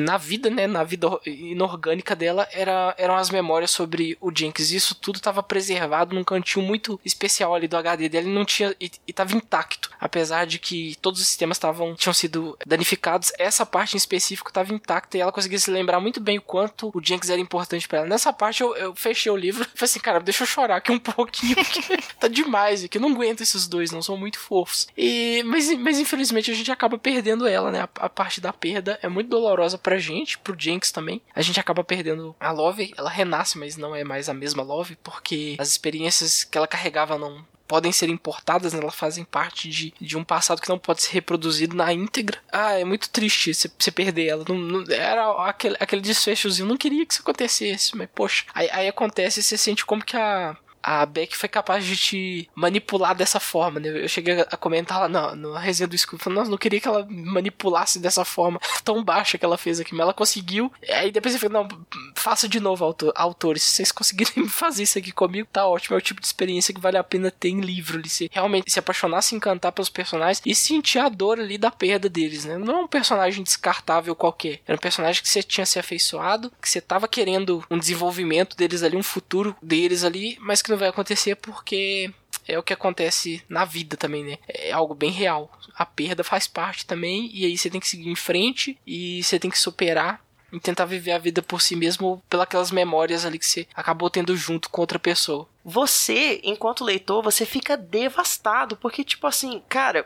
na 0.00 0.16
vida, 0.16 0.50
né, 0.50 0.66
na 0.66 0.84
vida 0.84 1.08
inorgânica 1.24 2.14
dela, 2.14 2.46
era, 2.52 2.94
eram 2.98 3.16
as 3.16 3.30
memórias 3.30 3.70
sobre 3.70 4.16
o 4.20 4.30
Jinx. 4.34 4.70
Isso 4.70 4.94
tudo 4.94 5.20
tava 5.20 5.42
preservado 5.42 6.14
num 6.14 6.24
cantinho 6.24 6.64
muito 6.64 6.77
especial 7.04 7.54
ali 7.54 7.68
do 7.68 7.76
HD 7.76 8.08
dela 8.08 8.26
e 8.26 8.32
não 8.32 8.44
tinha 8.44 8.74
e, 8.80 8.90
e 9.06 9.12
tava 9.12 9.34
intacto, 9.36 9.87
apesar 10.00 10.46
de 10.46 10.58
que 10.58 10.96
todos 11.00 11.20
os 11.20 11.26
sistemas 11.26 11.56
estavam 11.56 11.94
tinham 11.94 12.14
sido 12.14 12.56
danificados, 12.66 13.32
essa 13.38 13.64
parte 13.66 13.94
em 13.94 13.96
específico 13.96 14.50
estava 14.50 14.72
intacta 14.72 15.16
e 15.16 15.20
ela 15.20 15.32
conseguia 15.32 15.58
se 15.58 15.70
lembrar 15.70 16.00
muito 16.00 16.20
bem 16.20 16.38
o 16.38 16.42
quanto 16.42 16.90
o 16.94 17.02
Jinx 17.02 17.28
era 17.30 17.40
importante 17.40 17.88
para 17.88 17.98
ela. 17.98 18.06
Nessa 18.06 18.32
parte 18.32 18.62
eu, 18.62 18.74
eu, 18.76 18.94
fechei 18.94 19.30
o 19.30 19.36
livro 19.36 19.62
e 19.62 19.66
falei 19.78 19.84
assim, 19.84 20.00
cara, 20.00 20.20
deixa 20.20 20.42
eu 20.42 20.46
chorar 20.46 20.76
aqui 20.76 20.92
um 20.92 20.98
pouquinho, 21.00 21.56
porque 21.56 21.96
tá 22.18 22.28
demais 22.28 22.84
aqui, 22.84 22.98
eu 22.98 23.02
não 23.02 23.10
aguento 23.10 23.40
esses 23.40 23.66
dois, 23.66 23.90
não 23.90 24.02
são 24.02 24.16
muito 24.16 24.38
fofos. 24.38 24.86
E 24.96 25.42
mas, 25.46 25.72
mas 25.78 25.98
infelizmente 25.98 26.50
a 26.50 26.54
gente 26.54 26.70
acaba 26.70 26.98
perdendo 26.98 27.46
ela, 27.46 27.70
né? 27.70 27.80
A, 27.80 27.88
a 28.06 28.08
parte 28.08 28.40
da 28.40 28.52
perda 28.52 28.98
é 29.02 29.08
muito 29.08 29.28
dolorosa 29.28 29.78
pra 29.78 29.98
gente, 29.98 30.38
pro 30.38 30.58
Jinx 30.58 30.90
também. 30.90 31.20
A 31.34 31.42
gente 31.42 31.60
acaba 31.60 31.84
perdendo 31.84 32.34
a 32.38 32.50
Love, 32.50 32.92
ela 32.96 33.10
renasce, 33.10 33.58
mas 33.58 33.76
não 33.76 33.94
é 33.94 34.04
mais 34.04 34.28
a 34.28 34.34
mesma 34.34 34.62
Love, 34.62 34.96
porque 35.02 35.56
as 35.58 35.68
experiências 35.68 36.44
que 36.44 36.56
ela 36.56 36.66
carregava 36.66 37.18
não, 37.18 37.44
podem 37.68 37.92
ser 37.92 38.08
importadas, 38.08 38.72
né? 38.72 38.80
elas 38.80 38.94
fazem 38.94 39.24
parte 39.24 39.68
de, 39.68 39.94
de 40.00 40.16
um 40.16 40.24
passado 40.24 40.60
que 40.60 40.68
não 40.68 40.78
pode 40.78 41.02
ser 41.02 41.12
reproduzido 41.12 41.76
na 41.76 41.92
íntegra. 41.92 42.38
Ah, 42.50 42.72
é 42.72 42.84
muito 42.84 43.10
triste 43.10 43.52
você 43.52 43.90
perder 43.90 44.26
ela. 44.26 44.44
Não, 44.48 44.56
não, 44.56 44.92
era 44.92 45.30
aquele, 45.46 45.76
aquele 45.78 46.00
desfechozinho, 46.00 46.66
não 46.66 46.76
queria 46.76 47.04
que 47.04 47.12
isso 47.12 47.22
acontecesse, 47.22 47.96
mas 47.96 48.08
poxa, 48.14 48.44
aí, 48.54 48.68
aí 48.72 48.88
acontece 48.88 49.40
e 49.40 49.42
você 49.42 49.58
sente 49.58 49.84
como 49.84 50.02
que 50.04 50.16
a, 50.16 50.56
a 50.82 51.04
Beck 51.04 51.36
foi 51.36 51.48
capaz 51.48 51.84
de 51.84 51.96
te 51.96 52.50
manipular 52.54 53.14
dessa 53.14 53.40
forma, 53.40 53.80
né? 53.80 53.88
Eu 54.04 54.08
cheguei 54.08 54.40
a 54.40 54.56
comentar 54.56 55.00
lá 55.00 55.08
na, 55.08 55.34
na 55.34 55.58
resenha 55.58 55.88
do 55.88 55.96
Scooby, 55.96 56.22
falando, 56.22 56.38
nossa, 56.38 56.50
não 56.50 56.58
queria 56.58 56.80
que 56.80 56.88
ela 56.88 57.06
manipulasse 57.08 57.98
dessa 57.98 58.24
forma 58.24 58.60
tão 58.84 59.02
baixa 59.02 59.38
que 59.38 59.44
ela 59.44 59.58
fez 59.58 59.80
aqui, 59.80 59.92
mas 59.92 60.02
ela 60.02 60.14
conseguiu. 60.14 60.72
Aí 60.88 61.10
depois 61.10 61.34
eu 61.34 61.40
falei, 61.40 61.54
não, 61.54 61.68
faça 62.14 62.48
de 62.48 62.60
novo, 62.60 62.84
autor, 62.84 63.12
autores, 63.14 63.62
se 63.62 63.74
vocês 63.74 63.92
conseguirem 63.92 64.46
fazer 64.48 64.82
isso 64.82 64.98
aqui 64.98 65.12
comigo, 65.12 65.48
tá 65.52 65.66
ótimo, 65.66 65.96
é 65.96 65.98
o 65.98 66.02
tipo 66.02 66.20
de 66.20 66.26
experiência 66.26 66.74
que 66.74 66.80
vale 66.80 66.96
a 66.96 67.04
pena 67.04 67.30
ter 67.30 67.48
em 67.48 67.60
livro, 67.60 67.98
ali, 67.98 68.08
se 68.08 68.28
realmente 68.32 68.70
se 68.70 68.78
apaixonar, 68.78 69.22
se 69.22 69.34
encantar 69.34 69.72
pelos 69.72 69.88
personagens 69.88 70.42
e 70.44 70.54
sentir 70.54 70.98
a 70.98 71.08
dor 71.08 71.38
ali 71.38 71.58
da 71.58 71.70
perda 71.70 72.08
deles, 72.08 72.44
né? 72.44 72.56
Não 72.56 72.78
é 72.78 72.80
um 72.82 72.88
personagem 72.88 73.42
descartável 73.42 74.14
qualquer, 74.14 74.60
era 74.66 74.76
um 74.76 74.80
personagem 74.80 75.22
que 75.22 75.28
você 75.28 75.42
tinha 75.42 75.66
se 75.66 75.78
afeiçoado, 75.78 76.52
que 76.60 76.68
você 76.68 76.80
tava 76.80 77.08
querendo 77.08 77.64
um 77.70 77.78
desenvolvimento 77.78 78.56
deles 78.56 78.82
ali, 78.82 78.96
um 78.96 79.02
futuro 79.02 79.56
deles 79.62 80.04
ali, 80.04 80.36
mas 80.40 80.62
que 80.62 80.67
não 80.68 80.76
vai 80.78 80.88
acontecer 80.88 81.34
porque 81.36 82.12
é 82.46 82.58
o 82.58 82.62
que 82.62 82.72
acontece 82.72 83.42
na 83.48 83.64
vida 83.64 83.96
também, 83.96 84.24
né? 84.24 84.38
É 84.48 84.72
algo 84.72 84.94
bem 84.94 85.10
real. 85.10 85.50
A 85.74 85.84
perda 85.84 86.24
faz 86.24 86.46
parte 86.46 86.86
também, 86.86 87.30
e 87.32 87.44
aí 87.44 87.56
você 87.56 87.68
tem 87.70 87.80
que 87.80 87.88
seguir 87.88 88.08
em 88.08 88.16
frente 88.16 88.78
e 88.86 89.22
você 89.22 89.38
tem 89.38 89.50
que 89.50 89.58
superar 89.58 90.24
e 90.50 90.58
tentar 90.58 90.86
viver 90.86 91.12
a 91.12 91.18
vida 91.18 91.42
por 91.42 91.60
si 91.60 91.76
mesmo 91.76 92.22
pelas 92.28 92.70
memórias 92.70 93.26
ali 93.26 93.38
que 93.38 93.44
você 93.44 93.66
acabou 93.74 94.08
tendo 94.08 94.34
junto 94.34 94.70
com 94.70 94.80
outra 94.80 94.98
pessoa 94.98 95.46
você, 95.68 96.40
enquanto 96.44 96.82
leitor, 96.82 97.22
você 97.22 97.44
fica 97.44 97.76
devastado, 97.76 98.74
porque, 98.74 99.04
tipo 99.04 99.26
assim, 99.26 99.62
cara, 99.68 100.02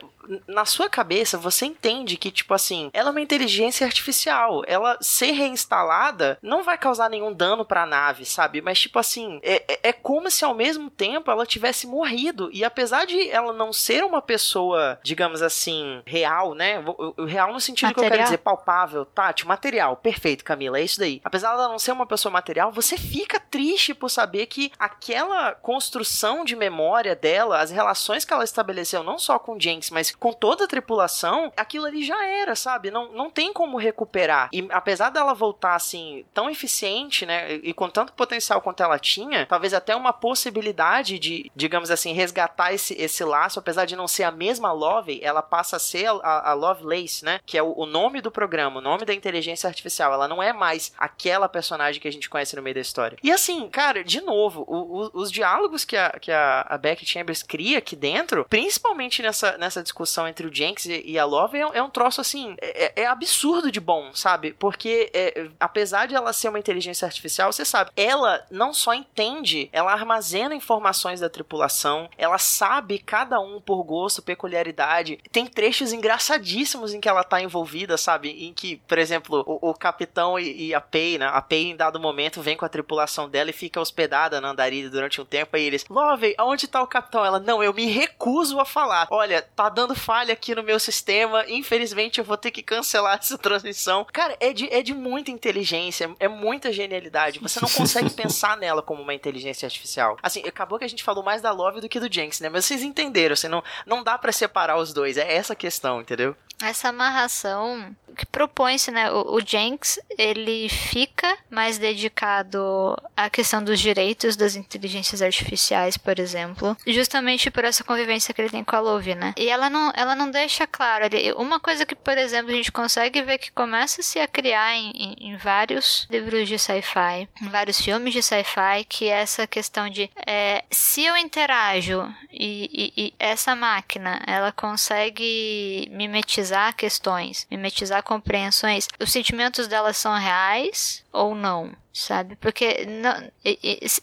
na 0.47 0.65
sua 0.65 0.89
cabeça 0.89 1.37
você 1.37 1.65
entende 1.65 2.17
que, 2.17 2.31
tipo 2.31 2.53
assim, 2.53 2.89
ela 2.93 3.09
é 3.09 3.11
uma 3.11 3.21
inteligência 3.21 3.85
artificial. 3.85 4.63
Ela 4.67 4.97
ser 5.01 5.31
reinstalada 5.31 6.37
não 6.41 6.63
vai 6.63 6.77
causar 6.77 7.09
nenhum 7.09 7.33
dano 7.33 7.65
pra 7.65 7.85
nave, 7.85 8.25
sabe? 8.25 8.61
Mas, 8.61 8.79
tipo 8.79 8.99
assim, 8.99 9.39
é, 9.43 9.63
é, 9.67 9.79
é 9.89 9.93
como 9.93 10.29
se 10.29 10.45
ao 10.45 10.53
mesmo 10.53 10.89
tempo 10.89 11.29
ela 11.29 11.45
tivesse 11.45 11.87
morrido. 11.87 12.49
E 12.53 12.63
apesar 12.63 13.05
de 13.05 13.29
ela 13.29 13.53
não 13.53 13.73
ser 13.73 14.03
uma 14.03 14.21
pessoa, 14.21 14.99
digamos 15.03 15.41
assim, 15.41 16.01
real, 16.05 16.53
né? 16.53 16.83
O, 16.85 17.25
real 17.25 17.51
no 17.53 17.59
sentido 17.59 17.87
material. 17.87 18.09
que 18.09 18.13
eu 18.13 18.17
quero 18.17 18.23
dizer, 18.23 18.37
palpável, 18.37 19.05
Tati, 19.05 19.47
material. 19.47 19.97
Perfeito, 19.97 20.43
Camila, 20.43 20.79
é 20.79 20.83
isso 20.83 20.99
daí. 20.99 21.21
Apesar 21.23 21.51
dela 21.55 21.69
não 21.69 21.79
ser 21.79 21.91
uma 21.91 22.05
pessoa 22.05 22.31
material, 22.31 22.71
você 22.71 22.97
fica 22.97 23.39
triste 23.39 23.93
por 23.93 24.09
saber 24.09 24.45
que 24.47 24.71
aquela 24.77 25.53
construção 25.53 26.43
de 26.43 26.55
memória 26.55 27.15
dela, 27.15 27.59
as 27.59 27.71
relações 27.71 28.25
que 28.25 28.33
ela 28.33 28.43
estabeleceu, 28.43 29.03
não 29.03 29.17
só 29.17 29.37
com 29.37 29.59
Jenks, 29.59 29.89
mas 29.89 30.12
com 30.19 30.31
toda 30.31 30.65
a 30.65 30.67
tripulação, 30.67 31.51
aquilo 31.57 31.85
ali 31.85 32.03
já 32.03 32.25
era, 32.25 32.55
sabe? 32.55 32.91
Não, 32.91 33.11
não 33.11 33.29
tem 33.29 33.51
como 33.51 33.77
recuperar. 33.77 34.49
E 34.51 34.67
apesar 34.71 35.09
dela 35.09 35.33
voltar 35.33 35.75
assim, 35.75 36.25
tão 36.33 36.49
eficiente, 36.49 37.25
né? 37.25 37.53
E 37.55 37.73
com 37.73 37.89
tanto 37.89 38.13
potencial 38.13 38.61
quanto 38.61 38.83
ela 38.83 38.99
tinha, 38.99 39.45
talvez 39.45 39.73
até 39.73 39.95
uma 39.95 40.13
possibilidade 40.13 41.19
de, 41.19 41.51
digamos 41.55 41.91
assim, 41.91 42.13
resgatar 42.13 42.73
esse, 42.73 42.93
esse 43.01 43.23
laço, 43.23 43.59
apesar 43.59 43.85
de 43.85 43.95
não 43.95 44.07
ser 44.07 44.23
a 44.23 44.31
mesma 44.31 44.71
Love, 44.71 45.19
ela 45.21 45.41
passa 45.41 45.75
a 45.77 45.79
ser 45.79 46.07
a, 46.07 46.51
a 46.51 46.53
Lovelace, 46.53 47.25
né? 47.25 47.39
Que 47.45 47.57
é 47.57 47.63
o, 47.63 47.73
o 47.77 47.85
nome 47.85 48.21
do 48.21 48.31
programa, 48.31 48.79
o 48.79 48.83
nome 48.83 49.05
da 49.05 49.13
inteligência 49.13 49.67
artificial. 49.67 50.13
Ela 50.13 50.27
não 50.27 50.41
é 50.41 50.53
mais 50.53 50.93
aquela 50.97 51.49
personagem 51.49 52.01
que 52.01 52.07
a 52.07 52.11
gente 52.11 52.29
conhece 52.29 52.55
no 52.55 52.61
meio 52.61 52.75
da 52.75 52.81
história. 52.81 53.17
E 53.21 53.31
assim, 53.31 53.67
cara, 53.69 54.03
de 54.03 54.21
novo, 54.21 54.63
o, 54.67 55.03
o, 55.03 55.09
os 55.13 55.31
diálogos 55.31 55.83
que 55.83 55.97
a, 55.97 56.11
que 56.11 56.31
a, 56.31 56.65
a 56.69 56.77
Beck 56.77 57.05
Chambers 57.05 57.43
cria 57.43 57.79
aqui 57.79 57.95
dentro, 57.95 58.45
principalmente 58.49 59.21
nessa, 59.21 59.57
nessa 59.57 59.83
discussão 59.83 60.02
entre 60.27 60.47
o 60.47 60.53
Jenks 60.53 60.85
e, 60.85 61.03
e 61.05 61.19
a 61.19 61.25
Love, 61.25 61.57
é, 61.57 61.61
é, 61.73 61.83
um 61.83 61.89
troço 61.89 62.21
assim, 62.21 62.55
é, 62.61 62.85
é, 62.85 63.03
é, 63.03 63.05
absurdo 63.05 63.71
de 63.71 63.79
bom, 63.79 64.11
sabe? 64.13 64.53
Porque 64.53 65.09
é, 65.13 65.49
apesar 65.59 66.07
de 66.07 66.15
ela 66.15 66.33
ser 66.33 66.49
uma 66.49 66.59
inteligência 66.59 67.05
artificial, 67.05 67.51
você 67.51 67.65
sabe, 67.65 67.91
ela 67.95 68.45
não 68.49 68.73
só 68.73 68.93
entende, 68.93 69.69
ela 69.71 69.91
armazena 69.91 70.55
informações 70.55 71.19
da 71.19 71.29
tripulação, 71.29 72.09
ela 72.17 72.37
sabe 72.37 72.99
cada 72.99 73.39
um 73.39 73.61
por 73.61 73.83
gosto, 73.83 74.21
peculiaridade. 74.21 75.19
Tem 75.31 75.45
trechos 75.45 75.93
engraçadíssimos 75.93 76.93
em 76.93 76.99
que 76.99 77.09
ela 77.09 77.23
tá 77.23 77.41
envolvida, 77.41 77.97
sabe? 77.97 78.29
Em 78.29 78.53
que, 78.53 78.77
por 78.87 78.97
exemplo, 78.97 79.43
o, 79.45 79.69
o 79.69 79.73
capitão 79.73 80.39
e, 80.39 80.69
e, 80.69 80.75
a 80.75 80.81
Pei, 80.81 81.17
né? 81.17 81.27
A 81.27 81.41
Pei, 81.41 81.71
em 81.71 81.75
dado 81.75 81.99
momento, 81.99 82.41
vem 82.41 82.57
com 82.57 82.65
a 82.65 82.69
tripulação 82.69 83.29
dela 83.29 83.49
e 83.49 83.53
fica 83.53 83.79
hospedada 83.79 84.39
na 84.41 84.49
andarilha 84.49 84.89
durante 84.89 85.21
um 85.21 85.25
tempo, 85.25 85.55
aí 85.55 85.63
eles, 85.63 85.85
Love, 85.89 86.35
aonde 86.37 86.67
tá 86.67 86.81
o 86.81 86.87
capitão? 86.87 87.25
Ela, 87.25 87.39
não, 87.39 87.63
eu 87.63 87.73
me 87.73 87.85
recuso 87.85 88.59
a 88.59 88.65
falar. 88.65 89.07
Olha, 89.09 89.41
tá 89.41 89.69
dando 89.69 89.92
falha 89.95 90.33
aqui 90.33 90.55
no 90.55 90.63
meu 90.63 90.79
sistema, 90.79 91.45
infelizmente 91.47 92.19
eu 92.19 92.25
vou 92.25 92.37
ter 92.37 92.51
que 92.51 92.63
cancelar 92.63 93.17
essa 93.21 93.37
transmissão. 93.37 94.05
Cara, 94.11 94.35
é 94.39 94.53
de, 94.53 94.71
é 94.73 94.81
de 94.81 94.93
muita 94.93 95.31
inteligência, 95.31 96.13
é 96.19 96.27
muita 96.27 96.71
genialidade. 96.71 97.39
Você 97.39 97.59
não 97.61 97.69
consegue 97.69 98.09
pensar 98.13 98.57
nela 98.57 98.81
como 98.81 99.01
uma 99.01 99.13
inteligência 99.13 99.65
artificial. 99.65 100.17
Assim, 100.21 100.41
acabou 100.47 100.79
que 100.79 100.85
a 100.85 100.89
gente 100.89 101.03
falou 101.03 101.23
mais 101.23 101.41
da 101.41 101.51
Love 101.51 101.81
do 101.81 101.89
que 101.89 101.99
do 101.99 102.11
Jenks, 102.11 102.39
né? 102.39 102.49
Mas 102.49 102.65
vocês 102.65 102.83
entenderam, 102.83 103.33
assim, 103.33 103.47
não, 103.47 103.63
não 103.85 104.03
dá 104.03 104.17
para 104.17 104.31
separar 104.31 104.77
os 104.77 104.93
dois. 104.93 105.17
É 105.17 105.33
essa 105.33 105.53
a 105.53 105.55
questão, 105.55 106.01
entendeu? 106.01 106.35
Essa 106.63 106.89
amarração 106.89 107.95
que 108.13 108.25
propõe-se, 108.25 108.91
né? 108.91 109.11
O, 109.11 109.35
o 109.35 109.41
Jenks, 109.41 109.99
ele 110.17 110.69
fica 110.69 111.37
mais 111.49 111.77
dedicado 111.77 112.95
à 113.17 113.29
questão 113.29 113.63
dos 113.63 113.79
direitos 113.79 114.35
das 114.35 114.55
inteligências 114.55 115.21
artificiais, 115.21 115.97
por 115.97 116.19
exemplo, 116.19 116.77
justamente 116.85 117.49
por 117.51 117.65
essa 117.65 117.83
convivência 117.83 118.33
que 118.33 118.41
ele 118.41 118.49
tem 118.49 118.63
com 118.63 118.75
a 118.75 118.79
Love, 118.79 119.15
né? 119.15 119.33
E 119.37 119.49
ela 119.49 119.69
não, 119.69 119.91
ela 119.95 120.15
não 120.15 120.29
deixa 120.29 120.67
claro. 120.67 121.05
Ele, 121.05 121.33
uma 121.33 121.59
coisa 121.59 121.85
que, 121.85 121.95
por 121.95 122.17
exemplo, 122.17 122.51
a 122.51 122.55
gente 122.55 122.71
consegue 122.71 123.21
ver 123.21 123.37
que 123.37 123.51
começa-se 123.51 124.19
a 124.19 124.27
criar 124.27 124.75
em, 124.75 124.91
em, 124.91 125.15
em, 125.31 125.37
vários 125.37 126.07
livros 126.09 126.47
de 126.47 126.57
sci-fi, 126.59 127.27
em 127.41 127.49
vários 127.49 127.81
filmes 127.81 128.13
de 128.13 128.21
sci-fi, 128.21 128.85
que 128.87 129.05
é 129.05 129.21
essa 129.21 129.47
questão 129.47 129.89
de 129.89 130.09
é, 130.27 130.63
se 130.69 131.03
eu 131.03 131.17
interajo 131.17 132.13
e, 132.31 132.93
e, 132.95 133.05
e 133.05 133.13
essa 133.17 133.55
máquina, 133.55 134.21
ela 134.27 134.51
consegue 134.51 135.87
mimetizar 135.91 136.52
questões, 136.73 137.47
mimetizar 137.49 138.03
compreensões, 138.03 138.87
os 138.99 139.11
sentimentos 139.11 139.67
delas 139.67 139.97
são 139.97 140.13
reais 140.13 141.03
ou 141.11 141.33
não, 141.33 141.71
sabe? 141.91 142.35
Porque 142.35 142.85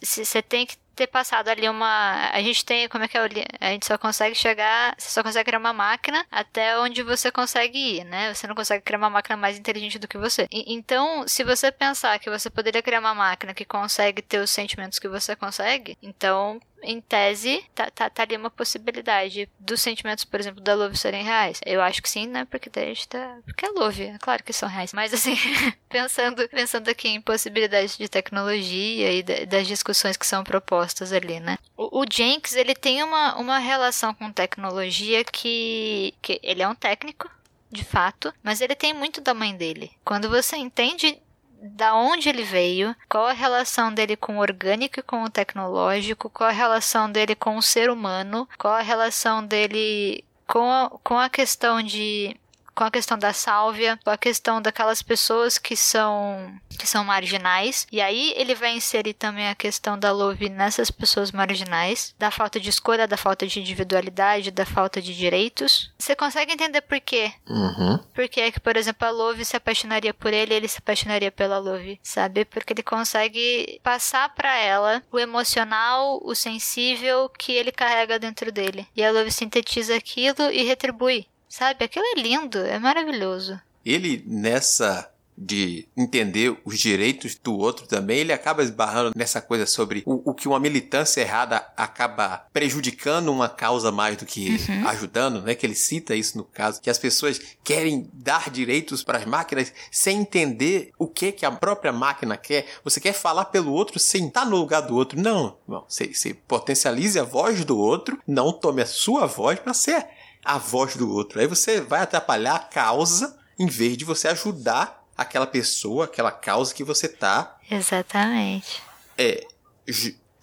você 0.02 0.42
tem 0.42 0.66
que 0.66 0.76
ter 1.00 1.06
passado 1.06 1.48
ali 1.48 1.66
uma. 1.68 2.30
A 2.30 2.42
gente 2.42 2.64
tem. 2.64 2.88
Como 2.88 3.04
é 3.04 3.08
que 3.08 3.16
é? 3.16 3.20
A 3.60 3.70
gente 3.70 3.86
só 3.86 3.96
consegue 3.96 4.34
chegar. 4.34 4.94
Você 4.98 5.08
só 5.08 5.22
consegue 5.22 5.46
criar 5.46 5.58
uma 5.58 5.72
máquina 5.72 6.26
até 6.30 6.78
onde 6.78 7.02
você 7.02 7.30
consegue 7.30 7.78
ir, 7.78 8.04
né? 8.04 8.34
Você 8.34 8.46
não 8.46 8.54
consegue 8.54 8.84
criar 8.84 8.98
uma 8.98 9.08
máquina 9.08 9.36
mais 9.36 9.58
inteligente 9.58 9.98
do 9.98 10.06
que 10.08 10.18
você. 10.18 10.46
E, 10.50 10.74
então, 10.74 11.26
se 11.26 11.42
você 11.42 11.72
pensar 11.72 12.18
que 12.18 12.28
você 12.28 12.50
poderia 12.50 12.82
criar 12.82 13.00
uma 13.00 13.14
máquina 13.14 13.54
que 13.54 13.64
consegue 13.64 14.20
ter 14.20 14.38
os 14.40 14.50
sentimentos 14.50 14.98
que 14.98 15.08
você 15.08 15.34
consegue, 15.34 15.96
então 16.02 16.60
em 16.82 17.00
tese, 17.00 17.64
tá, 17.74 17.90
tá, 17.90 18.10
tá 18.10 18.22
ali 18.22 18.36
uma 18.36 18.50
possibilidade 18.50 19.48
dos 19.58 19.80
sentimentos, 19.80 20.24
por 20.24 20.40
exemplo, 20.40 20.60
da 20.60 20.74
Love 20.74 20.96
serem 20.96 21.24
reais. 21.24 21.60
Eu 21.64 21.80
acho 21.80 22.02
que 22.02 22.08
sim, 22.08 22.26
né? 22.26 22.44
Porque 22.44 22.70
a 22.78 22.84
gente 22.84 23.08
tá. 23.08 23.38
Porque 23.44 23.66
é 23.66 23.70
Love, 23.70 24.02
é 24.04 24.18
claro 24.18 24.42
que 24.42 24.52
são 24.52 24.68
reais. 24.68 24.92
Mas 24.92 25.12
assim, 25.12 25.36
pensando, 25.88 26.48
pensando 26.48 26.88
aqui 26.88 27.08
em 27.08 27.20
possibilidades 27.20 27.96
de 27.96 28.08
tecnologia 28.08 29.12
e 29.12 29.22
das 29.22 29.66
discussões 29.66 30.16
que 30.16 30.26
são 30.26 30.44
propostas 30.44 31.12
ali, 31.12 31.40
né? 31.40 31.58
O, 31.76 32.00
o 32.00 32.04
Jenks, 32.10 32.54
ele 32.54 32.74
tem 32.74 33.02
uma, 33.02 33.36
uma 33.36 33.58
relação 33.58 34.14
com 34.14 34.32
tecnologia 34.32 35.24
que, 35.24 36.14
que. 36.20 36.40
Ele 36.42 36.62
é 36.62 36.68
um 36.68 36.74
técnico, 36.74 37.30
de 37.70 37.84
fato, 37.84 38.32
mas 38.42 38.60
ele 38.60 38.74
tem 38.74 38.92
muito 38.92 39.20
da 39.20 39.34
mãe 39.34 39.54
dele. 39.54 39.90
Quando 40.04 40.28
você 40.28 40.56
entende 40.56 41.20
da 41.60 41.94
onde 41.94 42.28
ele 42.28 42.42
veio, 42.42 42.94
qual 43.08 43.26
a 43.26 43.32
relação 43.32 43.92
dele 43.92 44.16
com 44.16 44.36
o 44.36 44.40
orgânico 44.40 45.00
e 45.00 45.02
com 45.02 45.22
o 45.22 45.30
tecnológico, 45.30 46.30
qual 46.30 46.48
a 46.48 46.52
relação 46.52 47.10
dele 47.10 47.34
com 47.34 47.56
o 47.56 47.62
ser 47.62 47.90
humano, 47.90 48.48
qual 48.58 48.74
a 48.74 48.80
relação 48.80 49.44
dele 49.44 50.24
com 50.46 50.70
a, 50.70 50.90
com 51.04 51.18
a 51.18 51.28
questão 51.28 51.82
de 51.82 52.36
com 52.80 52.84
a 52.84 52.90
questão 52.90 53.18
da 53.18 53.34
sálvia, 53.34 53.98
com 54.02 54.08
a 54.08 54.16
questão 54.16 54.62
daquelas 54.62 55.02
pessoas 55.02 55.58
que 55.58 55.76
são 55.76 56.50
que 56.78 56.86
são 56.86 57.04
marginais. 57.04 57.86
E 57.92 58.00
aí 58.00 58.32
ele 58.38 58.54
vai 58.54 58.74
inserir 58.74 59.12
também 59.12 59.48
a 59.48 59.54
questão 59.54 59.98
da 59.98 60.10
Love 60.10 60.48
nessas 60.48 60.90
pessoas 60.90 61.30
marginais, 61.30 62.14
da 62.18 62.30
falta 62.30 62.58
de 62.58 62.70
escolha, 62.70 63.06
da 63.06 63.18
falta 63.18 63.46
de 63.46 63.60
individualidade, 63.60 64.50
da 64.50 64.64
falta 64.64 65.02
de 65.02 65.14
direitos. 65.14 65.92
Você 65.98 66.16
consegue 66.16 66.54
entender 66.54 66.80
por 66.80 66.98
quê? 67.00 67.34
Uhum. 67.46 67.98
Por 68.14 68.26
que 68.30 68.40
é 68.40 68.50
que, 68.50 68.58
por 68.58 68.78
exemplo, 68.78 69.06
a 69.06 69.10
Love 69.10 69.44
se 69.44 69.58
apaixonaria 69.58 70.14
por 70.14 70.32
ele 70.32 70.54
ele 70.54 70.66
se 70.66 70.78
apaixonaria 70.78 71.30
pela 71.30 71.58
Love, 71.58 72.00
sabe? 72.02 72.46
Porque 72.46 72.72
ele 72.72 72.82
consegue 72.82 73.78
passar 73.82 74.34
para 74.34 74.56
ela 74.56 75.02
o 75.12 75.18
emocional, 75.18 76.18
o 76.24 76.34
sensível 76.34 77.28
que 77.28 77.52
ele 77.52 77.72
carrega 77.72 78.18
dentro 78.18 78.50
dele. 78.50 78.88
E 78.96 79.04
a 79.04 79.12
Love 79.12 79.30
sintetiza 79.30 79.94
aquilo 79.94 80.50
e 80.50 80.62
retribui. 80.62 81.26
Sabe? 81.50 81.84
Aquilo 81.84 82.06
é 82.16 82.20
lindo, 82.20 82.58
é 82.58 82.78
maravilhoso. 82.78 83.60
Ele, 83.84 84.22
nessa 84.24 85.10
de 85.42 85.88
entender 85.96 86.54
os 86.66 86.78
direitos 86.78 87.34
do 87.34 87.56
outro 87.56 87.86
também, 87.86 88.18
ele 88.18 88.32
acaba 88.32 88.62
esbarrando 88.62 89.12
nessa 89.16 89.40
coisa 89.40 89.64
sobre 89.64 90.02
o, 90.04 90.30
o 90.30 90.34
que 90.34 90.46
uma 90.46 90.60
militância 90.60 91.22
errada 91.22 91.66
acaba 91.74 92.44
prejudicando 92.52 93.32
uma 93.32 93.48
causa 93.48 93.90
mais 93.90 94.18
do 94.18 94.26
que 94.26 94.50
uhum. 94.68 94.86
ajudando, 94.88 95.40
né? 95.40 95.54
Que 95.54 95.64
ele 95.64 95.74
cita 95.74 96.14
isso 96.14 96.36
no 96.36 96.44
caso, 96.44 96.80
que 96.82 96.90
as 96.90 96.98
pessoas 96.98 97.40
querem 97.64 98.10
dar 98.12 98.50
direitos 98.50 99.02
para 99.02 99.16
as 99.16 99.24
máquinas 99.24 99.72
sem 99.90 100.20
entender 100.20 100.90
o 100.98 101.08
que 101.08 101.32
que 101.32 101.46
a 101.46 101.50
própria 101.50 101.92
máquina 101.92 102.36
quer. 102.36 102.66
Você 102.84 103.00
quer 103.00 103.14
falar 103.14 103.46
pelo 103.46 103.72
outro 103.72 103.98
sem 103.98 104.26
estar 104.26 104.44
no 104.44 104.58
lugar 104.58 104.82
do 104.82 104.94
outro. 104.94 105.18
Não, 105.18 105.56
não. 105.66 105.86
Você, 105.88 106.12
você 106.12 106.34
potencialize 106.34 107.18
a 107.18 107.24
voz 107.24 107.64
do 107.64 107.78
outro, 107.78 108.20
não 108.26 108.52
tome 108.52 108.82
a 108.82 108.86
sua 108.86 109.26
voz 109.26 109.58
para 109.58 109.72
ser 109.72 110.06
a 110.44 110.58
voz 110.58 110.96
do 110.96 111.10
outro. 111.10 111.40
Aí 111.40 111.46
você 111.46 111.80
vai 111.80 112.00
atrapalhar 112.00 112.56
a 112.56 112.58
causa 112.60 113.38
em 113.58 113.66
vez 113.66 113.96
de 113.96 114.04
você 114.04 114.28
ajudar 114.28 115.04
aquela 115.16 115.46
pessoa, 115.46 116.06
aquela 116.06 116.30
causa 116.30 116.74
que 116.74 116.82
você 116.82 117.06
tá. 117.08 117.58
Exatamente. 117.70 118.82
É, 119.18 119.46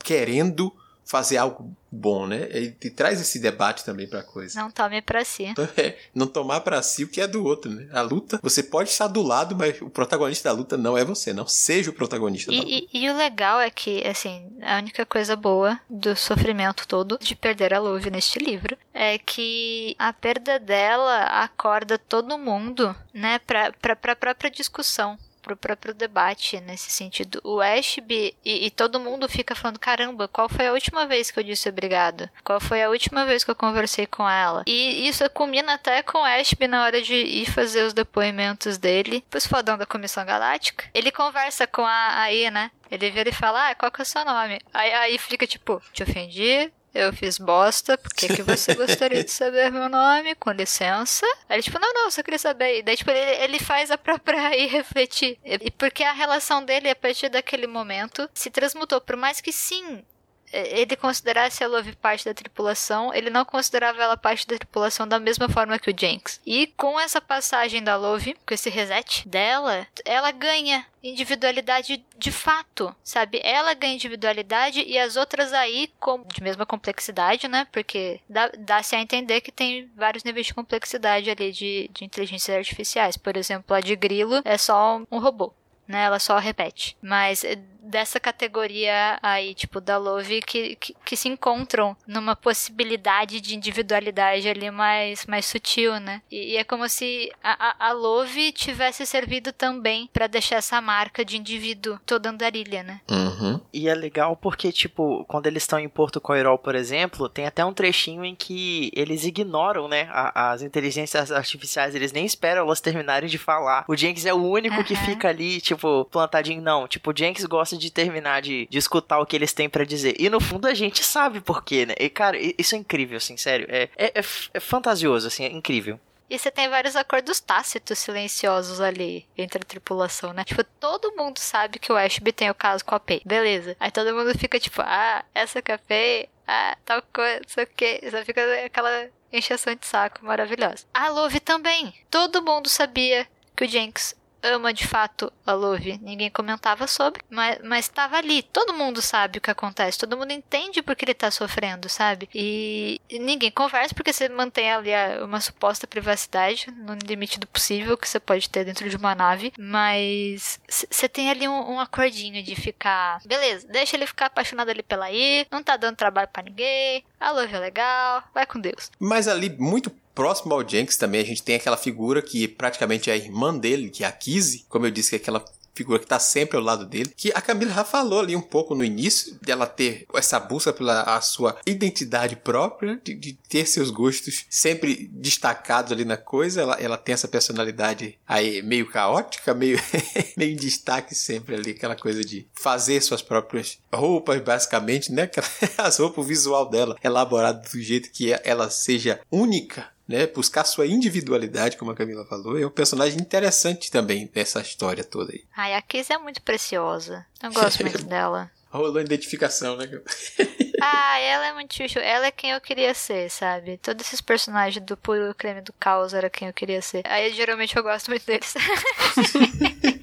querendo 0.03 0.73
fazer 1.07 1.37
algo 1.37 1.73
bom, 1.89 2.27
né? 2.27 2.47
Ele 2.51 2.71
traz 2.71 3.21
esse 3.21 3.39
debate 3.39 3.85
também 3.85 4.05
pra 4.07 4.21
coisa. 4.21 4.59
Não 4.61 4.69
tome 4.69 5.01
pra 5.01 5.23
si. 5.23 5.53
É, 5.77 5.97
não 6.13 6.27
tomar 6.27 6.61
pra 6.61 6.81
si 6.81 7.03
o 7.03 7.07
que 7.07 7.21
é 7.21 7.27
do 7.27 7.43
outro, 7.45 7.71
né? 7.71 7.87
A 7.93 8.01
luta, 8.01 8.39
você 8.41 8.61
pode 8.61 8.89
estar 8.89 9.07
do 9.07 9.21
lado, 9.21 9.55
mas 9.55 9.79
o 9.81 9.89
protagonista 9.89 10.49
da 10.49 10.55
luta 10.55 10.75
não 10.75 10.97
é 10.97 11.05
você, 11.05 11.31
não 11.31 11.47
seja 11.47 11.91
o 11.91 11.93
protagonista 11.93 12.51
e, 12.51 12.57
da 12.57 12.63
luta. 12.63 12.75
E, 12.75 12.89
e, 12.91 13.09
o 13.09 13.15
legal 13.15 13.61
é 13.61 13.69
que, 13.69 14.05
assim, 14.05 14.49
a 14.61 14.77
única 14.77 15.05
coisa 15.05 15.35
boa 15.35 15.79
do 15.89 16.15
sofrimento 16.15 16.87
todo 16.87 17.17
de 17.21 17.35
perder 17.35 17.73
a 17.73 17.79
Luve 17.79 18.09
neste 18.09 18.39
livro 18.39 18.77
é 18.93 19.17
que 19.17 19.95
a 19.99 20.11
perda 20.11 20.59
dela 20.59 21.23
acorda 21.43 21.97
todo 21.97 22.37
mundo, 22.37 22.95
né, 23.13 23.39
pra, 23.39 23.71
pra 23.71 24.15
própria 24.15 24.49
discussão 24.49 25.17
pro 25.55 25.77
próprio 25.77 25.93
debate 25.93 26.59
nesse 26.59 26.89
sentido. 26.89 27.39
O 27.43 27.61
Ashby 27.61 28.35
e, 28.43 28.65
e, 28.65 28.71
todo 28.71 28.99
mundo 28.99 29.29
fica 29.29 29.55
falando: 29.55 29.79
caramba, 29.79 30.27
qual 30.27 30.49
foi 30.49 30.67
a 30.67 30.73
última 30.73 31.05
vez 31.05 31.31
que 31.31 31.39
eu 31.39 31.43
disse 31.43 31.69
obrigado? 31.69 32.29
Qual 32.43 32.59
foi 32.59 32.83
a 32.83 32.89
última 32.89 33.25
vez 33.25 33.43
que 33.43 33.51
eu 33.51 33.55
conversei 33.55 34.05
com 34.05 34.27
ela? 34.27 34.63
E 34.67 35.07
isso 35.07 35.27
combina 35.29 35.73
até 35.73 36.01
com 36.01 36.19
o 36.19 36.23
Ashby 36.23 36.67
na 36.67 36.83
hora 36.83 37.01
de 37.01 37.15
ir 37.15 37.49
fazer 37.51 37.83
os 37.83 37.93
depoimentos 37.93 38.77
dele 38.77 39.23
pros 39.29 39.45
fodão 39.45 39.77
da 39.77 39.85
Comissão 39.85 40.25
Galáctica. 40.25 40.85
Ele 40.93 41.11
conversa 41.11 41.67
com 41.67 41.85
a 41.85 42.21
aí, 42.21 42.49
né? 42.49 42.71
Ele 42.89 43.11
vira 43.11 43.29
e 43.29 43.33
fala: 43.33 43.69
Ah, 43.69 43.75
qual 43.75 43.91
que 43.91 44.01
é 44.01 44.03
o 44.03 44.05
seu 44.05 44.25
nome? 44.25 44.59
Aí, 44.73 44.91
aí 44.93 45.17
fica 45.17 45.45
tipo: 45.45 45.81
Te 45.93 46.03
ofendi? 46.03 46.71
Eu 46.93 47.13
fiz 47.13 47.37
bosta, 47.37 47.97
por 47.97 48.13
que, 48.13 48.27
que 48.27 48.41
você 48.41 48.73
gostaria 48.75 49.23
de 49.23 49.31
saber 49.31 49.71
meu 49.71 49.87
nome? 49.89 50.35
Com 50.35 50.51
licença. 50.51 51.25
Aí 51.47 51.57
ele, 51.57 51.63
tipo, 51.63 51.79
não, 51.79 51.93
não, 51.93 52.09
só 52.11 52.23
queria 52.23 52.39
saber. 52.39 52.79
E 52.79 52.83
daí, 52.83 52.95
tipo, 52.97 53.11
ele, 53.11 53.43
ele 53.43 53.59
faz 53.59 53.91
a 53.91 53.97
própria 53.97 54.55
ir 54.57 54.67
refletir. 54.71 55.37
E 55.43 55.71
porque 55.71 56.03
a 56.03 56.13
relação 56.13 56.63
dele, 56.63 56.89
a 56.89 56.95
partir 56.95 57.29
daquele 57.29 57.67
momento, 57.67 58.29
se 58.33 58.49
transmutou. 58.49 58.99
Por 58.99 59.15
mais 59.15 59.41
que 59.41 59.51
sim, 59.51 60.03
ele 60.51 60.95
considerasse 60.95 61.63
a 61.63 61.67
Love 61.67 61.95
parte 61.95 62.25
da 62.25 62.33
tripulação, 62.33 63.13
ele 63.13 63.29
não 63.29 63.43
considerava 63.43 64.01
ela 64.01 64.17
parte 64.17 64.47
da 64.47 64.57
tripulação 64.57 65.07
da 65.07 65.19
mesma 65.19 65.49
forma 65.49 65.77
que 65.77 65.91
o 65.91 65.95
Jenks. 65.97 66.39
E 66.45 66.67
com 66.67 66.99
essa 66.99 67.19
passagem 67.19 67.83
da 67.83 67.95
Love, 67.95 68.35
com 68.45 68.53
esse 68.53 68.69
reset 68.69 69.27
dela, 69.27 69.87
ela 70.05 70.31
ganha 70.31 70.85
individualidade 71.03 72.03
de 72.17 72.31
fato, 72.31 72.93
sabe? 73.03 73.39
Ela 73.43 73.73
ganha 73.73 73.93
individualidade 73.93 74.83
e 74.85 74.97
as 74.97 75.15
outras 75.15 75.53
aí 75.53 75.89
de 76.33 76.43
mesma 76.43 76.65
complexidade, 76.65 77.47
né? 77.47 77.67
Porque 77.71 78.19
dá-se 78.59 78.95
a 78.95 79.01
entender 79.01 79.41
que 79.41 79.51
tem 79.51 79.89
vários 79.95 80.23
níveis 80.23 80.47
de 80.47 80.53
complexidade 80.53 81.29
ali 81.29 81.51
de, 81.51 81.89
de 81.93 82.03
inteligências 82.03 82.57
artificiais. 82.57 83.17
Por 83.17 83.37
exemplo, 83.37 83.75
a 83.75 83.79
de 83.79 83.95
Grilo 83.95 84.41
é 84.43 84.57
só 84.57 85.01
um 85.11 85.19
robô 85.19 85.53
né? 85.87 86.03
Ela 86.03 86.19
só 86.19 86.37
repete. 86.37 86.97
Mas 87.01 87.43
dessa 87.87 88.19
categoria 88.19 89.17
aí, 89.21 89.53
tipo, 89.53 89.79
da 89.79 89.97
Love, 89.97 90.41
que, 90.41 90.75
que, 90.75 90.95
que, 91.05 91.17
se 91.17 91.27
encontram 91.27 91.95
numa 92.05 92.35
possibilidade 92.35 93.39
de 93.41 93.55
individualidade 93.55 94.47
ali 94.47 94.69
mais, 94.69 95.25
mais 95.25 95.45
sutil, 95.45 95.99
né? 95.99 96.21
E, 96.29 96.53
e 96.53 96.57
é 96.57 96.63
como 96.63 96.87
se 96.89 97.31
a, 97.43 97.85
a, 97.85 97.89
a 97.89 97.91
Love 97.93 98.51
tivesse 98.51 99.05
servido 99.05 99.51
também 99.51 100.09
para 100.11 100.27
deixar 100.27 100.57
essa 100.57 100.79
marca 100.81 101.23
de 101.23 101.37
indivíduo 101.37 101.99
toda 102.05 102.29
andarilha, 102.29 102.83
né? 102.83 103.01
Uhum. 103.09 103.59
E 103.73 103.87
é 103.87 103.95
legal 103.95 104.35
porque, 104.35 104.71
tipo, 104.71 105.25
quando 105.27 105.47
eles 105.47 105.63
estão 105.63 105.79
em 105.79 105.89
Porto 105.89 106.19
Coirol, 106.19 106.57
por 106.57 106.75
exemplo, 106.75 107.29
tem 107.29 107.45
até 107.45 107.63
um 107.63 107.73
trechinho 107.73 108.23
em 108.23 108.35
que 108.35 108.91
eles 108.93 109.25
ignoram, 109.25 109.87
né, 109.87 110.07
a, 110.11 110.51
as 110.51 110.61
inteligências 110.61 111.31
artificiais, 111.31 111.95
eles 111.95 112.11
nem 112.11 112.25
esperam 112.25 112.63
elas 112.63 112.81
terminarem 112.81 113.29
de 113.29 113.37
falar. 113.37 113.85
O 113.87 113.95
Jenks 113.95 114.25
é 114.25 114.33
o 114.33 114.43
único 114.43 114.77
uhum. 114.77 114.83
que 114.83 114.95
fica 114.95 115.29
ali, 115.29 115.61
tipo, 115.61 116.05
plantadinho. 116.05 116.61
Não, 116.61 116.87
tipo, 116.87 117.11
o 117.11 117.13
Jenks 117.15 117.45
gosta 117.45 117.76
de 117.77 117.91
terminar 117.91 118.41
de, 118.41 118.67
de 118.69 118.77
escutar 118.77 119.19
o 119.19 119.25
que 119.25 119.35
eles 119.35 119.53
têm 119.53 119.69
para 119.69 119.85
dizer. 119.85 120.15
E 120.19 120.29
no 120.29 120.39
fundo 120.39 120.67
a 120.67 120.73
gente 120.73 121.03
sabe 121.03 121.41
por 121.41 121.63
quê, 121.63 121.85
né? 121.85 121.95
E, 121.99 122.09
cara, 122.09 122.37
isso 122.57 122.75
é 122.75 122.77
incrível, 122.77 123.17
assim, 123.17 123.37
sério. 123.37 123.67
É, 123.69 123.89
é, 123.95 124.05
é, 124.19 124.21
é 124.53 124.59
fantasioso, 124.59 125.27
assim, 125.27 125.43
é 125.43 125.51
incrível. 125.51 125.99
E 126.29 126.37
você 126.37 126.51
tem 126.51 126.67
vários 126.67 126.97
acordos 126.97 127.39
tácitos 127.39 127.99
silenciosos 127.99 128.81
ali 128.81 129.25
entre 129.37 129.61
a 129.61 129.65
tripulação, 129.65 130.33
né? 130.33 130.43
Tipo, 130.43 130.61
todo 130.63 131.15
mundo 131.15 131.39
sabe 131.39 131.79
que 131.79 131.91
o 131.91 131.95
Ashby 131.95 132.33
tem 132.33 132.49
o 132.49 132.55
caso 132.55 132.83
com 132.83 132.95
a 132.95 132.99
Pei. 132.99 133.21
Beleza. 133.25 133.77
Aí 133.79 133.89
todo 133.91 134.13
mundo 134.13 134.37
fica 134.37 134.59
tipo, 134.59 134.81
ah, 134.81 135.23
essa 135.33 135.61
que 135.61 135.71
é 135.71 135.75
a 135.75 135.79
Pei, 135.79 136.27
ah, 136.45 136.77
tal 136.83 137.01
coisa, 137.13 137.41
sei 137.47 137.63
o 137.63 137.67
que. 137.67 138.01
Só 138.11 138.25
fica 138.25 138.41
aquela 138.65 139.07
encheção 139.31 139.73
de 139.73 139.85
saco 139.85 140.25
maravilhosa. 140.25 140.85
A 140.93 141.09
Love 141.09 141.39
também. 141.39 141.93
Todo 142.09 142.41
mundo 142.41 142.67
sabia 142.67 143.25
que 143.55 143.63
o 143.63 143.67
Jenks 143.67 144.13
ama 144.41 144.73
de 144.73 144.85
fato 144.85 145.31
a 145.45 145.53
Love. 145.53 145.99
Ninguém 146.01 146.29
comentava 146.29 146.87
sobre, 146.87 147.21
mas, 147.29 147.59
mas 147.63 147.87
tava 147.87 148.17
ali. 148.17 148.43
Todo 148.43 148.73
mundo 148.73 149.01
sabe 149.01 149.37
o 149.37 149.41
que 149.41 149.51
acontece, 149.51 149.97
todo 149.97 150.17
mundo 150.17 150.31
entende 150.31 150.81
porque 150.81 151.05
ele 151.05 151.13
tá 151.13 151.31
sofrendo, 151.31 151.89
sabe? 151.89 152.29
E 152.33 152.99
ninguém 153.11 153.51
conversa 153.51 153.93
porque 153.93 154.13
você 154.13 154.29
mantém 154.29 154.71
ali 154.71 154.91
uma 155.23 155.41
suposta 155.41 155.87
privacidade 155.87 156.71
no 156.71 156.93
limite 157.05 157.39
do 157.39 157.47
possível 157.47 157.97
que 157.97 158.07
você 158.07 158.19
pode 158.19 158.49
ter 158.49 158.65
dentro 158.65 158.89
de 158.89 158.95
uma 158.95 159.15
nave, 159.15 159.53
mas 159.57 160.59
você 160.67 161.07
tem 161.07 161.29
ali 161.29 161.47
um, 161.47 161.71
um, 161.73 161.79
acordinho 161.79 162.43
de 162.43 162.55
ficar, 162.55 163.21
beleza, 163.25 163.67
deixa 163.67 163.95
ele 163.95 164.07
ficar 164.07 164.27
apaixonado 164.27 164.69
ali 164.69 164.83
pela 164.83 165.11
I, 165.11 165.45
não 165.51 165.63
tá 165.63 165.77
dando 165.77 165.95
trabalho 165.95 166.27
para 166.27 166.43
ninguém, 166.43 167.03
a 167.19 167.31
Love 167.31 167.55
é 167.55 167.59
legal, 167.59 168.23
vai 168.33 168.45
com 168.45 168.59
Deus. 168.59 168.91
Mas 168.99 169.27
ali, 169.27 169.49
muito 169.49 169.91
próximo 170.17 170.55
ao 170.55 170.67
Jenks 170.67 170.97
também, 170.97 171.21
a 171.21 171.23
gente 171.23 171.43
tem 171.43 171.57
aquela 171.57 171.77
figura 171.77 172.23
que 172.23 172.47
praticamente 172.47 173.07
é 173.07 173.13
a 173.13 173.15
irmã 173.15 173.55
dele, 173.55 173.91
que 173.91 174.03
é 174.03 174.07
a 174.07 174.11
Kizzy, 174.11 174.65
como 174.67 174.87
eu 174.87 174.89
disse, 174.89 175.11
que 175.11 175.15
é 175.17 175.19
aquela 175.19 175.45
figura 175.75 175.99
que 175.99 176.05
está 176.05 176.17
sempre 176.17 176.57
ao 176.57 176.63
lado 176.63 176.87
dele, 176.87 177.13
que 177.15 177.31
a 177.35 177.39
Camila 177.39 177.71
já 177.71 177.83
falou 177.83 178.21
ali 178.21 178.35
um 178.35 178.41
pouco 178.41 178.73
no 178.73 178.83
início 178.83 179.37
dela 179.43 179.67
ter 179.67 180.07
essa 180.15 180.39
busca 180.39 180.73
pela 180.73 181.03
a 181.03 181.21
sua 181.21 181.55
identidade 181.67 182.35
própria, 182.35 182.99
de, 183.03 183.13
de 183.13 183.33
ter 183.47 183.67
seus 183.67 183.91
gostos 183.91 184.45
sempre 184.49 185.07
destacados 185.13 185.91
ali 185.91 186.03
na 186.03 186.17
coisa. 186.17 186.63
Ela, 186.63 186.81
ela 186.81 186.97
tem 186.97 187.13
essa 187.13 187.27
personalidade 187.27 188.17
aí 188.27 188.63
meio 188.63 188.89
caótica, 188.89 189.53
meio, 189.53 189.79
meio 190.35 190.53
em 190.53 190.55
destaque 190.55 191.13
sempre 191.13 191.53
ali, 191.53 191.71
aquela 191.71 191.95
coisa 191.95 192.25
de 192.25 192.47
fazer 192.55 192.99
suas 193.01 193.21
próprias 193.21 193.77
roupas, 193.93 194.41
basicamente, 194.41 195.11
né? 195.11 195.29
As 195.77 195.99
roupas, 195.99 196.25
o 196.25 196.27
visual 196.27 196.67
dela 196.67 196.97
elaborado 197.03 197.69
do 197.69 197.79
jeito 197.79 198.09
que 198.11 198.35
ela 198.43 198.71
seja 198.71 199.19
única 199.31 199.95
né? 200.07 200.27
Buscar 200.27 200.63
sua 200.63 200.87
individualidade, 200.87 201.77
como 201.77 201.91
a 201.91 201.95
Camila 201.95 202.25
falou, 202.25 202.57
é 202.57 202.65
um 202.65 202.71
personagem 202.71 203.19
interessante 203.19 203.91
também 203.91 204.29
nessa 204.33 204.61
história 204.61 205.03
toda 205.03 205.33
aí. 205.33 205.43
Ai, 205.55 205.73
a 205.73 205.81
Kiss 205.81 206.11
é 206.11 206.17
muito 206.17 206.41
preciosa. 206.41 207.25
Eu 207.41 207.51
gosto 207.51 207.81
muito 207.81 208.03
dela. 208.05 208.49
Rolou 208.69 208.99
identificação, 208.99 209.77
né? 209.77 209.87
ah, 210.81 211.19
ela 211.19 211.47
é 211.47 211.53
muito 211.53 211.73
chuchu. 211.73 211.99
Ela 211.99 212.27
é 212.27 212.31
quem 212.31 212.51
eu 212.51 212.59
queria 212.59 212.93
ser, 212.93 213.29
sabe? 213.29 213.77
Todos 213.77 214.05
esses 214.05 214.19
personagens 214.19 214.85
do 214.85 214.97
puro 214.97 215.33
creme 215.35 215.61
do 215.61 215.73
caos 215.73 216.13
era 216.13 216.29
quem 216.29 216.47
eu 216.49 216.53
queria 216.53 216.81
ser. 216.81 217.01
Aí 217.05 217.33
geralmente 217.33 217.75
eu 217.75 217.83
gosto 217.83 218.09
muito 218.09 218.25
deles. 218.25 218.53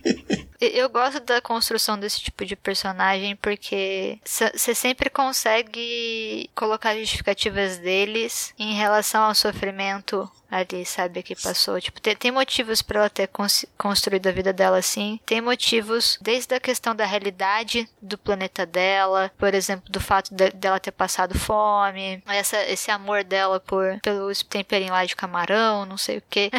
Eu 0.73 0.89
gosto 0.89 1.21
da 1.21 1.41
construção 1.41 1.99
desse 1.99 2.21
tipo 2.21 2.45
de 2.45 2.57
personagem 2.57 3.37
porque 3.37 4.19
você 4.25 4.75
sempre 4.75 5.11
consegue 5.11 6.51
colocar 6.55 6.97
justificativas 6.97 7.79
deles 7.79 8.55
em 8.59 8.75
relação 8.75 9.23
ao 9.25 9.35
sofrimento 9.35 10.31
ali, 10.55 10.85
sabe, 10.85 11.23
que 11.23 11.35
passou. 11.35 11.81
Tipo, 11.81 12.01
tem, 12.01 12.15
tem 12.17 12.31
motivos 12.31 12.83
para 12.83 13.01
ela 13.01 13.11
ter 13.11 13.27
cons 13.29 13.65
construído 13.77 14.27
a 14.27 14.33
vida 14.33 14.53
dela 14.53 14.79
assim. 14.79 15.21
Tem 15.27 15.41
motivos 15.41 16.19
desde 16.21 16.55
a 16.55 16.61
questão 16.61 16.95
da 16.95 17.05
realidade 17.05 17.89
do 18.01 18.17
planeta 18.17 18.65
dela, 18.65 19.31
por 19.37 19.55
exemplo, 19.55 19.91
do 19.91 20.01
fato 20.01 20.35
de, 20.35 20.51
dela 20.51 20.79
ter 20.79 20.93
passado 20.93 21.39
fome, 21.39 22.23
essa, 22.27 22.63
esse 22.65 22.91
amor 22.91 23.25
dela 23.25 23.59
por 23.61 23.99
pelos 24.01 24.43
temperinhos 24.43 24.93
lá 24.93 25.05
de 25.05 25.17
camarão, 25.17 25.85
não 25.85 25.97
sei 25.97 26.19
o 26.19 26.23
que. 26.29 26.51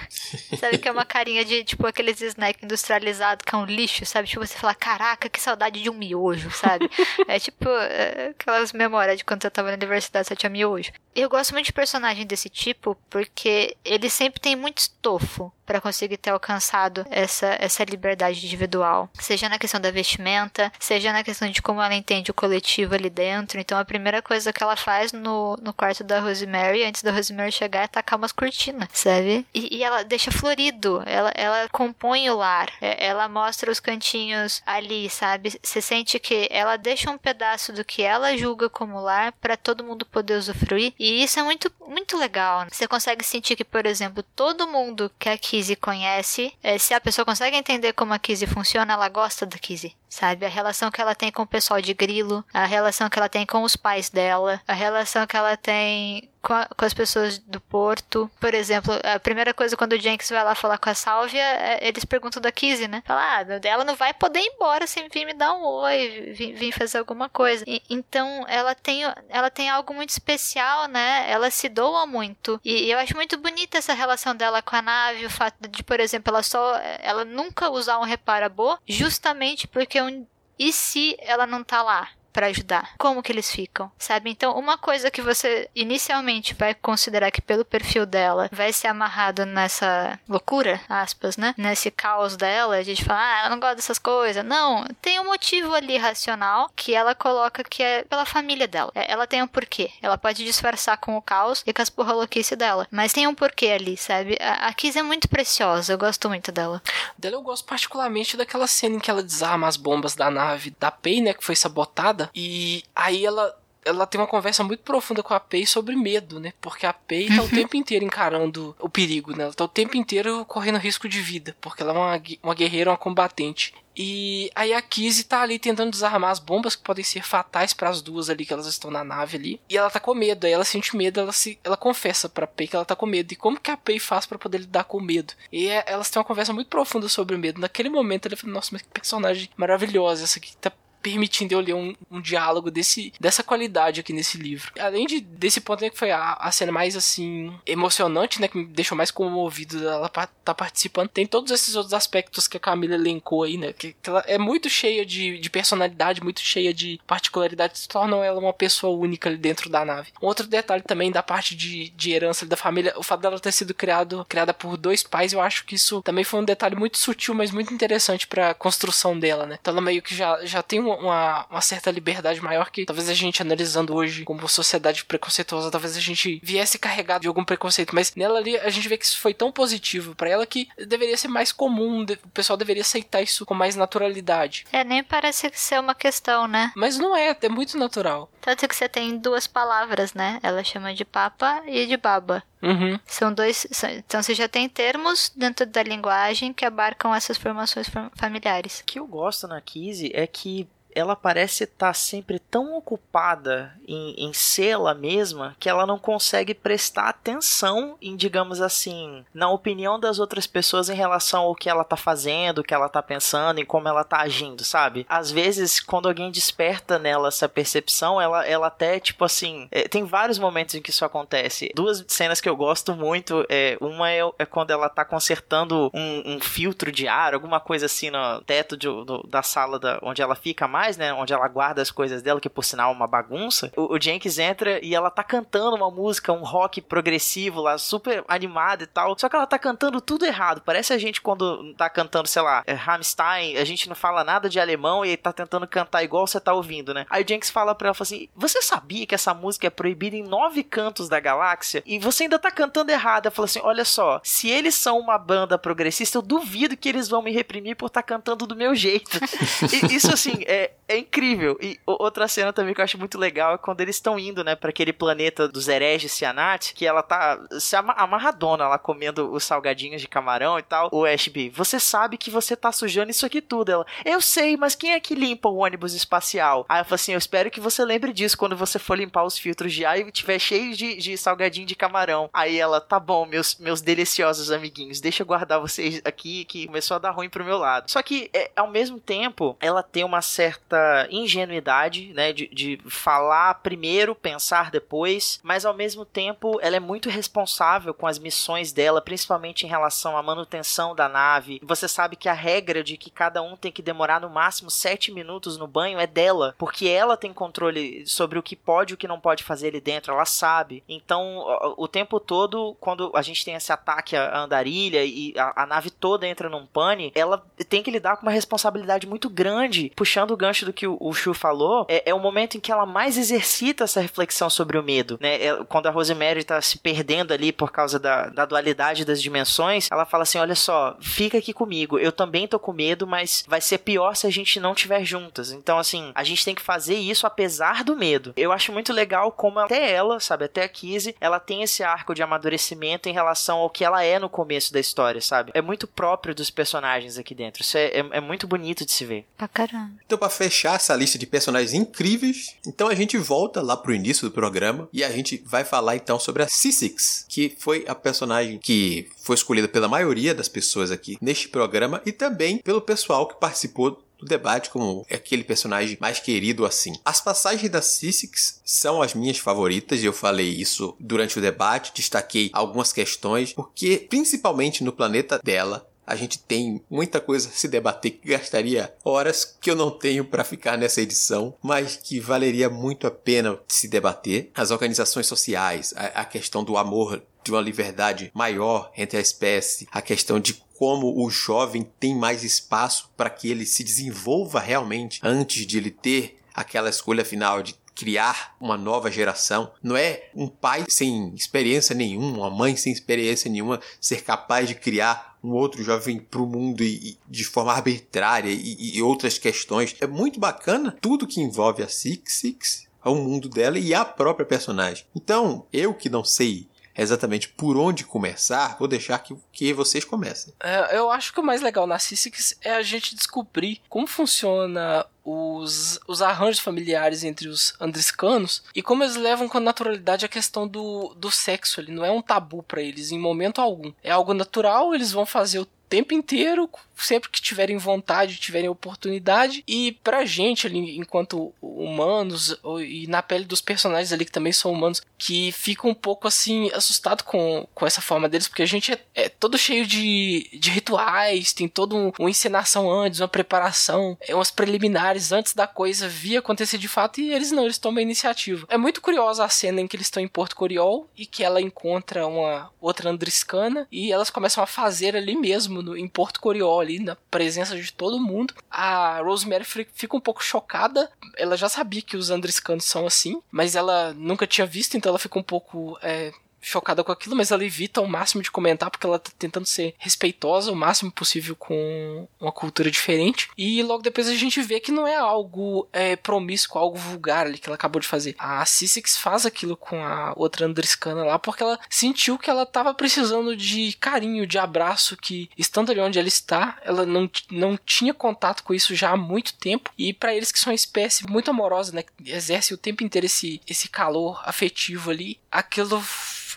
sabe 0.58 0.78
que 0.78 0.88
é 0.88 0.92
uma 0.92 1.04
carinha 1.04 1.44
de 1.44 1.64
tipo 1.64 1.86
aqueles 1.86 2.20
snack 2.20 2.64
industrializado 2.64 3.44
que 3.44 3.54
é 3.54 3.58
um 3.58 3.64
lixo, 3.64 4.04
sabe? 4.04 4.28
Tipo 4.28 4.46
você 4.46 4.58
fala, 4.58 4.74
caraca, 4.74 5.28
que 5.28 5.40
saudade 5.40 5.82
de 5.82 5.90
um 5.90 5.94
miojo, 5.94 6.50
sabe? 6.50 6.90
é 7.28 7.38
tipo 7.38 7.68
é, 7.68 8.28
aquelas 8.28 8.72
memórias 8.72 9.18
de 9.18 9.24
quando 9.24 9.44
eu 9.44 9.50
tava 9.50 9.68
na 9.68 9.74
universidade, 9.74 10.26
você 10.28 10.36
tinha 10.36 10.50
miojo. 10.50 10.92
Eu 11.14 11.28
gosto 11.28 11.52
muito 11.52 11.66
de 11.66 11.72
personagem 11.72 12.26
desse 12.26 12.48
tipo 12.48 12.96
porque 13.08 13.76
ele 13.84 14.10
sempre 14.10 14.40
tem 14.40 14.56
muito 14.56 14.78
estofo 14.78 15.52
para 15.64 15.80
conseguir 15.80 16.16
ter 16.16 16.30
alcançado 16.30 17.06
essa, 17.10 17.56
essa 17.58 17.84
liberdade 17.84 18.44
individual. 18.44 19.08
Seja 19.18 19.48
na 19.48 19.58
questão 19.58 19.80
da 19.80 19.90
vestimenta, 19.90 20.72
seja 20.78 21.12
na 21.12 21.24
questão 21.24 21.50
de 21.50 21.62
como 21.62 21.80
ela 21.80 21.94
entende 21.94 22.30
o 22.30 22.34
coletivo 22.34 22.94
ali 22.94 23.10
dentro. 23.10 23.60
Então 23.60 23.78
a 23.78 23.84
primeira 23.84 24.22
coisa 24.22 24.52
que 24.52 24.62
ela 24.62 24.76
faz 24.76 25.12
no, 25.12 25.56
no 25.62 25.72
quarto 25.72 26.04
da 26.04 26.20
Rosemary, 26.20 26.84
antes 26.84 27.02
da 27.02 27.12
Rosemary 27.12 27.52
chegar, 27.52 27.84
é 27.84 27.86
tacar 27.86 28.18
umas 28.18 28.32
cortinas, 28.32 28.88
sabe? 28.92 29.46
E, 29.54 29.78
e 29.78 29.84
ela 29.84 30.02
deixa 30.02 30.30
florido, 30.30 31.02
ela, 31.06 31.32
ela 31.34 31.68
compõe 31.68 32.28
o 32.30 32.36
lar, 32.36 32.68
é, 32.80 33.06
ela 33.06 33.28
mostra 33.28 33.70
os 33.70 33.80
cantinhos 33.80 34.62
ali, 34.66 35.08
sabe? 35.08 35.58
Você 35.62 35.80
sente 35.80 36.18
que 36.18 36.48
ela 36.50 36.76
deixa 36.76 37.10
um 37.10 37.18
pedaço 37.18 37.72
do 37.72 37.84
que 37.84 38.02
ela 38.02 38.36
julga 38.36 38.68
como 38.68 39.00
lar 39.00 39.32
para 39.32 39.56
todo 39.56 39.84
mundo 39.84 40.04
poder 40.04 40.34
usufruir. 40.34 40.92
E 40.98 41.22
isso 41.22 41.38
é 41.38 41.42
muito, 41.42 41.72
muito 41.86 42.16
legal. 42.16 42.66
Você 42.70 42.86
consegue 42.86 43.24
sentir 43.24 43.56
que, 43.56 43.64
por 43.64 43.86
exemplo, 43.86 44.22
todo 44.34 44.68
mundo 44.68 45.10
que 45.18 45.28
aqui 45.28 45.53
Kizzy 45.54 45.76
conhece, 45.76 46.52
é, 46.64 46.78
se 46.78 46.94
a 46.94 47.00
pessoa 47.00 47.24
consegue 47.24 47.56
entender 47.56 47.92
como 47.92 48.12
a 48.12 48.18
Kizzy 48.18 48.44
funciona, 48.44 48.94
ela 48.94 49.08
gosta 49.08 49.46
da 49.46 49.56
Kizzy 49.56 49.94
sabe? 50.08 50.46
A 50.46 50.48
relação 50.48 50.90
que 50.90 51.00
ela 51.00 51.14
tem 51.14 51.30
com 51.30 51.42
o 51.42 51.46
pessoal 51.46 51.80
de 51.80 51.92
Grilo, 51.94 52.44
a 52.52 52.64
relação 52.64 53.08
que 53.08 53.18
ela 53.18 53.28
tem 53.28 53.44
com 53.44 53.62
os 53.62 53.76
pais 53.76 54.10
dela, 54.10 54.60
a 54.66 54.72
relação 54.72 55.26
que 55.26 55.36
ela 55.36 55.56
tem 55.56 56.30
com, 56.44 56.52
a, 56.52 56.66
com, 56.66 56.84
as 56.84 56.92
pessoas 56.92 57.38
do 57.38 57.58
porto. 57.58 58.30
Por 58.38 58.52
exemplo, 58.52 58.92
a 59.02 59.18
primeira 59.18 59.54
coisa 59.54 59.76
quando 59.76 59.94
o 59.94 59.98
Jenks 59.98 60.28
vai 60.28 60.44
lá 60.44 60.54
falar 60.54 60.76
com 60.76 60.90
a 60.90 60.94
Sálvia, 60.94 61.42
é, 61.42 61.88
eles 61.88 62.04
perguntam 62.04 62.40
da 62.40 62.52
Kizzy, 62.52 62.86
né? 62.86 63.02
Fala, 63.06 63.38
ah, 63.40 63.60
ela 63.64 63.84
não 63.84 63.96
vai 63.96 64.12
poder 64.12 64.40
ir 64.40 64.52
embora 64.54 64.86
sem 64.86 65.08
vir 65.08 65.24
me 65.24 65.32
dar 65.32 65.54
um 65.54 65.64
oi, 65.64 66.32
vir, 66.36 66.52
vir 66.52 66.72
fazer 66.72 66.98
alguma 66.98 67.30
coisa. 67.30 67.64
E, 67.66 67.82
então, 67.88 68.44
ela 68.46 68.74
tem, 68.74 69.02
ela 69.30 69.50
tem 69.50 69.70
algo 69.70 69.94
muito 69.94 70.10
especial, 70.10 70.86
né? 70.86 71.24
Ela 71.28 71.50
se 71.50 71.68
doa 71.68 72.06
muito. 72.06 72.60
E, 72.62 72.84
e 72.84 72.90
eu 72.90 72.98
acho 72.98 73.16
muito 73.16 73.38
bonita 73.38 73.78
essa 73.78 73.94
relação 73.94 74.36
dela 74.36 74.60
com 74.60 74.76
a 74.76 74.82
nave, 74.82 75.24
o 75.24 75.30
fato 75.30 75.56
de, 75.66 75.82
por 75.82 75.98
exemplo, 75.98 76.30
ela 76.30 76.42
só, 76.42 76.76
ela 77.00 77.24
nunca 77.24 77.70
usar 77.70 77.98
um 77.98 78.04
reparabô, 78.04 78.78
justamente 78.86 79.66
porque 79.66 80.00
um, 80.06 80.26
e 80.58 80.72
se 80.72 81.16
ela 81.20 81.46
não 81.46 81.64
tá 81.64 81.82
lá? 81.82 82.08
Para 82.34 82.48
ajudar? 82.48 82.90
Como 82.98 83.22
que 83.22 83.30
eles 83.30 83.50
ficam? 83.50 83.90
Sabe? 83.96 84.28
Então, 84.28 84.58
uma 84.58 84.76
coisa 84.76 85.10
que 85.10 85.22
você 85.22 85.70
inicialmente 85.74 86.52
vai 86.52 86.74
considerar 86.74 87.30
que 87.30 87.40
pelo 87.40 87.64
perfil 87.64 88.04
dela 88.04 88.50
vai 88.52 88.72
ser 88.72 88.88
amarrado 88.88 89.46
nessa 89.46 90.18
loucura, 90.28 90.80
aspas, 90.88 91.36
né? 91.36 91.54
Nesse 91.56 91.92
caos 91.92 92.36
dela, 92.36 92.76
a 92.76 92.82
gente 92.82 93.04
fala, 93.04 93.20
ah, 93.20 93.38
ela 93.40 93.50
não 93.50 93.60
gosta 93.60 93.76
dessas 93.76 93.98
coisas. 93.98 94.44
Não, 94.44 94.84
tem 95.00 95.20
um 95.20 95.26
motivo 95.26 95.72
ali 95.74 95.96
racional 95.96 96.68
que 96.74 96.92
ela 96.92 97.14
coloca 97.14 97.62
que 97.62 97.82
é 97.82 98.02
pela 98.02 98.26
família 98.26 98.66
dela. 98.66 98.90
É, 98.94 99.10
ela 99.10 99.26
tem 99.26 99.40
um 99.40 99.46
porquê. 99.46 99.90
Ela 100.02 100.18
pode 100.18 100.44
disfarçar 100.44 100.98
com 100.98 101.16
o 101.16 101.22
caos 101.22 101.62
e 101.64 101.72
com 101.72 101.82
as 101.82 101.90
porra 101.90 102.12
louquice 102.12 102.56
dela. 102.56 102.88
Mas 102.90 103.12
tem 103.12 103.28
um 103.28 103.34
porquê 103.34 103.68
ali, 103.68 103.96
sabe? 103.96 104.36
A, 104.40 104.66
a 104.66 104.74
Kiss 104.74 104.98
é 104.98 105.02
muito 105.02 105.28
preciosa, 105.28 105.92
eu 105.92 105.98
gosto 105.98 106.28
muito 106.28 106.50
dela. 106.50 106.82
Dela 107.16 107.36
eu 107.36 107.42
gosto 107.42 107.64
particularmente 107.64 108.36
daquela 108.36 108.66
cena 108.66 108.96
em 108.96 109.00
que 109.00 109.10
ela 109.10 109.22
desarma 109.22 109.68
as 109.68 109.76
bombas 109.76 110.16
da 110.16 110.30
nave 110.30 110.74
da 110.80 110.90
Pei, 110.90 111.20
né? 111.20 111.32
Que 111.32 111.44
foi 111.44 111.54
sabotada 111.54 112.23
e 112.34 112.82
aí 112.94 113.24
ela 113.24 113.54
ela 113.84 114.06
tem 114.06 114.20
uma 114.20 114.26
conversa 114.26 114.64
muito 114.64 114.82
profunda 114.82 115.22
com 115.22 115.34
a 115.34 115.40
Pei 115.40 115.66
sobre 115.66 115.94
medo, 115.94 116.40
né? 116.40 116.52
Porque 116.60 116.86
a 116.86 116.92
Pei 116.92 117.28
tá 117.28 117.42
o 117.42 117.48
tempo 117.48 117.76
inteiro 117.76 118.04
encarando 118.04 118.74
o 118.80 118.88
perigo, 118.88 119.36
né? 119.36 119.44
Ela 119.44 119.52
tá 119.52 119.64
o 119.64 119.68
tempo 119.68 119.96
inteiro 119.96 120.44
correndo 120.46 120.78
risco 120.78 121.08
de 121.08 121.20
vida, 121.20 121.54
porque 121.60 121.82
ela 121.82 121.92
é 121.92 121.96
uma, 121.96 122.22
uma 122.42 122.54
guerreira, 122.54 122.90
uma 122.90 122.96
combatente. 122.96 123.74
E 123.96 124.50
aí 124.56 124.72
a 124.72 124.82
Kizzy 124.82 125.24
tá 125.24 125.40
ali 125.40 125.56
tentando 125.58 125.90
desarmar 125.90 126.30
as 126.30 126.40
bombas 126.40 126.74
que 126.74 126.82
podem 126.82 127.04
ser 127.04 127.22
fatais 127.22 127.72
para 127.72 127.88
as 127.88 128.02
duas 128.02 128.28
ali 128.28 128.44
que 128.44 128.52
elas 128.52 128.66
estão 128.66 128.90
na 128.90 129.04
nave 129.04 129.36
ali. 129.36 129.60
E 129.68 129.76
ela 129.76 129.90
tá 129.90 130.00
com 130.00 130.14
medo, 130.14 130.46
aí 130.46 130.52
ela 130.52 130.64
sente 130.64 130.96
medo, 130.96 131.20
ela 131.20 131.32
se 131.32 131.58
ela 131.62 131.76
confessa 131.76 132.28
para 132.28 132.46
Pei 132.46 132.66
que 132.66 132.74
ela 132.74 132.84
tá 132.84 132.96
com 132.96 133.06
medo. 133.06 133.32
E 133.32 133.36
como 133.36 133.60
que 133.60 133.70
a 133.70 133.76
Pei 133.76 134.00
faz 134.00 134.26
para 134.26 134.38
poder 134.38 134.58
lidar 134.58 134.84
com 134.84 134.98
o 134.98 135.02
medo? 135.02 135.34
E 135.52 135.68
é, 135.68 135.84
elas 135.86 136.10
têm 136.10 136.18
uma 136.18 136.26
conversa 136.26 136.52
muito 136.52 136.68
profunda 136.68 137.08
sobre 137.08 137.36
o 137.36 137.38
medo. 137.38 137.60
Naquele 137.60 137.88
momento 137.88 138.26
ela 138.26 138.36
falou: 138.36 138.54
"Nossa, 138.54 138.70
mas 138.72 138.82
que 138.82 138.88
personagem 138.88 139.48
maravilhosa 139.56 140.24
essa 140.24 140.38
aqui 140.38 140.56
tá 140.56 140.72
permitindo 141.04 141.52
eu 141.52 141.60
ler 141.60 141.74
um, 141.74 141.94
um, 142.10 142.18
diálogo 142.18 142.70
desse, 142.70 143.12
dessa 143.20 143.42
qualidade 143.42 144.00
aqui 144.00 144.10
nesse 144.10 144.38
livro. 144.38 144.72
Além 144.80 145.06
de, 145.06 145.20
desse 145.20 145.60
ponto 145.60 145.82
né, 145.82 145.90
que 145.90 145.98
foi 145.98 146.10
a, 146.10 146.32
a 146.32 146.50
cena 146.50 146.72
mais 146.72 146.96
assim 146.96 147.54
emocionante, 147.66 148.40
né, 148.40 148.48
que 148.48 148.56
me 148.56 148.64
deixou 148.64 148.96
mais 148.96 149.10
comovido 149.10 149.78
dela 149.78 150.06
estar 150.06 150.30
tá 150.42 150.54
participando, 150.54 151.10
tem 151.10 151.26
todos 151.26 151.52
esses 151.52 151.76
outros 151.76 151.92
aspectos 151.92 152.48
que 152.48 152.56
a 152.56 152.60
Camila 152.60 152.94
elencou 152.94 153.42
aí, 153.42 153.58
né, 153.58 153.74
que, 153.74 153.92
que 153.92 154.08
ela 154.08 154.24
é 154.26 154.38
muito 154.38 154.70
cheia 154.70 155.04
de, 155.04 155.38
de 155.38 155.50
personalidade, 155.50 156.22
muito 156.22 156.40
cheia 156.40 156.72
de 156.72 156.98
particularidades, 157.06 157.86
tornam 157.86 158.24
ela 158.24 158.40
uma 158.40 158.54
pessoa 158.54 158.96
única 158.96 159.28
ali 159.28 159.36
dentro 159.36 159.68
da 159.68 159.84
nave. 159.84 160.10
Um 160.22 160.26
outro 160.26 160.46
detalhe 160.46 160.82
também 160.82 161.12
da 161.12 161.22
parte 161.22 161.54
de, 161.54 161.90
de 161.90 162.12
herança 162.12 162.46
da 162.46 162.56
família, 162.56 162.94
o 162.96 163.02
fato 163.02 163.20
dela 163.20 163.38
ter 163.38 163.52
sido 163.52 163.74
criado, 163.74 164.24
criada 164.26 164.54
por 164.54 164.78
dois 164.78 165.02
pais, 165.02 165.34
eu 165.34 165.40
acho 165.42 165.66
que 165.66 165.74
isso 165.74 166.00
também 166.00 166.24
foi 166.24 166.40
um 166.40 166.44
detalhe 166.44 166.74
muito 166.74 166.96
sutil, 166.96 167.34
mas 167.34 167.50
muito 167.50 167.74
interessante 167.74 168.26
para 168.26 168.50
a 168.50 168.54
construção 168.54 169.18
dela, 169.18 169.44
né. 169.44 169.58
Então 169.60 169.72
ela 169.72 169.82
meio 169.82 170.00
que 170.00 170.14
já, 170.14 170.42
já 170.46 170.62
tem 170.62 170.80
um 170.80 170.93
uma, 170.98 171.46
uma 171.50 171.60
certa 171.60 171.90
liberdade 171.90 172.40
maior 172.40 172.70
que 172.70 172.84
talvez 172.84 173.08
a 173.08 173.14
gente 173.14 173.42
analisando 173.42 173.94
hoje 173.94 174.24
como 174.24 174.48
sociedade 174.48 175.04
preconceituosa, 175.04 175.70
talvez 175.70 175.96
a 175.96 176.00
gente 176.00 176.40
viesse 176.42 176.78
carregado 176.78 177.22
de 177.22 177.28
algum 177.28 177.44
preconceito, 177.44 177.94
mas 177.94 178.14
nela 178.14 178.38
ali 178.38 178.56
a 178.58 178.70
gente 178.70 178.88
vê 178.88 178.96
que 178.96 179.04
isso 179.04 179.20
foi 179.20 179.34
tão 179.34 179.52
positivo 179.52 180.14
para 180.14 180.28
ela 180.28 180.46
que 180.46 180.68
deveria 180.86 181.16
ser 181.16 181.28
mais 181.28 181.52
comum, 181.52 182.02
o 182.02 182.28
pessoal 182.30 182.56
deveria 182.56 182.82
aceitar 182.82 183.22
isso 183.22 183.46
com 183.46 183.54
mais 183.54 183.76
naturalidade. 183.76 184.66
É, 184.72 184.84
nem 184.84 185.02
parece 185.02 185.50
ser 185.54 185.80
uma 185.80 185.94
questão, 185.94 186.46
né? 186.46 186.72
Mas 186.76 186.98
não 186.98 187.16
é, 187.16 187.36
é 187.40 187.48
muito 187.48 187.78
natural. 187.78 188.30
Tanto 188.40 188.68
que 188.68 188.76
você 188.76 188.88
tem 188.88 189.16
duas 189.16 189.46
palavras, 189.46 190.12
né? 190.12 190.38
Ela 190.42 190.62
chama 190.62 190.92
de 190.92 191.04
papa 191.04 191.62
e 191.66 191.86
de 191.86 191.96
baba. 191.96 192.42
Uhum. 192.62 192.98
São 193.06 193.32
dois. 193.32 193.66
Então 194.06 194.22
você 194.22 194.34
já 194.34 194.48
tem 194.48 194.68
termos 194.68 195.32
dentro 195.34 195.66
da 195.66 195.82
linguagem 195.82 196.52
que 196.52 196.64
abarcam 196.64 197.14
essas 197.14 197.36
formações 197.36 197.86
familiares. 198.14 198.80
O 198.80 198.84
que 198.84 198.98
eu 198.98 199.06
gosto 199.06 199.46
na 199.46 199.60
Kizzy 199.60 200.10
é 200.14 200.26
que 200.26 200.66
ela 200.94 201.16
parece 201.16 201.64
estar 201.64 201.88
tá 201.88 201.94
sempre 201.94 202.38
tão 202.38 202.76
ocupada 202.76 203.74
em, 203.86 204.14
em 204.26 204.32
ser 204.32 204.74
ela 204.74 204.94
mesma 204.94 205.56
que 205.58 205.68
ela 205.68 205.86
não 205.86 205.98
consegue 205.98 206.54
prestar 206.54 207.08
atenção 207.08 207.96
em, 208.00 208.16
digamos 208.16 208.60
assim, 208.60 209.24
na 209.32 209.50
opinião 209.50 209.98
das 209.98 210.18
outras 210.18 210.46
pessoas 210.46 210.88
em 210.88 210.94
relação 210.94 211.44
ao 211.44 211.54
que 211.54 211.68
ela 211.68 211.84
tá 211.84 211.96
fazendo, 211.96 212.58
o 212.58 212.64
que 212.64 212.74
ela 212.74 212.88
tá 212.88 213.02
pensando, 213.02 213.60
em 213.60 213.64
como 213.64 213.88
ela 213.88 214.04
tá 214.04 214.20
agindo, 214.20 214.64
sabe? 214.64 215.06
Às 215.08 215.30
vezes, 215.30 215.80
quando 215.80 216.08
alguém 216.08 216.30
desperta 216.30 216.98
nela 216.98 217.28
essa 217.28 217.48
percepção, 217.48 218.20
ela, 218.20 218.46
ela 218.46 218.66
até, 218.66 218.98
tipo 218.98 219.24
assim, 219.24 219.68
é, 219.70 219.88
tem 219.88 220.04
vários 220.04 220.38
momentos 220.38 220.74
em 220.74 220.82
que 220.82 220.90
isso 220.90 221.04
acontece. 221.04 221.70
Duas 221.74 222.04
cenas 222.08 222.40
que 222.40 222.48
eu 222.48 222.56
gosto 222.56 222.94
muito, 222.94 223.46
é, 223.48 223.76
uma 223.80 224.10
é, 224.10 224.20
é 224.38 224.46
quando 224.46 224.70
ela 224.70 224.88
tá 224.88 225.04
consertando 225.04 225.90
um, 225.94 226.34
um, 226.34 226.40
filtro 226.40 226.90
de 226.90 227.08
ar, 227.08 227.34
alguma 227.34 227.60
coisa 227.60 227.86
assim 227.86 228.10
no 228.10 228.40
teto 228.42 228.76
de, 228.76 228.86
do, 228.86 229.22
da 229.26 229.42
sala 229.42 229.78
da, 229.78 229.98
onde 230.02 230.20
ela 230.20 230.34
fica 230.34 230.66
mais, 230.68 230.83
né? 230.96 231.12
Onde 231.12 231.32
ela 231.32 231.48
guarda 231.48 231.82
as 231.82 231.90
coisas 231.90 232.22
dela, 232.22 232.40
que 232.40 232.48
por 232.48 232.64
sinal 232.64 232.92
é 232.92 232.94
uma 232.94 233.06
bagunça. 233.06 233.72
O, 233.76 233.94
o 233.94 234.00
Jenkins 234.00 234.38
entra 234.38 234.84
e 234.84 234.94
ela 234.94 235.10
tá 235.10 235.22
cantando 235.22 235.76
uma 235.76 235.90
música, 235.90 236.32
um 236.32 236.44
rock 236.44 236.80
progressivo 236.80 237.60
lá, 237.60 237.78
super 237.78 238.24
animada 238.28 238.84
e 238.84 238.86
tal. 238.86 239.18
Só 239.18 239.28
que 239.28 239.36
ela 239.36 239.46
tá 239.46 239.58
cantando 239.58 240.00
tudo 240.00 240.24
errado. 240.24 240.62
Parece 240.64 240.92
a 240.92 240.98
gente 240.98 241.20
quando 241.20 241.74
tá 241.74 241.88
cantando, 241.88 242.28
sei 242.28 242.42
lá, 242.42 242.62
é, 242.66 242.72
Rammstein, 242.72 243.56
a 243.56 243.64
gente 243.64 243.88
não 243.88 243.96
fala 243.96 244.22
nada 244.22 244.48
de 244.48 244.60
alemão 244.60 245.04
e 245.04 245.16
tá 245.16 245.32
tentando 245.32 245.66
cantar 245.66 246.02
igual 246.02 246.26
você 246.26 246.40
tá 246.40 246.52
ouvindo, 246.52 246.92
né? 246.92 247.06
Aí 247.08 247.24
o 247.24 247.28
Jenks 247.28 247.50
fala 247.50 247.74
pra 247.74 247.88
ela, 247.88 247.94
fala 247.94 248.04
assim, 248.04 248.28
você 248.34 248.60
sabia 248.62 249.06
que 249.06 249.14
essa 249.14 249.32
música 249.32 249.66
é 249.66 249.70
proibida 249.70 250.16
em 250.16 250.22
nove 250.22 250.62
cantos 250.62 251.08
da 251.08 251.18
galáxia? 251.20 251.82
E 251.86 251.98
você 251.98 252.24
ainda 252.24 252.38
tá 252.38 252.50
cantando 252.50 252.90
errado. 252.90 253.26
Ela 253.26 253.34
fala 253.34 253.46
assim, 253.46 253.60
olha 253.62 253.84
só, 253.84 254.20
se 254.22 254.48
eles 254.48 254.74
são 254.74 254.98
uma 254.98 255.18
banda 255.18 255.58
progressista, 255.58 256.18
eu 256.18 256.22
duvido 256.22 256.76
que 256.76 256.88
eles 256.88 257.08
vão 257.08 257.22
me 257.22 257.32
reprimir 257.32 257.76
por 257.76 257.86
estar 257.86 258.02
tá 258.02 258.06
cantando 258.06 258.46
do 258.46 258.56
meu 258.56 258.74
jeito. 258.74 259.18
e, 259.72 259.94
isso, 259.94 260.12
assim, 260.12 260.42
é, 260.46 260.72
é 260.86 260.98
incrível. 260.98 261.56
E 261.60 261.78
outra 261.86 262.28
cena 262.28 262.52
também 262.52 262.74
que 262.74 262.80
eu 262.80 262.84
acho 262.84 262.98
muito 262.98 263.18
legal 263.18 263.54
é 263.54 263.58
quando 263.58 263.80
eles 263.80 263.96
estão 263.96 264.18
indo, 264.18 264.44
né, 264.44 264.54
para 264.54 264.70
aquele 264.70 264.92
planeta 264.92 265.48
dos 265.48 265.68
hereges 265.68 266.12
Cianat, 266.12 266.72
que 266.74 266.86
ela 266.86 267.02
tá 267.02 267.40
se 267.58 267.74
amarradona 267.76 268.68
lá 268.68 268.78
comendo 268.78 269.32
os 269.32 269.44
salgadinhos 269.44 270.00
de 270.00 270.08
camarão 270.08 270.58
e 270.58 270.62
tal. 270.62 270.88
O 270.92 271.04
Ashby, 271.04 271.48
você 271.50 271.80
sabe 271.80 272.18
que 272.18 272.30
você 272.30 272.54
tá 272.54 272.70
sujando 272.70 273.10
isso 273.10 273.24
aqui 273.24 273.40
tudo. 273.40 273.72
Ela, 273.72 273.86
eu 274.04 274.20
sei, 274.20 274.56
mas 274.56 274.74
quem 274.74 274.92
é 274.92 275.00
que 275.00 275.14
limpa 275.14 275.48
o 275.48 275.56
ônibus 275.56 275.94
espacial? 275.94 276.66
Aí 276.68 276.80
eu 276.80 276.84
falo 276.84 276.94
assim, 276.94 277.12
eu 277.12 277.18
espero 277.18 277.50
que 277.50 277.60
você 277.60 277.84
lembre 277.84 278.12
disso 278.12 278.36
quando 278.36 278.56
você 278.56 278.78
for 278.78 278.98
limpar 278.98 279.24
os 279.24 279.38
filtros 279.38 279.72
de 279.72 279.84
ar 279.84 279.98
e 279.98 280.10
tiver 280.12 280.38
cheio 280.38 280.76
de, 280.76 280.96
de 280.96 281.16
salgadinho 281.16 281.66
de 281.66 281.74
camarão. 281.74 282.28
Aí 282.32 282.58
ela, 282.58 282.80
tá 282.80 283.00
bom, 283.00 283.24
meus, 283.24 283.56
meus 283.56 283.80
deliciosos 283.80 284.50
amiguinhos, 284.50 285.00
deixa 285.00 285.22
eu 285.22 285.26
guardar 285.26 285.60
vocês 285.60 286.00
aqui 286.04 286.44
que 286.44 286.66
começou 286.66 286.96
a 286.96 286.98
dar 286.98 287.10
ruim 287.10 287.30
pro 287.30 287.44
meu 287.44 287.58
lado. 287.58 287.90
Só 287.90 288.02
que, 288.02 288.30
é, 288.34 288.50
ao 288.54 288.70
mesmo 288.70 289.00
tempo, 289.00 289.56
ela 289.60 289.82
tem 289.82 290.04
uma 290.04 290.20
certa 290.20 290.63
ingenuidade, 291.10 292.12
né, 292.14 292.32
de, 292.32 292.48
de 292.48 292.78
falar 292.86 293.54
primeiro, 293.54 294.14
pensar 294.14 294.70
depois, 294.70 295.40
mas 295.42 295.64
ao 295.64 295.74
mesmo 295.74 296.04
tempo 296.04 296.58
ela 296.60 296.76
é 296.76 296.80
muito 296.80 297.08
responsável 297.08 297.94
com 297.94 298.06
as 298.06 298.18
missões 298.18 298.72
dela, 298.72 299.00
principalmente 299.00 299.64
em 299.64 299.68
relação 299.68 300.16
à 300.16 300.22
manutenção 300.22 300.94
da 300.94 301.08
nave. 301.08 301.60
Você 301.62 301.88
sabe 301.88 302.16
que 302.16 302.28
a 302.28 302.32
regra 302.32 302.82
de 302.82 302.96
que 302.96 303.10
cada 303.10 303.42
um 303.42 303.56
tem 303.56 303.72
que 303.72 303.82
demorar 303.82 304.20
no 304.20 304.30
máximo 304.30 304.70
sete 304.70 305.12
minutos 305.12 305.56
no 305.56 305.66
banho 305.66 305.98
é 305.98 306.06
dela, 306.06 306.54
porque 306.58 306.88
ela 306.88 307.16
tem 307.16 307.32
controle 307.32 308.06
sobre 308.06 308.38
o 308.38 308.42
que 308.42 308.56
pode 308.56 308.92
e 308.92 308.94
o 308.94 308.98
que 308.98 309.08
não 309.08 309.20
pode 309.20 309.44
fazer 309.44 309.68
ali 309.68 309.80
dentro, 309.80 310.12
ela 310.12 310.24
sabe. 310.24 310.82
Então, 310.88 311.44
o 311.76 311.88
tempo 311.88 312.18
todo, 312.20 312.76
quando 312.80 313.10
a 313.14 313.22
gente 313.22 313.44
tem 313.44 313.54
esse 313.54 313.72
ataque 313.72 314.16
à 314.16 314.38
andarilha 314.38 315.04
e 315.04 315.34
a, 315.36 315.62
a 315.62 315.66
nave 315.66 315.90
toda 315.90 316.26
entra 316.26 316.48
num 316.48 316.66
pane, 316.66 317.12
ela 317.14 317.44
tem 317.68 317.82
que 317.82 317.90
lidar 317.90 318.16
com 318.16 318.22
uma 318.22 318.32
responsabilidade 318.32 319.06
muito 319.06 319.28
grande. 319.28 319.92
Puxando 319.94 320.30
o 320.30 320.36
gancho 320.36 320.53
do 320.62 320.72
que 320.72 320.86
o, 320.86 320.96
o 321.00 321.12
Shu 321.12 321.32
falou, 321.32 321.86
é, 321.88 322.10
é 322.10 322.14
o 322.14 322.18
momento 322.18 322.56
em 322.56 322.60
que 322.60 322.70
ela 322.70 322.86
mais 322.86 323.16
exercita 323.16 323.84
essa 323.84 324.00
reflexão 324.00 324.50
sobre 324.50 324.78
o 324.78 324.82
medo, 324.82 325.18
né? 325.20 325.42
É, 325.42 325.64
quando 325.64 325.86
a 325.86 325.90
Rosemary 325.90 326.44
tá 326.44 326.60
se 326.60 326.78
perdendo 326.78 327.32
ali 327.32 327.52
por 327.52 327.72
causa 327.72 327.98
da, 327.98 328.28
da 328.28 328.44
dualidade 328.44 329.04
das 329.04 329.22
dimensões, 329.22 329.88
ela 329.90 330.04
fala 330.04 330.22
assim: 330.22 330.38
olha 330.38 330.54
só, 330.54 330.96
fica 331.00 331.38
aqui 331.38 331.52
comigo, 331.52 331.98
eu 331.98 332.12
também 332.12 332.46
tô 332.46 332.58
com 332.58 332.72
medo, 332.72 333.06
mas 333.06 333.44
vai 333.48 333.60
ser 333.60 333.78
pior 333.78 334.14
se 334.14 334.26
a 334.26 334.30
gente 334.30 334.60
não 334.60 334.72
estiver 334.72 335.04
juntas. 335.04 335.52
Então, 335.52 335.78
assim, 335.78 336.12
a 336.14 336.24
gente 336.24 336.44
tem 336.44 336.54
que 336.54 336.62
fazer 336.62 336.96
isso 336.96 337.26
apesar 337.26 337.84
do 337.84 337.96
medo. 337.96 338.32
Eu 338.36 338.52
acho 338.52 338.72
muito 338.72 338.92
legal 338.92 339.32
como 339.32 339.58
até 339.58 339.92
ela, 339.92 340.20
sabe, 340.20 340.44
até 340.44 340.64
a 340.64 340.68
Kizzy, 340.68 341.14
ela 341.20 341.40
tem 341.40 341.62
esse 341.62 341.82
arco 341.82 342.14
de 342.14 342.22
amadurecimento 342.22 343.08
em 343.08 343.12
relação 343.12 343.58
ao 343.58 343.70
que 343.70 343.84
ela 343.84 344.02
é 344.02 344.18
no 344.18 344.28
começo 344.28 344.72
da 344.72 344.80
história, 344.80 345.20
sabe? 345.20 345.52
É 345.54 345.62
muito 345.62 345.86
próprio 345.86 346.34
dos 346.34 346.50
personagens 346.50 347.18
aqui 347.18 347.34
dentro. 347.34 347.62
Isso 347.62 347.76
é, 347.78 347.86
é, 347.86 348.06
é 348.12 348.20
muito 348.20 348.46
bonito 348.46 348.84
de 348.84 348.92
se 348.92 349.04
ver. 349.04 349.26
Pra 349.36 349.48
caramba. 349.48 349.92
Então, 350.04 350.18
pra 350.18 350.28
fechar 350.44 350.76
essa 350.76 350.94
lista 350.94 351.18
de 351.18 351.26
personagens 351.26 351.72
incríveis, 351.72 352.54
então 352.66 352.88
a 352.88 352.94
gente 352.94 353.16
volta 353.16 353.62
lá 353.62 353.76
pro 353.76 353.94
início 353.94 354.28
do 354.28 354.34
programa 354.34 354.86
e 354.92 355.02
a 355.02 355.10
gente 355.10 355.42
vai 355.46 355.64
falar 355.64 355.96
então 355.96 356.18
sobre 356.18 356.42
a 356.42 356.48
Sissix, 356.48 357.24
que 357.28 357.56
foi 357.58 357.84
a 357.88 357.94
personagem 357.94 358.58
que 358.58 359.08
foi 359.22 359.36
escolhida 359.36 359.66
pela 359.66 359.88
maioria 359.88 360.34
das 360.34 360.48
pessoas 360.48 360.90
aqui 360.90 361.16
neste 361.20 361.48
programa 361.48 362.02
e 362.04 362.12
também 362.12 362.58
pelo 362.58 362.80
pessoal 362.80 363.26
que 363.26 363.40
participou 363.40 364.02
do 364.18 364.26
debate 364.26 364.70
como 364.70 365.06
aquele 365.10 365.44
personagem 365.44 365.96
mais 365.98 366.20
querido 366.20 366.66
assim. 366.66 366.92
As 367.04 367.20
passagens 367.20 367.70
da 367.70 367.80
Sissix 367.80 368.60
são 368.64 369.00
as 369.00 369.14
minhas 369.14 369.38
favoritas, 369.38 370.04
eu 370.04 370.12
falei 370.12 370.48
isso 370.48 370.94
durante 371.00 371.38
o 371.38 371.42
debate, 371.42 371.92
destaquei 371.94 372.50
algumas 372.52 372.92
questões, 372.92 373.52
porque 373.54 374.06
principalmente 374.08 374.84
no 374.84 374.92
planeta 374.92 375.40
dela, 375.42 375.88
a 376.06 376.14
gente 376.16 376.38
tem 376.38 376.82
muita 376.90 377.20
coisa 377.20 377.48
a 377.48 377.52
se 377.52 377.68
debater 377.68 378.12
que 378.12 378.28
gastaria 378.28 378.94
horas 379.04 379.44
que 379.44 379.70
eu 379.70 379.76
não 379.76 379.90
tenho 379.90 380.24
para 380.24 380.44
ficar 380.44 380.76
nessa 380.76 381.00
edição, 381.00 381.54
mas 381.62 381.96
que 381.96 382.20
valeria 382.20 382.68
muito 382.68 383.06
a 383.06 383.10
pena 383.10 383.58
se 383.68 383.88
debater. 383.88 384.50
As 384.54 384.70
organizações 384.70 385.26
sociais, 385.26 385.94
a, 385.96 386.20
a 386.20 386.24
questão 386.24 386.62
do 386.62 386.76
amor 386.76 387.22
de 387.42 387.50
uma 387.50 387.60
liberdade 387.60 388.30
maior 388.34 388.90
entre 388.96 389.18
a 389.18 389.20
espécie, 389.20 389.86
a 389.92 390.00
questão 390.00 390.40
de 390.40 390.54
como 390.78 391.22
o 391.24 391.30
jovem 391.30 391.88
tem 392.00 392.14
mais 392.14 392.42
espaço 392.42 393.10
para 393.16 393.30
que 393.30 393.50
ele 393.50 393.64
se 393.64 393.84
desenvolva 393.84 394.58
realmente 394.58 395.20
antes 395.22 395.66
de 395.66 395.78
ele 395.78 395.90
ter 395.90 396.38
aquela 396.54 396.88
escolha 396.88 397.24
final 397.24 397.62
de 397.62 397.74
criar 397.94 398.56
uma 398.60 398.76
nova 398.76 399.10
geração. 399.10 399.70
Não 399.82 399.96
é 399.96 400.28
um 400.34 400.48
pai 400.48 400.84
sem 400.88 401.32
experiência 401.34 401.94
nenhuma, 401.94 402.38
uma 402.38 402.50
mãe 402.50 402.76
sem 402.76 402.92
experiência 402.92 403.50
nenhuma 403.50 403.80
ser 404.00 404.22
capaz 404.22 404.68
de 404.68 404.74
criar 404.74 405.33
um 405.44 405.52
outro 405.52 405.84
jovem 405.84 406.18
para 406.18 406.40
o 406.40 406.46
mundo 406.46 406.82
e, 406.82 407.10
e, 407.10 407.18
de 407.28 407.44
forma 407.44 407.72
arbitrária 407.72 408.50
e, 408.50 408.96
e, 408.96 409.02
outras 409.02 409.36
questões. 409.36 409.94
É 410.00 410.06
muito 410.06 410.40
bacana 410.40 410.96
tudo 411.00 411.26
que 411.26 411.40
envolve 411.40 411.82
a 411.82 411.88
Six 411.88 412.32
Six, 412.32 412.86
o 413.04 413.14
mundo 413.14 413.48
dela 413.48 413.78
e 413.78 413.92
a 413.92 414.04
própria 414.04 414.46
personagem. 414.46 415.04
Então, 415.14 415.66
eu 415.70 415.92
que 415.92 416.08
não 416.08 416.24
sei 416.24 416.66
exatamente 416.96 417.48
por 417.48 417.76
onde 417.76 418.04
começar, 418.04 418.76
vou 418.78 418.88
deixar 418.88 419.18
que, 419.18 419.36
que 419.52 419.72
vocês 419.72 420.04
comecem. 420.04 420.54
É, 420.62 420.96
eu 420.96 421.10
acho 421.10 421.32
que 421.32 421.40
o 421.40 421.42
mais 421.42 421.60
legal 421.60 421.86
na 421.86 421.98
Sissix 421.98 422.56
é 422.62 422.72
a 422.72 422.82
gente 422.82 423.14
descobrir 423.14 423.80
como 423.88 424.06
funciona 424.06 425.04
os, 425.24 425.98
os 426.06 426.20
arranjos 426.20 426.60
familiares 426.60 427.24
entre 427.24 427.48
os 427.48 427.74
andriscanos 427.80 428.62
e 428.74 428.82
como 428.82 429.02
eles 429.02 429.16
levam 429.16 429.48
com 429.48 429.58
naturalidade 429.58 430.26
a 430.26 430.28
questão 430.28 430.68
do, 430.68 431.14
do 431.16 431.30
sexo. 431.30 431.80
Ele 431.80 431.92
não 431.92 432.04
é 432.04 432.10
um 432.10 432.20
tabu 432.20 432.62
para 432.62 432.82
eles 432.82 433.10
em 433.10 433.18
momento 433.18 433.60
algum. 433.60 433.92
É 434.02 434.10
algo 434.10 434.34
natural, 434.34 434.94
eles 434.94 435.12
vão 435.12 435.24
fazer 435.24 435.60
o 435.60 435.66
tempo 435.88 436.14
inteiro, 436.14 436.68
sempre 436.96 437.30
que 437.30 437.40
tiverem 437.40 437.76
vontade, 437.76 438.36
tiverem 438.36 438.68
oportunidade. 438.68 439.64
E 439.66 439.92
pra 440.02 440.24
gente 440.24 440.66
ali, 440.66 440.96
enquanto 440.96 441.52
humanos, 441.60 442.56
e 442.80 443.06
na 443.06 443.22
pele 443.22 443.44
dos 443.44 443.60
personagens 443.60 444.12
ali 444.12 444.24
que 444.24 444.32
também 444.32 444.52
são 444.52 444.72
humanos, 444.72 445.02
que 445.18 445.52
ficam 445.52 445.90
um 445.90 445.94
pouco 445.94 446.28
assim, 446.28 446.70
assustado 446.72 447.22
com, 447.22 447.66
com 447.74 447.86
essa 447.86 448.00
forma 448.00 448.28
deles, 448.28 448.48
porque 448.48 448.62
a 448.62 448.66
gente 448.66 448.92
é, 448.92 449.00
é 449.14 449.28
todo 449.28 449.58
cheio 449.58 449.86
de, 449.86 450.48
de 450.52 450.70
rituais, 450.70 451.52
tem 451.52 451.68
toda 451.68 451.94
um, 451.94 452.12
uma 452.18 452.30
encenação 452.30 452.90
antes, 452.90 453.20
uma 453.20 453.28
preparação, 453.28 454.16
é 454.20 454.34
umas 454.34 454.50
preliminares 454.50 455.32
antes 455.32 455.54
da 455.54 455.66
coisa 455.66 456.08
vir 456.08 456.36
acontecer 456.36 456.78
de 456.78 456.88
fato, 456.88 457.20
e 457.20 457.32
eles 457.32 457.50
não, 457.50 457.64
eles 457.64 457.78
tomam 457.78 457.98
a 457.98 458.02
iniciativa. 458.02 458.66
É 458.68 458.76
muito 458.76 459.00
curiosa 459.00 459.44
a 459.44 459.48
cena 459.48 459.80
em 459.80 459.86
que 459.86 459.96
eles 459.96 460.06
estão 460.06 460.22
em 460.22 460.28
Porto 460.28 460.56
Coriol 460.56 461.08
e 461.16 461.26
que 461.26 461.42
ela 461.42 461.60
encontra 461.60 462.26
uma 462.26 462.70
outra 462.80 463.10
andriscana 463.10 463.86
e 463.90 464.12
elas 464.12 464.30
começam 464.30 464.62
a 464.62 464.66
fazer 464.66 465.16
ali 465.16 465.36
mesmo 465.36 465.73
no, 465.82 465.96
em 465.96 466.08
Porto 466.08 466.40
Coriol 466.40 466.80
ali, 466.80 466.98
na 466.98 467.16
presença 467.30 467.76
de 467.76 467.92
todo 467.92 468.20
mundo. 468.20 468.54
A 468.70 469.20
Rosemary 469.20 469.64
fica 469.64 470.16
um 470.16 470.20
pouco 470.20 470.42
chocada. 470.42 471.10
Ela 471.36 471.56
já 471.56 471.68
sabia 471.68 472.02
que 472.02 472.16
os 472.16 472.30
andriscanos 472.30 472.84
são 472.84 473.06
assim, 473.06 473.40
mas 473.50 473.74
ela 473.74 474.12
nunca 474.14 474.46
tinha 474.46 474.66
visto, 474.66 474.96
então 474.96 475.10
ela 475.10 475.18
fica 475.18 475.38
um 475.38 475.42
pouco 475.42 475.98
é, 476.02 476.32
chocada 476.64 477.04
com 477.04 477.12
aquilo, 477.12 477.36
mas 477.36 477.50
ela 477.50 477.64
evita 477.64 478.00
o 478.00 478.08
máximo 478.08 478.42
de 478.42 478.50
comentar 478.50 478.90
porque 478.90 479.06
ela 479.06 479.18
tá 479.18 479.30
tentando 479.38 479.66
ser 479.66 479.94
respeitosa 479.98 480.72
o 480.72 480.76
máximo 480.76 481.12
possível 481.12 481.54
com 481.54 482.26
uma 482.40 482.50
cultura 482.50 482.90
diferente. 482.90 483.50
E 483.56 483.82
logo 483.82 484.02
depois 484.02 484.28
a 484.28 484.34
gente 484.34 484.60
vê 484.62 484.80
que 484.80 484.90
não 484.90 485.06
é 485.06 485.16
algo 485.16 485.86
é, 485.92 486.16
promíscuo, 486.16 486.80
algo 486.80 486.96
vulgar 486.96 487.46
ali 487.46 487.58
que 487.58 487.68
ela 487.68 487.76
acabou 487.76 488.00
de 488.00 488.08
fazer. 488.08 488.34
A 488.38 488.64
Sissix 488.64 489.16
faz 489.16 489.44
aquilo 489.44 489.76
com 489.76 490.02
a 490.04 490.32
outra 490.36 490.66
Andriscana 490.66 491.24
lá 491.24 491.38
porque 491.38 491.62
ela 491.62 491.78
sentiu 491.90 492.38
que 492.38 492.48
ela 492.48 492.64
tava 492.64 492.94
precisando 492.94 493.56
de 493.56 493.92
carinho, 494.00 494.46
de 494.46 494.58
abraço, 494.58 495.16
que 495.16 495.50
estando 495.58 495.90
ali 495.90 496.00
onde 496.00 496.18
ela 496.18 496.28
está, 496.28 496.78
ela 496.82 497.04
não, 497.04 497.30
não 497.50 497.76
tinha 497.76 498.14
contato 498.14 498.62
com 498.62 498.72
isso 498.72 498.94
já 498.94 499.10
há 499.10 499.16
muito 499.16 499.54
tempo. 499.54 499.90
E 499.98 500.12
para 500.12 500.34
eles 500.34 500.50
que 500.50 500.58
são 500.58 500.70
uma 500.70 500.74
espécie 500.74 501.28
muito 501.28 501.50
amorosa, 501.50 501.92
né, 501.92 502.04
exerce 502.24 502.72
o 502.72 502.78
tempo 502.78 503.04
inteiro 503.04 503.26
esse, 503.26 503.60
esse 503.66 503.88
calor 503.88 504.40
afetivo 504.44 505.10
ali, 505.10 505.38
aquilo 505.50 506.02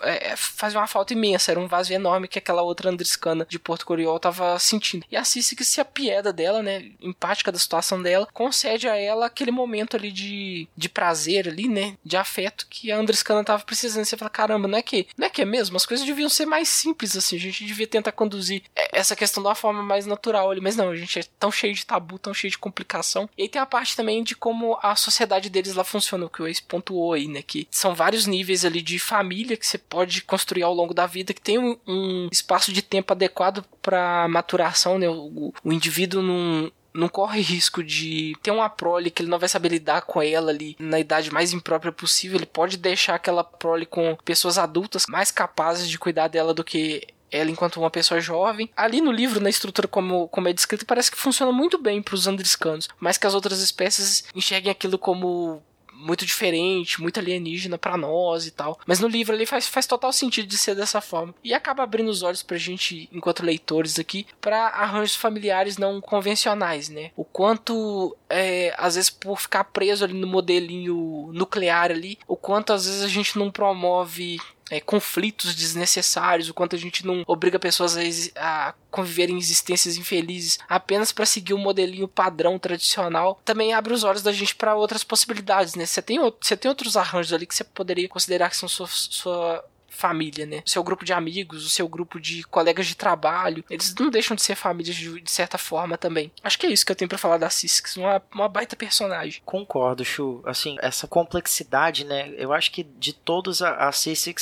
é, 0.01 0.35
fazia 0.35 0.79
uma 0.79 0.87
falta 0.87 1.13
imensa, 1.13 1.51
era 1.51 1.59
um 1.59 1.67
vazio 1.67 1.95
enorme 1.95 2.27
que 2.27 2.39
aquela 2.39 2.61
outra 2.61 2.89
Andriscana 2.89 3.45
de 3.49 3.59
Porto 3.59 3.85
Coriol 3.85 4.19
tava 4.19 4.57
sentindo. 4.59 5.05
E 5.11 5.15
a 5.15 5.23
Cici 5.23 5.55
que 5.55 5.65
se 5.65 5.81
apieda 5.81 6.31
dela, 6.31 6.61
né, 6.61 6.91
empática 7.01 7.51
da 7.51 7.59
situação 7.59 8.01
dela, 8.01 8.27
concede 8.33 8.87
a 8.87 8.95
ela 8.95 9.25
aquele 9.25 9.51
momento 9.51 9.95
ali 9.95 10.11
de, 10.11 10.67
de 10.75 10.89
prazer 10.89 11.47
ali, 11.47 11.67
né, 11.67 11.95
de 12.03 12.17
afeto 12.17 12.67
que 12.69 12.91
a 12.91 12.97
Andriscana 12.97 13.43
tava 13.43 13.63
precisando. 13.63 14.05
Você 14.05 14.17
fala, 14.17 14.29
caramba, 14.29 14.67
não 14.67 14.77
é 14.77 14.81
que, 14.81 15.07
não 15.17 15.27
é 15.27 15.29
que 15.29 15.41
é 15.41 15.45
mesmo? 15.45 15.77
As 15.77 15.85
coisas 15.85 16.05
deviam 16.05 16.29
ser 16.29 16.45
mais 16.45 16.69
simples 16.69 17.15
assim, 17.15 17.35
a 17.35 17.39
gente 17.39 17.65
devia 17.65 17.87
tentar 17.87 18.11
conduzir 18.11 18.63
essa 18.91 19.15
questão 19.15 19.41
de 19.41 19.49
uma 19.49 19.55
forma 19.55 19.83
mais 19.83 20.05
natural 20.05 20.51
ali, 20.51 20.61
mas 20.61 20.75
não, 20.75 20.89
a 20.89 20.95
gente 20.95 21.19
é 21.19 21.23
tão 21.39 21.51
cheio 21.51 21.73
de 21.73 21.85
tabu, 21.85 22.19
tão 22.19 22.33
cheio 22.33 22.51
de 22.51 22.57
complicação. 22.57 23.29
E 23.37 23.43
aí 23.43 23.49
tem 23.49 23.61
a 23.61 23.65
parte 23.65 23.95
também 23.95 24.23
de 24.23 24.35
como 24.35 24.77
a 24.81 24.95
sociedade 24.95 25.49
deles 25.49 25.75
lá 25.75 25.83
funciona, 25.83 26.25
o 26.25 26.29
que 26.29 26.41
o 26.41 26.47
ex 26.47 26.59
pontuou 26.59 27.13
aí, 27.13 27.27
né, 27.27 27.41
que 27.41 27.67
são 27.71 27.95
vários 27.95 28.25
níveis 28.25 28.65
ali 28.65 28.81
de 28.81 28.99
família 28.99 29.57
que 29.57 29.65
você 29.65 29.77
pode 29.89 30.22
construir 30.22 30.64
ao 30.64 30.73
longo 30.73 30.93
da 30.93 31.05
vida, 31.05 31.34
que 31.34 31.41
tem 31.41 31.57
um, 31.57 31.77
um 31.88 32.30
espaço 32.31 32.72
de 32.72 32.81
tempo 32.81 33.14
adequado 33.14 33.64
para 33.81 34.27
maturação, 34.27 34.97
né? 34.97 35.09
O, 35.09 35.53
o 35.64 35.73
indivíduo 35.73 36.22
não, 36.22 36.72
não 36.93 37.07
corre 37.07 37.41
risco 37.41 37.84
de 37.84 38.35
ter 38.41 38.51
uma 38.51 38.69
prole 38.69 39.11
que 39.11 39.22
ele 39.22 39.30
não 39.30 39.39
vai 39.39 39.47
saber 39.47 39.69
lidar 39.69 40.01
com 40.01 40.22
ela 40.22 40.51
ali 40.51 40.76
na 40.80 40.99
idade 40.99 41.31
mais 41.31 41.53
imprópria 41.53 41.91
possível. 41.91 42.38
Ele 42.38 42.45
pode 42.45 42.77
deixar 42.77 43.15
aquela 43.15 43.43
prole 43.43 43.85
com 43.85 44.18
pessoas 44.26 44.57
adultas 44.57 45.05
mais 45.07 45.31
capazes 45.31 45.88
de 45.88 45.99
cuidar 45.99 46.27
dela 46.27 46.53
do 46.53 46.64
que 46.64 47.07
ela 47.31 47.51
enquanto 47.51 47.77
uma 47.77 47.91
pessoa 47.91 48.19
jovem. 48.19 48.69
Ali 48.76 49.01
no 49.01 49.11
livro, 49.11 49.39
na 49.39 49.49
estrutura 49.49 49.88
como, 49.88 50.27
como 50.30 50.47
é 50.47 50.53
descrito, 50.53 50.85
parece 50.85 51.11
que 51.11 51.18
funciona 51.18 51.51
muito 51.51 51.77
bem 51.77 52.01
para 52.01 52.15
os 52.15 52.27
andriscanos, 52.27 52.88
mas 52.99 53.18
que 53.18 53.27
as 53.27 53.34
outras 53.34 53.59
espécies 53.59 54.23
enxerguem 54.34 54.72
aquilo 54.72 54.97
como 54.97 55.61
muito 55.97 56.25
diferente, 56.25 57.01
muito 57.01 57.19
alienígena 57.19 57.77
para 57.77 57.97
nós 57.97 58.45
e 58.45 58.51
tal. 58.51 58.79
Mas 58.85 58.99
no 58.99 59.07
livro 59.07 59.35
ele 59.35 59.45
faz, 59.45 59.67
faz 59.67 59.85
total 59.85 60.13
sentido 60.13 60.47
de 60.47 60.57
ser 60.57 60.75
dessa 60.75 61.01
forma. 61.01 61.33
E 61.43 61.53
acaba 61.53 61.83
abrindo 61.83 62.09
os 62.09 62.23
olhos 62.23 62.43
pra 62.43 62.57
gente, 62.57 63.09
enquanto 63.11 63.43
leitores 63.43 63.97
aqui, 63.99 64.25
para 64.39 64.67
arranjos 64.67 65.15
familiares 65.15 65.77
não 65.77 65.99
convencionais, 65.99 66.89
né? 66.89 67.11
O 67.15 67.25
quanto, 67.25 68.15
é, 68.29 68.73
às 68.77 68.95
vezes, 68.95 69.09
por 69.09 69.39
ficar 69.39 69.63
preso 69.65 70.03
ali 70.03 70.13
no 70.13 70.27
modelinho 70.27 71.31
nuclear 71.33 71.91
ali, 71.91 72.17
o 72.27 72.35
quanto 72.35 72.73
às 72.73 72.85
vezes 72.85 73.03
a 73.03 73.07
gente 73.07 73.37
não 73.37 73.49
promove 73.51 74.39
é, 74.69 74.80
conflitos 74.80 75.56
desnecessários, 75.56 76.49
o 76.49 76.53
quanto 76.53 76.76
a 76.76 76.80
gente 76.80 77.06
não 77.06 77.23
obriga 77.26 77.60
pessoas 77.60 77.98
a, 77.98 78.69
a 78.69 78.73
conviver 78.91 79.30
em 79.30 79.38
existências 79.38 79.98
infelizes 79.98 80.60
apenas 80.68 81.11
para 81.11 81.26
seguir 81.26 81.53
o 81.53 81.57
modelinho 81.57 82.07
padrão 82.07 82.57
tradicional, 82.57 83.39
também 83.45 83.73
abre 83.73 83.94
os 83.94 84.03
olhos 84.03 84.22
da 84.22 84.31
gente 84.31 84.56
para 84.56 84.76
outras 84.76 85.03
possibilidades, 85.03 85.76
né? 85.76 85.85
Você 85.85 86.02
tem, 86.02 86.18
tem 86.60 86.69
outros 86.69 86.98
arranjos 86.98 87.34
ali 87.34 87.45
que 87.45 87.56
você 87.56 87.64
poderia 87.64 88.10
considerar 88.10 88.49
que 88.49 88.57
são 88.57 88.68
sua, 88.68 88.88
sua 88.88 89.64
família, 89.97 90.45
né? 90.45 90.61
O 90.65 90.69
seu 90.69 90.83
grupo 90.83 91.03
de 91.03 91.13
amigos, 91.13 91.65
o 91.65 91.69
seu 91.69 91.87
grupo 91.87 92.19
de 92.19 92.43
colegas 92.43 92.87
de 92.87 92.95
trabalho, 92.95 93.63
eles 93.69 93.93
não 93.95 94.09
deixam 94.09 94.35
de 94.35 94.41
ser 94.41 94.55
famílias 94.55 94.95
de, 94.95 95.19
de 95.19 95.31
certa 95.31 95.57
forma 95.57 95.97
também. 95.97 96.31
Acho 96.43 96.57
que 96.57 96.67
é 96.67 96.69
isso 96.69 96.85
que 96.85 96.91
eu 96.91 96.95
tenho 96.95 97.09
para 97.09 97.17
falar 97.17 97.37
da 97.37 97.49
Sisix, 97.49 97.97
uma, 97.97 98.21
uma 98.33 98.47
baita 98.47 98.75
personagem. 98.75 99.41
Concordo, 99.45 100.05
Chu. 100.05 100.41
Assim, 100.45 100.77
essa 100.81 101.07
complexidade, 101.07 102.05
né? 102.05 102.33
Eu 102.37 102.53
acho 102.53 102.71
que 102.71 102.83
de 102.83 103.13
todos 103.13 103.61
a, 103.61 103.89
a 103.89 103.91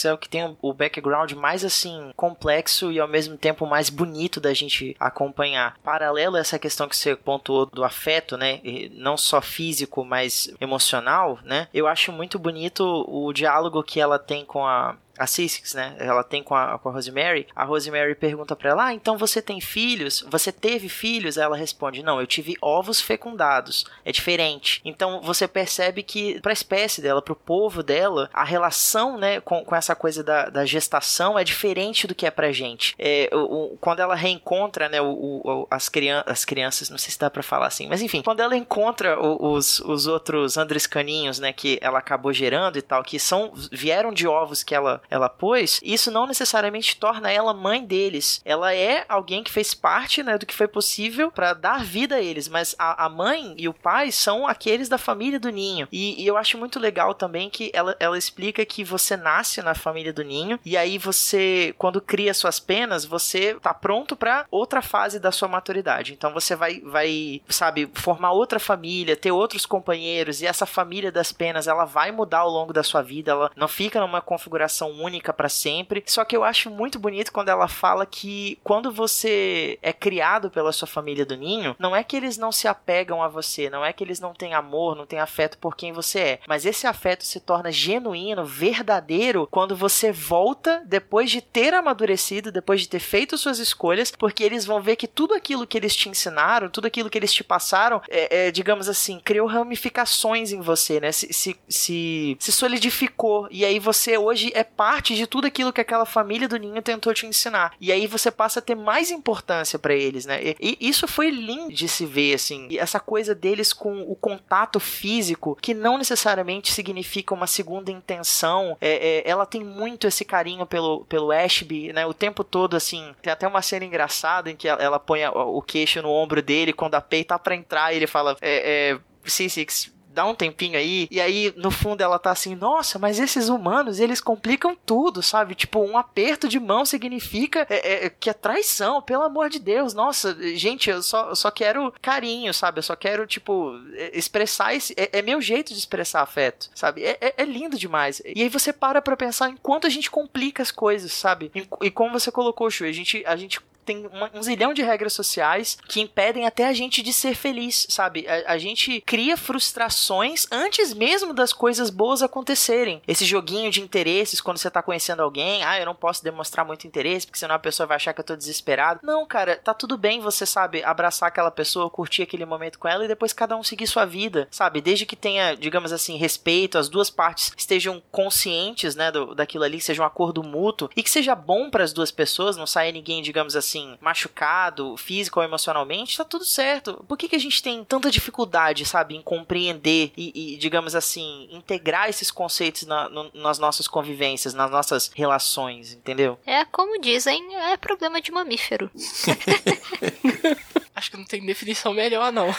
é 0.04 0.14
o 0.14 0.18
que 0.18 0.30
tem 0.30 0.58
o 0.62 0.74
background 0.74 1.32
mais 1.34 1.64
assim 1.64 2.12
complexo 2.16 2.92
e 2.92 3.00
ao 3.00 3.08
mesmo 3.08 3.38
tempo 3.38 3.66
mais 3.66 3.90
bonito 3.90 4.40
da 4.40 4.54
gente 4.54 4.96
acompanhar. 5.00 5.78
Paralelo 5.84 6.36
a 6.36 6.40
essa 6.40 6.60
questão 6.60 6.88
que 6.88 6.96
você 6.96 7.16
pontuou 7.16 7.66
do 7.66 7.84
afeto, 7.84 8.38
né? 8.38 8.62
Não 8.92 9.18
só 9.18 9.42
físico, 9.42 10.04
mas 10.04 10.54
emocional, 10.60 11.40
né? 11.44 11.68
Eu 11.74 11.88
acho 11.88 12.12
muito 12.12 12.38
bonito 12.38 12.84
o 13.08 13.32
diálogo 13.34 13.84
que 13.84 14.00
ela 14.00 14.20
tem 14.20 14.46
com 14.46 14.66
a 14.66 14.96
a 15.18 15.26
Né? 15.74 15.96
Ela 16.00 16.24
tem 16.24 16.44
com 16.44 16.56
a, 16.56 16.78
com 16.80 16.90
a 16.90 16.92
Rosemary. 16.92 17.48
A 17.56 17.64
Rosemary 17.64 18.16
pergunta 18.16 18.56
para 18.56 18.70
ela: 18.72 18.86
Ah, 18.86 18.94
então 18.94 19.18
você 19.18 19.42
tem 19.42 19.62
filhos? 19.62 20.26
Você 20.30 20.52
teve 20.52 20.90
filhos? 20.90 21.38
Ela 21.38 21.56
responde: 21.56 22.04
Não, 22.04 22.20
eu 22.20 22.28
tive 22.28 22.56
ovos 22.62 23.02
fecundados. 23.02 23.86
É 24.04 24.12
diferente. 24.12 24.82
Então 24.84 25.22
você 25.22 25.48
percebe 25.48 26.04
que 26.04 26.40
para 26.42 26.54
espécie 26.54 27.02
dela, 27.02 27.22
para 27.22 27.34
o 27.34 27.36
povo 27.36 27.84
dela, 27.84 28.30
a 28.34 28.44
relação, 28.44 29.18
né, 29.18 29.40
com, 29.42 29.64
com 29.64 29.76
essa 29.76 29.96
coisa 29.96 30.24
da, 30.24 30.50
da 30.50 30.66
gestação 30.66 31.38
é 31.38 31.44
diferente 31.44 32.08
do 32.08 32.16
que 32.16 32.26
é 32.26 32.32
pra 32.32 32.52
gente. 32.52 32.96
É, 32.98 33.30
o, 33.32 33.74
o, 33.74 33.78
quando 33.78 34.00
ela 34.00 34.16
reencontra, 34.16 34.90
né, 34.90 35.02
o, 35.02 35.42
o, 35.44 35.68
as, 35.70 35.90
crian 35.90 36.24
as 36.26 36.46
crianças, 36.46 36.90
não 36.90 36.98
sei 36.98 37.12
se 37.12 37.20
dá 37.20 37.30
pra 37.30 37.44
falar 37.44 37.68
assim, 37.68 37.88
mas 37.88 38.02
enfim, 38.02 38.22
quando 38.22 38.40
ela 38.40 38.56
encontra 38.56 39.20
os, 39.20 39.80
os 39.82 40.08
outros 40.08 40.58
andrescaninhos, 40.58 41.40
né, 41.40 41.54
que 41.54 41.78
ela 41.82 42.00
acabou 42.00 42.34
gerando 42.34 42.78
e 42.78 42.82
tal, 42.82 43.04
que 43.04 43.20
são 43.20 43.54
vieram 43.72 44.12
de 44.12 44.28
ovos 44.28 44.64
que 44.64 44.74
ela 44.74 45.02
ela 45.10 45.30
pôs, 45.38 45.80
isso 45.84 46.12
não 46.12 46.28
necessariamente 46.28 46.98
torna 46.98 47.32
ela 47.32 47.54
mãe 47.54 47.84
deles. 47.84 48.42
Ela 48.46 48.74
é 48.74 49.06
alguém 49.08 49.44
que 49.44 49.52
fez 49.52 49.74
parte 49.74 50.24
né, 50.24 50.38
do 50.38 50.46
que 50.46 50.54
foi 50.54 50.68
possível 50.68 51.32
para 51.32 51.54
dar 51.54 51.84
vida 51.84 52.16
a 52.16 52.22
eles, 52.22 52.48
mas 52.48 52.76
a, 52.78 53.06
a, 53.06 53.10
mãe 53.10 53.56
e 53.58 53.68
o 53.68 53.74
pai 53.74 54.12
são 54.12 54.48
aqueles 54.48 54.90
da 54.90 54.98
família 54.98 55.40
do 55.40 55.50
ninho. 55.50 55.88
E, 55.92 56.22
e, 56.22 56.28
eu 56.28 56.38
acho 56.38 56.58
muito 56.58 56.80
legal 56.80 57.14
também 57.14 57.50
que 57.50 57.72
ela, 57.74 57.96
ela 58.00 58.18
explica 58.18 58.66
que 58.66 58.84
você 58.84 59.16
nasce 59.16 59.62
na 59.62 59.76
família 59.76 60.14
do 60.14 60.24
ninho 60.24 60.60
e 60.66 60.76
aí 60.76 60.98
você, 60.98 61.74
quando 61.78 62.02
cria 62.02 62.34
suas 62.34 62.60
penas, 62.60 63.06
você 63.06 63.56
tá 63.56 63.74
pronto 63.74 64.16
para 64.16 64.46
outra 64.52 64.82
fase 64.82 65.20
da 65.20 65.32
sua 65.32 65.48
maturidade. 65.48 66.14
Então 66.14 66.34
você 66.34 66.56
vai, 66.56 66.80
vai, 66.82 67.42
sabe, 67.48 67.90
formar 67.94 68.32
outra 68.32 68.60
família, 68.60 69.16
ter 69.16 69.32
outros 69.32 69.66
companheiros 69.66 70.42
e 70.42 70.48
essa 70.48 70.66
família 70.66 71.12
das 71.12 71.32
penas 71.32 71.68
ela 71.68 71.86
vai 71.86 72.12
mudar 72.12 72.40
ao 72.40 72.50
longo 72.50 72.74
da 72.74 72.84
sua 72.84 73.02
vida. 73.02 73.32
Ela 73.32 73.52
não 73.56 73.68
fica 73.68 74.00
numa 74.00 74.22
configuração 74.22 74.92
única 74.92 75.25
para 75.34 75.50
sempre. 75.50 76.04
Só 76.06 76.24
que 76.24 76.36
eu 76.36 76.44
acho 76.44 76.70
muito 76.70 77.00
bonito 77.00 77.32
quando 77.32 77.50
ela 77.50 77.68
fala 77.68 78.06
que 78.06 78.60
quando 78.64 78.92
você 78.92 79.78
é 79.82 79.94
criado 79.94 80.50
pela 80.50 80.72
sua 80.72 80.88
família 80.88 81.26
do 81.26 81.38
ninho, 81.38 81.76
não 81.80 81.96
é 81.96 82.04
que 82.04 82.16
eles 82.16 82.38
não 82.38 82.52
se 82.52 82.68
apegam 82.68 83.22
a 83.22 83.28
você, 83.28 83.70
não 83.70 83.84
é 83.84 83.92
que 83.94 84.04
eles 84.04 84.20
não 84.20 84.34
têm 84.34 84.54
amor, 84.54 84.96
não 84.96 85.06
têm 85.06 85.20
afeto 85.20 85.58
por 85.58 85.76
quem 85.76 85.92
você 85.92 86.20
é, 86.20 86.40
mas 86.48 86.66
esse 86.66 86.88
afeto 86.88 87.24
se 87.24 87.40
torna 87.40 87.72
genuíno, 87.72 88.46
verdadeiro 88.46 89.48
quando 89.52 89.76
você 89.76 90.12
volta 90.12 90.84
depois 90.86 91.30
de 91.30 91.42
ter 91.42 91.74
amadurecido, 91.74 92.52
depois 92.52 92.82
de 92.82 92.90
ter 92.90 93.00
feito 93.00 93.38
suas 93.38 93.60
escolhas, 93.60 94.12
porque 94.12 94.44
eles 94.44 94.66
vão 94.66 94.82
ver 94.82 94.96
que 94.96 95.08
tudo 95.08 95.34
aquilo 95.34 95.68
que 95.68 95.78
eles 95.78 95.96
te 95.96 96.10
ensinaram, 96.10 96.70
tudo 96.70 96.88
aquilo 96.88 97.10
que 97.10 97.18
eles 97.18 97.34
te 97.34 97.44
passaram, 97.44 98.02
é, 98.10 98.48
é 98.48 98.52
digamos 98.52 98.90
assim, 98.90 99.20
criou 99.24 99.48
ramificações 99.48 100.52
em 100.52 100.62
você, 100.62 101.00
né? 101.00 101.12
Se, 101.12 101.32
se, 101.32 101.58
se, 101.68 102.38
se 102.40 102.52
solidificou 102.52 103.48
e 103.52 103.66
aí 103.66 103.80
você 103.80 104.18
hoje 104.18 104.52
é 104.54 104.64
parte 104.64 105.15
de 105.18 105.28
tudo 105.28 105.48
aquilo 105.48 105.74
que 105.74 105.82
aquela 105.82 106.06
família 106.06 106.48
do 106.48 106.58
Ninho 106.58 106.82
tentou 106.82 107.14
te 107.14 107.26
ensinar. 107.26 107.74
E 107.80 107.92
aí 107.92 108.08
você 108.08 108.30
passa 108.30 108.60
a 108.60 108.62
ter 108.62 108.76
mais 108.76 109.12
importância 109.12 109.80
para 109.80 109.94
eles, 109.94 110.26
né? 110.26 110.40
E, 110.44 110.78
e, 110.80 110.90
isso 110.90 111.08
foi 111.08 111.30
lindo 111.30 111.74
de 111.74 111.88
se 111.88 112.06
ver, 112.06 112.36
assim. 112.36 112.68
E 112.70 112.78
essa 112.78 113.00
coisa 113.00 113.34
deles 113.34 113.74
com 113.74 114.02
o 114.02 114.16
contato 114.16 114.80
físico, 114.80 115.58
que 115.62 115.74
não 115.74 115.98
necessariamente 115.98 116.72
significa 116.72 117.34
uma 117.34 117.48
segunda 117.48 117.92
intenção. 117.92 118.78
É, 118.80 119.24
é, 119.26 119.30
ela 119.30 119.46
tem 119.46 119.64
muito 119.64 120.08
esse 120.08 120.24
carinho 120.24 120.66
pelo, 120.66 121.06
pelo 121.06 121.32
Ashby, 121.32 121.92
né? 121.94 122.06
O 122.06 122.14
tempo 122.14 122.44
todo, 122.44 122.76
assim. 122.76 123.14
Tem 123.22 123.32
até 123.32 123.48
uma 123.48 123.62
cena 123.62 123.86
engraçada 123.86 124.52
em 124.52 124.56
que 124.56 124.68
ela, 124.68 124.82
ela 124.82 125.00
põe 125.00 125.26
o 125.26 125.62
queixo 125.62 126.02
no 126.02 126.10
ombro 126.10 126.42
dele 126.42 126.74
quando 126.74 126.96
a 126.96 127.02
Pei 127.02 127.24
tá 127.24 127.38
pra 127.40 127.56
entrar 127.56 127.94
ele 127.94 128.08
fala: 128.08 128.38
É. 128.42 128.92
é 128.92 129.16
Six, 129.28 129.92
dá 130.16 130.26
um 130.26 130.34
tempinho 130.34 130.78
aí, 130.78 131.08
e 131.12 131.20
aí 131.20 131.54
no 131.58 131.70
fundo 131.70 132.02
ela 132.02 132.18
tá 132.18 132.32
assim, 132.32 132.56
nossa, 132.56 132.98
mas 132.98 133.20
esses 133.20 133.50
humanos, 133.50 134.00
eles 134.00 134.22
complicam 134.22 134.76
tudo, 134.86 135.22
sabe? 135.22 135.54
Tipo, 135.54 135.82
um 135.82 135.98
aperto 135.98 136.48
de 136.48 136.60
mão 136.60 136.86
significa 136.86 137.68
é, 137.70 138.06
é, 138.06 138.10
que 138.10 138.30
é 138.30 138.34
traição, 138.34 139.02
pelo 139.02 139.24
amor 139.24 139.50
de 139.50 139.60
Deus, 139.60 139.94
nossa, 139.94 140.36
gente, 140.56 140.90
eu 140.90 141.04
só, 141.04 141.30
eu 141.30 141.36
só 141.36 141.52
quero 141.52 141.94
carinho, 142.02 142.54
sabe? 142.54 142.80
Eu 142.80 142.84
só 142.84 142.96
quero, 142.96 143.28
tipo, 143.28 143.74
é, 143.94 144.18
expressar 144.18 144.74
esse. 144.74 144.94
É, 144.98 145.20
é 145.20 145.22
meu 145.22 145.42
jeito 145.42 145.74
de 145.74 145.80
expressar 145.80 146.22
afeto, 146.22 146.70
sabe? 146.74 147.04
É, 147.04 147.18
é, 147.20 147.34
é, 147.38 147.46
lindo 147.46 147.78
demais. 147.78 148.22
E 148.26 148.42
aí 148.42 148.50
você 148.50 148.72
para 148.72 149.02
pra 149.02 149.18
pensar 149.18 149.50
em 149.50 149.58
quanto 149.58 149.86
a 149.86 149.90
gente 149.90 150.10
complica 150.10 150.64
as 150.64 150.72
coisas, 150.72 151.12
sabe? 151.12 151.52
E, 151.54 151.68
e 151.88 151.92
como 151.92 152.18
você 152.18 152.32
colocou, 152.32 152.72
Chu, 152.72 152.86
a 152.86 152.92
gente, 152.92 153.24
a 153.26 153.36
gente 153.36 153.60
tem 153.86 154.08
uma, 154.08 154.30
um 154.34 154.42
zilhão 154.42 154.74
de 154.74 154.82
regras 154.82 155.14
sociais 155.14 155.78
que 155.88 156.02
impedem 156.02 156.46
até 156.46 156.68
a 156.68 156.74
gente 156.74 157.02
de 157.02 157.14
ser 157.14 157.36
feliz, 157.36 157.86
sabe? 157.90 158.28
A, 158.28 158.54
a 158.54 158.58
gente 158.58 159.02
cria 159.02 159.38
frustrações 159.38 160.48
antes 160.52 160.94
mesmo 160.94 161.34
das 161.34 161.54
coisas 161.54 161.90
boas 161.90 162.22
acontecerem. 162.22 163.02
Esse 163.08 163.26
joguinho 163.26 163.72
de 163.72 163.82
interesses 163.82 164.42
quando 164.42 164.58
você 164.58 164.70
tá 164.70 164.82
conhecendo 164.82 165.22
alguém, 165.22 165.64
ah, 165.64 165.80
eu 165.80 165.86
não 165.86 165.96
posso 165.96 166.24
demonstrar 166.24 166.66
muito 166.66 166.88
interesse 166.88 167.26
porque 167.26 167.40
senão 167.40 167.56
a 167.56 167.60
pessoa 167.60 167.88
vai 167.88 167.96
achar 167.96 168.14
que 168.14 168.20
eu 168.20 168.26
tô 168.26 168.36
desesperado. 168.36 169.00
Não, 169.04 169.26
cara, 169.26 169.56
tá 169.58 169.74
tudo 169.74 169.98
bem 169.98 170.20
você, 170.20 170.46
sabe, 170.46 170.84
abraçar 170.84 171.30
aquela 171.30 171.52
pessoa, 171.52 171.90
curtir 171.90 172.24
aquele 172.24 172.46
momento 172.46 172.80
com 172.80 172.88
ela 172.88 173.06
e 173.06 173.08
depois 173.08 173.34
cada 173.34 173.56
um 173.56 173.64
seguir 173.64 173.88
sua 173.88 174.06
vida, 174.06 174.48
sabe? 174.50 174.82
Desde 174.82 175.06
que 175.06 175.16
tenha, 175.16 175.56
digamos 175.56 175.92
assim, 175.92 176.18
respeito, 176.18 176.78
as 176.78 176.90
duas 176.90 177.10
partes 177.10 177.52
estejam 177.56 178.02
conscientes, 178.12 178.96
né, 178.96 179.12
do, 179.12 179.36
daquilo 179.36 179.64
ali, 179.64 179.80
seja 179.80 180.02
um 180.02 180.06
acordo 180.06 180.44
mútuo 180.44 180.90
e 180.96 181.04
que 181.04 181.10
seja 181.10 181.36
bom 181.36 181.70
para 181.70 181.84
as 181.84 181.94
duas 181.94 182.12
pessoas, 182.12 182.58
não 182.58 182.66
saia 182.68 182.92
ninguém, 182.92 183.22
digamos 183.22 183.56
assim, 183.56 183.75
machucado, 184.02 184.96
físico 184.98 185.40
ou 185.40 185.46
emocionalmente, 185.46 186.18
tá 186.18 186.24
tudo 186.24 186.46
certo. 186.46 187.04
Por 187.08 187.18
que, 187.18 187.28
que 187.28 187.36
a 187.36 187.40
gente 187.40 187.62
tem 187.62 187.84
tanta 187.84 188.10
dificuldade, 188.10 188.86
sabe, 188.86 189.16
em 189.16 189.22
compreender 189.22 190.12
e, 190.16 190.54
e 190.54 190.58
digamos 190.58 190.96
assim, 190.96 191.48
integrar 191.52 192.10
esses 192.10 192.32
conceitos 192.32 192.84
na, 192.84 193.10
no, 193.10 193.32
nas 193.34 193.60
nossas 193.60 193.88
convivências, 193.88 194.54
nas 194.54 194.72
nossas 194.72 195.12
relações, 195.16 195.94
entendeu? 195.94 196.38
É 196.46 196.66
como 196.66 197.00
dizem, 197.00 197.56
é 197.56 197.78
problema 197.78 198.22
de 198.22 198.32
mamífero. 198.32 198.90
Acho 200.96 201.12
que 201.12 201.18
não 201.18 201.26
tem 201.26 201.46
definição 201.46 201.94
melhor, 201.94 202.32
não. 202.32 202.48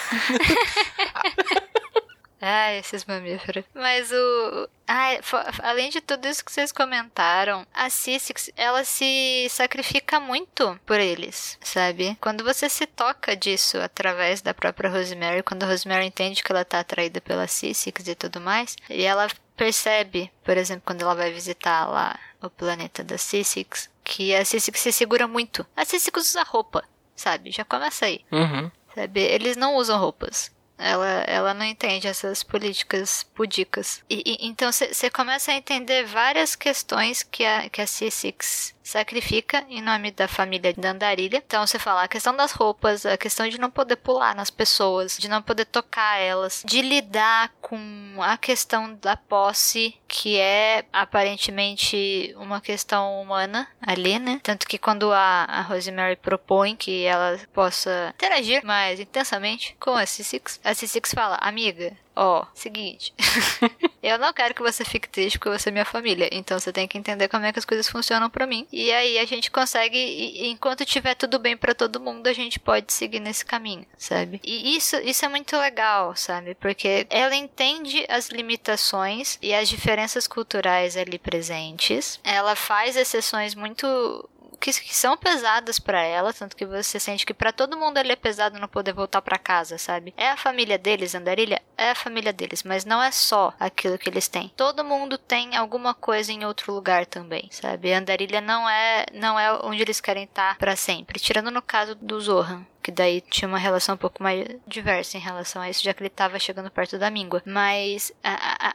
Ah, 2.40 2.72
esses 2.74 3.04
mamíferos. 3.04 3.64
Mas 3.74 4.10
o. 4.12 4.68
Ah, 4.86 5.18
além 5.62 5.90
de 5.90 6.00
tudo 6.00 6.28
isso 6.28 6.44
que 6.44 6.52
vocês 6.52 6.70
comentaram, 6.70 7.66
a 7.74 7.90
Cissix, 7.90 8.50
ela 8.56 8.84
se 8.84 9.46
sacrifica 9.50 10.20
muito 10.20 10.78
por 10.86 11.00
eles, 11.00 11.58
sabe? 11.62 12.16
Quando 12.20 12.44
você 12.44 12.68
se 12.68 12.86
toca 12.86 13.34
disso 13.34 13.78
através 13.78 14.42
da 14.42 14.54
própria 14.54 14.90
Rosemary, 14.90 15.42
quando 15.42 15.62
a 15.64 15.66
Rosemary 15.66 16.06
entende 16.06 16.42
que 16.42 16.52
ela 16.52 16.64
tá 16.64 16.80
atraída 16.80 17.20
pela 17.20 17.46
Cissix 17.46 18.06
e 18.06 18.14
tudo 18.14 18.40
mais, 18.40 18.76
e 18.88 19.02
ela 19.02 19.28
percebe, 19.56 20.30
por 20.44 20.56
exemplo, 20.56 20.82
quando 20.84 21.02
ela 21.02 21.14
vai 21.14 21.32
visitar 21.32 21.86
lá 21.86 22.18
o 22.42 22.50
planeta 22.50 23.02
da 23.02 23.18
Cissix, 23.18 23.90
que 24.04 24.34
a 24.34 24.44
Cissix 24.44 24.80
se 24.80 24.92
segura 24.92 25.26
muito. 25.26 25.66
A 25.74 25.84
Cissix 25.84 26.28
usa 26.28 26.42
roupa, 26.44 26.84
sabe? 27.16 27.50
Já 27.50 27.64
começa 27.64 28.06
aí. 28.06 28.24
Uhum. 28.30 28.70
Sabe? 28.94 29.20
Eles 29.20 29.56
não 29.56 29.74
usam 29.74 29.98
roupas. 29.98 30.54
Ela, 30.78 31.24
ela 31.26 31.54
não 31.54 31.64
entende 31.64 32.06
essas 32.06 32.42
políticas 32.42 33.22
pudicas. 33.34 34.02
E, 34.10 34.22
e 34.26 34.46
então 34.46 34.70
você 34.70 35.08
começa 35.08 35.50
a 35.50 35.56
entender 35.56 36.04
várias 36.04 36.54
questões 36.54 37.22
que 37.22 37.44
a, 37.44 37.68
que 37.68 37.80
a 37.80 37.86
C6 37.86 38.75
sacrifica 38.86 39.66
em 39.68 39.82
nome 39.82 40.12
da 40.12 40.28
família 40.28 40.72
da 40.72 40.90
Andarilha. 40.90 41.42
Então 41.44 41.66
você 41.66 41.78
fala 41.78 42.04
a 42.04 42.08
questão 42.08 42.34
das 42.36 42.52
roupas, 42.52 43.04
a 43.04 43.16
questão 43.16 43.48
de 43.48 43.58
não 43.58 43.70
poder 43.70 43.96
pular 43.96 44.34
nas 44.34 44.48
pessoas, 44.48 45.18
de 45.18 45.28
não 45.28 45.42
poder 45.42 45.64
tocar 45.64 46.18
elas, 46.18 46.62
de 46.64 46.80
lidar 46.80 47.52
com 47.60 47.78
a 48.20 48.36
questão 48.36 48.94
da 48.94 49.16
posse, 49.16 49.96
que 50.06 50.38
é 50.38 50.84
aparentemente 50.92 52.32
uma 52.36 52.60
questão 52.60 53.20
humana 53.20 53.68
ali, 53.80 54.20
né? 54.20 54.40
Tanto 54.42 54.68
que 54.68 54.78
quando 54.78 55.12
a, 55.12 55.44
a 55.44 55.62
Rosemary 55.62 56.16
propõe 56.16 56.76
que 56.76 57.04
ela 57.04 57.38
possa 57.52 58.12
interagir 58.14 58.64
mais 58.64 59.00
intensamente 59.00 59.76
com 59.80 59.96
a 59.96 60.04
C6, 60.04 60.60
a 60.62 60.70
C6 60.72 61.12
fala, 61.12 61.36
amiga, 61.40 61.92
ó, 62.16 62.42
oh, 62.42 62.46
seguinte. 62.54 63.12
eu 64.02 64.18
não 64.18 64.32
quero 64.32 64.54
que 64.54 64.62
você 64.62 64.84
fique 64.84 65.08
triste 65.08 65.38
porque 65.38 65.56
você 65.56 65.68
é 65.68 65.72
minha 65.72 65.84
família. 65.84 66.28
Então 66.32 66.58
você 66.58 66.72
tem 66.72 66.88
que 66.88 66.96
entender 66.96 67.28
como 67.28 67.44
é 67.44 67.52
que 67.52 67.58
as 67.58 67.64
coisas 67.64 67.88
funcionam 67.88 68.30
para 68.30 68.46
mim. 68.46 68.66
E 68.72 68.90
aí 68.90 69.18
a 69.18 69.24
gente 69.26 69.50
consegue, 69.50 70.48
enquanto 70.48 70.84
tiver 70.84 71.14
tudo 71.14 71.38
bem 71.38 71.56
para 71.56 71.74
todo 71.74 72.00
mundo, 72.00 72.26
a 72.26 72.32
gente 72.32 72.58
pode 72.58 72.92
seguir 72.92 73.20
nesse 73.20 73.44
caminho, 73.44 73.86
sabe? 73.98 74.40
E 74.42 74.76
isso, 74.76 74.96
isso 74.96 75.24
é 75.24 75.28
muito 75.28 75.56
legal, 75.56 76.16
sabe? 76.16 76.54
Porque 76.54 77.06
ela 77.10 77.36
entende 77.36 78.06
as 78.08 78.28
limitações 78.28 79.38
e 79.42 79.52
as 79.52 79.68
diferenças 79.68 80.26
culturais 80.26 80.96
ali 80.96 81.18
presentes. 81.18 82.18
Ela 82.24 82.56
faz 82.56 82.96
exceções 82.96 83.54
muito 83.54 84.28
que, 84.60 84.72
que 84.72 84.94
são 84.94 85.16
pesadas 85.16 85.78
para 85.78 86.02
ela, 86.02 86.32
tanto 86.32 86.56
que 86.56 86.66
você 86.66 86.98
sente 86.98 87.26
que 87.26 87.34
para 87.34 87.52
todo 87.52 87.76
mundo 87.76 87.98
ele 87.98 88.12
é 88.12 88.16
pesado 88.16 88.58
não 88.58 88.68
poder 88.68 88.92
voltar 88.92 89.22
para 89.22 89.38
casa, 89.38 89.78
sabe? 89.78 90.14
É 90.16 90.30
a 90.30 90.36
família 90.36 90.78
deles, 90.78 91.14
Andarilha 91.14 91.62
é 91.76 91.90
a 91.90 91.94
família 91.94 92.32
deles, 92.32 92.62
mas 92.62 92.84
não 92.84 93.02
é 93.02 93.10
só 93.10 93.52
aquilo 93.58 93.98
que 93.98 94.08
eles 94.08 94.28
têm. 94.28 94.52
Todo 94.56 94.84
mundo 94.84 95.18
tem 95.18 95.56
alguma 95.56 95.94
coisa 95.94 96.32
em 96.32 96.44
outro 96.44 96.72
lugar 96.72 97.06
também, 97.06 97.48
sabe? 97.50 97.92
Andarilha 97.92 98.40
não 98.40 98.68
é 98.68 99.06
não 99.12 99.38
é 99.38 99.52
onde 99.62 99.82
eles 99.82 100.00
querem 100.00 100.24
estar 100.24 100.56
para 100.58 100.76
sempre, 100.76 101.20
tirando 101.20 101.50
no 101.50 101.62
caso 101.62 101.94
do 101.94 102.20
Zohan, 102.20 102.66
que 102.86 102.92
daí 102.92 103.20
tinha 103.20 103.48
uma 103.48 103.58
relação 103.58 103.96
um 103.96 103.98
pouco 103.98 104.22
mais 104.22 104.46
diversa 104.64 105.16
em 105.16 105.20
relação 105.20 105.60
a 105.60 105.68
isso, 105.68 105.82
já 105.82 105.92
que 105.92 106.00
ele 106.00 106.06
estava 106.06 106.38
chegando 106.38 106.70
perto 106.70 106.96
da 106.96 107.10
míngua. 107.10 107.42
Mas, 107.44 108.12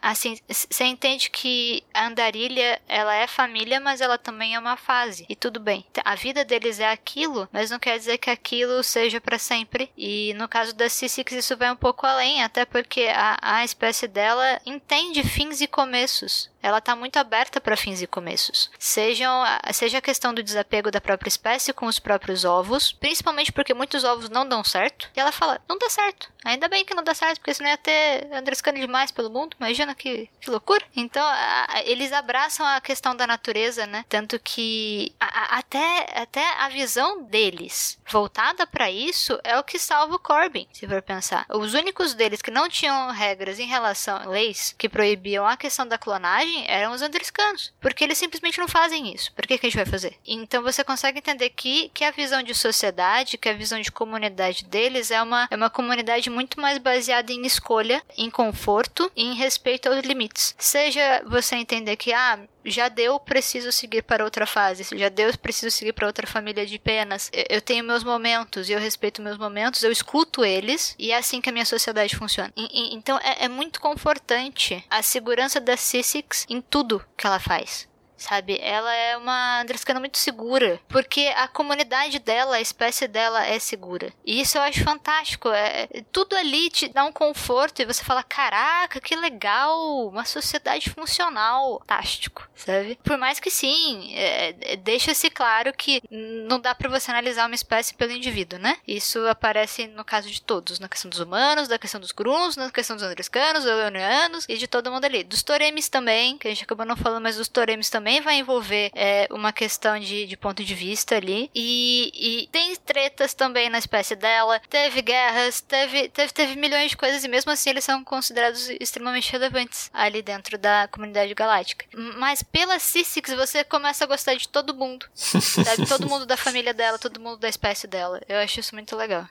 assim, 0.01 0.37
você 0.49 0.83
entende 0.83 1.29
que 1.29 1.81
a 1.93 2.07
andarilha, 2.07 2.81
ela 2.89 3.15
é 3.15 3.25
família, 3.25 3.79
mas 3.79 4.01
ela 4.01 4.17
também 4.17 4.53
é 4.53 4.59
uma 4.59 4.75
fase. 4.75 5.25
E 5.29 5.35
tudo 5.35 5.61
bem. 5.61 5.85
A 6.03 6.13
vida 6.13 6.43
deles 6.43 6.81
é 6.81 6.91
aquilo, 6.91 7.47
mas 7.53 7.71
não 7.71 7.79
quer 7.79 7.97
dizer 7.97 8.17
que 8.17 8.29
aquilo 8.29 8.83
seja 8.83 9.21
para 9.21 9.39
sempre. 9.39 9.89
E 9.97 10.33
no 10.33 10.45
caso 10.45 10.75
da 10.75 10.89
Cissix, 10.89 11.31
isso 11.31 11.55
vai 11.55 11.71
um 11.71 11.77
pouco 11.77 12.05
além, 12.05 12.43
até 12.43 12.65
porque 12.65 13.07
a, 13.15 13.37
a 13.41 13.63
espécie 13.63 14.09
dela 14.09 14.59
entende 14.65 15.23
fins 15.23 15.61
e 15.61 15.67
começos 15.67 16.50
ela 16.61 16.77
está 16.77 16.95
muito 16.95 17.17
aberta 17.17 17.59
para 17.59 17.77
fins 17.77 18.01
e 18.01 18.07
começos. 18.07 18.69
Sejam, 18.77 19.43
seja 19.73 19.97
a 19.97 20.01
questão 20.01 20.33
do 20.33 20.43
desapego 20.43 20.91
da 20.91 21.01
própria 21.01 21.29
espécie 21.29 21.73
com 21.73 21.85
os 21.85 21.99
próprios 21.99 22.45
ovos, 22.45 22.91
principalmente 22.91 23.51
porque 23.51 23.73
muitos 23.73 24.03
ovos 24.03 24.29
não 24.29 24.47
dão 24.47 24.63
certo. 24.63 25.09
E 25.15 25.19
ela 25.19 25.31
fala: 25.31 25.61
não 25.67 25.77
dá 25.77 25.89
certo. 25.89 26.31
Ainda 26.43 26.67
bem 26.67 26.83
que 26.83 26.93
não 26.93 27.03
dá 27.03 27.13
certo, 27.13 27.39
porque 27.39 27.53
senão 27.53 27.69
ia 27.69 27.77
ter 27.77 28.27
andrescano 28.33 28.79
demais 28.79 29.11
pelo 29.11 29.29
mundo. 29.29 29.55
Imagina 29.59 29.93
que, 29.93 30.29
que 30.39 30.49
loucura. 30.49 30.83
Então, 30.95 31.23
a, 31.23 31.83
eles 31.85 32.11
abraçam 32.11 32.65
a 32.65 32.81
questão 32.81 33.15
da 33.15 33.27
natureza, 33.27 33.85
né? 33.85 34.05
Tanto 34.09 34.39
que 34.39 35.13
a, 35.19 35.59
até, 35.59 36.07
até 36.15 36.43
a 36.59 36.69
visão 36.69 37.23
deles 37.23 37.99
voltada 38.09 38.65
para 38.65 38.89
isso 38.89 39.39
é 39.43 39.57
o 39.57 39.63
que 39.63 39.77
salva 39.77 40.15
o 40.15 40.19
Corbin, 40.19 40.67
se 40.73 40.87
for 40.87 41.01
pensar. 41.01 41.45
Os 41.49 41.73
únicos 41.73 42.13
deles 42.13 42.41
que 42.41 42.51
não 42.51 42.67
tinham 42.67 43.11
regras 43.11 43.59
em 43.59 43.67
relação 43.67 44.17
a 44.17 44.25
leis 44.25 44.75
que 44.77 44.89
proibiam 44.89 45.45
a 45.45 45.55
questão 45.55 45.87
da 45.87 45.97
clonagem 45.97 46.50
eram 46.67 46.93
os 46.93 47.01
andriscanos. 47.01 47.73
Porque 47.79 48.03
eles 48.03 48.17
simplesmente 48.17 48.59
não 48.59 48.67
fazem 48.67 49.13
isso. 49.13 49.31
Por 49.33 49.45
que, 49.45 49.57
que 49.57 49.65
a 49.65 49.69
gente 49.69 49.77
vai 49.77 49.85
fazer? 49.85 50.15
Então 50.25 50.63
você 50.63 50.83
consegue 50.83 51.19
entender 51.19 51.49
que, 51.49 51.89
que 51.93 52.03
a 52.03 52.11
visão 52.11 52.43
de 52.43 52.53
sociedade, 52.53 53.37
que 53.37 53.49
a 53.49 53.53
visão 53.53 53.79
de 53.79 53.91
comunidade 53.91 54.65
deles 54.65 55.11
é 55.11 55.21
uma, 55.21 55.47
é 55.49 55.55
uma 55.55 55.69
comunidade 55.69 56.29
muito 56.29 56.59
mais 56.59 56.77
baseada 56.77 57.31
em 57.31 57.45
escolha, 57.45 58.01
em 58.17 58.29
conforto 58.29 59.11
e 59.15 59.23
em 59.23 59.35
respeito 59.35 59.87
aos 59.87 60.01
limites. 60.01 60.55
Seja 60.57 61.23
você 61.25 61.55
entender 61.55 61.95
que, 61.95 62.13
ah, 62.13 62.39
já 62.65 62.89
deu, 62.89 63.19
preciso 63.19 63.71
seguir 63.71 64.03
para 64.03 64.23
outra 64.23 64.45
fase. 64.45 64.85
Já 64.97 65.09
deu, 65.09 65.35
preciso 65.37 65.71
seguir 65.71 65.93
para 65.93 66.07
outra 66.07 66.27
família 66.27 66.65
de 66.65 66.77
penas. 66.79 67.29
Eu 67.49 67.61
tenho 67.61 67.83
meus 67.83 68.03
momentos 68.03 68.69
e 68.69 68.73
eu 68.73 68.79
respeito 68.79 69.21
meus 69.21 69.37
momentos, 69.37 69.83
eu 69.83 69.91
escuto 69.91 70.45
eles 70.45 70.95
e 70.97 71.11
é 71.11 71.17
assim 71.17 71.41
que 71.41 71.49
a 71.49 71.53
minha 71.53 71.65
sociedade 71.65 72.15
funciona. 72.15 72.51
E, 72.55 72.63
e, 72.63 72.95
então 72.95 73.17
é, 73.19 73.45
é, 73.45 73.47
muito 73.47 73.79
confortante 73.79 74.83
a 74.89 75.01
segurança 75.01 75.59
da 75.59 75.77
Cissix 75.77 76.45
em 76.49 76.61
tudo 76.61 77.03
que 77.17 77.25
ela 77.25 77.39
faz 77.39 77.90
sabe? 78.21 78.57
Ela 78.61 78.93
é 78.93 79.17
uma 79.17 79.61
Andrescana 79.61 79.99
muito 79.99 80.17
segura, 80.17 80.79
porque 80.87 81.33
a 81.35 81.47
comunidade 81.47 82.19
dela, 82.19 82.57
a 82.57 82.61
espécie 82.61 83.07
dela 83.07 83.45
é 83.45 83.59
segura. 83.59 84.13
E 84.25 84.39
isso 84.39 84.57
eu 84.57 84.61
acho 84.61 84.83
fantástico. 84.83 85.49
É, 85.49 85.87
tudo 86.11 86.35
ali 86.35 86.69
te 86.69 86.87
dá 86.87 87.03
um 87.03 87.11
conforto 87.11 87.81
e 87.81 87.85
você 87.85 88.03
fala: 88.03 88.23
caraca, 88.23 89.01
que 89.01 89.15
legal! 89.15 90.07
Uma 90.07 90.25
sociedade 90.25 90.89
funcional. 90.89 91.79
Fantástico, 91.79 92.47
sabe? 92.55 92.97
Por 93.03 93.17
mais 93.17 93.39
que 93.39 93.49
sim, 93.49 94.13
é, 94.15 94.55
é 94.61 94.75
deixa-se 94.77 95.29
claro 95.29 95.73
que 95.73 96.01
não 96.09 96.59
dá 96.59 96.75
para 96.75 96.89
você 96.89 97.09
analisar 97.09 97.47
uma 97.47 97.55
espécie 97.55 97.93
pelo 97.93 98.11
indivíduo, 98.11 98.59
né? 98.59 98.77
Isso 98.87 99.25
aparece 99.27 99.87
no 99.87 100.05
caso 100.05 100.29
de 100.29 100.41
todos, 100.41 100.79
na 100.79 100.87
questão 100.87 101.09
dos 101.09 101.19
humanos, 101.19 101.67
da 101.67 101.79
questão 101.79 101.99
dos 101.99 102.11
gruns, 102.11 102.55
na 102.55 102.69
questão 102.69 102.95
dos 102.95 103.03
andrescanos, 103.03 103.63
dos 103.63 103.73
leonianos 103.73 104.45
e 104.47 104.57
de 104.57 104.67
todo 104.67 104.91
mundo 104.91 105.05
ali. 105.05 105.23
Dos 105.23 105.41
toremes 105.41 105.89
também, 105.89 106.37
que 106.37 106.47
a 106.47 106.51
gente 106.51 106.63
acabou 106.63 106.85
não 106.85 106.95
falando, 106.95 107.23
mas 107.23 107.37
dos 107.37 107.47
toremes 107.47 107.89
também 107.89 108.10
também 108.11 108.21
vai 108.21 108.37
envolver 108.39 108.91
é, 108.93 109.25
uma 109.31 109.53
questão 109.53 109.97
de, 109.97 110.25
de 110.25 110.35
ponto 110.35 110.61
de 110.63 110.75
vista 110.75 111.15
ali. 111.15 111.49
E, 111.55 112.11
e, 112.43 112.47
tem 112.47 112.75
tretas 112.75 113.33
também 113.33 113.69
na 113.69 113.77
espécie 113.77 114.17
dela. 114.17 114.59
Teve 114.69 115.01
guerras, 115.01 115.61
teve, 115.61 116.09
teve, 116.09 116.33
teve 116.33 116.55
milhões 116.57 116.91
de 116.91 116.97
coisas, 116.97 117.23
e 117.23 117.29
mesmo 117.29 117.51
assim 117.51 117.69
eles 117.69 117.85
são 117.85 118.03
considerados 118.03 118.69
extremamente 118.81 119.31
relevantes 119.31 119.89
ali 119.93 120.21
dentro 120.21 120.57
da 120.57 120.89
comunidade 120.89 121.33
galáctica. 121.33 121.85
Mas 122.17 122.43
pela 122.43 122.79
Cissix 122.79 123.31
você 123.31 123.63
começa 123.63 124.03
a 124.03 124.07
gostar 124.07 124.35
de 124.35 124.49
todo 124.49 124.75
mundo. 124.75 125.05
Sabe? 125.13 125.87
Todo 125.87 126.09
mundo 126.09 126.25
da 126.25 126.35
família 126.35 126.73
dela, 126.73 126.97
todo 126.97 127.19
mundo 127.19 127.37
da 127.37 127.47
espécie 127.47 127.85
dela. 127.85 128.21
Eu 128.27 128.37
acho 128.37 128.59
isso 128.59 128.73
muito 128.73 128.95
legal. 128.95 129.27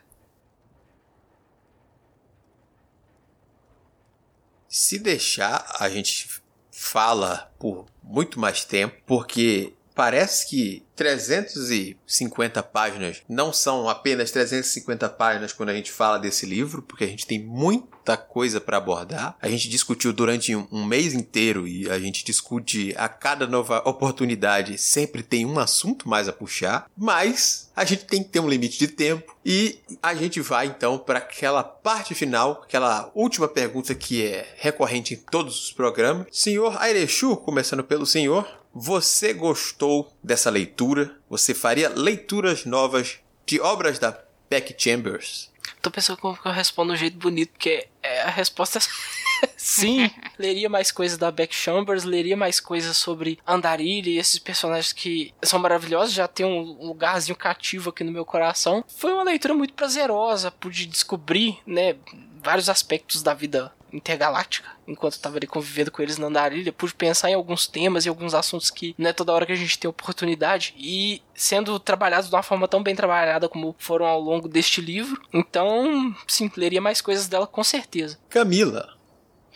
Se 4.68 4.98
deixar, 4.98 5.66
a 5.78 5.88
gente 5.88 6.28
fala 6.70 7.52
por 7.58 7.89
muito 8.10 8.40
mais 8.40 8.64
tempo, 8.64 8.96
porque 9.06 9.72
Parece 10.00 10.48
que 10.48 10.82
350 10.96 12.62
páginas 12.62 13.20
não 13.28 13.52
são 13.52 13.86
apenas 13.86 14.30
350 14.30 15.06
páginas 15.10 15.52
quando 15.52 15.68
a 15.68 15.74
gente 15.74 15.92
fala 15.92 16.18
desse 16.18 16.46
livro, 16.46 16.80
porque 16.80 17.04
a 17.04 17.06
gente 17.06 17.26
tem 17.26 17.38
muita 17.38 18.16
coisa 18.16 18.62
para 18.62 18.78
abordar. 18.78 19.36
A 19.42 19.48
gente 19.50 19.68
discutiu 19.68 20.10
durante 20.10 20.56
um 20.56 20.86
mês 20.86 21.12
inteiro 21.12 21.68
e 21.68 21.90
a 21.90 21.98
gente 21.98 22.24
discute 22.24 22.94
a 22.96 23.10
cada 23.10 23.46
nova 23.46 23.82
oportunidade, 23.84 24.78
sempre 24.78 25.22
tem 25.22 25.44
um 25.44 25.58
assunto 25.58 26.08
mais 26.08 26.28
a 26.28 26.32
puxar, 26.32 26.86
mas 26.96 27.70
a 27.76 27.84
gente 27.84 28.06
tem 28.06 28.22
que 28.22 28.30
ter 28.30 28.40
um 28.40 28.48
limite 28.48 28.78
de 28.78 28.88
tempo 28.88 29.36
e 29.44 29.80
a 30.02 30.14
gente 30.14 30.40
vai 30.40 30.66
então 30.66 30.98
para 30.98 31.18
aquela 31.18 31.62
parte 31.62 32.14
final, 32.14 32.62
aquela 32.64 33.10
última 33.14 33.48
pergunta 33.48 33.94
que 33.94 34.24
é 34.24 34.54
recorrente 34.56 35.12
em 35.12 35.18
todos 35.18 35.64
os 35.64 35.72
programas. 35.72 36.26
Senhor 36.32 36.80
Airechu, 36.80 37.36
começando 37.36 37.84
pelo 37.84 38.06
senhor, 38.06 38.59
você 38.74 39.32
gostou 39.32 40.12
dessa 40.22 40.50
leitura? 40.50 41.16
Você 41.28 41.54
faria 41.54 41.88
leituras 41.88 42.64
novas 42.64 43.18
de 43.46 43.60
obras 43.60 43.98
da 43.98 44.18
Beck 44.48 44.74
Chambers? 44.78 45.50
Tô 45.82 45.90
pensando 45.90 46.18
como 46.18 46.38
eu 46.44 46.52
respondo 46.52 46.92
de 46.92 46.98
um 46.98 47.00
jeito 47.00 47.16
bonito, 47.16 47.50
porque 47.52 47.88
é, 48.02 48.22
a 48.22 48.30
resposta 48.30 48.78
é 48.78 49.48
sim. 49.56 50.10
leria 50.38 50.68
mais 50.68 50.90
coisas 50.90 51.16
da 51.16 51.30
Beck 51.30 51.54
Chambers, 51.54 52.04
leria 52.04 52.36
mais 52.36 52.60
coisas 52.60 52.96
sobre 52.96 53.38
Andarilha 53.46 54.10
e 54.10 54.18
esses 54.18 54.38
personagens 54.38 54.92
que 54.92 55.32
são 55.42 55.58
maravilhosos, 55.58 56.12
já 56.12 56.28
tem 56.28 56.44
um 56.44 56.60
lugarzinho 56.60 57.36
cativo 57.36 57.90
aqui 57.90 58.04
no 58.04 58.12
meu 58.12 58.24
coração. 58.24 58.84
Foi 58.96 59.12
uma 59.12 59.22
leitura 59.22 59.54
muito 59.54 59.72
prazerosa, 59.72 60.50
pude 60.50 60.86
descobrir, 60.86 61.58
né, 61.66 61.96
vários 62.42 62.68
aspectos 62.68 63.22
da 63.22 63.32
vida 63.32 63.72
intergaláctica, 63.92 64.68
enquanto 64.86 65.14
eu 65.14 65.20
tava 65.20 65.36
ali 65.36 65.46
convivendo 65.46 65.90
com 65.90 66.02
eles 66.02 66.18
na 66.18 66.26
andarilha, 66.26 66.72
pude 66.72 66.94
pensar 66.94 67.30
em 67.30 67.34
alguns 67.34 67.66
temas 67.66 68.06
e 68.06 68.08
alguns 68.08 68.34
assuntos 68.34 68.70
que 68.70 68.94
não 68.98 69.10
é 69.10 69.12
toda 69.12 69.32
hora 69.32 69.46
que 69.46 69.52
a 69.52 69.56
gente 69.56 69.78
tem 69.78 69.88
oportunidade, 69.88 70.74
e 70.76 71.22
sendo 71.34 71.78
trabalhados 71.78 72.28
de 72.28 72.34
uma 72.34 72.42
forma 72.42 72.68
tão 72.68 72.82
bem 72.82 72.94
trabalhada 72.94 73.48
como 73.48 73.74
foram 73.78 74.06
ao 74.06 74.20
longo 74.20 74.48
deste 74.48 74.80
livro, 74.80 75.20
então, 75.32 76.14
sim, 76.26 76.50
leria 76.56 76.80
mais 76.80 77.00
coisas 77.00 77.28
dela 77.28 77.46
com 77.46 77.64
certeza. 77.64 78.18
Camila. 78.28 78.96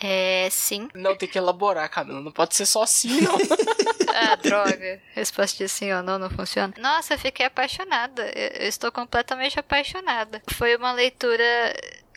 É, 0.01 0.49
sim. 0.51 0.89
Não, 0.95 1.17
tem 1.17 1.29
que 1.29 1.39
elaborar, 1.39 1.89
Camila, 1.89 2.21
não 2.21 2.33
pode 2.33 2.55
ser 2.55 2.67
só 2.67 2.85
sim, 2.85 3.21
não. 3.21 3.39
ah, 4.15 4.37
droga. 4.37 5.01
Resposta 5.15 5.65
de 5.65 5.69
sim 5.69 5.93
ou 5.93 6.03
não 6.03 6.19
não 6.19 6.31
funciona. 6.31 6.73
Nossa, 6.79 7.15
eu 7.15 7.19
fiquei 7.19 7.47
apaixonada. 7.47 8.25
Eu 8.35 8.69
estou 8.69 8.91
completamente 8.93 9.59
apaixonada. 9.59 10.43
Foi 10.53 10.77
uma 10.77 10.93
leitura 10.93 11.45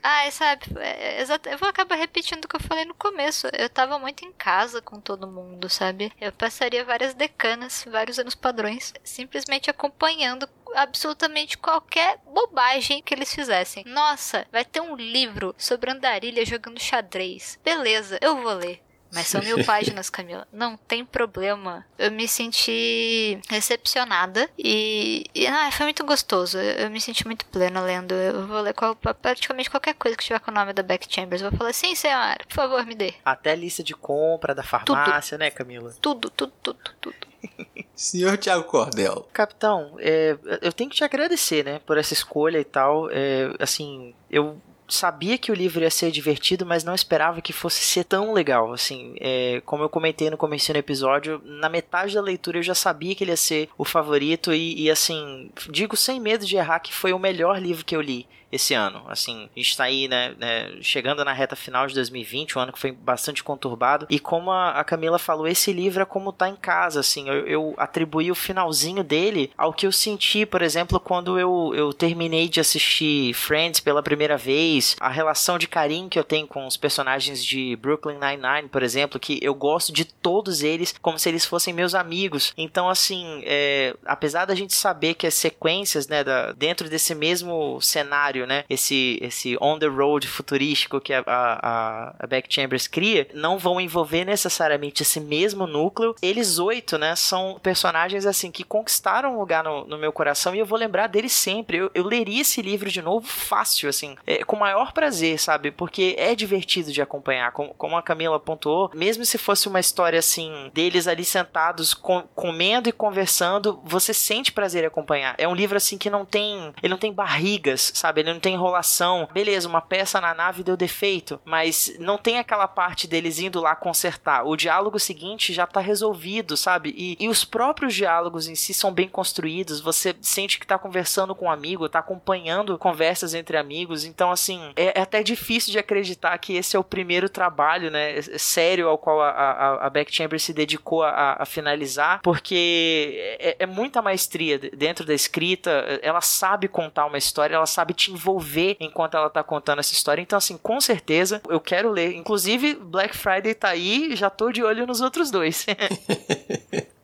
ah, 0.10 0.32
sabe, 0.32 0.66
é, 0.80 1.20
exato. 1.20 1.50
Eu 1.50 1.58
vou 1.58 1.68
acabar 1.68 1.96
repetindo 1.96 2.46
o 2.46 2.48
que 2.48 2.56
eu 2.56 2.62
falei 2.62 2.86
no 2.86 2.94
começo. 2.94 3.48
Eu 3.52 3.70
tava 3.70 4.00
muito 4.00 4.24
em 4.24 4.32
casa 4.32 4.82
com 4.82 5.02
todo 5.02 5.28
mundo, 5.28 5.68
sabe? 5.68 6.14
Eu 6.22 6.32
passaria 6.32 6.86
várias 6.86 7.14
decanas, 7.14 7.86
vários 7.86 8.18
anos 8.18 8.34
padrões, 8.34 8.94
simplesmente 9.04 9.70
acompanhando 9.70 10.48
absolutamente 10.76 11.58
qualquer 11.58 12.20
bobagem 12.26 13.02
que 13.02 13.14
eles 13.14 13.34
fizessem. 13.36 13.84
Nossa, 13.86 14.48
vai 14.50 14.64
ter 14.64 14.80
um 14.80 14.96
livro 14.96 15.54
sobre 15.58 15.92
andarilha 15.92 16.46
jogando 16.46 16.80
xadrez. 16.80 17.60
Beleza, 17.62 18.18
eu 18.22 18.42
vou 18.42 18.54
ler. 18.54 18.87
Mas 19.12 19.28
são 19.28 19.42
mil 19.42 19.64
páginas, 19.66 20.10
Camila. 20.10 20.48
Não 20.52 20.78
tem 20.78 21.06
problema. 21.06 21.86
Eu 21.98 22.12
me 22.12 22.28
senti 22.28 23.40
recepcionada 23.50 24.50
e, 24.58 25.26
e 25.34 25.48
ah, 25.48 25.72
foi 25.72 25.86
muito 25.86 26.06
gostoso. 26.06 26.58
Eu, 26.58 26.86
eu, 26.86 26.90
me 26.90 27.02
senti 27.02 27.26
muito 27.26 27.46
plena 27.46 27.82
lendo. 27.82 28.14
Eu 28.14 28.48
vou 28.48 28.62
ler 28.62 28.74
qual, 28.74 28.96
praticamente 28.96 29.70
qualquer 29.70 29.94
coisa 29.96 30.18
que 30.18 30.24
tiver 30.24 30.40
com 30.40 30.52
o 30.52 30.54
nome 30.54 30.74
da 30.74 30.84
Beck 30.84 31.08
Chambers. 31.10 31.42
Eu 31.42 31.50
vou 31.50 31.58
falar, 31.58 31.74
sim, 31.74 31.96
senhora, 31.96 32.40
por 32.48 32.56
favor, 32.56 32.86
me 32.86 32.96
dê. 32.96 33.14
Até 33.24 33.56
lista 33.56 33.84
de 33.84 33.94
compra 33.94 34.54
da 34.54 34.64
farmácia, 34.64 35.38
tudo. 35.38 35.40
né, 35.40 35.52
Camila? 35.52 35.94
Tudo, 36.02 36.30
tudo, 36.30 36.54
tudo, 36.62 36.80
tudo. 37.00 37.28
Senhor 37.96 38.38
Tiago 38.38 38.64
Cordel. 38.66 39.28
Capitão, 39.34 39.96
é, 40.00 40.38
eu 40.62 40.72
tenho 40.72 40.90
que 40.90 40.96
te 40.96 41.04
agradecer, 41.04 41.66
né, 41.66 41.80
por 41.80 41.98
essa 41.98 42.14
escolha 42.14 42.60
e 42.60 42.64
tal. 42.64 43.10
É, 43.10 43.52
assim, 43.60 44.14
eu 44.30 44.62
sabia 44.88 45.38
que 45.38 45.52
o 45.52 45.56
livro 45.56 45.82
ia 45.82 45.90
ser 45.90 46.12
divertido, 46.12 46.66
mas 46.66 46.84
não 46.84 46.96
esperava 46.96 47.42
que 47.42 47.54
fosse 47.54 47.84
ser 47.84 48.04
tão 48.04 48.34
legal. 48.34 48.72
Assim, 48.74 49.16
é, 49.20 49.62
como 49.66 49.84
eu 49.84 49.90
comentei 49.90 50.30
no 50.30 50.38
começo 50.38 50.72
do 50.72 50.78
episódio, 50.78 51.42
na 51.44 51.70
metade 51.70 52.16
da 52.16 52.22
leitura 52.22 52.58
eu 52.58 52.64
já 52.64 52.76
sabia 52.76 53.14
que 53.16 53.24
ele 53.24 53.32
ia 53.32 53.38
ser 53.38 53.70
o 53.78 53.86
favorito 53.86 54.54
e, 54.54 54.84
e 54.84 54.92
assim, 54.92 55.50
digo 55.70 55.96
sem 55.96 56.20
medo 56.20 56.46
de 56.46 56.56
errar 56.56 56.80
que 56.80 56.94
foi 56.94 57.14
o 57.14 57.20
melhor 57.20 57.62
livro 57.62 57.86
que 57.86 57.96
eu 57.96 58.02
li 58.02 58.28
esse 58.52 58.74
ano. 58.74 59.04
Assim, 59.08 59.50
a 59.56 59.60
gente 59.60 59.70
está 59.70 59.84
aí, 59.86 60.08
né, 60.08 60.34
né, 60.38 60.78
chegando 60.82 61.24
na 61.24 61.34
reta 61.34 61.56
final 61.56 61.88
de 61.88 61.94
2020, 61.94 62.58
um 62.58 62.62
ano 62.62 62.74
que 62.74 62.80
foi 62.80 62.92
bastante 62.92 63.44
conturbado. 63.44 64.08
E 64.10 64.20
como 64.20 64.52
a, 64.52 64.84
Camila 64.84 65.20
falou, 65.20 65.48
esse 65.48 65.74
livro 65.74 66.02
é 66.02 66.06
como 66.06 66.32
tá 66.32 66.48
em 66.48 66.56
casa, 66.56 67.00
assim. 67.00 67.28
Eu, 67.28 67.48
eu, 67.48 67.74
atribuí 67.78 68.32
o 68.32 68.36
finalzinho 68.36 69.04
dele 69.04 69.52
ao 69.58 69.74
que 69.74 69.86
eu 69.86 69.92
senti, 69.92 70.46
por 70.46 70.62
exemplo, 70.62 71.00
quando 71.00 71.40
eu, 71.40 71.74
eu 71.76 71.94
terminei 71.94 72.48
de 72.48 72.60
assistir 72.60 73.34
Friends 73.34 73.80
pela 73.80 74.02
primeira 74.02 74.38
vez. 74.38 74.96
A 75.00 75.10
relação 75.10 75.58
de 75.58 75.68
carinho 75.68 76.10
que 76.10 76.18
eu 76.18 76.24
tenho 76.24 76.48
com 76.48 76.66
os 76.66 76.78
personagens 76.78 77.44
de 77.44 77.76
Brooklyn 77.76 78.18
Nine-Nine, 78.18 78.70
por 78.70 78.82
exemplo, 78.82 79.20
que 79.20 79.40
eu 79.42 79.54
gosto 79.54 79.92
de 79.92 80.06
todos 80.06 80.64
eles 80.64 80.96
como 81.02 81.20
se 81.20 81.28
eles 81.30 81.46
fossem 81.46 81.74
meus 81.74 81.94
amigos. 81.94 82.54
Então, 82.58 82.90
assim, 82.90 83.42
é, 83.46 83.96
apesar 84.06 84.46
da 84.46 84.56
gente 84.56 84.74
saber 84.74 85.16
que 85.16 85.28
as 85.28 85.34
sequências, 85.34 86.08
né, 86.08 86.24
da, 86.24 86.54
dentro 86.54 86.90
desse 86.90 87.14
mesmo 87.14 87.80
cenário 87.82 88.37
cenário, 88.38 88.46
né? 88.46 88.64
Esse, 88.70 89.18
esse 89.22 89.58
on 89.60 89.80
the 89.80 89.88
road 89.88 90.28
futurístico 90.28 91.00
que 91.00 91.14
a, 91.14 91.24
a, 91.26 92.16
a 92.20 92.28
Beck 92.28 92.54
Chambers 92.54 92.88
cria, 92.88 93.28
não 93.34 93.58
vão 93.58 93.80
envolver 93.82 94.26
necessariamente 94.26 95.02
esse 95.02 95.20
mesmo 95.20 95.66
núcleo. 95.66 96.16
Eles 96.22 96.60
oito, 96.60 96.98
né? 96.98 97.16
São 97.16 97.60
personagens 97.62 98.26
assim 98.26 98.52
que 98.52 98.64
conquistaram 98.64 99.36
um 99.36 99.40
lugar 99.40 99.64
no, 99.64 99.86
no 99.86 99.98
meu 99.98 100.12
coração 100.12 100.54
e 100.54 100.60
eu 100.60 100.66
vou 100.66 100.78
lembrar 100.78 101.08
deles 101.08 101.32
sempre. 101.32 101.78
Eu, 101.78 101.92
eu 101.94 102.06
leria 102.06 102.42
esse 102.42 102.62
livro 102.62 102.90
de 102.90 103.02
novo 103.02 103.26
fácil, 103.26 103.90
assim, 103.90 104.16
é, 104.26 104.44
com 104.44 104.56
maior 104.56 104.92
prazer, 104.92 105.40
sabe? 105.40 105.72
Porque 105.72 106.16
é 106.18 106.36
divertido 106.36 106.92
de 106.92 107.02
acompanhar. 107.02 107.52
Como, 107.52 107.74
como 107.74 107.98
a 107.98 108.02
Camila 108.02 108.40
pontuou, 108.40 108.92
mesmo 108.94 109.26
se 109.26 109.38
fosse 109.38 109.68
uma 109.68 109.80
história 109.80 110.20
assim, 110.20 110.70
deles 110.74 111.08
ali 111.08 111.24
sentados 111.24 111.94
com, 111.94 112.24
comendo 112.36 112.90
e 112.90 112.92
conversando, 112.92 113.80
você 113.84 114.14
sente 114.14 114.52
prazer 114.52 114.84
em 114.84 114.88
acompanhar. 114.88 115.36
É 115.38 115.48
um 115.48 115.56
livro 115.56 115.78
assim 115.78 115.98
que 115.98 116.10
não 116.10 116.26
tem. 116.26 116.74
Ele 116.82 116.92
não 116.92 116.98
tem 116.98 117.14
barrigas, 117.14 117.92
sabe? 117.94 118.22
Ele 118.22 118.27
não 118.34 118.40
tem 118.40 118.54
enrolação. 118.54 119.28
Beleza, 119.34 119.68
uma 119.68 119.82
peça 119.82 120.20
na 120.22 120.34
nave 120.34 120.64
deu 120.64 120.78
defeito, 120.78 121.40
mas 121.46 121.96
não 122.00 122.18
tem 122.18 122.40
aquela 122.40 122.68
parte 122.68 123.08
deles 123.08 123.40
indo 123.40 123.60
lá 123.62 123.76
consertar. 123.76 124.46
O 124.46 124.56
diálogo 124.56 125.00
seguinte 125.00 125.54
já 125.54 125.66
tá 125.66 125.80
resolvido, 125.80 126.58
sabe? 126.58 126.94
E, 126.98 127.18
e 127.20 127.30
os 127.30 127.46
próprios 127.46 127.94
diálogos 127.94 128.48
em 128.48 128.56
si 128.56 128.74
são 128.74 128.92
bem 128.92 129.08
construídos. 129.08 129.80
Você 129.82 130.16
sente 130.22 130.60
que 130.60 130.68
tá 130.68 130.78
conversando 130.78 131.36
com 131.36 131.46
um 131.46 131.52
amigo, 131.52 131.90
tá 131.90 132.00
acompanhando 132.00 132.78
conversas 132.78 133.34
entre 133.34 133.58
amigos. 133.58 134.04
Então, 134.04 134.32
assim, 134.32 134.72
é, 134.76 135.00
é 135.00 135.02
até 135.02 135.24
difícil 135.24 135.72
de 135.72 135.80
acreditar 135.80 136.38
que 136.38 136.56
esse 136.56 136.76
é 136.76 136.80
o 136.80 136.84
primeiro 136.84 137.30
trabalho, 137.30 137.92
né, 137.92 138.22
sério 138.38 138.88
ao 138.88 138.98
qual 138.98 139.22
a, 139.22 139.30
a, 139.30 139.88
a 139.88 139.90
Beck 139.90 140.14
Chamber 140.14 140.40
se 140.40 140.54
dedicou 140.54 141.04
a, 141.04 141.38
a 141.40 141.46
finalizar, 141.46 142.22
porque 142.22 143.38
é, 143.40 143.58
é 143.60 143.66
muita 143.66 144.02
maestria 144.02 144.58
dentro 144.58 145.06
da 145.06 145.14
escrita. 145.14 146.00
Ela 146.02 146.22
sabe 146.22 146.68
contar 146.68 147.06
uma 147.06 147.18
história, 147.18 147.56
ela 147.56 147.66
sabe 147.66 147.94
te 147.94 148.12
envolver 148.18 148.76
enquanto 148.80 149.16
ela 149.16 149.30
tá 149.30 149.44
contando 149.44 149.80
essa 149.80 149.94
história. 149.94 150.22
Então, 150.22 150.38
assim, 150.38 150.58
com 150.58 150.82
certeza 150.82 151.42
eu 151.48 151.60
quero 151.60 151.92
ler. 151.92 152.16
Inclusive, 152.16 152.76
Black 152.76 153.16
Friday 153.16 153.54
tá 153.54 153.70
aí, 153.70 154.16
já 154.16 154.30
tô 154.30 154.52
de 154.52 154.64
olho 154.64 154.88
nos 154.88 155.02
outros 155.02 155.32
dois. 155.32 155.66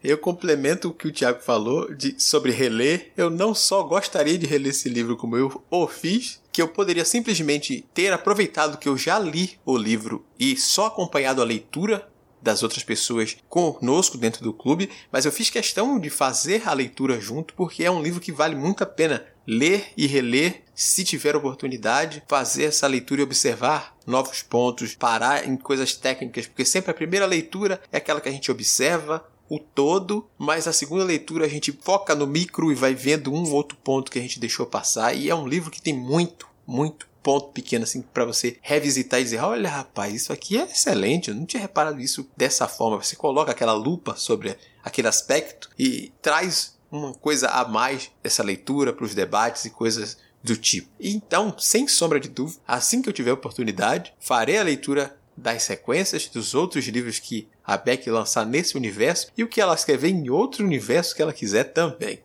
Eu 0.04 0.18
complemento 0.18 0.90
o 0.90 0.94
que 0.94 1.08
o 1.08 1.12
Tiago 1.14 1.40
falou 1.40 1.96
de, 1.96 2.22
sobre 2.22 2.52
reler. 2.52 3.14
Eu 3.16 3.30
não 3.30 3.56
só 3.56 3.82
gostaria 3.84 4.38
de 4.38 4.46
reler 4.46 4.72
esse 4.72 4.90
livro 4.90 5.16
como 5.16 5.38
eu 5.38 5.64
o 5.72 5.88
fiz, 5.88 6.42
que 6.52 6.62
eu 6.62 6.68
poderia 6.68 7.06
simplesmente 7.06 7.86
ter 7.94 8.12
aproveitado 8.12 8.78
que 8.78 8.90
eu 8.90 8.98
já 8.98 9.18
li 9.18 9.58
o 9.66 9.78
livro 9.78 10.26
e 10.38 10.58
só 10.58 10.88
acompanhado 10.88 11.42
a 11.42 11.46
leitura 11.46 12.06
das 12.42 12.62
outras 12.62 12.84
pessoas 12.84 13.38
conosco 13.48 14.18
dentro 14.18 14.44
do 14.44 14.54
clube, 14.54 14.90
mas 15.10 15.24
eu 15.24 15.32
fiz 15.32 15.50
questão 15.50 15.98
de 15.98 16.10
fazer 16.10 16.68
a 16.68 16.74
leitura 16.74 17.20
junto 17.22 17.54
porque 17.54 17.86
é 17.86 17.90
um 17.90 18.02
livro 18.02 18.20
que 18.20 18.34
vale 18.34 18.54
muito 18.54 18.84
a 18.84 18.86
pena 18.86 19.26
ler 19.46 19.92
e 19.96 20.08
reler, 20.08 20.64
se 20.74 21.04
tiver 21.04 21.36
oportunidade, 21.36 22.24
fazer 22.28 22.66
essa 22.66 22.88
leitura 22.88 23.22
e 23.22 23.24
observar 23.24 23.96
novos 24.06 24.42
pontos, 24.42 24.96
parar 24.96 25.48
em 25.48 25.56
coisas 25.56 25.94
técnicas, 25.94 26.48
porque 26.48 26.66
sempre 26.66 26.92
a 26.92 26.96
primeira 26.96 27.26
leitura 27.26 27.82
é 27.92 27.98
aquela 27.98 28.22
que 28.22 28.30
a 28.30 28.32
gente 28.32 28.52
observa 28.52 29.26
o 29.50 29.60
todo, 29.60 30.28
mas 30.38 30.68
a 30.68 30.74
segunda 30.74 31.04
leitura 31.04 31.46
a 31.46 31.50
gente 31.50 31.72
foca 31.72 32.16
no 32.16 32.26
micro 32.26 32.72
e 32.72 32.76
vai 32.76 32.96
vendo 32.96 33.32
um 33.32 33.52
outro 33.52 33.78
ponto 33.84 34.12
que 34.12 34.18
a 34.18 34.22
gente 34.22 34.40
deixou 34.40 34.66
passar, 34.66 35.14
e 35.14 35.30
é 35.30 35.36
um 35.36 35.48
livro 35.48 35.70
que 35.70 35.82
tem 35.82 35.94
muito, 35.94 36.48
muito 36.66 37.08
ponto 37.24 37.54
pequeno 37.54 37.86
assim 37.86 38.02
para 38.02 38.26
você 38.26 38.58
revisitar 38.62 39.22
e 39.22 39.24
dizer: 39.24 39.40
olha, 39.40 39.70
rapaz, 39.70 40.14
isso 40.14 40.34
aqui 40.34 40.58
é 40.58 40.64
excelente, 40.64 41.30
eu 41.30 41.36
não 41.36 41.46
tinha 41.46 41.62
reparado 41.62 42.00
isso 42.02 42.30
dessa 42.36 42.68
forma. 42.68 43.02
Você 43.02 43.16
coloca 43.16 43.52
aquela 43.52 43.74
lupa 43.74 44.16
sobre 44.18 44.58
aquele 44.84 45.08
aspecto 45.08 45.70
e 45.80 46.12
traz 46.22 46.73
uma 46.98 47.14
coisa 47.14 47.48
a 47.48 47.68
mais 47.68 48.12
essa 48.24 48.44
leitura 48.44 48.94
para 48.94 49.06
os 49.06 49.16
debates 49.16 49.66
e 49.66 49.70
coisas 49.72 50.18
do 50.44 50.56
tipo. 50.56 50.90
Então, 51.00 51.56
sem 51.58 51.88
sombra 51.88 52.20
de 52.20 52.30
dúvida, 52.30 52.62
assim 52.68 53.02
que 53.02 53.10
eu 53.10 53.14
tiver 53.14 53.32
oportunidade, 53.32 54.14
farei 54.20 54.58
a 54.58 54.64
leitura 54.64 55.18
das 55.36 55.64
sequências 55.64 56.28
dos 56.28 56.54
outros 56.54 56.86
livros 56.86 57.18
que 57.18 57.48
a 57.66 57.78
Beck 57.78 58.08
lançar 58.10 58.46
nesse 58.46 58.78
universo 58.78 59.32
e 59.36 59.44
o 59.44 59.48
que 59.48 59.60
ela 59.60 59.74
escrever 59.74 60.10
em 60.10 60.30
outro 60.30 60.64
universo 60.64 61.16
que 61.16 61.22
ela 61.22 61.34
quiser 61.34 61.64
também. 61.66 62.22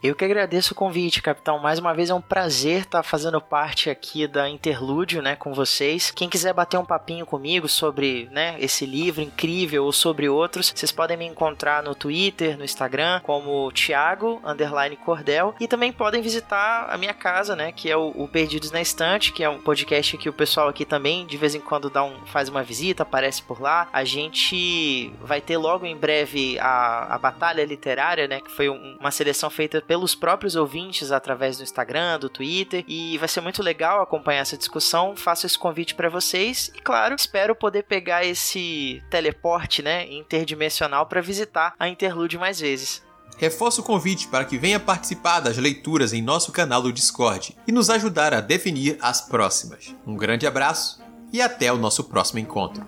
Eu 0.05 0.13
que 0.13 0.23
agradeço 0.23 0.73
o 0.73 0.75
convite, 0.75 1.19
capitão. 1.19 1.57
Mais 1.57 1.79
uma 1.79 1.91
vez 1.91 2.11
é 2.11 2.13
um 2.13 2.21
prazer 2.21 2.81
estar 2.81 3.01
fazendo 3.01 3.41
parte 3.41 3.89
aqui 3.89 4.27
da 4.27 4.47
Interlúdio, 4.47 5.19
né, 5.19 5.35
com 5.35 5.51
vocês. 5.51 6.11
Quem 6.11 6.29
quiser 6.29 6.53
bater 6.53 6.77
um 6.77 6.85
papinho 6.85 7.25
comigo 7.25 7.67
sobre, 7.67 8.29
né, 8.31 8.55
esse 8.59 8.85
livro 8.85 9.23
incrível 9.23 9.83
ou 9.83 9.91
sobre 9.91 10.29
outros, 10.29 10.71
vocês 10.75 10.91
podem 10.91 11.17
me 11.17 11.25
encontrar 11.25 11.81
no 11.81 11.95
Twitter, 11.95 12.55
no 12.55 12.63
Instagram, 12.63 13.19
como 13.21 13.71
Thiago 13.71 14.39
underline 14.45 14.95
Cordel, 14.95 15.55
e 15.59 15.67
também 15.67 15.91
podem 15.91 16.21
visitar 16.21 16.85
a 16.87 16.99
minha 16.99 17.13
casa, 17.13 17.55
né, 17.55 17.71
que 17.71 17.89
é 17.89 17.97
o, 17.97 18.09
o, 18.15 18.27
Perdidos 18.27 18.69
na 18.69 18.81
Estante, 18.81 19.33
que 19.33 19.43
é 19.43 19.49
um 19.49 19.59
podcast 19.59 20.15
que 20.19 20.29
o 20.29 20.33
pessoal 20.33 20.67
aqui 20.67 20.85
também 20.85 21.25
de 21.25 21.35
vez 21.35 21.55
em 21.55 21.59
quando 21.59 21.89
dá 21.89 22.03
um, 22.03 22.27
faz 22.27 22.47
uma 22.47 22.61
visita, 22.61 23.01
aparece 23.01 23.41
por 23.41 23.59
lá. 23.59 23.89
A 23.91 24.03
gente 24.03 25.11
vai 25.19 25.41
ter 25.41 25.57
logo 25.57 25.83
em 25.83 25.97
breve 25.97 26.59
a, 26.59 27.15
a 27.15 27.17
batalha 27.17 27.65
literária, 27.65 28.27
né, 28.27 28.39
que 28.39 28.51
foi 28.51 28.69
um, 28.69 28.97
uma 28.99 29.09
seleção 29.09 29.49
feita 29.49 29.81
pelo 29.81 29.94
pelos 29.95 30.13
próprios 30.13 30.57
ouvintes 30.57 31.09
através 31.09 31.55
do 31.55 31.63
Instagram, 31.63 32.19
do 32.19 32.27
Twitter, 32.27 32.83
e 32.85 33.17
vai 33.17 33.29
ser 33.29 33.39
muito 33.39 33.63
legal 33.63 34.01
acompanhar 34.01 34.41
essa 34.41 34.57
discussão. 34.57 35.15
Faço 35.15 35.45
esse 35.45 35.57
convite 35.57 35.95
para 35.95 36.09
vocês 36.09 36.69
e, 36.75 36.81
claro, 36.81 37.15
espero 37.15 37.55
poder 37.55 37.83
pegar 37.83 38.25
esse 38.25 39.01
teleporte, 39.09 39.81
né, 39.81 40.05
interdimensional 40.11 41.05
para 41.05 41.21
visitar 41.21 41.73
a 41.79 41.87
Interlude 41.87 42.37
mais 42.37 42.59
vezes. 42.59 43.01
Reforço 43.37 43.79
o 43.79 43.85
convite 43.85 44.27
para 44.27 44.43
que 44.43 44.57
venha 44.57 44.81
participar 44.81 45.39
das 45.39 45.55
leituras 45.55 46.11
em 46.11 46.21
nosso 46.21 46.51
canal 46.51 46.81
do 46.81 46.91
Discord 46.91 47.55
e 47.65 47.71
nos 47.71 47.89
ajudar 47.89 48.33
a 48.33 48.41
definir 48.41 48.97
as 48.99 49.21
próximas. 49.21 49.95
Um 50.05 50.17
grande 50.17 50.45
abraço 50.45 51.01
e 51.31 51.41
até 51.41 51.71
o 51.71 51.77
nosso 51.77 52.03
próximo 52.03 52.39
encontro. 52.39 52.85